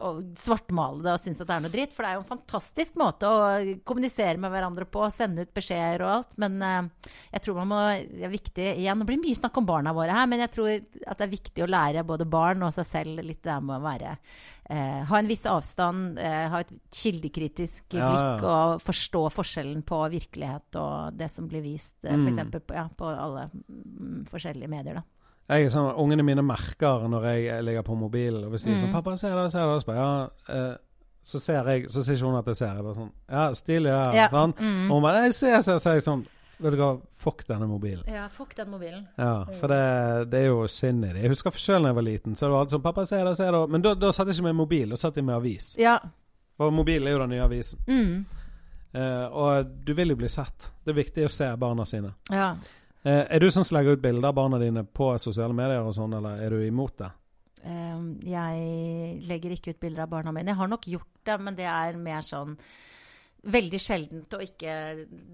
og 0.04 0.34
svartmale 0.38 1.04
det 1.06 1.14
og 1.16 1.22
synes 1.24 1.40
at 1.42 1.48
det 1.50 1.56
er 1.56 1.64
noe 1.64 1.74
dritt. 1.74 1.94
For 1.96 2.04
det 2.06 2.12
er 2.12 2.18
jo 2.18 2.24
en 2.24 2.30
fantastisk 2.30 2.98
måte 3.00 3.30
å 3.30 3.38
kommunisere 3.88 4.38
med 4.42 4.52
hverandre 4.54 4.86
på, 4.90 5.06
sende 5.14 5.46
ut 5.46 5.54
beskjeder 5.56 6.04
og 6.06 6.12
alt. 6.18 6.36
Men 6.42 6.58
eh, 6.62 7.12
jeg 7.36 7.46
tror 7.46 7.62
man 7.62 7.72
må 7.72 7.82
Det 8.10 8.26
er 8.28 8.34
viktig 8.34 8.66
igjen, 8.74 9.00
Det 9.02 9.08
blir 9.10 9.22
mye 9.22 9.40
snakk 9.40 9.58
om 9.62 9.68
barna 9.70 9.94
våre 9.96 10.16
her, 10.16 10.28
men 10.30 10.44
jeg 10.46 10.54
tror 10.56 10.72
at 10.74 11.20
det 11.20 11.26
er 11.28 11.34
viktig 11.36 11.64
å 11.66 11.70
lære 11.70 12.06
både 12.08 12.28
barn 12.30 12.64
og 12.66 12.74
seg 12.76 12.90
selv 12.90 13.24
litt 13.24 13.44
det 13.44 13.56
med 13.64 13.78
å 13.78 13.84
være 13.84 14.16
eh, 14.70 15.02
Ha 15.10 15.20
en 15.20 15.32
viss 15.32 15.46
avstand, 15.50 16.20
eh, 16.20 16.46
ha 16.54 16.62
et 16.64 16.74
kildekritisk 16.94 17.90
blikk 17.96 18.44
ja. 18.44 18.54
og 18.54 18.84
forstå 18.84 19.24
forskjellen 19.34 19.84
på 19.88 20.02
virkelighet 20.14 20.80
og 20.82 21.18
det 21.20 21.30
som 21.32 21.48
blir 21.50 21.66
vist, 21.66 21.98
eh, 22.04 22.14
Mm. 22.14 22.24
for 22.24 22.32
eksempel 22.32 22.62
på, 22.62 22.76
ja, 22.78 22.88
på 22.98 23.10
alle 23.10 23.50
mm, 23.54 24.26
forskjellige 24.30 24.70
medier. 24.70 25.02
da. 25.02 25.04
Jeg 25.50 25.66
er 25.66 25.70
sånn, 25.70 25.96
Ungene 26.00 26.24
mine 26.24 26.42
merker 26.42 27.08
når 27.12 27.24
jeg 27.34 27.64
ligger 27.64 27.84
på 27.84 27.96
mobilen. 28.00 28.46
Og 28.46 28.52
hvis 28.52 28.64
de 28.64 28.72
er 28.74 28.78
sånn 28.78 28.90
Mm. 28.90 28.94
'Pappa, 28.94 29.16
se 29.18 29.28
det, 29.28 29.52
se 29.52 29.60
det.' 29.60 29.82
Så 29.82 29.86
bare, 29.86 29.98
ja, 29.98 30.30
eh, 30.50 30.76
så 31.26 31.40
ser 31.40 31.64
jeg 31.70 31.90
Så 31.92 32.04
sier 32.04 32.16
ikke 32.16 32.26
hun 32.26 32.36
at 32.40 32.46
jeg 32.46 32.56
ser. 32.56 32.74
Jeg 32.76 32.84
bare 32.84 32.96
sånn 32.96 33.12
Ja, 33.30 33.54
stilig, 33.54 33.90
ja. 33.90 34.14
Ja. 34.14 34.30
Sånn. 34.30 34.54
Mm. 34.58 34.92
Og 34.92 34.96
hun 34.96 35.04
bare 35.04 35.24
Jeg 35.24 35.34
ser, 35.34 35.62
ser, 35.62 35.78
ser. 35.80 36.00
Sånn 36.02 36.26
Vet 36.62 36.72
du 36.72 36.78
hva, 36.78 37.02
fuck 37.18 37.46
denne 37.48 37.68
mobilen. 37.68 38.04
Ja, 38.08 38.28
fuck 38.30 38.56
den 38.56 38.70
mobilen. 38.70 39.08
Ja, 39.18 39.44
for 39.60 39.68
det, 39.68 40.30
det 40.30 40.40
er 40.40 40.46
jo 40.48 40.68
synd 40.68 41.04
i 41.04 41.12
det. 41.12 41.22
Jeg 41.24 41.30
husker 41.30 41.52
sjøl 41.52 41.82
da 41.82 41.90
jeg 41.90 41.96
var 41.96 42.04
liten. 42.04 42.36
Så 42.36 42.46
det 42.46 42.52
var 42.52 42.60
alltid 42.62 42.78
sånn 42.78 42.82
'Pappa, 42.84 43.06
se 43.06 43.24
det, 43.24 43.36
se 43.38 43.44
det.' 43.52 43.70
Men 43.70 43.82
da, 43.82 43.94
da 43.96 44.12
satt 44.12 44.28
jeg 44.28 44.36
ikke 44.36 44.44
med 44.44 44.56
mobil, 44.56 44.90
da 44.90 44.96
satt 44.96 45.16
jeg 45.16 45.26
med 45.26 45.36
avis. 45.36 45.76
Ja. 45.78 46.00
For 46.56 46.70
mobilen 46.72 47.08
er 47.08 47.12
jo 47.12 47.20
den 47.20 47.30
nye 47.30 47.44
avisen. 47.44 47.80
Mm. 47.88 48.26
Uh, 48.96 49.26
og 49.34 49.66
du 49.86 49.94
vil 49.94 50.10
jo 50.10 50.16
bli 50.16 50.28
sett. 50.30 50.72
Det 50.86 50.92
er 50.96 51.04
viktig 51.04 51.26
å 51.26 51.30
se 51.30 51.56
barna 51.58 51.84
sine. 51.86 52.14
ja. 52.32 52.56
Eh, 53.04 53.26
er 53.36 53.44
du 53.44 53.50
sånn 53.52 53.66
som 53.68 53.78
legger 53.78 53.98
ut 53.98 54.04
bilder 54.04 54.30
av 54.30 54.38
barna 54.38 54.60
dine 54.62 54.86
på 54.88 55.10
sosiale 55.20 55.56
medier 55.56 55.84
og 55.84 55.96
sånn, 55.98 56.16
eller 56.16 56.40
er 56.46 56.56
du 56.56 56.64
imot 56.64 56.96
det? 57.02 57.10
Ehm, 57.68 58.08
jeg 58.28 59.20
legger 59.28 59.56
ikke 59.56 59.74
ut 59.76 59.82
bilder 59.84 60.06
av 60.06 60.12
barna 60.12 60.32
mine. 60.36 60.52
Jeg 60.52 60.60
har 60.60 60.72
nok 60.72 60.88
gjort 60.88 61.12
det, 61.28 61.38
men 61.40 61.58
det 61.60 61.68
er 61.68 62.00
mer 62.00 62.24
sånn 62.24 62.58
Veldig 63.44 63.80
sjeldent, 63.82 64.34
og 64.38 64.44
ikke 64.46 64.74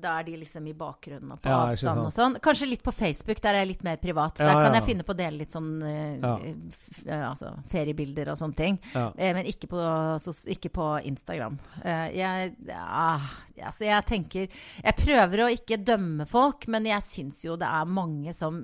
Da 0.01 0.16
er 0.18 0.24
de 0.26 0.38
liksom 0.41 0.66
i 0.66 0.74
bakgrunnen 0.78 1.36
og 1.36 1.41
på 1.43 1.51
Ja, 1.51 1.60
avstand 1.68 2.01
og 2.01 2.14
sånn. 2.14 2.38
Kanskje 2.41 2.70
litt 2.72 2.82
på 2.86 2.93
Facebook, 2.95 3.38
der 3.43 3.53
er 3.53 3.64
jeg 3.64 3.76
litt 3.76 3.84
mer 3.86 3.99
privat. 4.01 4.41
Ja, 4.41 4.47
der 4.49 4.62
kan 4.64 4.74
ja. 4.74 4.80
jeg 4.80 4.88
finne 4.88 5.05
på 5.05 5.14
å 5.14 5.20
dele 5.20 5.43
litt 5.43 5.53
sånn 5.53 5.70
uh, 5.84 7.20
altså, 7.20 7.51
feriebilder 7.70 8.32
og 8.34 8.39
sånne 8.39 8.57
ting. 8.57 8.80
Eh, 8.95 9.30
men 9.38 9.45
ikke 9.49 9.70
på, 9.70 9.84
så, 10.24 10.34
ikke 10.49 10.72
på 10.74 10.88
Instagram. 11.12 11.60
Uh, 11.84 12.07
jeg, 12.16 12.55
ja, 12.72 13.05
altså 13.70 13.86
jeg 13.86 14.07
tenker 14.10 14.49
Jeg 14.49 14.97
prøver 14.97 15.45
å 15.45 15.53
ikke 15.53 15.78
dømme 15.78 16.26
folk, 16.30 16.66
men 16.74 16.89
jeg 16.89 17.05
syns 17.05 17.45
jo 17.45 17.60
det 17.62 17.70
er 17.70 17.93
mange 17.99 18.34
som 18.34 18.64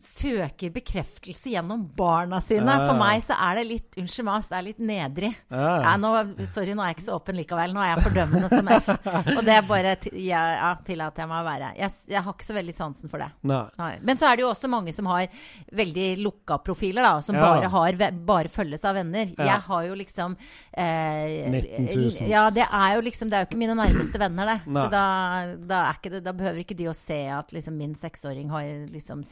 søker 0.00 0.70
bekreftelse 0.74 1.52
gjennom 1.54 1.82
barna 1.96 2.40
sine. 2.44 2.76
For 2.86 2.98
meg 2.98 3.22
så 3.24 3.36
er 3.48 3.60
det 3.60 3.64
litt 3.68 3.98
Unnskyld 4.00 4.26
meg, 4.26 4.46
det 4.48 4.56
er 4.56 4.64
litt 4.64 4.82
nedrig. 4.90 5.30
Ja, 5.50 5.94
nå, 6.00 6.12
sorry, 6.48 6.74
nå 6.76 6.84
er 6.84 6.92
jeg 6.92 6.98
ikke 6.98 7.06
så 7.08 7.16
åpen 7.18 7.38
likevel. 7.40 7.74
Nå 7.74 7.82
er 7.82 7.92
jeg 7.92 8.04
fordømmende 8.06 8.50
som 8.52 8.70
F. 8.76 8.90
Og 9.36 9.42
det 9.46 9.56
er 9.56 9.66
bare 9.68 9.94
ja, 10.14 10.42
ja, 10.56 10.70
tillater 10.86 11.24
jeg 11.24 11.30
meg 11.32 11.42
å 11.42 11.48
være. 11.48 11.72
Jeg, 11.80 11.96
jeg 12.14 12.24
har 12.26 12.36
ikke 12.36 12.46
så 12.46 12.56
veldig 12.56 12.76
sansen 12.76 13.12
for 13.12 13.24
det. 13.24 13.30
Nei. 13.50 13.90
Men 14.06 14.20
så 14.20 14.28
er 14.30 14.38
det 14.38 14.46
jo 14.46 14.50
også 14.52 14.70
mange 14.72 14.94
som 14.96 15.08
har 15.10 15.26
veldig 15.76 16.08
lukka 16.22 16.60
profiler, 16.64 17.04
da. 17.04 17.24
Som 17.24 17.38
bare, 17.40 17.70
har, 17.72 18.00
bare 18.30 18.52
følges 18.52 18.86
av 18.88 18.98
venner. 19.00 19.34
Jeg 19.36 19.58
har 19.66 19.86
jo 19.88 19.98
liksom 19.98 20.36
eh, 20.72 21.50
Ja, 22.30 22.46
det 22.54 22.66
er 22.66 22.96
jo 22.96 23.04
liksom 23.04 23.30
Det 23.30 23.38
er 23.38 23.44
jo 23.44 23.50
ikke 23.50 23.60
mine 23.60 23.76
nærmeste 23.78 24.20
venner, 24.20 24.54
det. 24.54 24.58
Nei. 24.70 24.84
Så 24.84 24.92
da, 24.92 25.04
da, 25.70 25.82
det, 26.04 26.22
da 26.26 26.34
behøver 26.36 26.62
ikke 26.64 26.78
de 26.78 26.88
å 26.90 26.96
se 26.96 27.22
at 27.34 27.52
liksom 27.54 27.76
min 27.80 27.94
seksåring 27.98 28.50
har 28.52 28.68
liksom 28.90 29.24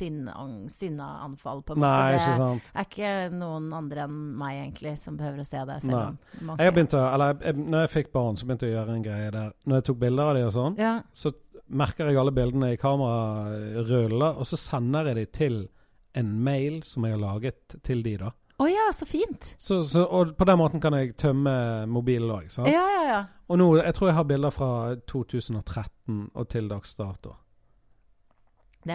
sinneang- 0.48 0.70
sinneanfall, 0.70 1.62
på 1.62 1.72
en 1.76 1.80
Nei, 1.80 2.12
måte. 2.12 2.14
ikke 2.18 2.38
Det 2.38 2.74
er 2.74 2.84
ikke 2.84 3.38
noen 3.38 3.72
andre 3.72 4.04
enn 4.06 4.18
meg, 4.38 4.54
egentlig, 4.72 4.98
som 4.98 5.16
behøver 5.16 5.40
å 5.40 5.46
se 5.46 5.64
det. 5.64 5.80
Selv 5.82 5.90
Nei. 5.92 6.06
om 6.06 6.18
mange- 6.46 6.64
Jeg 6.64 6.74
begynte, 6.74 7.12
eller 7.14 7.34
jeg, 7.34 7.56
når 7.56 7.80
jeg 7.86 7.90
fikk 8.06 8.12
barn, 8.12 8.36
så 8.36 8.46
begynte 8.46 8.66
jeg 8.66 8.74
å 8.74 8.78
gjøre 8.86 8.94
en 8.96 9.02
greie 9.02 9.30
der. 9.30 9.52
Når 9.66 9.74
jeg 9.76 9.84
tok 9.84 9.98
bilder 9.98 10.22
av 10.24 10.34
dem 10.34 10.46
og 10.46 10.52
sånn, 10.52 10.78
Ja. 10.78 11.02
så 11.12 11.32
merker 11.70 12.06
jeg 12.08 12.16
alle 12.16 12.30
bildene 12.32 12.72
i 12.72 12.76
kamerarullen, 12.76 14.36
og 14.38 14.44
så 14.46 14.56
sender 14.56 15.06
jeg 15.06 15.14
dem 15.16 15.26
til 15.32 15.68
en 16.14 16.44
mail 16.44 16.82
som 16.82 17.04
jeg 17.04 17.12
har 17.18 17.20
laget 17.20 17.76
til 17.84 18.02
de 18.02 18.16
da. 18.16 18.30
Å 18.60 18.66
ja, 18.66 18.88
så 18.90 19.06
fint. 19.06 19.54
Så, 19.60 19.82
så, 19.86 20.02
og 20.10 20.32
på 20.36 20.44
den 20.44 20.58
måten 20.58 20.80
kan 20.82 20.92
jeg 20.92 21.16
tømme 21.16 21.86
mobilen 21.86 22.28
òg. 22.28 22.48
Ja, 22.66 22.86
ja, 22.88 23.02
ja. 23.06 23.24
Og 23.48 23.56
nå, 23.60 23.68
jeg 23.84 23.94
tror 23.94 24.08
jeg 24.08 24.14
har 24.16 24.24
bilder 24.24 24.50
fra 24.50 24.70
2013 25.06 26.30
og 26.34 26.48
til 26.48 26.66
dags 26.68 26.94
dato. 26.98 27.36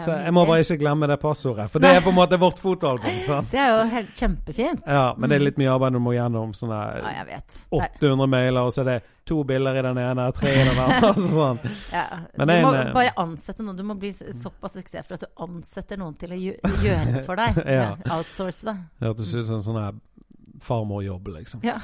Så 0.02 0.12
jeg 0.24 0.34
må 0.34 0.46
bare 0.50 0.64
ikke 0.66 0.78
glemme 0.82 1.08
det 1.08 1.20
passordet, 1.22 1.70
for 1.72 1.80
det 1.84 1.92
er 1.94 2.02
på 2.02 2.10
en 2.10 2.18
måte 2.18 2.40
vårt 2.42 2.60
fotoalbum. 2.60 3.20
sant? 3.28 3.52
Det 3.52 3.60
er 3.60 3.70
jo 3.78 3.84
helt 3.92 4.14
kjempefint. 4.18 4.82
Ja, 4.88 5.14
men 5.18 5.30
det 5.30 5.36
er 5.38 5.46
litt 5.46 5.58
mye 5.62 5.70
arbeid 5.76 5.94
du 5.94 6.00
må 6.00 6.14
gjennom. 6.16 6.54
sånne 6.58 6.80
Ja, 7.04 7.12
jeg 7.20 7.28
vet. 7.28 7.58
Er- 7.72 7.90
800 8.00 8.28
mailer, 8.28 8.62
og 8.62 8.74
så 8.74 8.82
er 8.82 8.90
det 8.92 9.04
to 9.26 9.44
bilder 9.44 9.78
i 9.80 9.82
den 9.82 9.98
ene, 9.98 10.32
tre 10.34 10.50
i 10.50 10.64
den 10.68 10.80
andre. 10.80 11.10
altså 11.14 11.28
sånn. 11.30 11.60
Ja. 11.92 12.06
Men 12.38 12.48
du 12.48 12.54
må 12.66 12.74
en, 12.74 12.88
eh, 12.88 12.94
bare 12.94 13.14
ansette 13.18 13.64
noen. 13.64 13.78
Du 13.78 13.84
må 13.84 13.96
bli 14.00 14.12
såpass 14.12 14.74
suksessfull 14.80 15.20
at 15.20 15.28
du 15.28 15.44
ansetter 15.46 15.98
noen 16.02 16.18
til 16.18 16.34
å 16.36 16.40
gjøre 16.40 17.06
det 17.14 17.26
for 17.28 17.36
deg. 17.40 17.62
Ja. 17.74 17.94
Outsource 18.18 18.66
det. 18.68 18.76
Hørtes 19.02 19.36
ut 19.36 19.46
som 19.46 19.56
en 19.62 19.64
sånn 19.68 20.02
farmorjobb, 20.64 21.28
liksom. 21.38 21.62
Ja. 21.64 21.80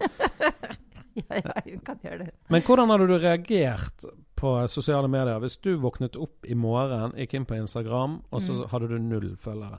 ja, 1.14 1.38
ja, 1.44 1.54
hun 1.64 1.80
kan 1.84 1.98
gjøre 2.02 2.26
det. 2.26 2.34
Men 2.52 2.62
hvordan 2.66 2.92
hadde 2.92 3.06
du 3.10 3.16
reagert 3.18 4.04
på 4.42 4.50
sosiale 4.68 5.08
medier 5.08 5.38
hvis 5.42 5.56
du 5.62 5.70
våknet 5.78 6.18
opp 6.18 6.44
i 6.50 6.56
morgen, 6.58 7.14
gikk 7.18 7.34
inn 7.38 7.46
på 7.48 7.54
Instagram, 7.62 8.18
og 8.34 8.42
så 8.42 8.58
Mm. 8.58 8.68
hadde 8.74 8.88
du 8.90 8.98
null 8.98 9.30
følgere? 9.40 9.78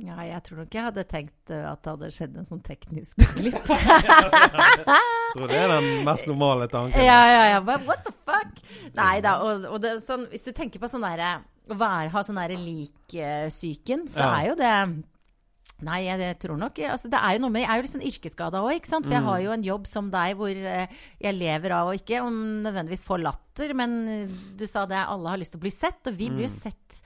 Ja, 0.00 0.14
jeg 0.22 0.38
tror 0.46 0.60
nok 0.62 0.74
jeg 0.76 0.84
hadde 0.86 1.02
tenkt 1.10 1.50
uh, 1.50 1.72
at 1.72 1.80
det 1.82 1.90
hadde 1.92 2.08
skjedd 2.14 2.36
en 2.38 2.46
sånn 2.48 2.60
teknisk 2.64 3.18
glipp. 3.40 3.58
Jeg 3.68 5.34
tror 5.34 5.50
det 5.50 5.58
er 5.58 5.72
den 5.74 5.88
mest 6.06 6.28
normale 6.30 6.68
tanken. 6.70 7.02
ja, 7.04 7.18
ja, 7.28 7.42
ja. 7.56 7.60
But 7.66 7.84
what 7.88 8.04
the 8.06 8.12
fuck? 8.24 8.60
Nei 8.96 9.16
da. 9.24 9.34
Og, 9.44 9.66
og 9.74 9.80
det, 9.82 9.96
sånn, 10.06 10.28
hvis 10.30 10.46
du 10.46 10.52
tenker 10.56 10.80
på 10.82 10.88
sånn 10.92 11.04
derre 11.04 11.40
Å 11.70 11.76
ha 12.14 12.22
sånn 12.26 12.38
derre 12.40 12.56
lik-psyken, 12.58 14.06
så 14.10 14.18
Ja. 14.22 14.30
er 14.40 14.48
jo 14.48 14.54
det 14.58 14.72
Nei, 15.82 16.02
jeg, 16.04 16.38
tror 16.42 16.58
nok 16.60 16.78
altså, 16.78 17.08
Det 17.08 17.18
er 17.18 17.32
jo 17.36 17.40
noe 17.44 17.50
med 17.54 17.62
Jeg 17.62 17.70
er 17.70 17.76
jo 17.80 17.82
litt 17.86 17.94
sånn 17.94 18.08
yrkesskada 18.10 18.60
òg, 18.60 18.72
ikke 18.76 18.90
sant. 18.90 19.06
For 19.06 19.12
jeg 19.14 19.22
Mm. 19.22 19.28
har 19.30 19.40
jo 19.40 19.52
en 19.52 19.62
jobb 19.64 19.86
som 19.86 20.10
deg 20.10 20.36
hvor 20.36 20.50
eh, 20.50 20.86
jeg 21.20 21.34
lever 21.38 21.70
av 21.72 21.88
å 21.88 21.94
ikke 21.96 22.20
om 22.22 22.36
nødvendigvis 22.64 23.04
få 23.06 23.16
latter, 23.22 23.72
men 23.74 24.28
du 24.56 24.66
sa 24.66 24.84
det, 24.86 24.96
alle 25.00 25.28
har 25.28 25.38
lyst 25.38 25.52
til 25.52 25.60
å 25.60 25.66
bli 25.66 25.70
sett, 25.74 26.00
og 26.06 26.16
vi 26.16 26.28
blir 26.28 26.46
jo 26.48 26.52
Mm. 26.52 26.60
sett 26.62 27.02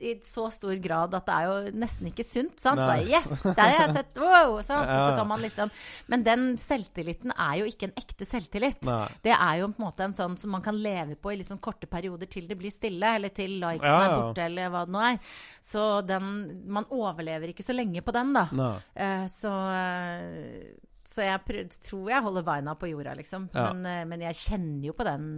i 0.00 0.14
så 0.24 0.46
stor 0.54 0.74
grad 0.82 1.14
at 1.16 1.26
det 1.26 1.34
er 1.34 1.46
jo 1.48 1.76
nesten 1.82 2.08
ikke 2.10 2.24
sunt. 2.26 2.56
sant? 2.60 2.80
Bare, 2.80 3.04
yes, 3.08 3.42
der 3.44 3.60
har 3.62 3.74
jeg 3.86 3.96
sett! 3.98 4.18
Wow! 4.22 4.58
Sant? 4.66 4.88
Og 4.88 4.94
Ja. 4.98 5.04
så 5.08 5.16
kan 5.18 5.28
man 5.28 5.42
liksom 5.42 5.70
Men 6.08 6.24
den 6.26 6.44
selvtilliten 6.58 7.32
er 7.34 7.58
jo 7.60 7.68
ikke 7.70 7.88
en 7.90 7.94
ekte 7.98 8.26
selvtillit. 8.28 8.82
Nei. 8.88 9.06
Det 9.24 9.34
er 9.34 9.60
jo 9.60 9.68
på 9.72 9.82
en 9.82 9.86
måte 9.86 10.06
en 10.08 10.16
sånn 10.16 10.36
som 10.40 10.50
man 10.54 10.64
kan 10.64 10.78
leve 10.78 11.16
på 11.20 11.32
i 11.34 11.44
sånn 11.46 11.60
korte 11.62 11.86
perioder 11.90 12.26
til 12.30 12.48
det 12.48 12.58
blir 12.58 12.72
stille, 12.74 13.14
eller 13.18 13.32
til 13.34 13.58
likesen 13.60 13.86
Ja, 13.86 14.02
er 14.08 14.16
borte, 14.16 14.44
eller 14.48 14.72
hva 14.74 14.84
det 14.86 14.94
nå 14.94 15.04
er. 15.12 15.18
Så 15.60 15.86
den 16.06 16.26
Man 16.68 16.86
overlever 16.90 17.52
ikke 17.52 17.66
så 17.66 17.76
lenge 17.76 18.02
på 18.02 18.12
den, 18.14 18.34
da. 18.36 18.48
Eh, 18.94 19.26
så 19.32 19.52
eh, 19.72 20.76
så 21.08 21.24
jeg 21.24 21.40
prøv, 21.46 21.70
tror 21.80 22.10
jeg 22.12 22.24
holder 22.26 22.44
beina 22.44 22.74
på 22.76 22.90
jorda, 22.90 23.14
liksom. 23.16 23.46
Ja. 23.54 23.70
Men, 23.72 23.86
uh, 23.86 24.04
men 24.10 24.20
jeg 24.26 24.36
kjenner 24.36 24.90
jo 24.90 24.92
på 24.92 25.06
den 25.08 25.30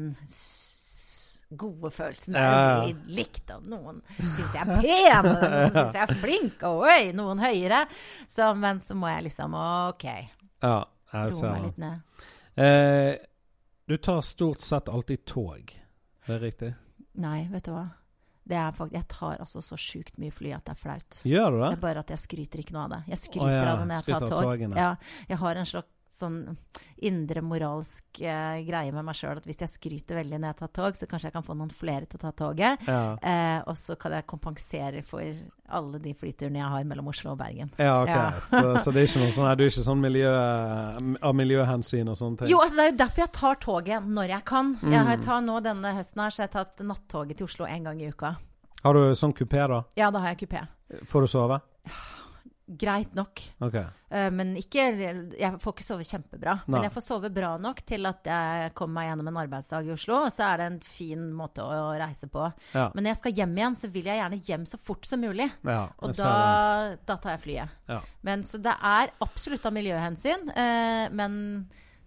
gode 1.50 1.90
følelsen. 1.90 2.36
Ja, 2.38 2.50
å 2.80 2.84
bli 2.84 3.16
likt 3.20 3.50
av 3.50 3.64
noen 3.66 4.00
syns 4.18 4.54
jeg 4.54 4.62
er 4.62 4.70
pen, 4.80 5.30
noen 5.30 5.72
syns 5.74 5.96
jeg 5.98 6.04
er 6.04 6.14
flink, 6.20 6.62
og 6.68 6.84
oi, 6.86 7.10
noen 7.16 7.42
høyere. 7.42 7.84
Så, 8.30 8.52
men 8.58 8.82
så 8.86 8.96
må 8.98 9.10
jeg 9.10 9.26
liksom 9.30 9.56
OK, 9.58 10.06
Ja, 10.62 10.76
jeg 11.12 11.34
roe 11.34 11.52
meg 11.54 11.66
litt 11.68 11.80
ned. 11.82 12.26
Eh, 12.60 13.14
du 13.90 13.96
tar 13.98 14.20
stort 14.22 14.62
sett 14.62 14.88
alltid 14.88 15.24
tog. 15.26 15.72
Det 16.26 16.36
er 16.36 16.44
riktig? 16.44 16.74
Nei, 17.20 17.48
vet 17.50 17.66
du 17.66 17.72
hva. 17.74 17.88
Det 18.50 18.56
er 18.58 18.74
faktisk, 18.74 18.96
jeg 18.96 19.06
tar 19.10 19.40
altså 19.42 19.60
så 19.62 19.76
sjukt 19.78 20.16
mye 20.18 20.32
fly 20.34 20.52
at 20.56 20.64
det 20.66 20.72
er 20.74 20.78
flaut. 20.80 21.18
Gjør 21.26 21.50
du 21.54 21.56
Det 21.58 21.64
det? 21.64 21.72
er 21.76 21.82
bare 21.84 22.02
at 22.04 22.10
jeg 22.10 22.22
skryter 22.24 22.62
ikke 22.62 22.74
noe 22.74 22.84
av 22.88 22.94
det. 22.94 23.00
Jeg 23.12 23.20
skryter 23.24 23.46
oh, 23.46 23.52
ja, 23.52 23.64
av 23.70 23.78
det 23.82 23.86
når 23.86 23.94
jeg 23.94 24.04
skryter 24.06 24.26
tar 24.26 24.46
tog. 24.48 24.78
Ja, 24.80 24.90
jeg 25.30 25.38
har 25.42 25.60
en 25.60 25.68
slags 25.70 25.96
sånn 26.12 26.56
indre 27.06 27.40
moralsk 27.42 28.20
eh, 28.20 28.60
greie 28.66 28.90
med 28.92 29.04
meg 29.06 29.14
sjøl 29.14 29.38
at 29.38 29.46
hvis 29.46 29.60
jeg 29.62 29.70
skryter 29.72 30.18
veldig 30.18 30.40
når 30.42 30.50
jeg 30.52 30.58
tar 30.58 30.72
tog, 30.74 30.96
så 30.98 31.06
kanskje 31.10 31.28
jeg 31.30 31.36
kan 31.36 31.46
få 31.46 31.54
noen 31.56 31.70
flere 31.70 32.06
til 32.10 32.18
å 32.18 32.24
ta 32.24 32.32
toget. 32.36 32.82
Ja. 32.88 33.02
Eh, 33.22 33.60
og 33.70 33.78
så 33.78 33.96
kan 34.00 34.16
jeg 34.18 34.26
kompensere 34.30 35.02
for 35.06 35.22
alle 35.70 36.00
de 36.02 36.12
flyturene 36.18 36.58
jeg 36.58 36.72
har 36.74 36.84
mellom 36.90 37.08
Oslo 37.12 37.32
og 37.36 37.38
Bergen. 37.38 37.70
Ja, 37.78 38.00
ok. 38.02 38.10
Ja. 38.10 38.24
Så, 38.42 38.62
så 38.84 38.90
det 38.94 39.04
er 39.04 39.08
ikke 39.10 39.22
noe 39.22 39.34
sånn 39.36 39.50
du 39.60 39.64
er 39.64 39.70
ikke 39.70 39.86
sånn 39.86 40.02
miljø, 40.02 40.30
av 41.22 41.34
miljøhensyn 41.38 42.10
og 42.10 42.18
sånne 42.18 42.42
ting? 42.42 42.50
Jo, 42.50 42.60
altså 42.64 42.76
det 42.80 42.84
er 42.86 42.90
jo 42.92 42.98
derfor 43.04 43.24
jeg 43.24 43.32
tar 43.38 43.60
toget 43.62 44.10
når 44.18 44.34
jeg 44.36 44.44
kan. 44.50 44.74
Jeg 44.82 44.98
har 45.06 45.16
Mm. 45.20 45.24
tar 45.26 45.40
nå 45.46 45.60
Denne 45.62 45.90
høsten 45.94 46.22
her 46.22 46.30
så 46.34 46.42
jeg 46.42 46.48
har 46.48 46.64
jeg 46.64 46.74
tatt 46.76 46.86
nattoget 46.86 47.36
til 47.38 47.46
Oslo 47.46 47.66
en 47.66 47.84
gang 47.84 48.00
i 48.02 48.08
uka. 48.10 48.34
Har 48.82 48.94
du 48.96 49.00
sånn 49.14 49.34
kupé, 49.36 49.60
da? 49.68 49.82
Ja, 49.96 50.10
da 50.10 50.18
har 50.24 50.34
jeg 50.34 50.48
kupé. 50.48 50.62
Får 51.06 51.20
du 51.26 51.28
sove? 51.28 51.60
Greit 52.70 53.14
nok. 53.18 53.40
Okay. 53.66 53.82
Uh, 54.12 54.28
Men 54.30 54.52
ikke 54.58 54.84
Jeg 55.34 55.58
får 55.58 55.74
ikke 55.74 55.86
sove 55.86 56.04
kjempebra. 56.06 56.54
Nei. 56.62 56.76
Men 56.76 56.86
jeg 56.86 56.94
får 56.94 57.02
sove 57.02 57.30
bra 57.34 57.56
nok 57.58 57.82
til 57.88 58.06
at 58.06 58.30
jeg 58.30 58.72
kommer 58.78 59.00
meg 59.00 59.08
gjennom 59.08 59.30
en 59.32 59.40
arbeidsdag 59.42 59.88
i 59.88 59.92
Oslo. 59.94 60.20
Og 60.28 60.30
så 60.34 60.46
er 60.46 60.60
det 60.60 60.68
en 60.70 60.78
fin 60.84 61.24
måte 61.34 61.66
å 61.66 61.90
reise 61.98 62.30
på. 62.30 62.46
Ja. 62.76 62.86
Men 62.94 63.04
når 63.06 63.14
jeg 63.14 63.20
skal 63.22 63.36
hjem 63.40 63.58
igjen, 63.58 63.78
så 63.80 63.90
vil 63.90 64.10
jeg 64.12 64.22
gjerne 64.22 64.40
hjem 64.46 64.68
så 64.70 64.80
fort 64.86 65.10
som 65.10 65.24
mulig. 65.24 65.48
ja 65.66 65.82
Og 65.98 66.14
da, 66.20 66.32
da 67.10 67.18
tar 67.18 67.36
jeg 67.36 67.44
flyet. 67.48 67.76
Ja. 67.90 68.00
Men, 68.26 68.46
så 68.46 68.62
det 68.62 68.76
er 68.94 69.14
absolutt 69.26 69.66
av 69.66 69.74
miljøhensyn. 69.74 70.46
Uh, 70.54 71.06
men, 71.18 71.34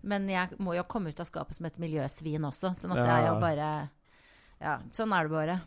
men 0.08 0.32
jeg 0.32 0.64
må 0.64 0.78
jo 0.80 0.88
komme 0.88 1.12
ut 1.12 1.20
av 1.20 1.28
skapet 1.28 1.60
som 1.60 1.68
et 1.68 1.80
miljøsvin 1.82 2.52
også. 2.52 2.72
Sånn 2.80 2.96
at 2.96 3.04
det 3.04 3.14
er 3.20 3.30
jo 3.34 3.38
bare 3.44 3.70
Ja, 4.64 4.80
sånn 4.96 5.12
er 5.12 5.28
det 5.28 5.36
bare. 5.36 5.62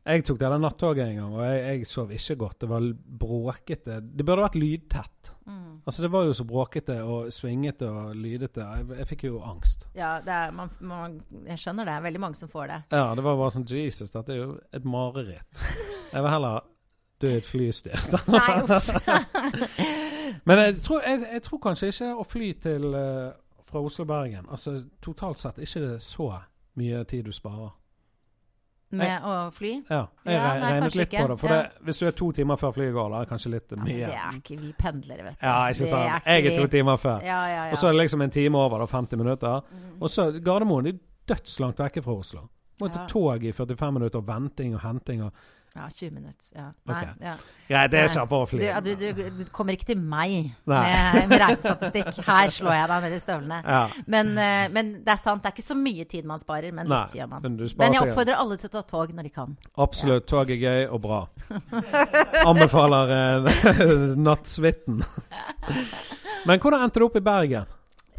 Jeg 0.00 0.24
tok 0.24 0.38
det 0.40 0.48
der 0.48 0.60
nattoget 0.62 1.02
en 1.04 1.18
gang, 1.18 1.34
og 1.36 1.42
jeg, 1.44 1.64
jeg 1.66 1.86
sov 1.86 2.12
ikke 2.14 2.36
godt. 2.40 2.60
Det 2.62 2.68
var 2.70 2.86
bråkete. 3.20 3.98
Det 4.00 4.24
burde 4.24 4.46
vært 4.46 4.56
lydtett. 4.56 5.32
Mm. 5.44 5.82
Altså 5.84 6.02
Det 6.02 6.10
var 6.12 6.24
jo 6.24 6.32
så 6.36 6.44
bråkete 6.48 6.96
og 7.04 7.32
svingete 7.32 7.88
og 7.88 8.16
lydete. 8.16 8.64
Jeg, 8.64 8.86
jeg 8.98 9.08
fikk 9.12 9.24
jo 9.28 9.42
angst. 9.44 9.84
Ja, 9.94 10.14
det 10.24 10.32
er, 10.32 10.54
man, 10.56 10.72
man, 10.80 11.20
jeg 11.46 11.60
skjønner 11.60 11.88
det. 11.88 11.98
Veldig 12.08 12.20
mange 12.20 12.40
som 12.40 12.48
får 12.48 12.66
det. 12.72 12.80
Ja, 12.96 13.10
det 13.14 13.24
var 13.26 13.36
bare 13.36 13.54
sånn 13.54 13.68
Jesus, 13.68 14.12
dette 14.14 14.34
er 14.34 14.40
jo 14.40 14.50
et 14.72 14.88
mareritt. 14.88 15.64
Jeg 16.10 16.24
vil 16.24 16.32
heller 16.32 16.64
dø 17.20 17.34
i 17.34 17.40
et 17.42 17.50
flystyrt. 17.50 18.16
Nei, 18.32 18.46
uff. 18.64 18.90
Men 20.48 20.64
jeg 20.64 20.80
tror, 20.86 21.04
jeg, 21.04 21.26
jeg 21.32 21.42
tror 21.44 21.60
kanskje 21.68 21.92
ikke 21.92 22.10
å 22.16 22.24
fly 22.24 22.52
til 22.62 22.94
eh, 22.96 23.32
fra 23.70 23.82
Oslo-Bergen 23.84 24.46
Altså 24.50 24.76
totalt 25.02 25.42
sett 25.42 25.58
ikke 25.60 25.82
det 25.82 25.90
er 25.98 26.04
så 26.04 26.30
mye 26.78 27.02
tid 27.10 27.26
du 27.26 27.32
sparer. 27.34 27.74
Med 28.92 29.22
å 29.22 29.52
fly? 29.54 29.84
Ja, 29.88 30.06
jeg 30.26 30.34
Ja, 30.34 30.54
nei, 30.58 30.72
regnet 30.72 30.94
litt 30.96 31.08
ikke. 31.12 31.20
på 31.22 31.28
det. 31.28 31.38
For 31.38 31.48
det, 31.48 31.70
hvis 31.86 31.98
du 32.00 32.06
er 32.06 32.10
to 32.18 32.32
timer 32.32 32.56
før 32.56 32.72
flyet 32.74 32.92
går, 32.92 33.10
da 33.10 33.16
er 33.20 33.24
det 33.24 33.30
kanskje 33.30 33.50
litt 33.52 33.70
Ja, 33.70 33.76
mye. 33.84 34.06
det 34.06 34.18
er 34.18 34.38
ikke 34.40 34.58
vi 34.60 34.72
pendlere, 34.72 35.22
vet 35.28 35.38
du. 35.40 35.46
Ja, 35.46 35.58
ikke 35.70 35.86
sant. 35.86 36.22
er 36.26 36.40
Jeg 36.40 36.46
er 36.46 36.60
to 36.62 36.66
timer 36.68 36.96
før. 36.96 37.22
Ja, 37.22 37.46
ja, 37.46 37.64
ja. 37.66 37.70
Og 37.72 37.78
så 37.78 37.86
er 37.88 37.92
det 37.92 38.00
liksom 38.02 38.22
en 38.22 38.30
time 38.30 38.58
over, 38.58 38.78
da, 38.78 38.86
50 38.86 39.16
minutter. 39.16 39.60
Mm. 39.70 40.02
Og 40.02 40.08
så 40.10 40.26
Gardermoen 40.42 40.84
de 40.84 40.90
er 40.90 40.98
dødslangt 41.34 41.76
vekke 41.78 42.02
fra 42.02 42.12
Oslo. 42.18 42.48
Må 42.80 42.88
ta 42.92 43.00
Ja. 43.02 43.06
tog 43.06 43.44
i 43.44 43.52
45 43.52 43.92
minutter, 43.92 44.18
og 44.18 44.26
venting 44.26 44.74
og 44.74 44.80
henting 44.80 45.22
og 45.22 45.32
Ja, 45.74 45.86
20 45.90 46.10
minutter. 46.10 46.46
Ja. 46.54 46.72
Nei, 46.90 47.02
okay. 47.02 47.14
ja. 47.20 47.34
ja 47.68 47.82
det 47.86 47.98
er 48.00 48.08
Nei. 48.08 48.14
kjappere. 48.16 48.80
Du, 48.82 48.94
du, 48.96 49.12
du, 49.14 49.22
du 49.38 49.44
kommer 49.54 49.76
ikke 49.78 49.86
til 49.92 50.00
meg 50.02 50.50
med, 50.66 51.28
med 51.30 51.34
reisestatistikk. 51.44 52.20
Her 52.26 52.50
slår 52.54 52.74
jeg 52.74 52.90
deg 52.90 53.04
ned 53.06 53.14
i 53.14 53.20
støvlene. 53.22 53.60
Ja. 53.62 53.82
Men, 54.10 54.32
eh, 54.34 54.66
men 54.74 54.92
det 55.06 55.14
er 55.14 55.20
sant, 55.22 55.44
det 55.44 55.52
er 55.52 55.56
ikke 55.56 55.66
så 55.68 55.78
mye 55.78 56.06
tid 56.10 56.26
man 56.26 56.42
sparer, 56.42 56.74
men 56.74 56.90
litt 56.90 57.14
gjør 57.14 57.30
man. 57.30 57.46
men 57.46 57.58
Men 57.78 57.96
jeg 57.96 58.02
oppfordrer 58.02 58.42
alle 58.42 58.58
til 58.58 58.72
å 58.72 58.74
ta 58.74 58.84
tog 58.90 59.14
når 59.14 59.30
de 59.30 59.34
kan. 59.34 59.56
Absolutt. 59.86 60.26
Tog 60.30 60.50
er 60.50 60.58
gøy 60.60 60.86
og 60.90 61.02
bra. 61.06 61.20
Anbefaler 62.50 63.14
eh, 63.16 63.50
nattsvitten. 64.28 65.04
Men 66.48 66.56
hvordan 66.56 66.86
endte 66.86 67.02
du 67.02 67.04
opp 67.04 67.18
i 67.20 67.24
Bergen? 67.24 67.68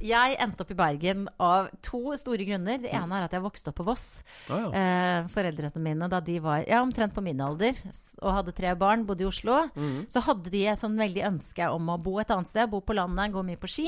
Jeg 0.01 0.37
endte 0.41 0.65
opp 0.65 0.71
i 0.73 0.77
Bergen 0.77 1.27
av 1.41 1.69
to 1.85 2.15
store 2.19 2.45
grunner. 2.47 2.79
Det 2.81 2.91
ene 2.95 3.17
er 3.17 3.27
at 3.27 3.35
jeg 3.35 3.43
vokste 3.43 3.71
opp 3.71 3.79
på 3.81 3.85
Voss. 3.87 4.07
Ah, 4.49 4.65
ja. 4.65 4.69
Eh, 4.81 5.29
foreldrene 5.31 5.83
mine, 5.83 6.09
da 6.11 6.21
de 6.23 6.37
var 6.43 6.63
ja, 6.65 6.81
omtrent 6.81 7.13
på 7.15 7.23
min 7.23 7.41
alder 7.41 7.77
og 8.21 8.35
hadde 8.35 8.53
tre 8.57 8.73
barn, 8.77 9.05
bodde 9.07 9.25
i 9.25 9.29
Oslo, 9.29 9.57
mm. 9.75 10.07
så 10.11 10.23
hadde 10.25 10.51
de 10.53 10.63
et 10.69 10.79
sånn 10.79 10.97
veldig 10.99 11.23
ønske 11.29 11.69
om 11.73 11.89
å 11.93 11.99
bo 12.01 12.17
et 12.21 12.31
annet 12.33 12.49
sted. 12.49 12.69
Bo 12.71 12.81
på 12.85 12.95
landet, 12.97 13.33
gå 13.33 13.43
mye 13.45 13.61
på 13.61 13.69
ski. 13.71 13.87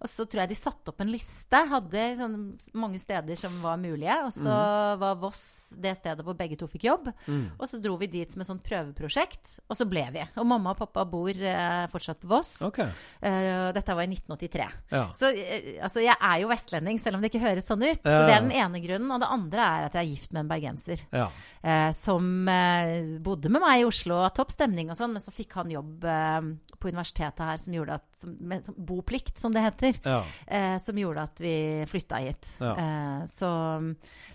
Og 0.00 0.10
så 0.10 0.26
tror 0.28 0.44
jeg 0.44 0.52
de 0.52 0.58
satte 0.58 0.92
opp 0.92 1.02
en 1.04 1.12
liste. 1.12 1.62
Hadde 1.74 2.06
sånn 2.20 2.38
mange 2.76 3.00
steder 3.02 3.38
som 3.40 3.56
var 3.64 3.80
mulige. 3.80 4.16
Og 4.26 4.32
så 4.36 4.58
var 5.00 5.20
Voss 5.20 5.74
det 5.80 5.94
stedet 5.98 6.24
hvor 6.26 6.36
begge 6.38 6.58
to 6.60 6.68
fikk 6.70 6.86
jobb. 6.88 7.10
Mm. 7.26 7.44
Og 7.58 7.66
så 7.70 7.80
dro 7.82 7.96
vi 8.00 8.10
dit 8.10 8.30
som 8.30 8.42
et 8.42 8.48
sånt 8.48 8.64
prøveprosjekt, 8.66 9.58
og 9.68 9.78
så 9.78 9.86
ble 9.88 10.04
vi. 10.14 10.24
Og 10.40 10.48
mamma 10.48 10.74
og 10.74 10.80
pappa 10.80 11.04
bor 11.08 11.30
eh, 11.30 11.84
fortsatt 11.92 12.20
på 12.22 12.30
Voss. 12.30 12.56
Okay. 12.64 12.90
Eh, 13.20 13.70
dette 13.76 13.96
var 13.96 14.06
i 14.06 14.12
1983. 14.12 14.68
Ja. 14.94 15.04
Så 15.16 15.30
eh, 15.32 15.53
altså, 15.84 16.02
jeg 16.04 16.14
er 16.16 16.40
jo 16.42 16.50
vestlending, 16.50 16.98
selv 17.00 17.16
om 17.18 17.24
det 17.24 17.30
ikke 17.30 17.42
høres 17.44 17.68
sånn 17.68 17.82
ut. 17.84 18.00
Så 18.00 18.14
det 18.26 18.34
er 18.34 18.44
den 18.44 18.54
ene 18.54 18.80
grunnen. 18.84 19.10
Og 19.14 19.22
det 19.22 19.30
andre 19.36 19.66
er 19.66 19.86
at 19.88 19.98
jeg 19.98 20.04
er 20.04 20.10
gift 20.12 20.32
med 20.34 20.44
en 20.44 20.52
bergenser. 20.52 21.04
ja. 21.14 21.28
Eh, 21.64 21.90
som 21.96 22.26
eh, 22.50 23.14
bodde 23.24 23.48
med 23.48 23.62
meg 23.62 23.80
i 23.80 23.86
Oslo, 23.88 24.18
og 24.20 24.34
topp 24.36 24.50
stemning 24.52 24.90
og 24.92 24.98
sånn, 24.98 25.14
men 25.16 25.22
så 25.24 25.32
fikk 25.32 25.54
han 25.56 25.70
jobb 25.72 26.04
eh, 26.04 26.48
på 26.76 26.90
universitetet 26.92 27.40
her 27.40 27.62
som 27.62 27.76
gjorde 27.78 27.96
at 27.96 28.04
som, 28.20 28.34
med, 28.36 28.68
som, 28.68 28.76
Boplikt, 28.76 29.38
som 29.40 29.54
det 29.54 29.62
heter. 29.64 30.00
ja. 30.04 30.18
Eh, 30.44 30.76
som 30.84 30.98
gjorde 31.00 31.24
at 31.24 31.40
vi 31.40 31.54
flytta 31.88 32.20
hit. 32.20 32.50
Ja. 32.60 32.74
Eh, 32.76 33.22
så, 33.30 33.50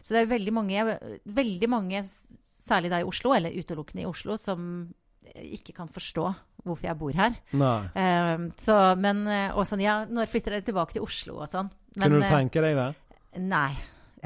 så 0.01 0.15
det 0.15 0.23
er 0.23 0.31
veldig 0.33 0.55
mange, 0.57 0.97
veldig 1.29 1.69
mange, 1.69 2.01
særlig 2.59 2.89
da 2.93 3.03
i 3.03 3.07
Oslo, 3.07 3.35
eller 3.37 3.53
utelukkende 3.53 4.07
i 4.07 4.09
Oslo, 4.09 4.37
som 4.41 4.89
ikke 5.29 5.75
kan 5.77 5.91
forstå 5.93 6.31
hvorfor 6.69 6.89
jeg 6.89 6.99
bor 6.99 7.19
her. 7.19 7.37
Eh, 7.51 8.47
så, 8.61 8.79
men, 9.01 9.23
eh, 9.27 9.51
og 9.53 9.67
sånn, 9.69 9.83
ja, 9.83 10.01
når 10.09 10.31
flytter 10.31 10.57
dere 10.57 10.67
tilbake 10.67 10.97
til 10.97 11.05
Oslo 11.05 11.41
og 11.43 11.49
sånn? 11.51 11.71
Men, 11.95 12.05
Kunne 12.05 12.21
du 12.21 12.27
eh, 12.27 12.35
tenke 12.35 12.63
deg 12.65 12.77
det? 12.79 12.89
Nei. 13.43 13.71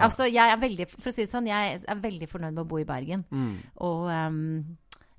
Altså, 0.01 0.25
jeg 0.25 0.49
er 0.49 0.57
veldig, 0.57 0.87
for 0.95 1.11
å 1.11 1.13
si 1.13 1.25
det 1.25 1.33
sånn, 1.33 1.49
jeg 1.49 1.81
er 1.85 1.99
veldig 2.01 2.29
fornøyd 2.29 2.55
med 2.55 2.63
å 2.63 2.69
bo 2.69 2.79
i 2.81 2.87
Bergen. 2.87 3.25
Mm. 3.29 3.57
Og 3.85 4.07
um, 4.09 4.39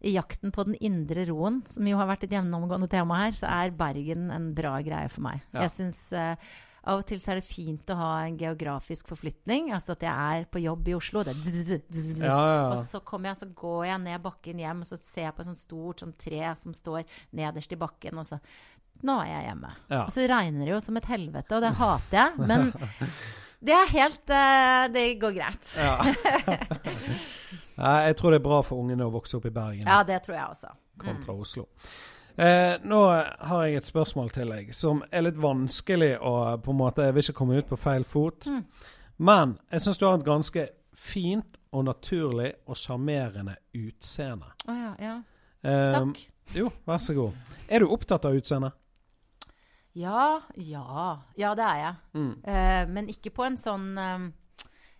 i 0.04 0.14
jakten 0.16 0.52
på 0.54 0.66
den 0.68 0.76
indre 0.84 1.24
roen, 1.30 1.62
som 1.70 1.86
jo 1.88 1.98
har 2.00 2.08
vært 2.10 2.26
et 2.26 2.34
gjennomgående 2.36 2.90
tema 2.92 3.22
her, 3.24 3.36
så 3.38 3.48
er 3.50 3.74
Bergen 3.76 4.28
en 4.34 4.50
bra 4.56 4.76
greie 4.84 5.10
for 5.12 5.24
meg. 5.26 5.44
Ja. 5.54 5.64
Jeg 5.64 5.74
synes 5.78 6.00
eh, 6.12 6.34
av 6.86 7.00
og 7.00 7.06
til 7.08 7.20
så 7.22 7.32
er 7.32 7.40
det 7.40 7.46
fint 7.48 7.90
å 7.90 7.96
ha 7.96 8.10
en 8.26 8.36
geografisk 8.40 9.08
forflytning. 9.08 9.70
Altså 9.72 9.94
at 9.96 10.02
jeg 10.04 10.12
er 10.42 10.44
på 10.52 10.60
jobb 10.60 10.88
i 10.92 10.94
Oslo, 10.98 11.22
det 11.24 11.34
dzz, 11.40 11.78
dzz, 11.88 12.22
Ja, 12.26 12.36
ja. 12.36 12.66
og 12.74 12.82
så 12.84 13.00
kommer 13.06 13.30
jeg, 13.32 13.40
så 13.40 13.48
går 13.56 13.86
jeg 13.88 14.02
ned 14.04 14.22
bakken 14.26 14.60
hjem, 14.64 14.82
og 14.84 14.90
så 14.90 14.98
ser 15.00 15.28
jeg 15.30 15.34
på 15.38 15.44
et 15.44 15.48
sånt 15.52 15.62
stort 15.62 16.04
sånn 16.04 16.14
tre 16.20 16.42
som 16.60 16.74
står 16.76 17.02
nederst 17.40 17.72
i 17.72 17.80
bakken, 17.80 18.20
og 18.20 18.28
så 18.28 18.40
Nå 19.04 19.16
er 19.24 19.26
jeg 19.32 19.46
hjemme. 19.48 19.70
ja. 19.90 20.04
Og 20.04 20.12
så 20.14 20.22
regner 20.30 20.64
det 20.64 20.70
jo 20.70 20.76
som 20.80 20.96
et 20.96 21.08
helvete, 21.10 21.56
og 21.56 21.64
det 21.64 21.72
hater 21.76 22.14
jeg. 22.14 22.46
Men 22.46 22.70
det 23.66 23.74
er 23.74 23.90
helt 23.90 24.30
uh, 24.30 24.84
Det 24.94 25.02
går 25.20 25.34
greit. 25.34 25.72
ja. 25.82 25.96
Jeg 27.74 28.16
tror 28.20 28.30
det 28.30 28.38
er 28.38 28.44
bra 28.44 28.60
for 28.62 28.78
ungene 28.78 29.06
å 29.08 29.10
vokse 29.10 29.34
opp 29.38 29.48
i 29.48 29.52
Bergen 29.54 29.82
Ja, 29.88 30.02
det 30.06 30.20
tror 30.24 30.36
jeg 30.36 30.46
også. 30.46 30.70
Mm. 30.94 31.02
kontra 31.08 31.34
Oslo. 31.42 31.64
Eh, 32.36 32.76
nå 32.82 33.00
har 33.38 33.66
jeg 33.66 33.76
et 33.78 33.86
spørsmål 33.86 34.30
til 34.34 34.50
deg 34.50 34.72
som 34.74 35.04
er 35.14 35.22
litt 35.22 35.36
vanskelig 35.38 36.16
å 36.18 36.32
på 36.62 36.72
en 36.72 36.80
måte, 36.80 37.04
Jeg 37.06 37.14
vil 37.14 37.22
ikke 37.22 37.38
komme 37.38 37.58
ut 37.58 37.68
på 37.70 37.78
feil 37.78 38.04
fot. 38.04 38.46
Mm. 38.46 38.64
Men 39.18 39.58
jeg 39.70 39.80
syns 39.84 39.98
du 39.98 40.06
har 40.06 40.18
et 40.18 40.26
ganske 40.26 40.68
fint 40.94 41.58
og 41.74 41.84
naturlig 41.84 42.52
og 42.66 42.76
sjarmerende 42.78 43.56
utseende. 43.74 44.50
Å 44.66 44.74
ja, 44.74 44.94
ja. 44.98 45.16
Eh, 45.62 45.92
Takk. 45.94 46.24
jo, 46.54 46.70
vær 46.86 46.98
så 46.98 47.14
god. 47.14 47.32
Er 47.68 47.80
du 47.84 47.92
opptatt 47.94 48.24
av 48.24 48.34
utseendet? 48.34 48.74
Ja, 49.94 50.40
ja. 50.58 51.18
Ja, 51.38 51.54
det 51.54 51.64
er 51.64 51.78
jeg. 51.84 51.94
Mm. 52.14 52.32
Eh, 52.42 52.86
men 52.90 53.08
ikke 53.08 53.30
på 53.30 53.46
en 53.46 53.56
sånn 53.56 53.94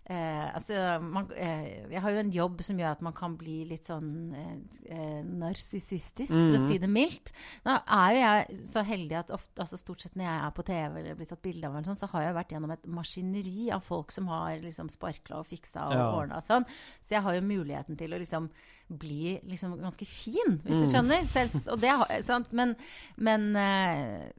eh, 0.07 0.53
altså, 0.53 0.99
man, 1.01 1.27
eh, 1.35 1.87
jeg 1.89 2.01
har 2.01 2.11
jo 2.11 2.19
en 2.21 2.31
jobb 2.31 2.61
som 2.63 2.77
gjør 2.77 2.91
at 2.91 3.01
man 3.01 3.13
kan 3.17 3.35
bli 3.37 3.65
litt 3.65 3.85
sånn 3.89 4.33
eh, 4.35 4.93
eh, 4.93 5.23
narsissistisk, 5.25 6.33
for 6.33 6.57
å 6.57 6.59
Mhm. 6.61 6.67
si 6.67 6.77
det 6.77 6.89
mildt. 6.89 7.31
Nå 7.65 7.75
er 7.87 8.11
jo 8.13 8.19
jeg 8.21 8.59
så 8.69 8.83
heldig 8.85 9.17
at 9.17 9.31
ofte, 9.31 9.61
altså 9.63 9.77
stort 9.81 10.01
sett 10.01 10.15
når 10.15 10.25
jeg 10.25 10.43
er 10.45 10.51
på 10.51 10.65
TV 10.65 10.99
eller 10.99 11.15
blir 11.15 11.27
tatt 11.27 11.41
bilde 11.41 11.65
av, 11.67 11.73
sånn, 11.83 11.97
så 11.97 12.07
har 12.09 12.21
jeg 12.27 12.35
vært 12.35 12.49
gjennom 12.53 12.71
et 12.71 12.85
maskineri 12.85 13.71
av 13.71 13.81
folk 13.83 14.11
som 14.11 14.27
har 14.27 14.59
liksom 14.59 14.89
sparkla 14.89 15.39
og 15.39 15.47
fiksa 15.47 15.87
og 15.87 15.93
Ja. 15.93 16.11
ordna 16.11 16.37
og 16.37 16.43
sånn. 16.43 16.65
Så 17.01 17.09
jeg 17.17 17.21
har 17.23 17.33
jo 17.33 17.41
muligheten 17.41 17.97
til 17.97 18.11
å 18.11 18.19
liksom 18.19 18.49
bli 18.89 19.39
liksom 19.43 19.79
ganske 19.81 20.05
fin, 20.05 20.59
hvis 20.63 20.81
du 20.81 20.87
Mm. 20.87 20.93
skjønner. 20.93 21.25
Selv, 21.25 21.67
og 21.73 21.79
det 21.81 22.23
sant? 22.25 22.53
Men, 22.53 22.75
men 23.17 23.55
eh, 23.55 24.29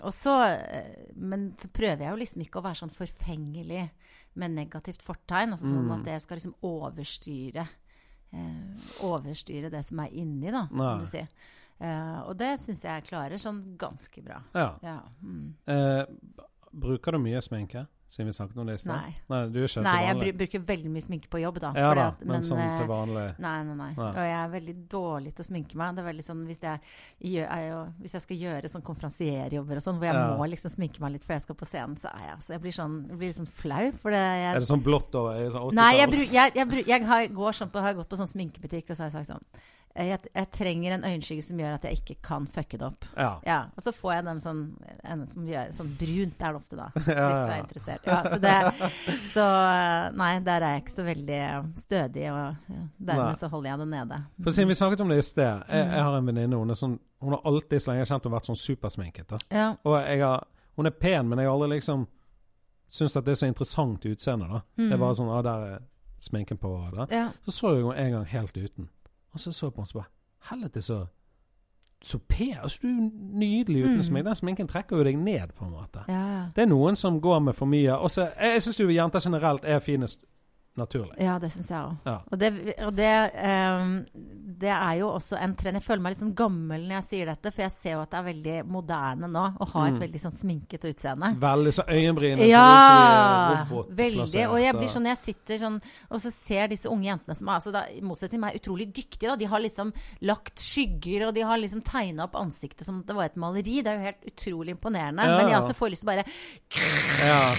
og 0.00 0.12
så, 0.12 0.42
eh, 0.58 1.06
men 1.16 1.52
så 1.58 1.68
prøver 1.68 1.98
jeg 1.98 2.10
jo 2.10 2.16
liksom 2.16 2.42
ikke 2.46 2.60
å 2.60 2.64
være 2.64 2.80
sånn 2.80 2.94
forfengelig 2.94 3.90
med 4.34 4.50
negativt 4.56 5.02
fortegn. 5.02 5.52
Altså 5.52 5.66
sånn 5.68 5.84
Mm. 5.86 5.98
at 5.98 6.04
det 6.04 6.22
skal 6.22 6.36
liksom 6.38 6.54
overstyre 6.62 7.68
eh, 8.32 9.04
Overstyre 9.04 9.70
det 9.70 9.84
som 9.84 9.98
er 10.00 10.08
inni, 10.12 10.50
da, 10.50 10.66
kan 10.68 11.00
du 11.00 11.06
si. 11.06 11.18
Eh, 11.80 12.20
og 12.22 12.36
det 12.38 12.58
syns 12.60 12.82
jeg 12.82 13.02
jeg 13.02 13.04
klarer 13.10 13.36
sånn 13.38 13.76
ganske 13.76 14.22
bra. 14.24 14.42
Ja. 14.54 14.78
Ja. 14.82 15.00
Mm. 15.22 15.54
Eh, 15.66 16.06
bruker 16.72 17.12
du 17.12 17.18
mye 17.18 17.42
sminke? 17.42 17.86
Siden 18.12 18.26
vi 18.28 18.32
snakket 18.36 18.58
om 18.60 18.66
det 18.68 18.74
i 18.76 18.80
stad? 18.82 18.92
Nei. 18.92 19.12
Nei, 19.32 19.38
du 19.48 19.54
er 19.62 19.64
ikke 19.70 19.82
Nei, 19.86 20.00
jeg 20.04 20.34
bruker 20.36 20.60
veldig 20.68 20.90
mye 20.92 21.00
sminke 21.06 21.28
på 21.32 21.38
jobb, 21.40 21.58
da. 21.64 21.70
Ja 21.80 21.94
da, 21.96 22.02
at- 22.12 22.20
men, 22.28 22.42
sånn 22.44 22.58
eh, 22.60 22.74
til 22.82 22.88
vanlig 22.90 23.22
Nei, 23.40 23.52
nei, 23.64 23.74
nei, 23.78 23.86
Nei. 23.96 24.08
Og 24.10 24.18
jeg 24.28 24.34
er 24.36 24.50
veldig 24.52 24.74
dårlig 24.92 25.32
til 25.38 25.44
å 25.44 25.48
sminke 25.48 25.78
meg. 25.80 25.94
Det 25.96 26.02
er 26.04 26.08
veldig 26.12 26.24
sånn 26.26 26.42
Hvis 26.50 26.60
jeg, 26.60 26.80
gjør, 27.24 27.46
jeg, 27.48 27.70
jo, 27.70 27.78
hvis 28.02 28.12
jeg 28.18 28.22
skal 28.26 28.36
gjøre 28.42 28.68
sånn 28.74 28.84
konferansierjobber 28.84 29.80
og 29.80 29.82
sånn, 29.86 29.96
hvor 29.96 30.10
jeg 30.10 30.14
Ja. 30.20 30.36
må 30.36 30.50
liksom 30.52 30.70
sminke 30.76 31.00
meg 31.00 31.12
litt 31.12 31.24
før 31.24 31.34
jeg 31.40 31.42
skal 31.48 31.54
på 31.56 31.64
scenen, 31.72 31.96
så 31.96 32.12
er 32.12 32.26
jeg, 32.28 32.38
så 32.44 32.48
jeg 32.52 32.60
blir 32.60 32.72
sånn, 32.76 33.08
jeg 33.08 33.16
blir 33.18 33.28
litt 33.32 33.40
sånn 33.40 33.48
flau. 33.48 33.92
For 34.02 34.10
det, 34.10 34.20
jeg, 34.20 34.56
Er 34.56 34.60
det 34.60 34.68
sånn 34.68 34.84
blått 34.84 35.14
over? 35.14 35.32
er 35.40 35.50
Sånn 35.50 35.72
Nei, 35.74 35.92
jeg, 35.96 36.08
80-talls? 36.10 36.32
jeg, 36.36 36.52
jeg, 36.54 36.68
bruk, 36.68 36.86
jeg 36.86 37.04
har, 37.06 37.26
går 37.28 37.52
sånn 37.52 37.70
på, 37.72 37.80
har 37.80 37.94
gått 37.94 38.08
på 38.12 38.16
sånn 38.20 38.28
sminkebutikk, 38.28 38.90
og 38.90 38.96
så 38.96 39.04
har 39.04 39.10
jeg 39.10 39.24
sagt 39.24 39.32
sånn 39.32 39.44
jeg, 39.96 40.18
jeg 40.34 40.46
trenger 40.50 40.92
en 40.94 41.04
øyenskygge 41.04 41.42
som 41.44 41.58
gjør 41.60 41.74
at 41.74 41.84
jeg 41.84 41.98
ikke 42.00 42.14
kan 42.24 42.46
fucke 42.46 42.78
det 42.80 42.86
opp. 42.86 43.04
Ja. 43.16 43.30
Ja, 43.46 43.58
Og 43.76 43.82
så 43.84 43.92
får 43.92 44.12
jeg 44.14 44.24
den 44.24 44.40
sånn 44.40 44.60
en 45.04 45.24
som 45.30 45.46
gjør 45.46 45.72
sånn 45.76 45.90
brunt, 46.00 46.40
er 46.42 46.52
det 46.54 46.60
ofte 46.62 46.76
da. 46.78 46.86
Hvis 46.94 47.06
du 47.06 47.52
er 47.52 47.60
interessert. 47.60 48.06
Ja, 48.06 48.22
så, 48.30 48.38
det, 48.42 48.54
så 49.34 49.44
eh, 49.44 50.06
nei, 50.16 50.30
der 50.46 50.64
er 50.66 50.74
jeg 50.76 50.82
ikke 50.84 50.94
så 50.96 51.04
veldig 51.06 51.38
eh, 51.42 51.60
stødig, 51.82 52.26
og 52.32 52.72
dermed 52.98 53.24
Nei. 53.26 53.34
så 53.42 53.50
holder 53.52 53.70
jeg 53.70 53.78
det 53.82 53.88
nede. 53.92 54.20
For 54.44 54.50
siden 54.56 54.68
vi 54.72 54.78
snakket 54.80 55.00
om 55.04 55.08
det 55.12 55.18
i 55.20 55.26
sted 55.28 55.44
Jeg, 55.68 55.84
Mm. 55.86 55.92
jeg 55.92 56.02
har 56.08 56.16
en 56.16 56.26
venninne. 56.32 56.56
Hun, 56.62 56.74
sånn, 56.78 56.98
hun 57.20 57.32
har 57.36 57.42
alltid 57.52 57.82
så 57.82 57.90
lenge 57.92 58.02
jeg 58.06 58.10
kjent 58.14 58.24
henne 58.24 58.36
vært 58.38 58.48
sånn 58.50 58.60
supersminket. 58.62 59.28
Da. 59.28 59.36
Ja. 59.52 59.68
Og 59.84 59.96
har, 60.24 60.46
hun 60.76 60.86
er 60.88 60.90
pen, 60.96 61.28
men 61.28 61.38
jeg 61.38 61.48
har 61.48 61.54
aldri 61.58 61.76
liksom 61.76 62.06
syntes 62.92 63.16
at 63.16 63.24
det 63.24 63.32
er 63.36 63.40
så 63.40 63.48
interessant 63.48 64.04
utseende. 64.08 64.48
da. 64.48 64.60
Det 64.76 64.88
er 64.92 64.96
Mm. 64.96 65.00
bare 65.00 65.14
sånn 65.16 65.30
ah, 65.32 65.42
der 65.42 65.66
er 65.74 65.78
sminken 66.20 66.58
på. 66.60 66.72
Da. 66.94 67.06
ja. 67.10 67.28
Så 67.44 67.50
så 67.56 67.74
jeg 67.74 67.84
henne 67.84 67.96
en 67.96 68.12
gang 68.12 68.24
helt 68.26 68.56
uten. 68.56 68.88
Og 69.32 69.40
så 69.40 69.52
så 69.52 69.66
jeg 69.66 69.72
på 69.72 69.80
henne 69.80 69.82
og 69.82 69.88
så 69.88 69.98
bare 69.98 70.10
Helvete, 70.50 70.82
så 70.82 71.06
så 72.04 72.18
pen. 72.28 72.56
Altså, 72.62 72.78
du 72.82 72.88
er 72.88 73.10
nydelig 73.38 73.84
uten 73.84 73.96
Mm. 73.96 74.02
sminke. 74.02 74.26
Den 74.28 74.34
sminken 74.36 74.68
trekker 74.68 74.96
jo 74.96 75.04
deg 75.04 75.16
ned, 75.18 75.52
på 75.56 75.64
en 75.64 75.70
måte. 75.70 76.00
ja. 76.08 76.46
Det 76.56 76.62
er 76.62 76.66
noen 76.66 76.96
som 76.96 77.20
går 77.20 77.38
med 77.38 77.52
for 77.54 77.66
mye. 77.66 77.92
Og 77.98 78.10
så, 78.10 78.20
jeg 78.40 78.52
jeg 78.52 78.62
syns 78.62 78.80
jo 78.80 78.88
jenter 78.88 79.20
generelt 79.20 79.64
er 79.64 79.78
finest 79.78 80.24
naturlig. 80.76 81.16
Ja, 81.20 81.34
det 81.38 81.50
syns 81.52 81.68
jeg 81.68 81.78
òg. 81.78 81.96
Ja. 82.08 82.14
Og, 82.32 82.38
det, 82.40 82.48
og 82.86 82.94
det, 82.96 83.08
um, 83.36 83.90
det 84.62 84.70
er 84.72 84.94
jo 85.00 85.08
også 85.12 85.36
en 85.36 85.52
trend 85.58 85.76
Jeg 85.76 85.84
føler 85.84 86.00
meg 86.04 86.14
litt 86.14 86.20
sånn 86.22 86.34
gammel 86.38 86.86
når 86.86 86.94
jeg 87.00 87.04
sier 87.10 87.26
dette, 87.32 87.50
for 87.52 87.62
jeg 87.66 87.72
ser 87.74 87.92
jo 87.96 88.00
at 88.04 88.10
det 88.14 88.18
er 88.20 88.26
veldig 88.30 88.54
moderne 88.72 89.28
nå 89.28 89.42
å 89.60 89.68
ha 89.74 89.82
et 89.88 89.92
Mm. 89.98 90.00
veldig 90.00 90.20
sånn 90.22 90.32
sminket 90.38 90.86
utseende. 90.88 91.32
Veldig 91.42 91.72
så 91.76 91.84
øyenbrynene 91.88 92.48
Ja, 92.48 92.62
ser 92.62 92.72
ut 92.72 93.68
som 93.68 93.82
er 93.90 93.96
veldig. 94.00 94.46
Og 94.48 94.58
jeg 94.62 94.74
blir 94.78 94.88
sånn, 94.94 95.06
jeg 95.10 95.20
sitter 95.20 95.58
sånn 95.58 95.80
og 96.10 96.20
så 96.24 96.32
ser 96.32 96.68
disse 96.72 96.88
unge 96.88 97.04
jentene 97.10 97.36
som 97.36 97.48
er 97.48 97.58
altså 97.58 97.72
da, 97.72 97.84
i 97.92 98.00
motsetning 98.00 98.38
til 98.38 98.44
meg 98.46 98.56
utrolig 98.62 98.88
dyktige. 98.94 99.28
da, 99.28 99.36
De 99.36 99.44
har 99.52 99.60
liksom 99.60 99.92
lagt 100.22 100.56
skygger, 100.58 101.26
og 101.28 101.34
de 101.34 101.42
har 101.42 101.58
liksom 101.58 101.82
tegna 101.84 102.24
opp 102.24 102.34
ansiktet 102.40 102.86
som 102.86 103.00
om 103.00 103.04
det 103.06 103.14
var 103.14 103.24
et 103.28 103.36
maleri. 103.36 103.82
Det 103.82 103.88
er 103.92 103.98
jo 103.98 104.08
helt 104.08 104.24
utrolig 104.32 104.70
imponerende. 104.76 105.22
Ja, 105.26 105.36
Men 105.36 105.48
jeg 105.52 105.60
også 105.60 105.74
får 105.76 105.90
lyst 105.90 106.02
til 106.06 106.08
å 106.08 106.12
bare 106.16 106.24
ja, 107.26 107.54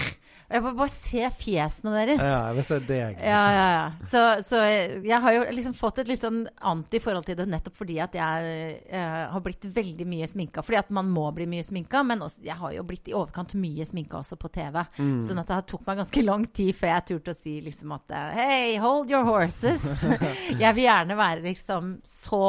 Jeg 0.50 0.62
må 0.62 0.72
bare 0.76 0.92
se 0.92 1.22
fjesene 1.38 1.92
deres. 1.96 2.20
ja, 2.20 2.40
jeg 2.50 2.56
vil 2.58 2.66
se 2.68 2.78
deg. 2.84 3.14
liksom. 3.14 3.28
Ja, 3.30 3.44
ja, 3.54 3.66
ja. 3.74 3.84
Så, 4.10 4.22
så 4.44 4.60
jeg 5.04 5.20
har 5.24 5.32
jo 5.38 5.44
liksom 5.56 5.74
fått 5.78 5.98
et 6.02 6.10
litt 6.12 6.20
sånn 6.22 6.42
anti-forhold 6.60 7.24
til 7.26 7.38
det 7.38 7.46
nettopp 7.48 7.76
fordi 7.80 7.96
at 8.04 8.14
jeg 8.18 8.52
eh, 8.88 9.24
har 9.32 9.44
blitt 9.44 9.64
veldig 9.64 10.06
mye 10.10 10.28
sminka. 10.30 10.62
Fordi 10.62 10.78
at 10.82 10.90
man 10.94 11.08
må 11.10 11.26
bli 11.36 11.46
mye 11.50 11.64
sminka, 11.64 12.02
men 12.06 12.22
også, 12.26 12.42
jeg 12.44 12.58
har 12.60 12.74
jo 12.76 12.84
blitt 12.86 13.08
i 13.10 13.16
overkant 13.16 13.54
mye 13.58 13.86
sminka 13.88 14.20
også 14.20 14.36
på 14.40 14.50
TV. 14.54 14.80
Mm. 14.98 15.16
Sånn 15.24 15.40
at 15.42 15.50
det 15.50 15.60
tok 15.72 15.86
meg 15.88 16.02
ganske 16.02 16.24
lang 16.26 16.46
tid 16.54 16.74
før 16.76 16.92
jeg 16.94 17.06
turte 17.12 17.34
å 17.34 17.38
si 17.38 17.56
liksom 17.64 17.96
at 17.96 18.14
Hei, 18.14 18.42
Hey, 18.54 18.76
hold 18.78 19.10
your 19.10 19.24
horses. 19.26 19.82
jeg 20.62 20.74
vil 20.76 20.84
gjerne 20.84 21.16
være 21.18 21.42
liksom 21.48 21.94
så 22.06 22.44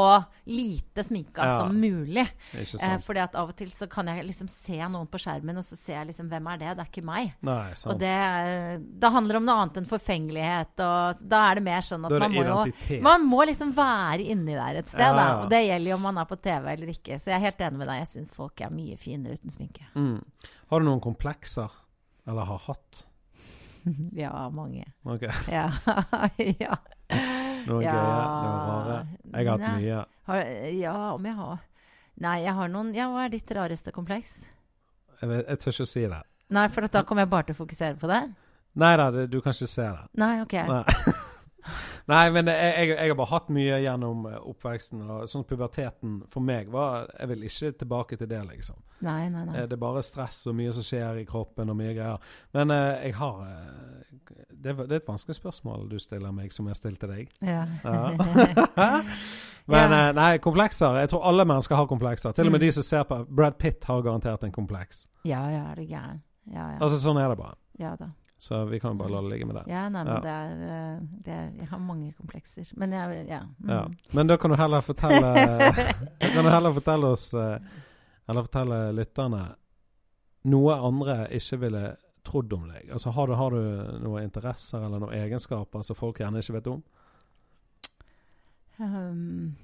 lite 0.45 1.03
sminka 1.07 1.45
Ja. 1.45 1.59
som 1.63 1.79
mulig. 1.79 2.27
Eh, 2.53 2.97
fordi 3.01 3.23
at 3.23 3.35
av 3.39 3.49
og 3.49 3.55
til 3.57 3.71
så 3.73 3.87
kan 3.89 4.07
jeg 4.11 4.25
liksom 4.27 4.49
se 4.51 4.77
noen 4.83 5.07
på 5.09 5.19
skjermen, 5.21 5.57
og 5.57 5.65
så 5.65 5.77
ser 5.79 5.99
jeg 6.01 6.11
liksom 6.11 6.29
Hvem 6.29 6.47
er 6.51 6.57
det? 6.61 6.71
Det 6.77 6.83
er 6.85 6.89
ikke 6.91 7.05
meg. 7.05 7.33
Nei, 7.45 7.73
sant. 7.77 7.94
Og 7.95 8.01
det, 8.03 8.13
det 9.01 9.11
handler 9.15 9.39
om 9.39 9.45
noe 9.47 9.55
annet 9.63 9.79
enn 9.81 9.87
forfengelighet. 9.89 10.73
Og 10.85 11.23
da 11.31 11.41
er 11.49 11.59
det 11.59 11.63
mer 11.65 11.85
sånn 11.87 12.05
at 12.09 12.15
man 12.25 12.35
må 12.35 12.43
jo. 12.45 12.99
Man 13.05 13.25
må 13.31 13.41
liksom 13.49 13.71
være 13.77 14.27
inni 14.35 14.53
der 14.57 14.81
et 14.81 14.91
sted, 14.91 15.01
Ja, 15.05 15.15
ja. 15.15 15.39
Og 15.43 15.49
det 15.53 15.63
gjelder 15.65 15.93
jo 15.93 15.97
om 15.97 16.05
man 16.09 16.21
er 16.21 16.29
på 16.29 16.37
TV 16.43 16.69
eller 16.75 16.93
ikke. 16.93 17.17
Så 17.21 17.31
jeg 17.31 17.39
er 17.39 17.45
helt 17.47 17.65
enig 17.67 17.81
med 17.81 17.89
deg. 17.91 18.01
Jeg 18.03 18.11
syns 18.13 18.35
folk 18.35 18.61
er 18.65 18.73
mye 18.75 18.97
finere 19.01 19.39
uten 19.39 19.53
sminke. 19.53 19.87
Mm. 19.95 20.19
Har 20.71 20.81
du 20.83 20.87
noen 20.89 21.03
komplekser? 21.03 21.73
Eller 22.27 22.47
har 22.51 22.63
hatt? 22.69 23.03
Ja, 24.17 24.49
mange. 24.49 24.85
Ok. 25.05 25.27
Ja. 25.51 25.67
ja. 26.59 26.77
Noen 27.67 27.83
Ja. 27.85 27.93
rare? 27.93 28.99
Jeg 29.31 29.45
har 29.47 29.51
hatt 29.51 29.61
Nei. 29.61 29.77
mye. 29.81 30.03
Har, 30.25 30.41
ja, 30.73 30.95
om 31.13 31.25
jeg 31.25 31.35
har 31.37 31.59
Nei, 32.23 32.37
jeg 32.45 32.53
har 32.55 32.69
noen 32.71 32.93
Ja, 32.95 33.09
hva 33.11 33.25
er 33.25 33.33
ditt 33.33 33.51
rareste 33.53 33.91
kompleks? 33.93 34.39
Jeg, 35.19 35.29
vet, 35.29 35.45
jeg 35.51 35.59
tør 35.61 35.73
ikke 35.75 35.85
å 35.85 35.89
si 35.91 36.03
det. 36.11 36.21
Nei, 36.49 36.67
for 36.69 36.85
da 36.87 37.01
kommer 37.03 37.23
jeg 37.25 37.29
bare 37.29 37.43
til 37.49 37.55
å 37.55 37.61
fokusere 37.63 37.95
på 37.97 38.07
det? 38.07 38.23
Nei 38.75 38.97
da, 38.97 39.09
du 39.25 39.39
kan 39.41 39.53
ikke 39.55 39.67
se 39.71 39.81
det. 39.87 40.03
Nei, 40.19 40.41
OK. 40.41 40.53
Nei. 40.53 40.83
Nei, 42.05 42.29
men 42.29 42.45
jeg, 42.45 42.73
jeg, 42.77 42.89
jeg 42.93 43.09
har 43.09 43.15
bare 43.17 43.31
hatt 43.31 43.47
mye 43.49 43.77
gjennom 43.81 44.27
eh, 44.29 44.35
oppveksten. 44.51 44.99
Og 45.09 45.23
sånn 45.31 45.45
puberteten 45.49 46.19
for 46.29 46.43
meg 46.45 46.67
var 46.69 47.07
Jeg 47.17 47.29
vil 47.31 47.45
ikke 47.47 47.71
tilbake 47.79 48.17
til 48.19 48.27
det, 48.29 48.41
liksom. 48.51 48.75
Nei, 49.01 49.23
nei, 49.33 49.45
nei. 49.47 49.55
Eh, 49.57 49.65
Det 49.71 49.73
er 49.73 49.81
bare 49.81 50.03
stress 50.05 50.43
og 50.45 50.53
mye 50.59 50.73
som 50.75 50.85
skjer 50.85 51.17
i 51.23 51.25
kroppen 51.25 51.71
og 51.73 51.79
mye 51.79 51.95
greier. 51.97 52.21
Men 52.53 52.69
eh, 52.75 53.07
jeg 53.07 53.15
har 53.17 53.39
det, 54.51 54.75
det 54.77 54.91
er 54.91 54.99
et 54.99 55.09
vanskelig 55.09 55.39
spørsmål 55.39 55.89
du 55.89 55.97
stiller 55.99 56.31
meg, 56.35 56.53
som 56.53 56.69
jeg 56.69 56.77
stilte 56.77 57.09
deg. 57.09 57.33
Ja. 57.41 57.65
Ja. 57.81 58.13
Men 59.73 59.91
Ja. 59.97 60.11
nei, 60.13 60.37
komplekser. 60.37 60.99
Jeg 61.01 61.09
tror 61.09 61.25
alle 61.25 61.45
mennesker 61.49 61.75
har 61.79 61.89
komplekser. 61.89 62.31
Til 62.37 62.45
og 62.45 62.51
med 62.53 62.61
Mm. 62.61 62.67
de 62.67 62.71
som 62.77 62.83
ser 62.85 63.03
på 63.09 63.23
Brad 63.35 63.57
Pitt 63.57 63.83
har 63.89 64.01
garantert 64.05 64.43
en 64.45 64.51
kompleks. 64.53 65.07
ja, 65.25 65.41
ja, 65.49 65.63
er 65.71 65.75
du 65.75 65.81
gæren. 65.89 66.21
Ja, 66.51 66.69
ja. 66.75 66.77
Altså 66.79 66.99
Sånn 67.01 67.17
er 67.21 67.31
det 67.31 67.39
bare. 67.39 67.57
Ja 67.81 67.95
da. 67.99 68.11
Så 68.37 68.65
vi 68.69 68.79
kan 68.79 68.93
jo 68.93 68.99
bare 68.99 69.13
la 69.15 69.21
det 69.23 69.31
ligge 69.31 69.45
med 69.47 69.55
det. 69.55 69.63
Ja, 69.71 69.87
nei, 69.89 70.03
men 70.03 70.13
Ja. 70.13 70.19
Det, 70.21 70.29
er, 70.29 70.51
eh, 70.75 70.99
det 71.25 71.33
er 71.33 71.51
Jeg 71.55 71.67
har 71.71 71.79
mange 71.79 72.13
komplekser. 72.13 72.71
Men 72.75 72.91
jeg 72.91 73.27
Ja. 73.27 73.41
Mm. 73.63 73.69
Ja. 73.69 73.87
Men 74.11 74.27
da 74.27 74.37
kan 74.37 74.49
du 74.49 74.55
heller 74.55 74.81
fortelle 74.81 75.33
kan 76.19 76.43
du 76.43 76.49
heller 76.49 76.73
fortelle 76.73 77.05
oss 77.07 77.33
eh, 77.33 77.59
Eller 78.27 78.43
fortelle 78.43 78.91
lytterne 78.93 79.55
noe 80.45 80.73
andre 80.73 81.27
ikke 81.31 81.57
ville 81.59 81.95
trodd 82.25 82.53
om 82.53 82.67
deg. 82.69 82.91
Altså 82.91 83.09
Har 83.11 83.27
du, 83.27 83.33
har 83.33 83.49
du 83.49 83.99
noen 84.03 84.23
interesser 84.23 84.83
eller 84.83 84.99
noen 84.99 85.13
egenskaper 85.13 85.81
som 85.85 85.95
folk 85.97 86.19
gjerne 86.19 86.41
ikke 86.41 86.53
vet 86.53 86.67
om? 86.67 86.83
Um, 88.77 89.55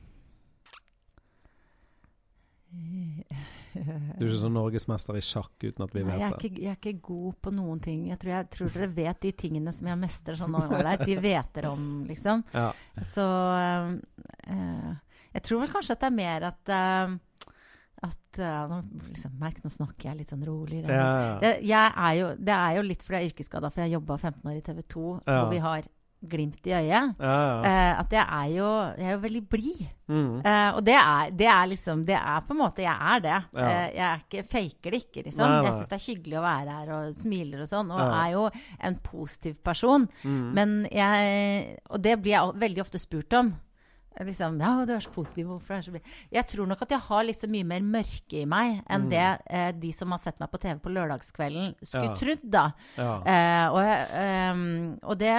Du 3.72 3.80
er 3.80 4.28
ikke 4.28 4.40
sånn 4.42 4.56
norgesmester 4.56 5.16
i 5.16 5.24
sjakk 5.24 5.64
uten 5.64 5.86
at 5.86 5.94
vi 5.96 6.02
Nei, 6.04 6.18
jeg, 6.20 6.22
er 6.28 6.34
vet 6.34 6.42
det. 6.42 6.50
ikke, 6.52 6.62
jeg 6.66 6.72
er 6.72 6.80
ikke 6.80 7.06
god 7.08 7.36
på 7.46 7.54
noen 7.56 7.80
ting. 7.84 8.02
Jeg 8.10 8.20
tror, 8.20 8.32
jeg 8.36 8.50
tror 8.56 8.74
dere 8.76 8.90
vet 8.98 9.22
de 9.24 9.32
tingene 9.44 9.74
som 9.76 9.88
jeg 9.88 10.00
mestrer 10.02 10.40
sånn 10.40 10.58
ålreit. 10.60 11.06
De 11.08 11.16
vet 11.24 11.54
dere 11.56 11.72
om, 11.72 11.86
liksom. 12.10 12.44
Ja. 12.56 12.70
Så 13.14 13.26
eh, 14.48 14.92
Jeg 15.32 15.46
tror 15.48 15.64
vel 15.64 15.72
kanskje 15.72 15.96
at 15.96 16.04
det 16.04 16.10
er 16.12 16.18
mer 16.20 16.48
at 16.52 16.74
um, 17.08 17.16
At 18.02 18.40
uh, 18.42 18.64
nå, 18.72 18.82
liksom, 19.14 19.36
Merk, 19.40 19.60
nå 19.64 19.70
snakker 19.72 20.10
jeg 20.10 20.20
litt 20.20 20.32
sånn 20.34 20.44
rolig. 20.48 20.82
Ja, 20.84 21.00
ja. 21.00 21.34
Det, 21.44 21.52
jeg 21.70 21.92
er 21.96 22.14
jo, 22.18 22.30
det 22.42 22.56
er 22.58 22.78
jo 22.80 22.86
litt 22.88 23.04
fordi 23.06 23.20
jeg 23.20 23.28
er 23.30 23.34
yrkesskada, 23.36 23.70
for 23.72 23.86
jeg 23.86 23.94
jobba 23.96 24.18
15 24.18 24.52
år 24.52 24.56
i 24.58 24.64
TV 24.66 24.80
2, 24.96 25.04
Ja. 25.28 25.36
og 25.44 25.52
vi 25.54 25.60
har 25.62 25.86
glimt 26.22 26.60
i 26.68 26.74
øyet. 26.74 26.86
ja, 26.88 27.14
ja. 27.20 27.62
Eh, 27.66 28.00
at 28.00 28.12
jeg 28.14 28.26
er 28.26 28.50
jo 28.54 28.68
Jeg 28.98 29.08
er 29.08 29.12
jo 29.16 29.22
veldig 29.24 29.42
blid. 29.50 29.82
Mm. 30.08 30.42
Eh, 30.46 30.70
og 30.76 30.84
det 30.86 30.96
er, 30.98 31.32
det 31.32 31.48
er 31.48 31.66
liksom 31.72 32.06
Det 32.06 32.16
er 32.18 32.42
på 32.44 32.52
en 32.54 32.60
måte 32.60 32.84
Jeg 32.84 32.96
er 33.14 33.20
det. 33.24 33.38
Ja. 33.56 33.66
Eh, 33.70 33.88
jeg 33.96 34.06
er 34.10 34.22
ikke, 34.26 34.44
faker 34.52 34.92
det 34.92 35.02
ikke, 35.06 35.24
liksom. 35.30 35.46
Nei, 35.48 35.58
nei. 35.58 35.66
Jeg 35.66 35.78
syns 35.80 35.90
det 35.90 35.98
er 36.00 36.06
hyggelig 36.06 36.38
å 36.38 36.46
være 36.46 36.78
her 36.78 36.94
og 36.98 37.18
smiler 37.24 37.66
og 37.66 37.72
sånn. 37.72 37.92
Og 37.96 38.02
er 38.06 38.30
jo 38.36 38.46
en 38.90 39.02
positiv 39.04 39.58
person. 39.64 40.08
Mm. 40.24 40.48
Men 40.58 40.78
jeg 40.92 41.78
Og 41.90 42.02
det 42.02 42.18
blir 42.22 42.38
jeg 42.38 42.62
veldig 42.62 42.86
ofte 42.86 43.02
spurt 43.02 43.34
om. 43.40 43.54
Liksom, 44.20 44.58
ja, 44.60 44.86
du 44.86 44.92
er 44.94 45.00
så 45.00 45.10
positiv. 45.10 45.46
Hvorfor 45.48 45.78
er 45.78 45.82
så? 45.86 45.94
Jeg 46.36 46.46
tror 46.46 46.68
nok 46.68 46.82
at 46.84 46.90
jeg 46.92 47.00
har 47.00 47.24
liksom 47.24 47.50
mye 47.54 47.64
mer 47.64 47.80
mørke 47.82 48.42
i 48.42 48.46
meg 48.46 48.82
enn 48.92 49.06
Mm. 49.06 49.10
det 49.10 49.42
eh, 49.50 49.72
de 49.72 49.92
som 49.96 50.12
har 50.12 50.20
sett 50.20 50.38
meg 50.40 50.52
på 50.52 50.60
TV 50.60 50.80
på 50.84 50.92
lørdagskvelden, 50.92 51.76
skulle 51.82 52.10
Ja. 52.10 52.16
trodd, 52.20 52.44
da. 52.44 52.66
ja. 52.98 53.14
Eh, 53.24 53.68
og, 53.72 53.82
ehm, 54.20 55.00
og 55.04 55.18
det 55.18 55.32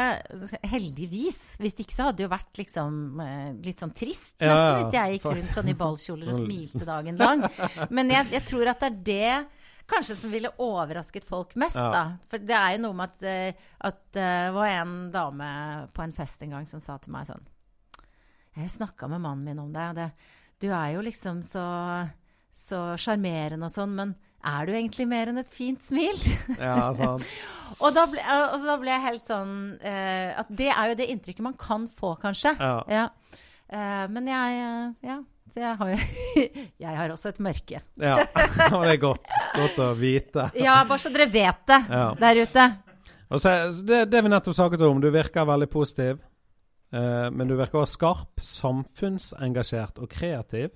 Heldigvis. 0.64 1.56
Hvis 1.60 1.74
ikke 1.82 1.92
så 1.94 2.06
hadde 2.08 2.16
det 2.22 2.26
jo 2.26 2.32
vært 2.32 2.58
liksom 2.62 3.20
eh, 3.20 3.52
litt 3.64 3.78
sånn 3.82 3.92
trist, 3.94 4.34
Ja, 4.40 4.48
nesten, 4.48 4.78
hvis 4.80 4.96
jeg 4.96 5.18
gikk 5.18 5.28
rundt 5.30 5.52
sånn 5.56 5.68
i 5.72 5.76
ballkjoler 5.78 6.28
og 6.32 6.38
smilte 6.44 6.86
dagen 6.88 7.20
lang. 7.20 7.44
Men 7.90 8.10
jeg, 8.10 8.30
jeg 8.32 8.44
tror 8.48 8.72
at 8.72 8.80
det 8.80 8.90
er 8.90 9.00
det 9.12 9.46
kanskje 9.92 10.16
som 10.16 10.30
ville 10.32 10.48
overrasket 10.62 11.24
folk 11.28 11.54
mest, 11.60 11.76
Ja. 11.76 11.90
da. 11.92 12.04
For 12.30 12.38
det 12.38 12.56
er 12.56 12.76
jo 12.78 12.82
noe 12.86 12.94
med 12.94 13.10
at, 13.10 13.22
eh, 13.28 13.64
at 13.84 14.16
eh, 14.16 14.46
det 14.48 14.54
var 14.56 14.66
en 14.80 14.96
dame 15.12 15.88
på 15.92 16.02
en 16.06 16.12
fest 16.16 16.42
en 16.42 16.50
gang 16.56 16.66
som 16.66 16.80
sa 16.80 16.96
til 17.02 17.12
meg 17.12 17.26
sånn 17.28 17.42
Jeg 18.56 18.70
snakka 18.70 19.08
med 19.08 19.22
mannen 19.24 19.44
min 19.46 19.58
om 19.62 19.72
deg, 19.72 19.90
og 19.90 19.96
det 19.96 20.10
Du 20.62 20.68
er 20.70 20.92
jo 20.96 21.00
liksom 21.04 21.40
så 21.46 21.62
så 22.52 22.92
sjarmerende 23.00 23.64
og 23.64 23.72
sånn, 23.72 23.94
men 23.96 24.10
er 24.44 24.66
du 24.68 24.74
egentlig 24.74 25.06
mer 25.08 25.30
enn 25.30 25.38
et 25.40 25.48
fint 25.48 25.80
smil? 25.80 26.18
ja 26.60 26.90
sant. 26.92 27.24
Og 27.82 27.94
da 27.96 28.02
ble, 28.10 28.20
og 28.20 28.66
da 28.68 28.74
ble 28.76 28.90
jeg 28.92 29.00
helt 29.06 29.24
sånn 29.24 29.52
eh, 29.80 30.34
At 30.36 30.50
det 30.52 30.66
er 30.68 30.90
jo 30.90 30.96
det 30.98 31.06
inntrykket 31.14 31.46
man 31.46 31.54
kan 31.56 31.86
få, 31.88 32.10
kanskje. 32.20 32.52
Ja. 32.60 32.74
Ja. 32.92 33.06
Eh, 33.72 34.02
men 34.12 34.28
jeg 34.28 34.58
eh, 34.60 35.08
Ja. 35.08 35.16
Så 35.52 35.62
jeg 35.64 35.78
har 35.80 35.94
Jeg 36.84 36.96
har 36.98 37.14
også 37.14 37.32
et 37.32 37.40
mørke. 37.40 37.80
ja. 37.96 38.18
Og 38.68 38.84
det 38.84 38.92
er 38.98 39.00
godt. 39.00 39.32
Godt 39.56 39.80
å 39.80 39.88
vite. 39.96 40.50
Ja, 40.60 40.76
bare 40.84 41.00
så 41.00 41.10
dere 41.14 41.30
vet 41.32 41.64
det 41.72 41.80
Ja. 41.88 42.04
der 42.20 42.42
ute. 42.44 42.66
Og 43.32 43.40
så, 43.40 43.56
det, 43.80 44.02
det 44.12 44.20
vi 44.26 44.28
nettopp 44.34 44.54
snakket 44.60 44.84
om, 44.84 45.00
du 45.00 45.08
virker 45.10 45.48
veldig 45.48 45.70
positiv. 45.72 46.20
Eh, 46.92 47.28
men 47.32 47.48
du 47.48 47.56
virker 47.58 47.82
også 47.82 47.98
skarp, 47.98 48.40
samfunnsengasjert 48.40 49.98
og 50.02 50.08
kreativ. 50.12 50.70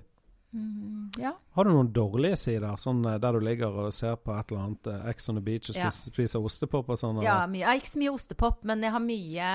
Mm, 0.55 1.11
ja. 1.19 1.33
Har 1.57 1.67
du 1.67 1.73
noen 1.75 1.89
dårlige 1.93 2.37
sider, 2.39 2.77
sånn 2.81 3.03
eh, 3.05 3.17
der 3.21 3.35
du 3.35 3.43
ligger 3.43 3.81
og 3.85 3.93
ser 3.93 4.15
på 4.15 4.33
et 4.37 4.51
eller 4.51 4.63
annet 4.63 4.87
eh, 4.93 5.09
Ex 5.11 5.29
on 5.29 5.35
the 5.37 5.43
Beach 5.43 5.69
og 5.69 5.75
Ja. 5.75 5.89
spiser, 5.91 6.13
spiser 6.13 6.39
ostepop 6.47 6.89
og 6.89 6.97
sånn? 6.97 7.19
ja 7.25 7.41
mye, 7.51 7.75
ikke 7.77 7.91
så 7.91 7.99
mye 7.99 8.13
ostepop, 8.15 8.63
men 8.63 8.81
jeg 8.81 8.91
har 8.95 9.03
mye 9.03 9.51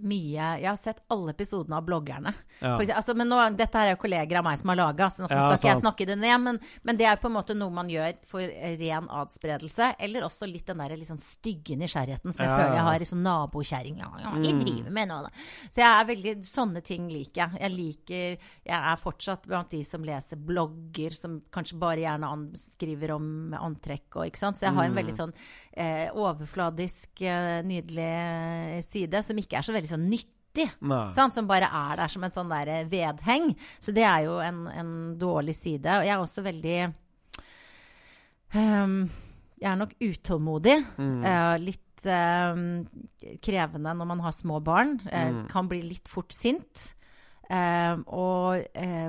mye 0.00 0.60
Jeg 0.62 0.64
har 0.70 0.76
sett 0.80 1.00
alle 1.12 1.30
episodene 1.34 1.76
av 1.76 1.84
bloggerne. 1.84 2.32
Ja. 2.60 2.76
For, 2.78 2.84
altså, 2.94 3.14
men 3.16 3.28
nå, 3.28 3.36
dette 3.58 3.76
her 3.76 3.90
er 3.90 3.96
jo 3.96 4.00
kolleger 4.00 4.38
av 4.38 4.44
meg 4.44 4.58
som 4.58 4.68
har 4.72 4.76
laga, 4.76 5.10
så 5.10 5.22
nå 5.24 5.28
Ja, 5.30 5.40
skal 5.42 5.56
ikke 5.58 5.68
jeg 5.74 5.80
snakke 5.82 6.06
det 6.06 6.16
ned. 6.18 6.40
Men, 6.40 6.60
men 6.84 6.96
det 6.96 7.06
er 7.06 7.16
på 7.20 7.26
en 7.28 7.34
måte 7.36 7.54
noe 7.56 7.70
man 7.70 7.88
gjør 7.88 8.14
for 8.24 8.40
ren 8.40 9.08
adspredelse. 9.10 9.90
Eller 10.00 10.22
også 10.24 10.48
litt 10.48 10.66
den 10.66 10.78
der 10.78 10.94
liksom, 10.96 11.18
stygge 11.20 11.76
nysgjerrigheten 11.76 12.32
som 12.32 12.44
jeg 12.44 12.48
Ja, 12.50 12.56
føler 12.56 12.74
jeg 12.78 12.86
har 12.88 13.00
i 13.00 13.08
sånn 13.10 13.22
nabokjerring. 13.26 13.98
Ja, 14.00 14.10
ja, 14.22 14.32
jeg 14.44 14.54
Mm. 14.54 14.60
driver 14.64 14.90
med 14.90 15.08
nå, 15.08 15.22
da. 15.24 15.30
Så 15.70 15.82
jeg 15.82 15.90
er 15.90 16.04
veldig 16.14 16.36
Sånne 16.50 16.82
ting 16.82 17.08
liker 17.08 17.42
jeg. 17.50 17.60
Jeg 17.60 17.70
liker 17.76 18.38
Jeg 18.64 18.80
er 18.92 18.96
fortsatt 18.96 19.46
blant 19.46 19.68
de 19.70 19.82
som 19.84 20.02
leser 20.02 20.36
blogger, 20.36 21.12
som 21.14 21.40
kanskje 21.52 21.78
bare 21.78 22.00
gjerne 22.00 22.56
skriver 22.56 23.10
om 23.14 23.52
antrekk 23.54 24.16
og 24.16 24.26
ikke 24.26 24.38
sant. 24.38 24.56
Så 24.56 24.66
jeg 24.66 24.74
har 24.74 24.84
en 24.84 24.92
Mm. 24.94 24.96
veldig 25.04 25.14
sånn 25.16 25.32
eh, 25.76 26.10
overfladisk, 26.12 27.22
eh, 27.22 27.62
nydelig 27.62 28.84
side, 28.84 29.22
som 29.24 29.36
ikke 29.36 29.58
er 29.58 29.62
så 29.62 29.72
veldig 29.72 29.79
sånn 29.88 30.08
nyttig. 30.10 30.66
Som 31.32 31.46
bare 31.46 31.68
er 31.70 31.96
der 31.96 32.08
som 32.08 32.24
en 32.24 32.30
sånn 32.34 32.48
der 32.50 32.84
vedheng. 32.90 33.56
Så 33.80 33.92
det 33.94 34.02
er 34.02 34.24
jo 34.26 34.38
en, 34.42 34.66
en 34.68 35.18
dårlig 35.18 35.54
side. 35.54 35.86
Og 35.86 36.04
jeg 36.04 36.10
er 36.10 36.18
også 36.20 36.42
veldig 36.42 36.78
um, 38.54 38.96
Jeg 39.60 39.70
er 39.72 39.76
nok 39.80 39.92
utålmodig. 40.00 40.76
Mm. 40.98 41.18
Uh, 41.24 41.56
litt 41.60 42.06
eh, 42.08 42.60
krevende 43.44 43.92
når 43.98 44.08
man 44.08 44.20
har 44.24 44.32
små 44.32 44.60
barn. 44.64 44.98
Uh, 45.04 45.28
Mm. 45.30 45.42
Kan 45.52 45.68
bli 45.68 45.82
litt 45.84 46.08
fort 46.08 46.32
sint. 46.32 46.94
eh, 47.50 47.96
og 48.06 48.62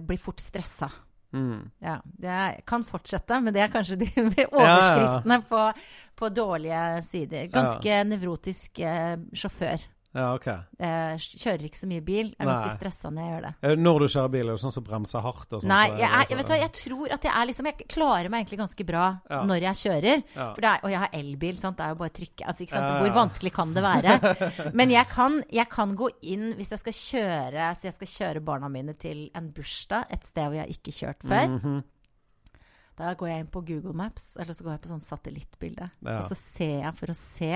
bli 0.07 0.17
fort 0.17 0.39
stressa. 0.41 0.87
Mm. 1.31 1.69
Ja, 1.79 1.99
det 2.03 2.63
kan 2.67 2.83
fortsette, 2.83 3.37
men 3.39 3.53
det 3.53 3.61
er 3.61 3.69
kanskje 3.71 3.95
de 4.01 4.07
overskriftene 4.51 5.37
På, 5.47 5.71
på 6.17 6.29
dårlige 6.33 7.03
sider. 7.05 7.45
Ganske 7.53 8.03
nevrotisk 8.09 8.79
eh, 8.79 9.15
sjåfør. 9.33 9.85
Ja, 10.11 10.33
OK. 10.35 10.45
Jeg 10.75 11.19
kjører 11.39 11.61
ikke 11.69 11.79
så 11.79 11.87
mye 11.87 12.01
bil. 12.03 12.33
Er 12.35 12.47
ganske 12.49 12.65
Nei. 12.67 12.75
stressa 12.75 13.11
når 13.15 13.23
jeg 13.23 13.31
gjør 13.31 13.45
det. 13.45 13.51
Eh, 13.63 13.75
Når 13.79 13.99
du 14.03 14.05
kjører 14.11 14.31
bil, 14.33 14.49
er 14.49 14.57
det 14.57 14.61
sånn 14.65 14.73
som 14.75 14.83
bremser 14.83 15.23
hardt? 15.23 15.53
Nei, 15.63 15.85
jeg, 15.87 15.93
er 15.95 16.01
jeg, 16.01 16.25
er, 16.31 16.39
vet 16.41 16.49
du 16.49 16.51
hva, 16.51 16.57
jeg 16.59 16.73
tror 16.75 17.13
at 17.15 17.27
jeg 17.27 17.31
er 17.31 17.47
liksom 17.47 17.69
Jeg 17.69 17.87
klarer 17.93 18.29
meg 18.33 18.41
egentlig 18.43 18.59
ganske 18.59 18.85
bra 18.89 19.05
Ja. 19.31 19.39
når 19.47 19.61
jeg 19.69 19.79
kjører. 19.81 20.23
Ja. 20.35 20.47
Er, 20.51 20.83
og 20.83 20.91
jeg 20.91 20.99
har 21.05 21.15
elbil, 21.21 21.55
sant? 21.61 21.77
det 21.79 21.85
er 21.85 21.93
jo 21.95 21.99
bare 22.01 22.11
å 22.11 22.17
trykke. 22.19 22.47
Altså? 22.51 22.67
Ja, 22.67 22.81
Hvor 22.99 23.15
vanskelig 23.21 23.53
kan 23.55 23.71
det 23.77 23.83
være? 23.87 24.17
Men 24.81 24.91
jeg 24.91 25.07
kan, 25.13 25.39
jeg 25.47 25.69
kan 25.71 25.95
gå 25.95 26.09
inn 26.33 26.45
hvis 26.59 26.73
jeg 26.75 26.83
skal 26.83 26.97
kjøre 26.99 27.69
Så 27.79 27.87
jeg 27.87 27.95
skal 28.01 28.11
kjøre 28.17 28.43
barna 28.51 28.67
mine 28.73 28.93
til 28.99 29.29
en 29.37 29.47
bursdag 29.55 30.11
et 30.11 30.27
sted 30.27 30.43
hvor 30.51 30.59
jeg 30.59 30.75
ikke 30.75 30.91
har 30.91 30.99
kjørt 30.99 31.23
før. 31.31 31.47
Mhm. 31.55 31.81
Da 33.01 33.13
går 33.17 33.29
jeg 33.31 33.39
inn 33.45 33.47
på 33.49 33.61
Google 33.65 33.93
Maps, 33.97 34.35
eller 34.37 34.53
så 34.53 34.65
går 34.67 34.75
jeg 34.75 34.81
på 34.83 34.89
sånn 34.91 35.01
satellittbilde. 35.01 35.87
Og 36.11 36.23
så 36.27 36.35
ser 36.37 36.81
jeg 36.83 36.93
for 36.99 37.09
å 37.13 37.15
se 37.17 37.53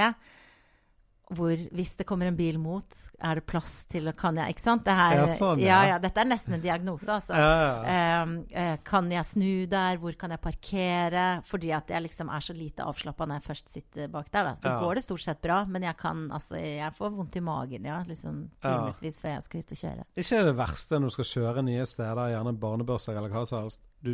hvor 1.34 1.58
Hvis 1.74 1.96
det 1.98 2.06
kommer 2.06 2.28
en 2.30 2.36
bil 2.38 2.60
mot, 2.62 2.98
er 3.18 3.40
det 3.40 3.46
plass 3.50 3.86
til 3.90 4.12
Kan 4.18 4.38
jeg 4.38 4.54
Ikke 4.54 4.62
sant? 4.62 4.84
Det 4.86 4.94
her, 4.94 5.16
Ja, 5.18 5.26
sånn, 5.34 5.62
ja. 5.64 5.80
ja. 5.90 6.00
Dette 6.02 6.22
er 6.22 6.30
nesten 6.30 6.54
en 6.58 6.62
diagnose, 6.62 7.08
altså. 7.10 7.34
Ja. 7.34 8.36
Eh, 8.54 8.76
kan 8.86 9.10
jeg 9.12 9.26
snu 9.26 9.66
der? 9.72 9.98
Hvor 10.02 10.14
kan 10.20 10.36
jeg 10.36 10.42
parkere? 10.44 11.26
Fordi 11.48 11.72
at 11.74 11.90
jeg 11.90 12.06
liksom 12.06 12.30
er 12.30 12.46
så 12.46 12.54
lite 12.54 12.86
avslappa 12.86 13.26
når 13.26 13.40
jeg 13.42 13.48
først 13.48 13.74
sitter 13.74 14.12
bak 14.14 14.30
der. 14.32 14.52
Da. 14.52 14.70
Ja. 14.70 14.76
går 14.84 15.00
det 15.00 15.06
stort 15.08 15.26
sett 15.26 15.42
bra, 15.42 15.64
men 15.66 15.88
jeg 15.88 15.98
kan 15.98 16.28
altså 16.32 16.60
Jeg 16.62 16.94
får 16.98 17.16
vondt 17.18 17.36
i 17.40 17.44
magen, 17.46 17.90
ja. 17.90 18.04
Liksom 18.06 18.46
timevis 18.62 19.20
før 19.22 19.36
jeg 19.38 19.48
skal 19.48 19.66
ut 19.66 19.76
og 19.76 19.82
kjøre. 19.82 20.08
Ikke 20.22 20.46
det 20.46 20.56
verste 20.62 21.00
når 21.00 21.10
du 21.10 21.18
skal 21.18 21.32
kjøre 21.34 21.66
nye 21.66 21.86
steder, 21.90 22.24
gjerne 22.36 22.58
barnebørser 22.60 23.18
eller 23.18 23.34
hva 23.34 23.46
som 23.50 23.64
helst. 23.66 23.82
Du 24.06 24.14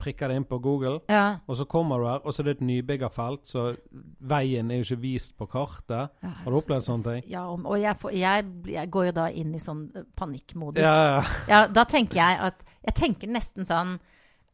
prikker 0.00 0.28
det 0.32 0.36
inn 0.40 0.46
på 0.48 0.58
Google, 0.64 1.00
Ja. 1.08 1.38
og 1.46 1.56
så 1.60 1.66
kommer 1.68 2.00
du 2.00 2.06
her, 2.08 2.20
og 2.24 2.32
så 2.34 2.40
er 2.42 2.48
det 2.50 2.56
et 2.58 2.66
nybyggerfelt, 2.66 3.44
så 3.46 3.76
veien 4.20 4.70
er 4.72 4.80
jo 4.80 4.86
ikke 4.88 5.00
vist 5.02 5.34
på 5.38 5.46
kartet. 5.50 6.10
Ja, 6.22 6.28
Har 6.44 6.50
du 6.50 6.58
opplevd 6.58 6.86
sånne 6.88 7.04
ting? 7.20 7.30
Ja, 7.30 7.46
og 7.52 7.76
jeg, 7.80 7.96
får, 8.00 8.12
jeg, 8.16 8.46
jeg 8.74 8.90
går 8.90 9.10
jo 9.10 9.12
da 9.20 9.26
inn 9.30 9.54
i 9.54 9.60
sånn 9.62 9.84
eh, 9.94 10.06
panikkmodus. 10.16 10.82
Ja, 10.84 11.22
ja. 11.50 11.66
Da 11.68 11.84
tenker 11.84 12.20
jeg 12.22 12.40
at 12.50 12.64
Jeg 12.80 12.94
tenker 12.96 13.28
nesten 13.28 13.66
sånn 13.68 13.98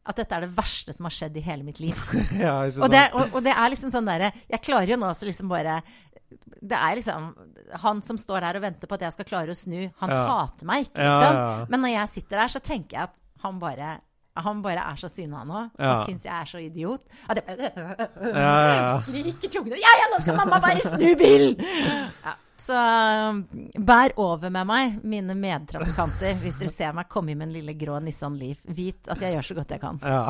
at 0.07 0.15
dette 0.15 0.35
er 0.35 0.45
det 0.45 0.53
verste 0.55 0.93
som 0.95 1.03
har 1.07 1.11
skjedd 1.15 1.35
i 1.39 1.41
hele 1.43 1.63
mitt 1.67 1.79
liv. 1.83 1.95
ja 2.39 2.61
ikke 2.67 2.77
sant? 2.77 2.83
Og 2.85 2.91
det, 2.93 3.01
og, 3.13 3.33
og 3.39 3.43
det 3.43 3.51
er 3.55 3.71
liksom 3.73 3.91
sånn 3.91 4.07
derre 4.07 4.29
Jeg 4.49 4.61
klarer 4.63 4.87
jo 4.93 4.97
nå 4.99 5.09
også 5.11 5.27
liksom 5.27 5.49
bare 5.51 5.81
Det 6.63 6.75
er 6.79 6.95
liksom 6.99 7.25
Han 7.83 8.01
som 8.05 8.17
står 8.19 8.45
her 8.47 8.59
og 8.59 8.63
venter 8.63 8.87
på 8.87 8.95
at 8.95 9.03
jeg 9.07 9.15
skal 9.17 9.27
klare 9.27 9.51
å 9.51 9.57
snu, 9.57 9.89
han 9.99 10.09
Ja. 10.15 10.21
hater 10.29 10.65
meg 10.69 10.87
ikke, 10.87 11.03
liksom. 11.03 11.67
Men 11.73 11.83
når 11.83 11.91
jeg 11.95 12.09
sitter 12.13 12.37
der, 12.43 12.53
så 12.55 12.59
tenker 12.63 12.97
jeg 12.97 13.03
at 13.09 13.17
han 13.43 13.59
bare 13.59 13.89
han 14.43 14.61
bare 14.65 14.83
er 14.91 14.95
så 15.01 15.09
sinna 15.11 15.43
nå 15.47 15.61
Ja. 15.79 15.91
og 15.93 16.03
syns 16.07 16.23
jeg 16.27 16.33
er 16.33 16.45
så 16.49 16.59
idiot. 16.61 17.01
At 17.29 17.39
jeg 17.41 17.57
Ja, 17.57 18.33
ja, 18.33 18.73
ja. 18.81 18.97
skriker 19.01 19.49
tungene 19.53 19.79
Ja, 19.81 19.93
ja, 20.01 20.09
nå 20.13 20.21
skal 20.21 20.37
mamma 20.37 20.59
bare 20.63 20.81
snu 20.85 21.15
bilen! 21.19 21.55
Ja, 22.25 22.35
så 22.57 22.73
um, 23.29 23.41
bær 23.85 24.15
over 24.17 24.49
med 24.49 24.65
meg, 24.65 24.95
mine 25.05 25.35
medtrafikanter. 25.37 26.33
Hvis 26.41 26.57
dere 26.57 26.71
ser 26.73 26.93
meg 26.97 27.07
komme 27.09 27.31
i 27.31 27.35
min 27.37 27.51
lille 27.53 27.75
grå 27.77 27.99
Nissan 28.01 28.37
Leaf. 28.39 28.57
Vit 28.65 29.07
at 29.13 29.21
jeg 29.21 29.35
gjør 29.35 29.45
så 29.51 29.57
godt 29.59 29.75
jeg 29.75 29.81
kan. 29.83 29.99
Ja. 30.01 30.23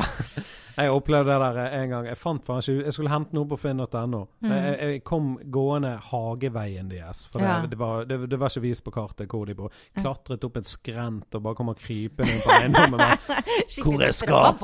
Jeg 0.77 0.91
opplevde 0.93 1.33
det 1.33 1.53
der 1.57 1.71
en 1.81 1.89
gang. 1.89 2.05
Jeg 2.11 2.17
fant 2.21 2.43
faen 2.45 2.59
ikke 2.61 2.83
Jeg 2.85 2.93
skulle 2.93 3.09
hente 3.09 3.33
noe 3.33 3.47
på 3.49 3.57
finn.no. 3.57 4.19
Jeg, 4.45 4.75
jeg 4.81 4.99
kom 5.07 5.31
gående 5.51 5.95
hageveien 6.11 6.89
deres. 6.91 7.23
For 7.31 7.39
det, 7.41 7.47
Mm. 7.47 7.49
Ja. 7.63 7.65
det, 7.71 7.77
var, 7.79 8.03
det, 8.05 8.17
det 8.29 8.39
var 8.39 8.51
ikke 8.53 8.61
vist 8.67 8.83
på 8.85 8.91
kartet 8.93 9.27
hvor 9.31 9.45
de 9.49 9.55
bor. 9.57 9.71
Klatret 9.97 10.43
opp 10.45 10.57
en 10.59 10.67
skrent 10.67 11.37
og 11.39 11.43
bare 11.47 11.55
kom 11.57 11.69
og 11.73 11.77
krypende 11.81 12.29
inn 12.35 12.41
på 12.45 12.51
eiendommen. 12.57 13.01
Hvor 13.87 14.01
er 14.05 14.11
skapet? 14.13 14.61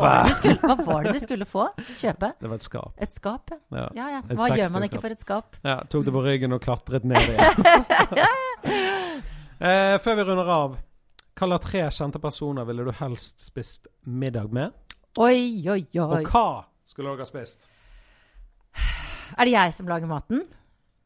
hva 0.61 0.75
var 0.85 1.03
det 1.07 1.13
du 1.15 1.19
skulle 1.23 1.45
få? 1.49 1.65
Kjøpe? 1.97 2.29
Det 2.39 2.49
var 2.51 2.55
et 2.61 2.67
skap. 2.67 2.93
Et 3.01 3.13
skap, 3.15 3.49
ja. 3.53 3.57
Ja. 3.79 3.87
Ja, 3.97 4.07
ja. 4.17 4.21
Hva 4.37 4.49
gjør 4.53 4.71
man 4.75 4.85
ikke 4.87 5.01
for 5.01 5.15
et 5.15 5.19
skap? 5.23 5.57
Ja, 5.65 5.79
tok 5.89 6.05
det 6.05 6.13
på 6.13 6.21
ryggen 6.25 6.53
og 6.53 6.61
klatret 6.61 7.03
ned 7.09 7.17
igjen. 7.33 7.65
eh, 9.59 9.97
før 10.03 10.15
vi 10.19 10.25
runder 10.27 10.49
av, 10.53 10.77
hvilke 11.39 11.59
tre 11.65 11.83
kjente 11.91 12.21
personer 12.21 12.67
ville 12.69 12.85
du 12.87 12.91
helst 12.99 13.41
spist 13.43 13.87
middag 14.05 14.51
med? 14.53 14.71
Oi, 15.13 15.69
oi, 15.69 15.83
oi. 15.93 16.23
Og 16.23 16.29
hva 16.31 16.63
skulle 16.89 17.11
dere 17.13 17.27
best? 17.35 17.67
Er 19.37 19.45
det 19.45 19.53
jeg 19.53 19.73
som 19.75 19.85
lager 19.89 20.09
maten? 20.09 20.41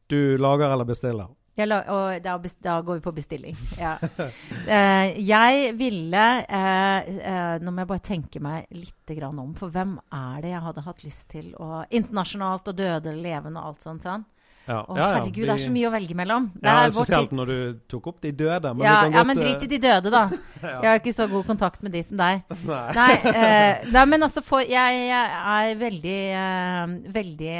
Du 0.07 0.37
lager 0.39 0.71
eller 0.71 0.87
bestiller? 0.87 1.27
La, 1.57 1.79
og 1.89 2.21
da, 2.21 2.35
da 2.63 2.75
går 2.85 2.99
vi 2.99 3.03
på 3.03 3.13
bestilling. 3.17 3.57
Ja. 3.79 3.95
Uh, 3.99 5.17
jeg 5.33 5.73
ville 5.75 6.25
uh, 6.45 7.07
uh, 7.17 7.55
Nå 7.63 7.73
må 7.73 7.81
jeg 7.81 7.89
bare 7.89 8.05
tenke 8.05 8.41
meg 8.43 8.69
litt 8.77 9.15
grann 9.17 9.41
om. 9.41 9.55
For 9.57 9.73
hvem 9.73 9.97
er 10.13 10.43
det 10.45 10.53
jeg 10.53 10.63
hadde 10.69 10.85
hatt 10.85 11.03
lyst 11.03 11.27
til 11.33 11.49
å 11.59 11.81
Internasjonalt 11.89 12.69
og 12.71 12.77
døde 12.77 13.11
eller 13.11 13.23
levende 13.25 13.59
og 13.59 13.73
alt 13.73 13.87
sånt. 13.89 14.05
sånn. 14.05 14.23
Ja, 14.67 14.81
Å, 14.83 14.95
herregud, 14.99 15.45
det 15.47 15.53
er 15.53 15.61
så 15.63 15.71
mye 15.71 15.87
å 15.87 15.91
velge 15.93 16.15
mellom. 16.19 16.49
Det 16.57 16.67
Ja, 16.67 16.79
er 16.83 16.91
spesielt 16.91 17.35
når 17.37 17.51
du 17.51 17.59
tok 17.87 18.09
opp 18.11 18.17
de 18.25 18.33
døde. 18.35 18.73
Men 18.75 18.83
ja, 18.83 18.95
godt, 19.05 19.27
men 19.29 19.37
eh, 19.37 19.43
drit 19.45 19.63
i 19.63 19.69
de 19.71 19.79
døde, 19.87 20.11
da. 20.11 20.23
Ja. 20.57 20.71
Jeg 20.81 20.89
har 20.89 20.99
ikke 20.99 21.13
så 21.13 21.27
god 21.31 21.45
kontakt 21.47 21.83
med 21.85 21.93
de 21.93 22.01
som 22.03 22.17
deg. 22.19 22.41
Nei. 22.67 22.85
Nei, 22.97 23.11
uh, 23.29 23.85
nei 23.93 24.05
men 24.09 24.25
altså 24.27 24.41
for, 24.43 24.65
jeg, 24.65 25.03
jeg 25.07 25.37
er 25.53 25.77
veldig, 25.79 26.17
uh, 26.33 27.13
veldig 27.13 27.55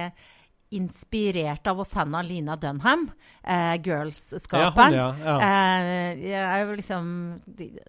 inspirert 0.75 1.67
av 1.67 1.79
og 1.79 1.87
fan 1.87 2.15
av 2.17 2.25
Lina 2.27 2.57
Dunham, 2.59 3.05
eh, 3.43 3.75
Girls-skaperen. 3.83 4.93
ja. 4.97 5.07
ja. 5.23 5.35
Eh, 5.47 6.25
jeg 6.27 6.43
har 6.43 6.65
jo 6.65 6.75
liksom 6.75 7.07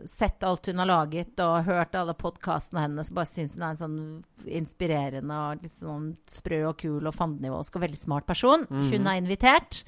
sett 0.06 0.44
alt 0.46 0.70
hun 0.70 0.78
har 0.78 0.86
laget 0.86 1.42
og 1.42 1.64
hørt 1.66 1.98
alle 1.98 2.14
podkastene 2.14 2.84
hennes. 2.86 3.10
Bare 3.10 3.26
syns 3.26 3.56
hun 3.58 3.66
er 3.66 3.74
en 3.74 3.82
sånn 3.82 3.98
inspirerende 4.46 5.34
og 5.42 5.66
litt 5.66 5.74
sånn 5.74 6.12
sprø 6.30 6.62
og 6.70 6.78
kul 6.78 7.10
og 7.10 7.16
fandenivoldsk 7.18 7.76
og 7.76 7.86
veldig 7.88 7.98
smart 8.00 8.28
person. 8.30 8.66
Mhm. 8.70 8.88
Hun 8.94 9.06
er 9.10 9.20
invitert. 9.22 9.82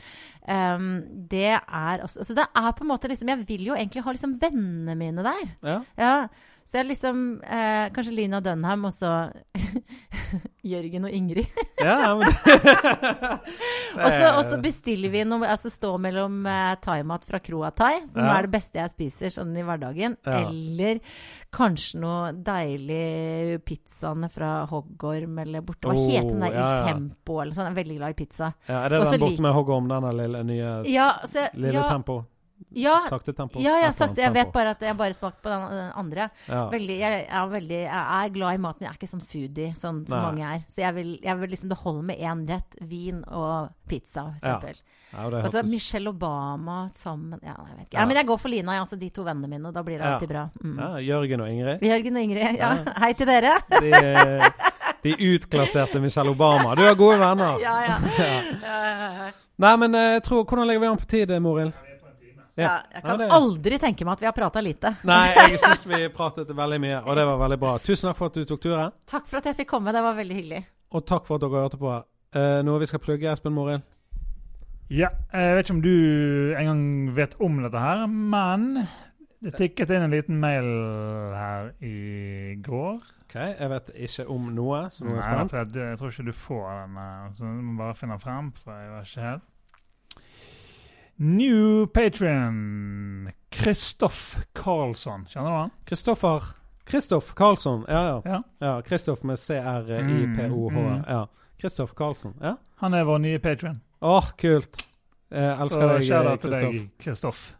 Um, 0.50 0.86
det 1.30 1.52
er 1.60 2.00
også 2.02 2.22
altså 2.22 2.34
Det 2.34 2.46
er 2.56 2.70
på 2.72 2.82
en 2.82 2.88
måte 2.88 3.10
liksom 3.10 3.28
Jeg 3.28 3.44
vil 3.46 3.66
jo 3.68 3.74
egentlig 3.76 4.02
ha 4.02 4.10
liksom 4.10 4.38
vennene 4.40 4.96
mine 4.96 5.22
der. 5.22 5.82
ja. 6.00 6.14
Så 6.70 6.78
jeg 6.78 6.86
liksom 6.92 7.22
eh, 7.42 7.88
Kanskje 7.90 8.12
Lina 8.14 8.38
Dunham 8.44 8.84
og 8.86 8.92
så 8.94 9.08
Jørgen 10.70 11.06
og 11.08 11.14
Ingrid. 11.16 11.48
ja 11.82 12.12
men 12.14 12.30
Og 14.36 14.44
så- 14.46 14.58
bestiller 14.62 15.10
vi 15.10 15.22
noe 15.26 15.48
Altså 15.50 15.70
stå 15.72 15.94
mellom 15.98 16.44
eh, 16.46 16.74
thaimat 16.84 17.24
fra 17.26 17.40
Kroa 17.42 17.70
Thai, 17.74 18.04
som 18.06 18.22
Ja. 18.22 18.36
er 18.38 18.46
det 18.46 18.52
beste 18.54 18.78
jeg 18.78 18.90
spiser 18.92 19.32
sånn 19.34 19.56
i 19.58 19.64
hverdagen, 19.66 20.16
Ja. 20.26 20.44
eller 20.46 21.00
kanskje 21.52 21.98
noe 22.00 22.32
deilig 22.32 23.64
pizzaene 23.66 24.30
fra 24.30 24.66
Hoggorm 24.70 25.38
eller 25.42 25.60
borte 25.66 25.88
Hva 25.88 25.96
Oh, 25.96 26.06
heter 26.10 26.28
den 26.30 26.40
der 26.46 26.52
ja, 26.54 26.68
Il. 26.70 26.86
Tempo 26.92 27.40
eller 27.42 27.52
sånn? 27.56 27.66
Jeg 27.66 27.74
er 27.74 27.82
veldig 27.82 27.96
glad 27.98 28.10
i 28.10 28.18
pizza. 28.24 28.52
ja, 28.68 28.84
Er 28.84 28.88
det 28.94 29.00
Også 29.02 29.18
den 29.18 29.20
borte 29.26 29.42
med 29.42 29.52
Hoggorm, 29.58 29.88
denne 29.90 30.12
lille 30.14 30.44
nye 30.44 30.74
Ja, 30.86 31.10
lille 31.54 31.82
tempo? 31.88 32.24
Ja, 32.76 32.98
Sakte 33.08 33.32
tempo? 33.32 33.60
ja, 33.62 33.76
jeg 33.82 33.94
sagt. 33.94 34.18
Jeg 34.20 34.32
vet 34.34 34.52
bare 34.52 34.74
at 34.76 34.82
jeg 34.84 34.96
bare 34.98 35.16
smakte 35.16 35.42
på 35.42 35.50
den 35.52 35.78
eh, 35.78 35.90
andre. 35.98 36.28
ja. 36.48 36.62
Veldig, 36.70 36.98
jeg, 37.00 37.26
er 37.26 37.50
veldig, 37.54 37.80
jeg 37.86 38.04
er 38.20 38.32
glad 38.36 38.54
i 38.54 38.62
maten, 38.62 38.86
jeg 38.86 38.92
er 38.92 38.98
ikke 39.00 39.10
sånn 39.10 39.24
foodie 39.24 39.72
sånn 39.78 40.04
som 40.06 40.16
Nei. 40.16 40.22
mange 40.28 40.54
er. 40.54 40.64
Så 40.70 40.84
jeg 40.84 40.96
vil, 40.98 41.10
jeg 41.24 41.40
vil 41.40 41.52
liksom 41.54 41.72
det 41.72 41.80
holder 41.82 42.08
med 42.12 42.24
én 42.30 42.46
rett. 42.48 42.78
Vin 42.90 43.24
og 43.26 43.72
pizza, 43.90 44.28
for 44.30 44.38
eksempel. 44.38 44.80
Ja, 45.10 45.26
og 45.26 45.48
så 45.50 45.64
Michelle 45.66 46.06
Obama 46.12 46.84
sammen 46.94 47.40
Ja, 47.42 47.56
jeg 47.66 47.76
vet 47.80 47.86
ikke. 47.88 47.96
Ja. 47.98 48.06
Men 48.06 48.20
jeg 48.20 48.26
går 48.28 48.38
for 48.38 48.52
Lina, 48.52 48.76
jeg, 48.76 48.84
altså 48.84 48.98
de 49.00 49.08
to 49.10 49.24
vennene 49.26 49.50
mine. 49.50 49.66
og 49.66 49.74
Da 49.74 49.82
blir 49.82 49.98
det 49.98 50.06
alltid 50.06 50.30
bra. 50.30 50.44
Mm. 50.62 50.76
ja, 50.78 50.90
Jørgen 51.08 51.40
og 51.42 51.50
Ingrid. 51.50 51.82
Jørgen 51.82 52.16
og 52.16 52.22
Ingrid, 52.28 52.60
ja. 52.60 52.70
Hei 53.02 53.12
til 53.18 53.26
dere. 53.26 53.56
De, 55.00 55.10
de 55.16 55.16
utklasserte 55.34 56.00
Michelle 56.00 56.30
Obama. 56.30 56.74
Du 56.76 56.82
har 56.84 56.94
gode 56.94 57.18
venner. 57.18 57.58
Ja, 57.66 57.76
ja. 57.82 57.96
Ja. 58.18 58.32
Ja, 58.62 58.80
ja, 59.00 59.30
Nei, 59.60 59.76
men 59.76 59.94
eh, 59.94 60.12
jeg 60.16 60.22
tror, 60.24 60.44
hvordan 60.44 60.68
legger 60.68 60.80
vi 60.80 60.88
an 60.88 61.00
på 61.00 61.08
tid, 61.10 61.32
Morild? 61.44 61.72
Ja. 62.62 62.74
Jeg 62.94 63.02
kan 63.04 63.18
det- 63.22 63.30
aldri 63.36 63.78
tenke 63.82 64.04
meg 64.04 64.12
at 64.18 64.20
vi 64.24 64.28
har 64.30 64.36
prata 64.36 64.60
lite. 64.64 64.92
Nei, 65.08 65.22
jeg 65.34 65.58
syns 65.64 65.84
vi 65.86 66.02
pratet 66.14 66.48
veldig 66.56 66.80
mye, 66.80 67.00
og 67.04 67.16
det 67.16 67.26
var 67.26 67.38
veldig 67.44 67.58
bra. 67.62 67.74
Tusen 67.84 68.08
takk 68.10 68.16
for 68.20 68.26
at 68.32 68.38
du 68.40 68.44
tok 68.44 68.60
turen, 68.66 68.92
Takk 69.10 69.26
for 69.30 69.38
at 69.42 69.50
jeg 69.50 69.56
fikk 69.62 69.68
komme, 69.74 69.92
det 69.96 70.02
var 70.04 70.14
veldig 70.18 70.36
hyggelig. 70.40 70.64
og 70.92 71.06
takk 71.06 71.26
for 71.26 71.36
at 71.38 71.44
dere 71.46 71.64
hørte 71.66 71.78
på. 71.80 71.94
Uh, 72.34 72.60
noe 72.62 72.78
vi 72.78 72.86
skal 72.86 73.02
plugge, 73.02 73.30
Espen 73.32 73.52
Morild? 73.56 73.82
Ja, 74.90 75.08
jeg 75.32 75.54
vet 75.54 75.64
ikke 75.68 75.74
om 75.76 75.82
du 75.84 76.54
engang 76.58 77.14
vet 77.14 77.36
om 77.40 77.60
dette 77.62 77.78
her, 77.78 78.06
men 78.10 78.86
det 79.40 79.54
tikket 79.56 79.90
inn 79.94 80.02
en 80.02 80.10
liten 80.14 80.40
mail 80.42 80.66
her 81.34 81.70
i 81.86 82.56
går. 82.66 82.98
Ok, 83.30 83.36
Jeg 83.38 83.70
vet 83.70 83.90
ikke 83.94 84.24
om 84.34 84.48
noe, 84.56 84.80
som 84.90 85.06
er 85.12 85.20
jeg 85.20 85.36
Nei, 85.38 85.44
jeg, 85.60 85.68
jeg 85.78 85.98
tror 86.00 86.10
ikke 86.10 86.26
du 86.26 86.32
får 86.34 86.64
den, 86.80 86.96
eh, 86.98 87.28
så 87.38 87.46
du 87.46 87.60
må 87.62 87.76
bare 87.78 87.94
finne 87.94 88.16
den 88.16 88.24
frem, 88.24 88.48
for 88.58 88.74
jeg 88.74 88.90
vet 88.96 89.12
ikke 89.12 89.26
helt. 89.28 89.46
New 91.22 91.86
Patrion, 91.86 93.30
Kristoff 93.50 94.38
Karlsson. 94.52 95.26
Kjenner 95.28 95.50
du 95.50 95.56
han? 95.56 95.70
Kristoffer 95.84 96.42
Kristoff 96.84 97.34
Karlsson. 97.34 97.84
Ja, 97.88 98.06
ja. 98.06 98.22
Ja. 98.24 98.42
ja 98.58 98.82
Kristoff 98.82 99.22
med 99.22 99.38
C-R-I-P-O-H. 99.38 100.80
Mm, 100.80 100.92
mm. 100.92 101.04
Ja. 101.08 101.26
Kristoff 101.60 101.92
Karlsson. 101.94 102.34
Ja. 102.40 102.56
Han 102.76 102.94
er 102.94 103.04
vår 103.04 103.18
nye 103.18 103.38
Patrion. 103.38 103.80
Åh, 104.00 104.30
kult. 104.38 104.86
Jeg 105.30 105.56
Så 105.56 105.62
elsker 105.62 105.88
deg, 105.88 106.06
shout-out 106.08 106.40
til 106.40 106.50
Kristoff. 106.50 106.72
deg, 106.72 106.90
Kristoff. 107.04 107.56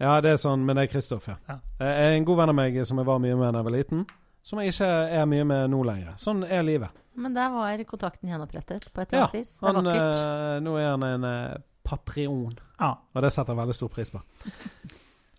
Ja, 0.00 0.20
det 0.24 0.30
er 0.32 0.38
sånn, 0.40 0.62
men 0.64 0.78
det 0.78 0.86
er 0.88 0.92
Kristoff, 0.94 1.26
ja. 1.28 1.36
Ja. 1.48 1.58
Jeg 1.78 2.04
er 2.06 2.14
en 2.16 2.24
god 2.24 2.38
venn 2.40 2.52
av 2.52 2.56
meg 2.56 2.78
som 2.88 2.98
jeg 2.98 3.06
var 3.06 3.18
mye 3.20 3.36
med 3.36 3.52
da 3.52 3.60
jeg 3.60 3.66
var 3.66 3.74
liten, 3.74 4.06
som 4.42 4.58
jeg 4.62 4.72
ikke 4.72 4.88
er 5.20 5.26
mye 5.28 5.44
med 5.44 5.70
nå 5.70 5.82
lenger. 5.84 6.14
Sånn 6.18 6.40
er 6.48 6.64
livet. 6.64 7.02
Men 7.14 7.34
der 7.34 7.48
var 7.50 7.82
kontakten 7.88 8.28
gjenopprettet 8.30 8.86
på 8.92 9.00
et 9.02 9.08
eller 9.12 9.18
Ja, 9.18 9.26
annet 9.26 9.40
vis. 9.40 9.54
Det 9.58 9.68
er 9.68 9.74
Han, 9.74 9.84
vakkert. 9.84 10.20
Øh, 10.56 10.62
nå 10.62 10.76
er 10.76 10.90
han 10.90 11.02
en 11.08 11.24
øh, 11.24 11.56
patrion, 11.84 12.54
Ja. 12.80 12.92
og 13.14 13.22
det 13.22 13.32
setter 13.32 13.52
jeg 13.52 13.60
veldig 13.62 13.74
stor 13.74 13.88
pris 13.88 14.10
på. 14.10 14.20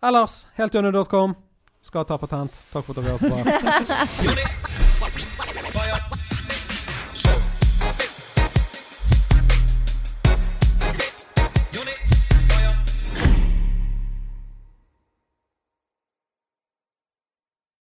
Ellers, 0.03 0.47
heltjønne.com. 0.57 1.35
Skal 1.81 2.05
ta 2.05 2.17
patent. 2.17 2.51
Takk 2.73 2.85
for 2.85 2.93
at 2.93 3.03
dere 3.03 3.17
hørte 3.17 3.29
på. 3.29 4.77